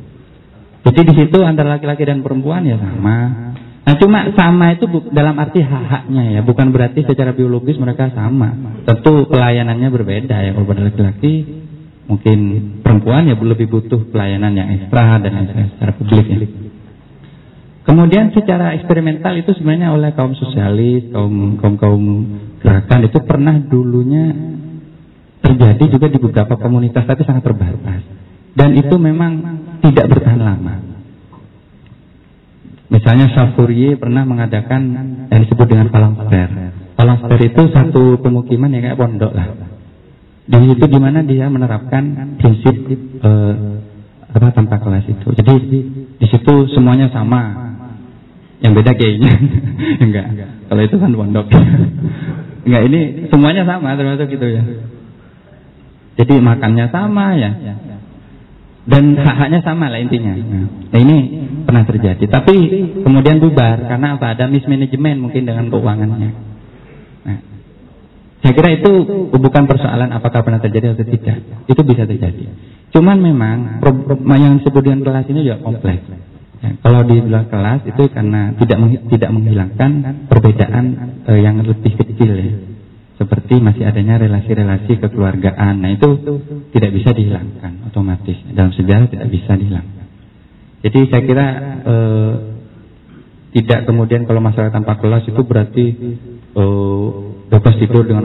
Jadi 0.90 1.00
di 1.06 1.14
situ 1.14 1.38
antara 1.46 1.78
laki-laki 1.78 2.02
dan 2.08 2.26
perempuan 2.26 2.66
ya 2.66 2.82
sama. 2.82 3.54
Nah 3.86 3.96
cuma 3.98 4.34
sama 4.34 4.78
itu 4.78 4.86
dalam 5.14 5.38
arti 5.38 5.62
hak-haknya 5.62 6.40
ya, 6.40 6.42
bukan 6.42 6.74
berarti 6.74 7.06
secara 7.06 7.38
biologis 7.38 7.78
mereka 7.78 8.10
sama. 8.18 8.82
Tentu 8.86 9.30
pelayanannya 9.30 9.90
berbeda 9.94 10.36
ya. 10.42 10.58
Kalau 10.58 10.66
pada 10.66 10.90
laki-laki 10.90 11.59
mungkin 12.10 12.40
perempuan 12.82 13.30
ya 13.30 13.38
lebih 13.38 13.70
butuh 13.70 14.10
pelayanan 14.10 14.58
yang 14.58 14.70
ekstra 14.74 15.22
dan 15.22 15.30
lain 15.30 15.70
secara 15.78 15.94
publik 15.94 16.26
ya. 16.26 16.42
Kemudian 17.86 18.34
secara 18.34 18.74
eksperimental 18.78 19.38
itu 19.38 19.54
sebenarnya 19.54 19.94
oleh 19.94 20.14
kaum 20.18 20.34
sosialis, 20.34 21.10
kaum 21.14 21.62
kaum 21.62 21.76
kaum 21.78 22.04
gerakan 22.62 23.06
itu 23.06 23.18
pernah 23.22 23.56
dulunya 23.62 24.34
terjadi 25.46 25.86
juga 25.90 26.08
di 26.10 26.18
beberapa 26.18 26.58
komunitas 26.58 27.06
tapi 27.06 27.22
sangat 27.26 27.46
terbatas. 27.46 28.02
Dan 28.58 28.74
itu 28.74 28.96
memang 28.98 29.32
tidak 29.86 30.10
bertahan 30.10 30.42
lama. 30.42 30.76
Misalnya 32.90 33.30
Charles 33.38 33.54
pernah 34.02 34.26
mengadakan 34.26 34.82
yang 35.30 35.42
disebut 35.46 35.66
dengan 35.70 35.94
palang 35.94 36.18
Palang 36.98 37.22
itu 37.38 37.62
satu 37.70 38.18
pemukiman 38.18 38.74
yang 38.74 38.82
kayak 38.82 38.98
pondok 38.98 39.32
lah 39.32 39.79
di 40.50 40.66
situ 40.74 40.86
di 40.90 40.98
mana 40.98 41.22
dia 41.22 41.46
menerapkan 41.46 42.36
prinsip 42.42 42.74
eh, 43.22 43.56
apa 44.34 44.48
tanpa 44.50 44.82
kelas 44.82 45.06
itu. 45.06 45.28
Jadi 45.38 45.54
di 46.18 46.26
situ 46.26 46.54
semuanya 46.74 47.14
sama. 47.14 47.70
Yang 48.60 48.84
beda 48.84 48.92
kayaknya 48.98 49.34
enggak. 50.04 50.26
Kalau 50.68 50.82
itu 50.84 50.96
kan 50.98 51.12
pondok. 51.14 51.48
enggak 52.66 52.84
ini 52.92 53.00
semuanya 53.30 53.64
sama 53.64 53.94
termasuk 53.94 54.28
gitu 54.34 54.48
ya. 54.50 54.62
Jadi 56.18 56.34
makannya 56.42 56.86
sama 56.90 57.38
ya. 57.38 57.52
Dan 58.90 59.22
hak-haknya 59.22 59.62
sama 59.62 59.94
lah 59.94 60.02
intinya. 60.02 60.34
Nah 60.90 61.00
ini 61.00 61.18
pernah 61.62 61.86
terjadi. 61.86 62.26
Tapi 62.26 62.56
kemudian 63.06 63.38
bubar 63.38 63.86
karena 63.86 64.18
apa? 64.18 64.34
Ada 64.34 64.50
mismanagement 64.50 65.30
mungkin 65.30 65.46
dengan 65.46 65.70
keuangannya. 65.70 66.50
Saya 68.40 68.54
kira 68.56 68.70
itu 68.72 68.92
bukan 69.36 69.64
persoalan 69.68 70.16
apakah 70.16 70.48
pernah 70.48 70.64
terjadi 70.64 70.96
atau 70.96 71.04
tidak. 71.04 71.38
Itu 71.68 71.82
bisa 71.84 72.08
terjadi. 72.08 72.48
Cuman 72.96 73.20
memang 73.20 73.84
yang 74.40 74.64
disebut 74.64 74.82
dengan 74.82 75.04
kelas 75.04 75.28
ini 75.28 75.44
juga 75.44 75.60
kompleks. 75.60 76.08
Ya, 76.60 76.76
kalau 76.84 77.08
di 77.08 77.24
luar 77.24 77.48
kelas 77.48 77.88
itu 77.88 78.04
karena 78.12 78.52
tidak 78.60 78.78
tidak 79.16 79.30
menghilangkan 79.32 79.92
perbedaan 80.28 80.86
eh, 81.24 81.40
yang 81.40 81.64
lebih 81.64 81.96
kecil 81.96 82.32
ya. 82.36 82.52
Seperti 83.16 83.60
masih 83.60 83.84
adanya 83.84 84.20
relasi-relasi 84.20 85.00
kekeluargaan. 85.04 85.84
Nah 85.84 85.92
itu 85.92 86.20
tidak 86.72 86.92
bisa 86.96 87.12
dihilangkan 87.12 87.92
otomatis. 87.92 88.40
Dalam 88.56 88.72
sejarah 88.76 89.08
tidak 89.12 89.28
bisa 89.32 89.56
dihilangkan. 89.56 90.08
Jadi 90.84 91.00
saya 91.12 91.24
kira 91.28 91.48
eh, 91.84 92.34
tidak 93.60 93.80
kemudian 93.88 94.24
kalau 94.28 94.40
masalah 94.44 94.72
tanpa 94.72 95.00
kelas 95.00 95.28
itu 95.28 95.42
berarti 95.44 95.86
eh, 96.56 97.29
bebas 97.50 97.76
tidur 97.82 98.06
dengan 98.06 98.24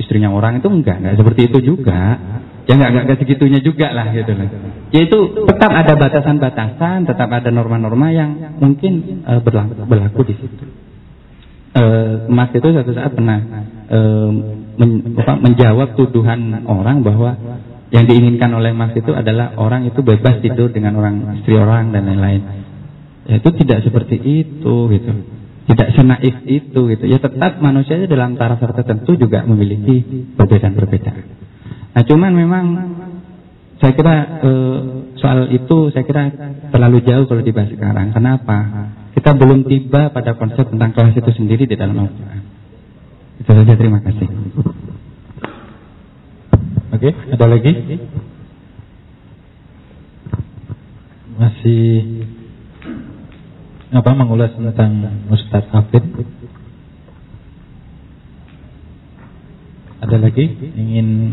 istrinya 0.00 0.32
orang 0.32 0.58
itu 0.58 0.68
enggak, 0.72 0.98
enggak 0.98 1.14
seperti 1.20 1.40
itu 1.52 1.58
juga. 1.74 2.18
Ya 2.64 2.80
enggak, 2.80 2.90
enggak 3.04 3.18
segitunya 3.20 3.60
juga 3.60 3.92
lah 3.92 4.08
gitu 4.10 4.32
loh. 4.32 4.48
Yaitu 4.88 5.18
tetap 5.44 5.70
ada 5.70 5.92
batasan-batasan, 6.00 7.04
tetap 7.04 7.28
ada 7.28 7.50
norma-norma 7.52 8.08
yang 8.08 8.56
mungkin 8.56 9.24
uh, 9.28 9.40
berlaku, 9.44 9.84
berlaku 9.84 10.20
di 10.32 10.34
situ. 10.40 10.64
Uh, 11.74 12.30
Mas 12.30 12.54
itu 12.54 12.70
satu 12.70 12.94
saat 12.94 13.12
pernah 13.12 13.38
uh, 13.90 14.30
men, 14.78 14.90
menjawab 15.18 15.98
tuduhan 15.98 16.62
orang 16.70 17.02
bahwa 17.02 17.34
yang 17.90 18.06
diinginkan 18.08 18.48
oleh 18.54 18.72
Mas 18.72 18.94
itu 18.96 19.12
adalah 19.12 19.58
orang 19.60 19.84
itu 19.84 20.00
bebas 20.00 20.40
tidur 20.40 20.72
dengan 20.72 20.96
orang 20.96 21.36
istri 21.42 21.58
orang 21.58 21.92
dan 21.92 22.08
lain-lain. 22.08 22.42
Ya, 23.28 23.40
itu 23.40 23.50
tidak 23.60 23.84
seperti 23.84 24.16
itu 24.20 24.74
gitu 24.92 25.33
tidak 25.64 25.88
senaif 25.96 26.44
itu 26.44 26.80
gitu 26.92 27.04
ya 27.08 27.16
tetap 27.16 27.56
manusia 27.64 28.04
dalam 28.04 28.36
taraf 28.36 28.60
tertentu 28.60 29.16
juga 29.16 29.48
memiliki 29.48 30.28
perbedaan-perbedaan. 30.36 31.24
Nah 31.96 32.02
cuman 32.04 32.32
memang 32.36 32.64
saya 33.80 33.92
kira 33.96 34.14
e, 34.44 34.50
soal 35.16 35.48
itu 35.52 35.88
saya 35.92 36.04
kira 36.04 36.24
terlalu 36.68 37.00
jauh 37.04 37.24
kalau 37.24 37.40
dibahas 37.40 37.72
sekarang. 37.72 38.12
Kenapa? 38.12 38.58
Kita 39.16 39.32
belum 39.32 39.64
tiba 39.64 40.12
pada 40.12 40.36
konsep 40.36 40.68
tentang 40.68 40.92
kelas 40.92 41.16
itu 41.16 41.30
sendiri 41.32 41.64
di 41.64 41.76
dalam 41.80 41.96
Al-Quran. 41.96 42.42
Itu 43.40 43.50
saja 43.50 43.74
terima 43.76 44.04
kasih. 44.04 44.28
Oke, 46.94 47.10
ada 47.10 47.46
lagi? 47.48 47.72
Masih 51.34 52.23
apa 53.94 54.10
mengulas 54.10 54.50
tentang 54.58 55.22
Ustadz 55.30 55.70
Hafid 55.70 56.02
ada 60.04 60.16
lagi 60.20 60.44
ingin 60.76 61.32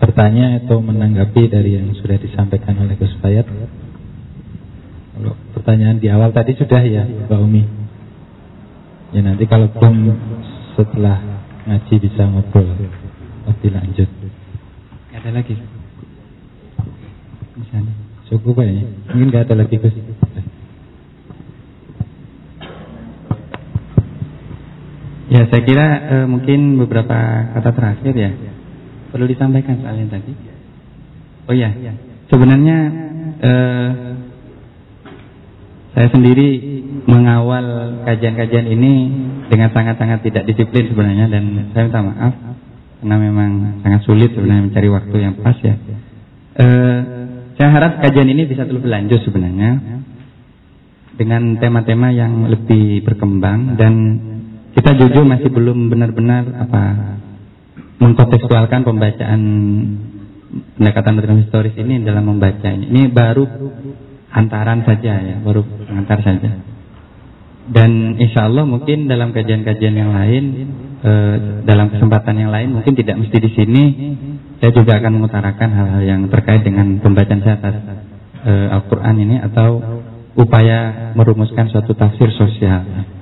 bertanya 0.00 0.62
atau 0.64 0.80
menanggapi 0.80 1.50
dari 1.50 1.76
yang 1.76 1.92
sudah 1.98 2.16
disampaikan 2.16 2.78
oleh 2.80 2.96
Gus 2.96 3.12
Bayat? 3.20 3.44
Kalau 5.18 5.34
pertanyaan 5.52 5.98
di 5.98 6.08
awal 6.08 6.32
tadi 6.32 6.54
sudah 6.56 6.80
ya 6.86 7.04
Mbak 7.04 7.40
Umi. 7.42 7.62
Ya 9.12 9.20
nanti 9.26 9.44
kalau 9.44 9.68
belum 9.74 10.14
setelah 10.78 11.42
ngaji 11.68 11.94
bisa 12.00 12.22
ngobrol. 12.30 12.78
Lebih 13.44 13.70
lanjut. 13.76 14.08
Ada 15.12 15.30
lagi? 15.34 15.58
Misalnya 17.58 17.92
cukup 18.30 18.62
ya? 18.62 18.86
Mungkin 19.12 19.34
gak 19.34 19.50
ada 19.50 19.66
lagi 19.66 19.76
Gus 19.76 19.96
Ya 25.28 25.44
saya 25.52 25.62
kira 25.64 25.86
e, 26.08 26.14
mungkin 26.24 26.80
beberapa 26.80 27.16
kata 27.52 27.70
terakhir 27.76 28.14
ya 28.16 28.30
perlu 29.12 29.28
disampaikan 29.28 29.80
soalnya 29.84 30.16
tadi. 30.16 30.32
Oh 31.48 31.56
ya, 31.56 31.72
sebenarnya 32.28 32.76
e, 33.40 33.52
saya 35.96 36.08
sendiri 36.12 36.48
mengawal 37.08 38.00
kajian-kajian 38.04 38.68
ini 38.68 38.92
dengan 39.48 39.72
sangat-sangat 39.72 40.24
tidak 40.28 40.44
disiplin 40.44 40.92
sebenarnya 40.92 41.26
dan 41.32 41.72
saya 41.72 41.88
minta 41.88 42.04
maaf 42.04 42.34
karena 42.98 43.16
memang 43.16 43.50
sangat 43.84 44.00
sulit 44.04 44.30
sebenarnya 44.32 44.64
mencari 44.68 44.88
waktu 44.92 45.16
yang 45.16 45.34
pas 45.40 45.56
ya. 45.60 45.74
E, 46.56 46.66
saya 47.60 47.68
harap 47.74 48.00
kajian 48.00 48.28
ini 48.32 48.48
bisa 48.48 48.64
terus 48.64 48.80
berlanjut 48.80 49.24
sebenarnya 49.28 50.00
dengan 51.18 51.58
tema-tema 51.58 52.14
yang 52.14 52.46
lebih 52.46 53.02
berkembang 53.02 53.74
dan 53.74 53.94
kita 54.78 54.94
jujur 54.94 55.26
masih 55.26 55.50
belum 55.50 55.90
benar-benar 55.90 56.54
apa 56.54 56.82
mengkontekstualkan 57.98 58.86
pembacaan 58.86 59.40
pendekatan 60.78 61.12
modern 61.18 61.42
historis 61.42 61.74
ini 61.74 61.98
dalam 62.06 62.30
membaca 62.30 62.70
ini. 62.70 63.10
Baru 63.10 63.42
antaran 64.30 64.86
saja 64.86 65.18
ya, 65.18 65.36
baru 65.42 65.66
antar 65.90 66.22
saja. 66.22 66.62
Dan 67.68 68.16
insya 68.22 68.46
Allah 68.46 68.64
mungkin 68.64 69.10
dalam 69.10 69.34
kajian-kajian 69.34 69.92
yang 69.98 70.14
lain, 70.14 70.44
eh, 71.02 71.36
dalam 71.66 71.90
kesempatan 71.90 72.38
yang 72.38 72.54
lain, 72.54 72.72
mungkin 72.72 72.94
tidak 72.96 73.18
mesti 73.18 73.36
di 73.44 73.50
sini, 73.52 73.82
saya 74.62 74.72
juga 74.72 74.96
akan 75.02 75.20
mengutarakan 75.20 75.68
hal-hal 75.74 76.02
yang 76.06 76.20
terkait 76.30 76.62
dengan 76.62 77.02
pembacaan 77.02 77.42
saya 77.42 77.58
atas 77.60 77.76
eh, 78.46 78.68
Al-Quran 78.78 79.16
ini 79.26 79.36
atau 79.42 79.82
upaya 80.38 81.12
merumuskan 81.18 81.66
suatu 81.66 81.92
tafsir 81.98 82.30
sosial. 82.30 83.17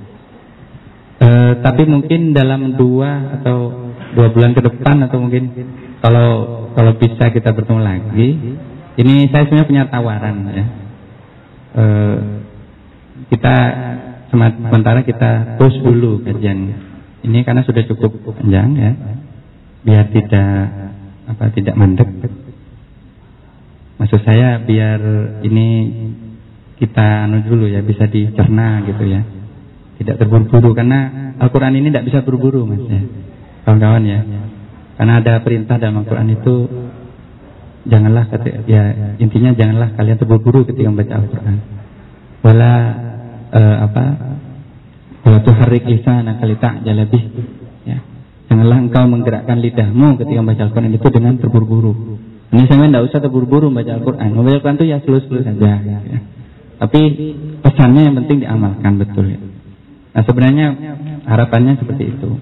E, 1.17 1.29
tapi 1.65 1.83
mungkin 1.89 2.37
dalam 2.37 2.77
dua 2.77 3.41
atau 3.41 3.89
dua 4.13 4.29
bulan 4.37 4.53
ke 4.53 4.61
depan 4.61 5.01
atau 5.09 5.17
mungkin 5.17 5.49
kalau 6.05 6.31
kalau 6.77 6.93
bisa 7.01 7.33
kita 7.33 7.57
bertemu 7.57 7.81
lagi, 7.81 8.29
ini 9.01 9.33
saya 9.33 9.49
sebenarnya 9.49 9.69
punya 9.69 9.85
tawaran 9.89 10.37
ya. 10.53 10.67
E, 11.73 11.85
kita 13.33 13.57
sementara 14.29 15.01
kita 15.09 15.57
terus 15.57 15.81
dulu 15.81 16.21
kajian 16.21 16.59
ini 17.25 17.39
karena 17.49 17.65
sudah 17.65 17.81
cukup 17.89 18.21
panjang 18.37 18.77
ya, 18.77 18.93
biar 19.89 20.05
tidak 20.13 20.53
apa 21.33 21.45
tidak 21.57 21.75
mandek. 21.81 22.09
Maksud 23.97 24.21
saya 24.21 24.61
biar 24.61 25.01
ini 25.49 25.69
kita 26.77 27.25
anu 27.25 27.41
dulu 27.41 27.65
ya 27.73 27.81
bisa 27.81 28.05
dicerna 28.05 28.85
gitu 28.85 29.09
ya 29.09 29.25
tidak 29.97 30.17
terburu-buru 30.21 30.77
karena 30.77 31.33
Al-Quran 31.41 31.73
ini 31.81 31.89
tidak 31.89 32.07
bisa 32.09 32.19
buru-buru 32.21 32.69
mas 32.69 32.85
ya. 32.85 33.01
Kawan-kawan 33.65 34.03
ya. 34.05 34.21
Karena 34.97 35.13
ada 35.21 35.35
perintah 35.41 35.77
dalam 35.81 36.05
Al-Quran 36.05 36.29
itu 36.37 36.55
janganlah 37.87 38.27
ya 38.67 38.83
intinya 39.23 39.55
janganlah 39.55 39.95
kalian 39.95 40.17
terburu-buru 40.21 40.69
ketika 40.69 40.89
membaca 40.89 41.15
Al-Quran. 41.17 41.57
Wala 42.45 42.73
uh, 43.53 43.77
apa 43.89 44.05
wala 45.25 45.39
tuharrik 45.43 45.85
lisanaka 45.89 46.45
lita'jalabih 46.45 47.23
ya. 47.89 47.99
Janganlah 48.53 48.79
engkau 48.79 49.05
menggerakkan 49.09 49.59
lidahmu 49.65 50.21
ketika 50.21 50.39
membaca 50.45 50.63
Al-Quran 50.69 50.93
itu 50.93 51.09
dengan 51.09 51.35
terburu-buru. 51.41 51.93
Ini 52.53 52.63
saya 52.71 52.87
tidak 52.87 53.05
usah 53.11 53.19
terburu-buru 53.25 53.73
membaca 53.73 53.97
Al-Quran. 53.97 54.29
Membaca 54.33 54.55
Al-Quran 54.61 54.77
itu 54.77 54.87
ya 54.87 54.99
selus-selus 55.03 55.45
saja 55.45 55.73
ya. 55.83 55.99
Tapi 56.77 57.01
pesannya 57.65 58.03
yang 58.13 58.17
penting 58.21 58.45
diamalkan 58.45 58.93
betul 59.01 59.33
ya. 59.33 59.41
Nah 60.17 60.25
sebenarnya 60.25 60.67
harapannya 61.29 61.77
seperti 61.77 62.17
itu. 62.17 62.41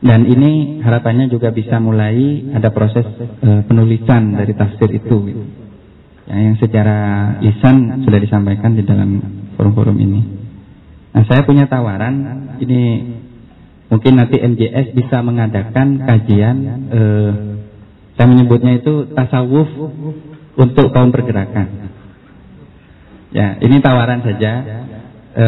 Dan 0.00 0.24
ini 0.24 0.80
harapannya 0.80 1.28
juga 1.28 1.52
bisa 1.52 1.76
mulai 1.76 2.48
ada 2.56 2.72
proses 2.72 3.04
e, 3.44 3.48
penulisan 3.68 4.32
dari 4.32 4.56
tafsir 4.56 4.88
itu. 4.96 5.44
Ya, 6.24 6.48
yang 6.48 6.56
secara 6.56 6.98
lisan 7.44 8.08
sudah 8.08 8.20
disampaikan 8.22 8.72
di 8.72 8.88
dalam 8.88 9.20
forum-forum 9.60 10.00
ini. 10.00 10.20
Nah 11.12 11.28
saya 11.28 11.44
punya 11.44 11.68
tawaran 11.68 12.14
ini 12.56 12.80
mungkin 13.92 14.16
nanti 14.16 14.40
MJS 14.40 14.96
bisa 14.96 15.20
mengadakan 15.20 16.00
kajian 16.00 16.56
e, 16.88 17.00
saya 18.16 18.26
menyebutnya 18.32 18.80
itu 18.80 19.12
tasawuf 19.12 19.68
untuk 20.56 20.88
kaum 20.94 21.12
pergerakan. 21.12 21.92
Ya, 23.28 23.60
ini 23.60 23.76
tawaran 23.84 24.24
saja. 24.24 24.52
E, 25.36 25.46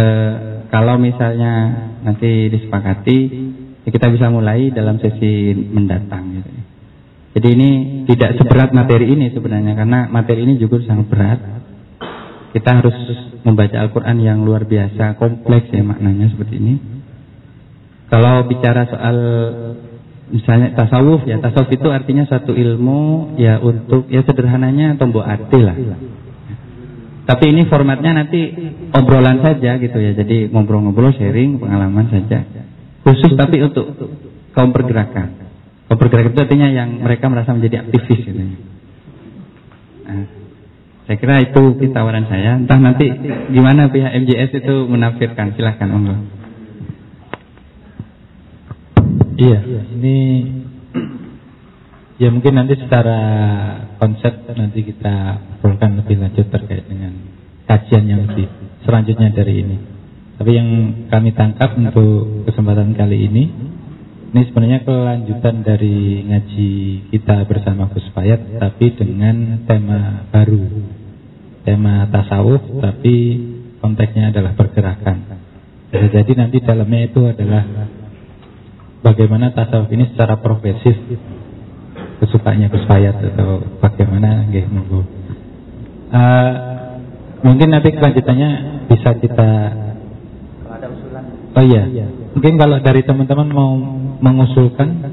kalau 0.71 0.97
misalnya 1.03 1.53
nanti 2.07 2.47
disepakati, 2.47 3.19
ya 3.83 3.91
kita 3.91 4.07
bisa 4.09 4.31
mulai 4.31 4.71
dalam 4.71 5.03
sesi 5.03 5.51
mendatang. 5.55 6.39
Gitu. 6.39 6.51
Jadi 7.35 7.49
ini 7.59 7.71
tidak 8.07 8.39
seberat 8.39 8.71
materi 8.71 9.11
ini 9.11 9.35
sebenarnya, 9.35 9.75
karena 9.75 10.07
materi 10.07 10.47
ini 10.47 10.63
juga 10.63 10.79
sangat 10.87 11.07
berat. 11.11 11.41
Kita 12.51 12.71
harus 12.83 12.97
membaca 13.47 13.79
Al-Quran 13.79 14.17
yang 14.23 14.43
luar 14.43 14.67
biasa, 14.67 15.19
kompleks 15.19 15.71
ya 15.71 15.83
maknanya 15.83 16.31
seperti 16.35 16.55
ini. 16.59 16.75
Kalau 18.11 18.43
bicara 18.47 18.91
soal 18.91 19.17
misalnya 20.31 20.75
tasawuf 20.75 21.27
ya, 21.27 21.39
tasawuf 21.39 21.71
itu 21.71 21.87
artinya 21.91 22.27
satu 22.27 22.55
ilmu 22.55 23.35
ya 23.39 23.63
untuk 23.63 24.11
ya 24.11 24.23
sederhananya 24.27 24.99
tombol 24.99 25.23
arti 25.23 25.59
lah 25.63 25.79
tapi 27.31 27.55
ini 27.55 27.63
formatnya 27.71 28.27
nanti 28.27 28.51
obrolan 28.91 29.39
saja 29.39 29.79
gitu 29.79 29.99
ya. 30.03 30.19
Jadi 30.19 30.51
ngobrol-ngobrol, 30.51 31.15
sharing, 31.15 31.63
pengalaman 31.63 32.11
saja. 32.11 32.43
Khusus 33.07 33.39
tapi 33.39 33.63
untuk 33.63 33.87
kaum 34.51 34.75
pergerakan. 34.75 35.39
Kaum 35.87 35.95
pergerakan 35.95 36.35
itu 36.35 36.43
artinya 36.43 36.69
yang 36.75 37.07
mereka 37.07 37.31
merasa 37.31 37.55
menjadi 37.55 37.87
aktivis 37.87 38.21
gitu. 38.27 38.43
Nah, 40.11 40.27
saya 41.07 41.17
kira 41.23 41.39
itu 41.39 41.79
tawaran 41.95 42.27
saya. 42.27 42.59
Entah 42.59 42.83
nanti 42.83 43.07
gimana 43.55 43.87
pihak 43.95 44.11
MJS 44.27 44.67
itu 44.67 44.91
menafsirkan. 44.91 45.55
Silahkan, 45.55 45.87
monggo. 45.87 46.19
Iya, 49.39 49.87
ini 49.95 50.19
Ya 52.21 52.29
mungkin 52.29 52.53
nanti 52.53 52.77
secara 52.77 53.17
konsep 53.97 54.45
nanti 54.53 54.85
kita 54.85 55.41
obrolkan 55.57 56.05
lebih 56.05 56.21
lanjut 56.21 56.53
terkait 56.53 56.85
dengan 56.85 57.17
kajian 57.65 58.05
yang 58.05 58.29
lebih 58.29 58.45
selanjutnya 58.85 59.33
dari 59.33 59.65
ini. 59.65 59.77
Tapi 60.37 60.51
yang 60.53 60.69
kami 61.09 61.33
tangkap 61.33 61.81
untuk 61.81 62.45
kesempatan 62.45 62.93
kali 62.93 63.25
ini, 63.25 63.45
ini 64.37 64.41
sebenarnya 64.53 64.85
kelanjutan 64.85 65.65
dari 65.65 66.21
ngaji 66.29 66.73
kita 67.09 67.49
bersama 67.49 67.89
Gus 67.89 68.05
Fayat, 68.13 68.53
tapi 68.61 68.93
dengan 69.01 69.65
tema 69.65 70.29
baru, 70.29 70.65
tema 71.65 72.05
tasawuf, 72.13 72.85
tapi 72.85 73.17
konteksnya 73.81 74.29
adalah 74.29 74.53
pergerakan. 74.61 75.41
Jadi 75.89 76.33
nanti 76.37 76.61
dalamnya 76.61 77.01
itu 77.01 77.21
adalah 77.25 77.65
bagaimana 79.09 79.57
tasawuf 79.57 79.89
ini 79.89 80.13
secara 80.13 80.37
progresif 80.37 81.01
kesukaannya 82.21 82.69
Gus 82.69 82.85
Fayat 82.85 83.17
atau 83.17 83.65
bagaimana 83.81 84.47
nggih 84.53 84.69
monggo. 84.69 85.03
Uh, 86.11 86.53
mungkin 87.41 87.73
nanti 87.73 87.95
kelanjutannya 87.97 88.51
bisa 88.91 89.15
kita 89.23 89.51
Oh 91.51 91.65
iya. 91.67 91.83
Mungkin 92.33 92.55
kalau 92.57 92.79
dari 92.79 93.03
teman-teman 93.03 93.49
mau 93.51 93.75
mengusulkan 94.23 95.13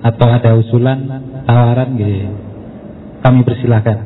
atau 0.00 0.28
ada 0.32 0.56
usulan 0.56 1.04
tawaran 1.44 2.00
gitu. 2.00 2.32
Kami 3.20 3.44
persilahkan. 3.44 3.98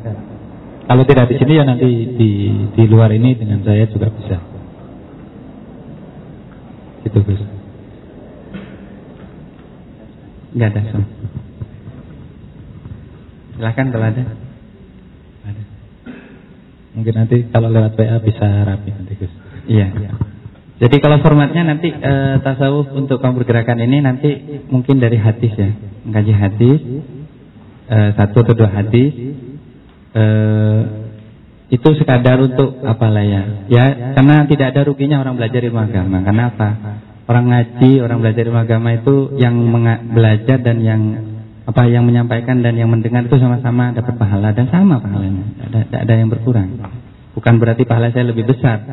Kalau 0.85 1.03
tidak 1.07 1.31
di 1.31 1.35
sini 1.39 1.53
ya 1.55 1.63
nanti 1.63 1.89
di 2.19 2.31
di 2.75 2.83
luar 2.85 3.09
ini 3.15 3.33
dengan 3.39 3.63
saya 3.63 3.87
juga 3.87 4.11
bisa. 4.11 4.37
Gitu 7.07 7.17
Gus. 7.23 7.41
Enggak 10.51 10.69
ada 10.75 10.81
sama. 10.91 11.14
Silahkan 13.55 13.87
kalau 13.87 14.05
ada. 14.05 14.23
Ada. 15.47 15.63
Mungkin 16.95 17.13
nanti 17.15 17.37
kalau 17.51 17.71
lewat 17.71 17.95
WA 17.95 18.17
bisa 18.19 18.47
rapi 18.67 18.89
nanti 18.91 19.13
Gus. 19.15 19.33
Iya. 19.67 19.87
iya. 19.95 20.11
Jadi 20.75 20.99
kalau 20.99 21.23
formatnya 21.23 21.63
nanti 21.63 21.87
e, 21.87 22.13
tasawuf 22.43 22.91
untuk 22.91 23.23
kaum 23.23 23.39
pergerakan 23.39 23.79
ini 23.79 24.03
nanti 24.03 24.29
mungkin 24.67 24.99
dari 24.99 25.15
hadis 25.15 25.55
ya, 25.55 25.71
mengkaji 26.03 26.33
hadis 26.35 26.79
e, 27.87 27.97
satu 28.19 28.43
atau 28.43 28.55
dua 28.59 28.69
hadis 28.75 29.11
e, 30.11 30.23
itu 31.71 31.89
sekadar 31.95 32.43
untuk 32.43 32.83
apa 32.83 33.07
lah 33.07 33.23
ya? 33.23 33.41
Ya 33.71 33.85
karena 34.19 34.43
tidak 34.51 34.75
ada 34.75 34.83
ruginya 34.83 35.23
orang 35.23 35.39
belajar 35.39 35.63
ilmu 35.63 35.79
agama. 35.79 36.17
Karena 36.27 36.43
apa? 36.51 36.69
Orang 37.25 37.49
ngaji, 37.49 37.91
orang 38.03 38.19
belajar 38.19 38.43
ilmu 38.43 38.59
agama 38.59 38.89
itu 38.99 39.15
yang 39.39 39.55
belajar 40.11 40.59
dan 40.59 40.77
yang 40.83 41.01
apa 41.65 41.81
yang 41.89 42.05
menyampaikan 42.05 42.61
dan 42.61 42.77
yang 42.77 42.93
mendengar 42.93 43.25
itu 43.25 43.41
sama-sama 43.41 43.89
dapat 43.89 44.13
pahala 44.21 44.53
dan 44.53 44.69
sama 44.69 45.01
pahalanya, 45.01 45.45
tidak 45.65 46.01
ada, 46.05 46.13
yang 46.13 46.29
berkurang. 46.29 46.77
Bukan 47.33 47.57
berarti 47.57 47.89
pahala 47.89 48.13
saya 48.13 48.29
lebih 48.29 48.45
besar. 48.45 48.85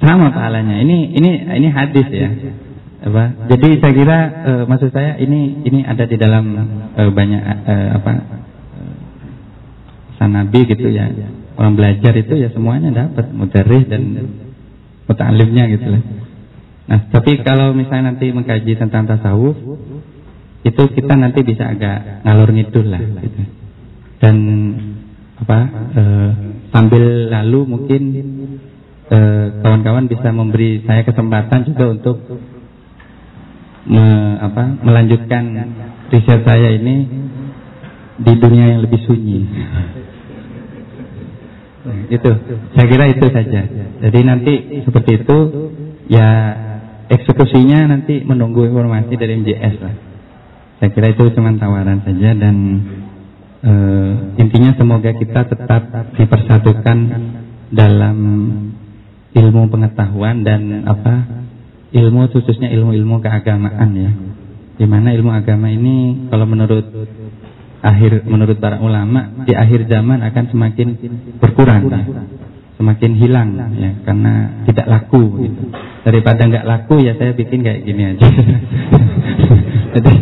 Sama 0.00 0.32
pahalanya. 0.32 0.80
Ini 0.80 0.96
ini 1.12 1.30
ini 1.60 1.68
hadis 1.68 2.08
ya. 2.08 2.28
Apa? 3.04 3.52
Jadi 3.52 3.84
saya 3.84 3.92
kira 3.92 4.18
e, 4.32 4.52
maksud 4.64 4.90
saya 4.96 5.20
ini 5.20 5.60
ini 5.68 5.84
ada 5.84 6.08
di 6.08 6.16
dalam 6.16 6.44
e, 6.96 7.02
banyak 7.12 7.42
e, 7.68 7.74
apa 8.00 8.12
sanabi 10.16 10.64
gitu 10.72 10.88
ya. 10.88 11.12
Orang 11.60 11.76
belajar 11.76 12.16
itu 12.16 12.32
ya 12.32 12.48
semuanya 12.50 12.90
dapat 12.90 13.28
mudarris 13.28 13.84
dan 13.86 14.02
muta'alimnya 15.04 15.68
gitu 15.68 15.86
lah. 15.94 16.02
Nah, 16.84 17.00
tapi 17.12 17.40
kalau 17.40 17.72
misalnya 17.72 18.12
nanti 18.12 18.28
mengkaji 18.28 18.76
tentang 18.76 19.08
tasawuf, 19.08 19.56
itu 20.64 20.82
kita 20.96 21.12
nanti 21.12 21.44
bisa 21.44 21.76
agak 21.76 22.24
ngalur 22.24 22.48
ngidul 22.48 22.88
lah 22.88 23.02
gitu. 23.04 23.42
dan 24.24 24.36
apa 25.36 25.58
e, 25.92 26.02
sambil 26.72 27.04
lalu 27.28 27.60
mungkin 27.68 28.02
eh, 29.12 29.46
kawan-kawan 29.60 30.08
e, 30.08 30.10
bisa 30.16 30.32
memberi 30.32 30.80
saya 30.88 31.04
kesempatan 31.04 31.68
juga 31.68 31.84
untuk 31.92 32.16
me, 33.84 34.04
apa, 34.40 34.80
melanjutkan 34.80 35.44
riset 36.08 36.40
saya 36.48 36.72
ini 36.80 36.96
di 38.24 38.32
dunia 38.38 38.64
yang 38.72 38.80
lebih 38.86 39.04
sunyi. 39.04 39.40
Itu 42.16 42.30
saya 42.72 42.86
kira 42.88 43.12
itu 43.12 43.28
saja. 43.28 43.60
Jadi 44.00 44.18
nanti 44.24 44.52
seperti 44.88 45.20
itu 45.20 45.36
ya 46.08 46.28
eksekusinya 47.12 47.92
nanti 47.92 48.24
menunggu 48.24 48.64
informasi 48.64 49.12
dari 49.20 49.36
MJS 49.44 49.74
lah 49.84 50.13
saya 50.78 50.90
kira 50.90 51.06
itu 51.14 51.30
cuma 51.34 51.54
tawaran 51.54 52.02
saja 52.02 52.34
dan 52.34 52.56
e, 53.62 53.72
intinya 54.42 54.74
semoga 54.74 55.10
kita 55.14 55.46
tetap 55.46 55.82
dipersatukan 56.18 56.98
dalam 57.70 58.16
ilmu 59.34 59.62
pengetahuan 59.70 60.46
dan 60.46 60.86
apa 60.86 61.44
ilmu 61.94 62.30
khususnya 62.30 62.70
ilmu-ilmu 62.74 63.22
keagamaan 63.22 63.90
ya. 63.94 64.10
Di 64.74 64.86
mana 64.90 65.14
ilmu 65.14 65.30
agama 65.30 65.70
ini 65.70 66.26
kalau 66.30 66.46
menurut 66.50 66.82
akhir 67.84 68.26
menurut 68.26 68.58
para 68.58 68.82
ulama 68.82 69.46
di 69.46 69.54
akhir 69.54 69.86
zaman 69.86 70.24
akan 70.26 70.44
semakin 70.50 70.88
berkurang 71.38 71.86
ya. 71.86 72.02
Semakin 72.74 73.12
hilang 73.14 73.54
ya 73.78 73.90
karena 74.02 74.32
tidak 74.66 74.86
laku 74.90 75.46
gitu. 75.46 75.62
daripada 76.02 76.42
nggak 76.42 76.66
laku 76.66 77.06
ya 77.06 77.14
saya 77.14 77.30
bikin 77.32 77.62
kayak 77.62 77.86
gini 77.86 78.02
aja 78.14 78.26
jadi 79.94 80.12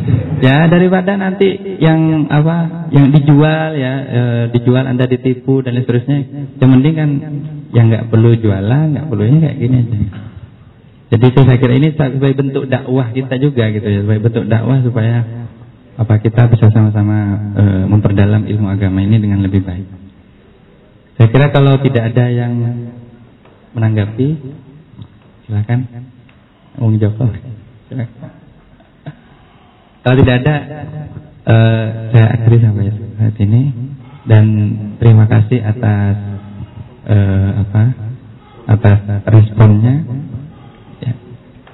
ya 0.45 0.57
daripada 0.69 1.17
nanti 1.17 1.49
yang 1.81 2.29
apa 2.29 2.89
yang 2.93 3.09
dijual 3.09 3.73
ya 3.73 3.93
e, 4.05 4.21
dijual 4.53 4.85
anda 4.85 5.09
ditipu 5.09 5.65
dan 5.65 5.81
seterusnya 5.81 6.19
yang 6.61 6.71
penting 6.77 6.95
kan 6.95 7.11
yang 7.73 7.87
nggak 7.89 8.13
perlu 8.13 8.37
jualan 8.37 8.85
nggak 8.93 9.07
perlu 9.09 9.25
ini 9.25 9.39
kayak 9.41 9.57
gini 9.57 9.77
aja 9.81 9.99
jadi 11.13 11.27
saya 11.33 11.57
kira 11.61 11.75
ini 11.77 11.89
sebagai 11.97 12.37
bentuk 12.37 12.65
dakwah 12.69 13.13
kita 13.17 13.37
juga 13.41 13.69
gitu 13.73 13.85
ya 13.89 14.01
sebagai 14.05 14.23
bentuk 14.29 14.45
dakwah 14.49 14.81
supaya 14.85 15.25
apa 15.93 16.15
kita 16.25 16.49
bisa 16.49 16.73
sama-sama 16.73 17.17
e, 17.53 17.65
memperdalam 17.85 18.49
ilmu 18.49 18.67
agama 18.73 19.05
ini 19.05 19.21
dengan 19.21 19.45
lebih 19.45 19.61
baik. 19.61 20.02
Saya 21.17 21.29
kira 21.29 21.47
kalau 21.53 21.77
tidak 21.85 22.13
ada 22.13 22.25
yang 22.33 22.53
menanggapi, 23.77 24.29
silakan. 25.49 25.81
Jawab. 26.77 27.31
Silakan. 27.89 28.31
Kalau 30.03 30.17
tidak 30.19 30.35
ada, 30.43 30.55
e, 31.47 31.57
saya 32.11 32.27
akhiri 32.35 32.57
sampai 32.59 32.91
saat 32.91 33.37
ini 33.39 33.63
dan 34.27 34.45
terima 34.99 35.31
kasih 35.31 35.63
atas 35.63 36.17
e, 37.07 37.17
apa 37.61 37.83
atas 38.67 38.99
responnya. 39.31 39.95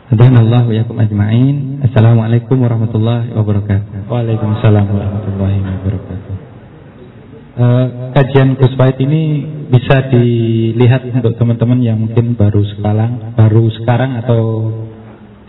Hadanallah 0.09 0.65
wa 0.65 0.73
yakum 0.73 0.97
ajma'in. 0.97 1.85
Assalamualaikum 1.85 2.57
warahmatullahi 2.65 3.29
wabarakatuh. 3.37 4.09
Waalaikumsalam 4.09 4.89
warahmatullahi 4.89 5.61
wabarakatuh. 5.61 6.38
Uh, 7.59 8.15
kajian 8.15 8.55
Gus 8.55 8.71
ini 9.03 9.43
bisa 9.67 10.07
dilihat 10.15 11.03
untuk 11.11 11.35
teman-teman 11.35 11.83
yang 11.83 11.99
mungkin 11.99 12.39
baru 12.39 12.63
sekarang, 12.63 13.35
baru 13.35 13.67
sekarang 13.75 14.15
atau 14.23 14.43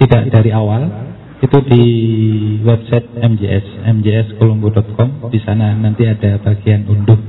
tidak 0.01 0.33
dari 0.33 0.49
awal. 0.49 0.89
Itu 1.39 1.61
di 1.69 1.85
website 2.65 3.13
MJS, 3.13 3.85
mjskolombo.com. 3.93 5.29
Di 5.29 5.37
sana 5.45 5.77
nanti 5.77 6.09
ada 6.09 6.41
bagian 6.41 6.89
unduh. 6.89 7.21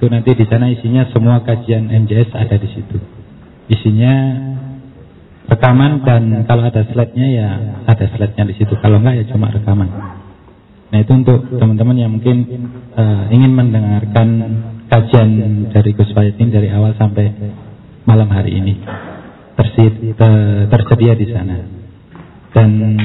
Itu 0.00 0.08
nanti 0.08 0.32
di 0.32 0.48
sana 0.48 0.72
isinya 0.72 1.04
semua 1.12 1.44
kajian 1.44 1.92
MJS 1.92 2.32
ada 2.32 2.56
di 2.56 2.68
situ. 2.72 2.96
Isinya 3.68 4.14
rekaman 5.52 6.00
dan 6.08 6.48
kalau 6.48 6.64
ada 6.64 6.80
slide-nya 6.88 7.26
ya 7.28 7.48
ada 7.84 8.08
slide-nya 8.08 8.48
di 8.48 8.56
situ. 8.56 8.72
Kalau 8.80 9.04
enggak 9.04 9.20
ya 9.20 9.24
cuma 9.36 9.52
rekaman. 9.52 10.17
Nah 10.88 10.98
itu 11.04 11.12
untuk 11.12 11.38
teman-teman 11.52 11.96
yang 12.00 12.10
mungkin 12.16 12.48
uh, 12.96 13.28
ingin 13.28 13.52
mendengarkan 13.52 14.28
kajian 14.88 15.28
dari 15.68 15.92
Gus 15.92 16.08
ini 16.16 16.48
dari 16.48 16.68
awal 16.72 16.96
sampai 16.96 17.28
malam 18.08 18.32
hari 18.32 18.56
ini 18.56 18.80
tersedia, 19.52 20.16
tersedia 20.72 21.12
di 21.12 21.26
sana. 21.28 21.58
Dan 22.56 22.96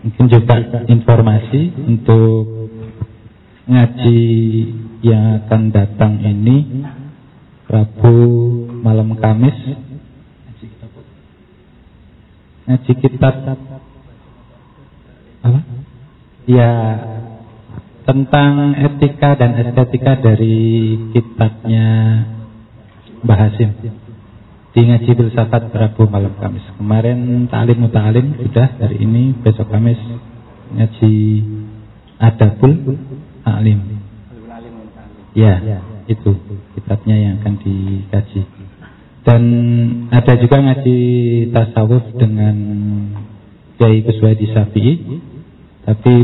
mungkin 0.00 0.26
juga 0.32 0.56
informasi 0.88 1.76
untuk 1.84 2.72
ngaji 3.68 4.22
yang 5.04 5.44
akan 5.44 5.62
datang 5.74 6.22
ini 6.24 6.86
Rabu 7.66 8.16
malam 8.80 9.18
Kamis 9.18 9.58
ngaji 12.66 12.92
kitab 12.98 13.34
apa? 15.46 15.60
Ya 16.46 16.70
tentang 18.06 18.78
etika 18.78 19.34
dan 19.34 19.58
estetika 19.58 20.14
dari 20.22 20.94
kitabnya 21.10 21.86
Mbah 23.26 23.38
Hasim 23.42 23.74
di 24.70 24.80
ngaji 24.86 25.10
filsafat 25.10 25.74
Rabu 25.74 26.06
malam 26.06 26.38
Kamis. 26.38 26.62
Kemarin 26.78 27.50
ta'lim 27.50 27.82
muta'alim 27.82 28.38
sudah 28.38 28.78
dari 28.78 29.02
ini 29.02 29.34
besok 29.42 29.66
Kamis 29.74 29.98
ngaji 30.70 31.14
adabul 32.22 32.94
alim. 33.42 33.98
Ya, 35.36 35.60
itu 36.06 36.32
kitabnya 36.78 37.16
yang 37.18 37.42
akan 37.42 37.54
dikaji. 37.60 38.40
Dan 39.26 39.42
ada 40.14 40.32
juga 40.38 40.62
ngaji 40.62 40.98
tasawuf 41.50 42.14
dengan 42.14 42.56
Kiai 43.76 44.06
Kuswaidi 44.06 44.46
Syafi'i 44.54 44.94
tapi 45.86 46.14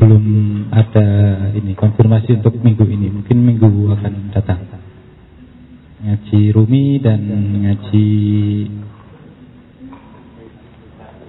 belum 0.00 0.24
ada 0.72 1.08
ini 1.52 1.76
konfirmasi 1.76 2.40
untuk 2.40 2.56
minggu 2.56 2.88
ini. 2.88 3.12
Mungkin 3.12 3.36
minggu 3.36 3.68
akan 3.92 4.32
datang. 4.32 4.64
Ngaji 6.00 6.40
Rumi 6.56 6.96
dan 7.04 7.20
ngaji 7.60 8.08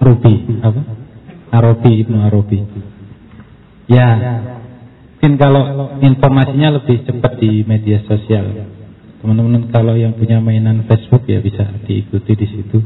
Rubi 0.00 0.34
apa? 0.64 0.82
Arabi 1.52 1.92
Ibnu 2.00 2.16
Arabi. 2.16 2.58
Ya, 3.92 4.08
mungkin 5.20 5.36
kalau 5.36 5.92
informasinya 6.00 6.80
lebih 6.80 7.04
cepat 7.04 7.36
di 7.44 7.60
media 7.68 8.00
sosial. 8.08 8.72
Teman-teman 9.20 9.68
kalau 9.68 10.00
yang 10.00 10.16
punya 10.16 10.40
mainan 10.40 10.88
Facebook 10.88 11.28
ya 11.28 11.44
bisa 11.44 11.68
diikuti 11.84 12.32
di 12.40 12.46
situ. 12.48 12.80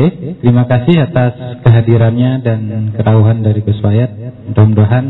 Oke, 0.00 0.40
terima 0.40 0.64
kasih 0.64 1.12
atas 1.12 1.60
kehadirannya 1.60 2.40
dan 2.40 2.60
ketahuan 2.96 3.44
dari 3.44 3.60
Gus 3.60 3.76
Wayat. 3.84 4.16
Mudah-mudahan 4.48 5.04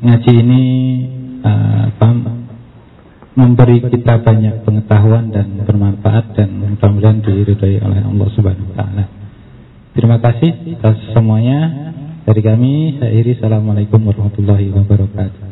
ngaji 0.00 0.32
ini 0.40 0.62
uh, 1.44 1.92
memberi 3.38 3.78
kita 3.86 4.18
banyak 4.24 4.66
pengetahuan 4.66 5.30
dan 5.30 5.62
bermanfaat 5.62 6.34
dan 6.34 6.48
mudah-mudahan 6.74 7.22
diridhoi 7.22 7.78
oleh 7.78 8.02
Allah 8.02 8.28
Subhanahu 8.34 8.72
wa 8.72 8.74
taala. 8.74 9.04
Terima 9.94 10.16
kasih 10.18 10.74
atas 10.80 11.14
semuanya 11.14 11.92
dari 12.26 12.42
kami. 12.42 12.98
Saya 12.98 13.14
Iri, 13.14 13.38
Assalamualaikum 13.38 14.02
warahmatullahi 14.02 14.74
wabarakatuh. 14.74 15.47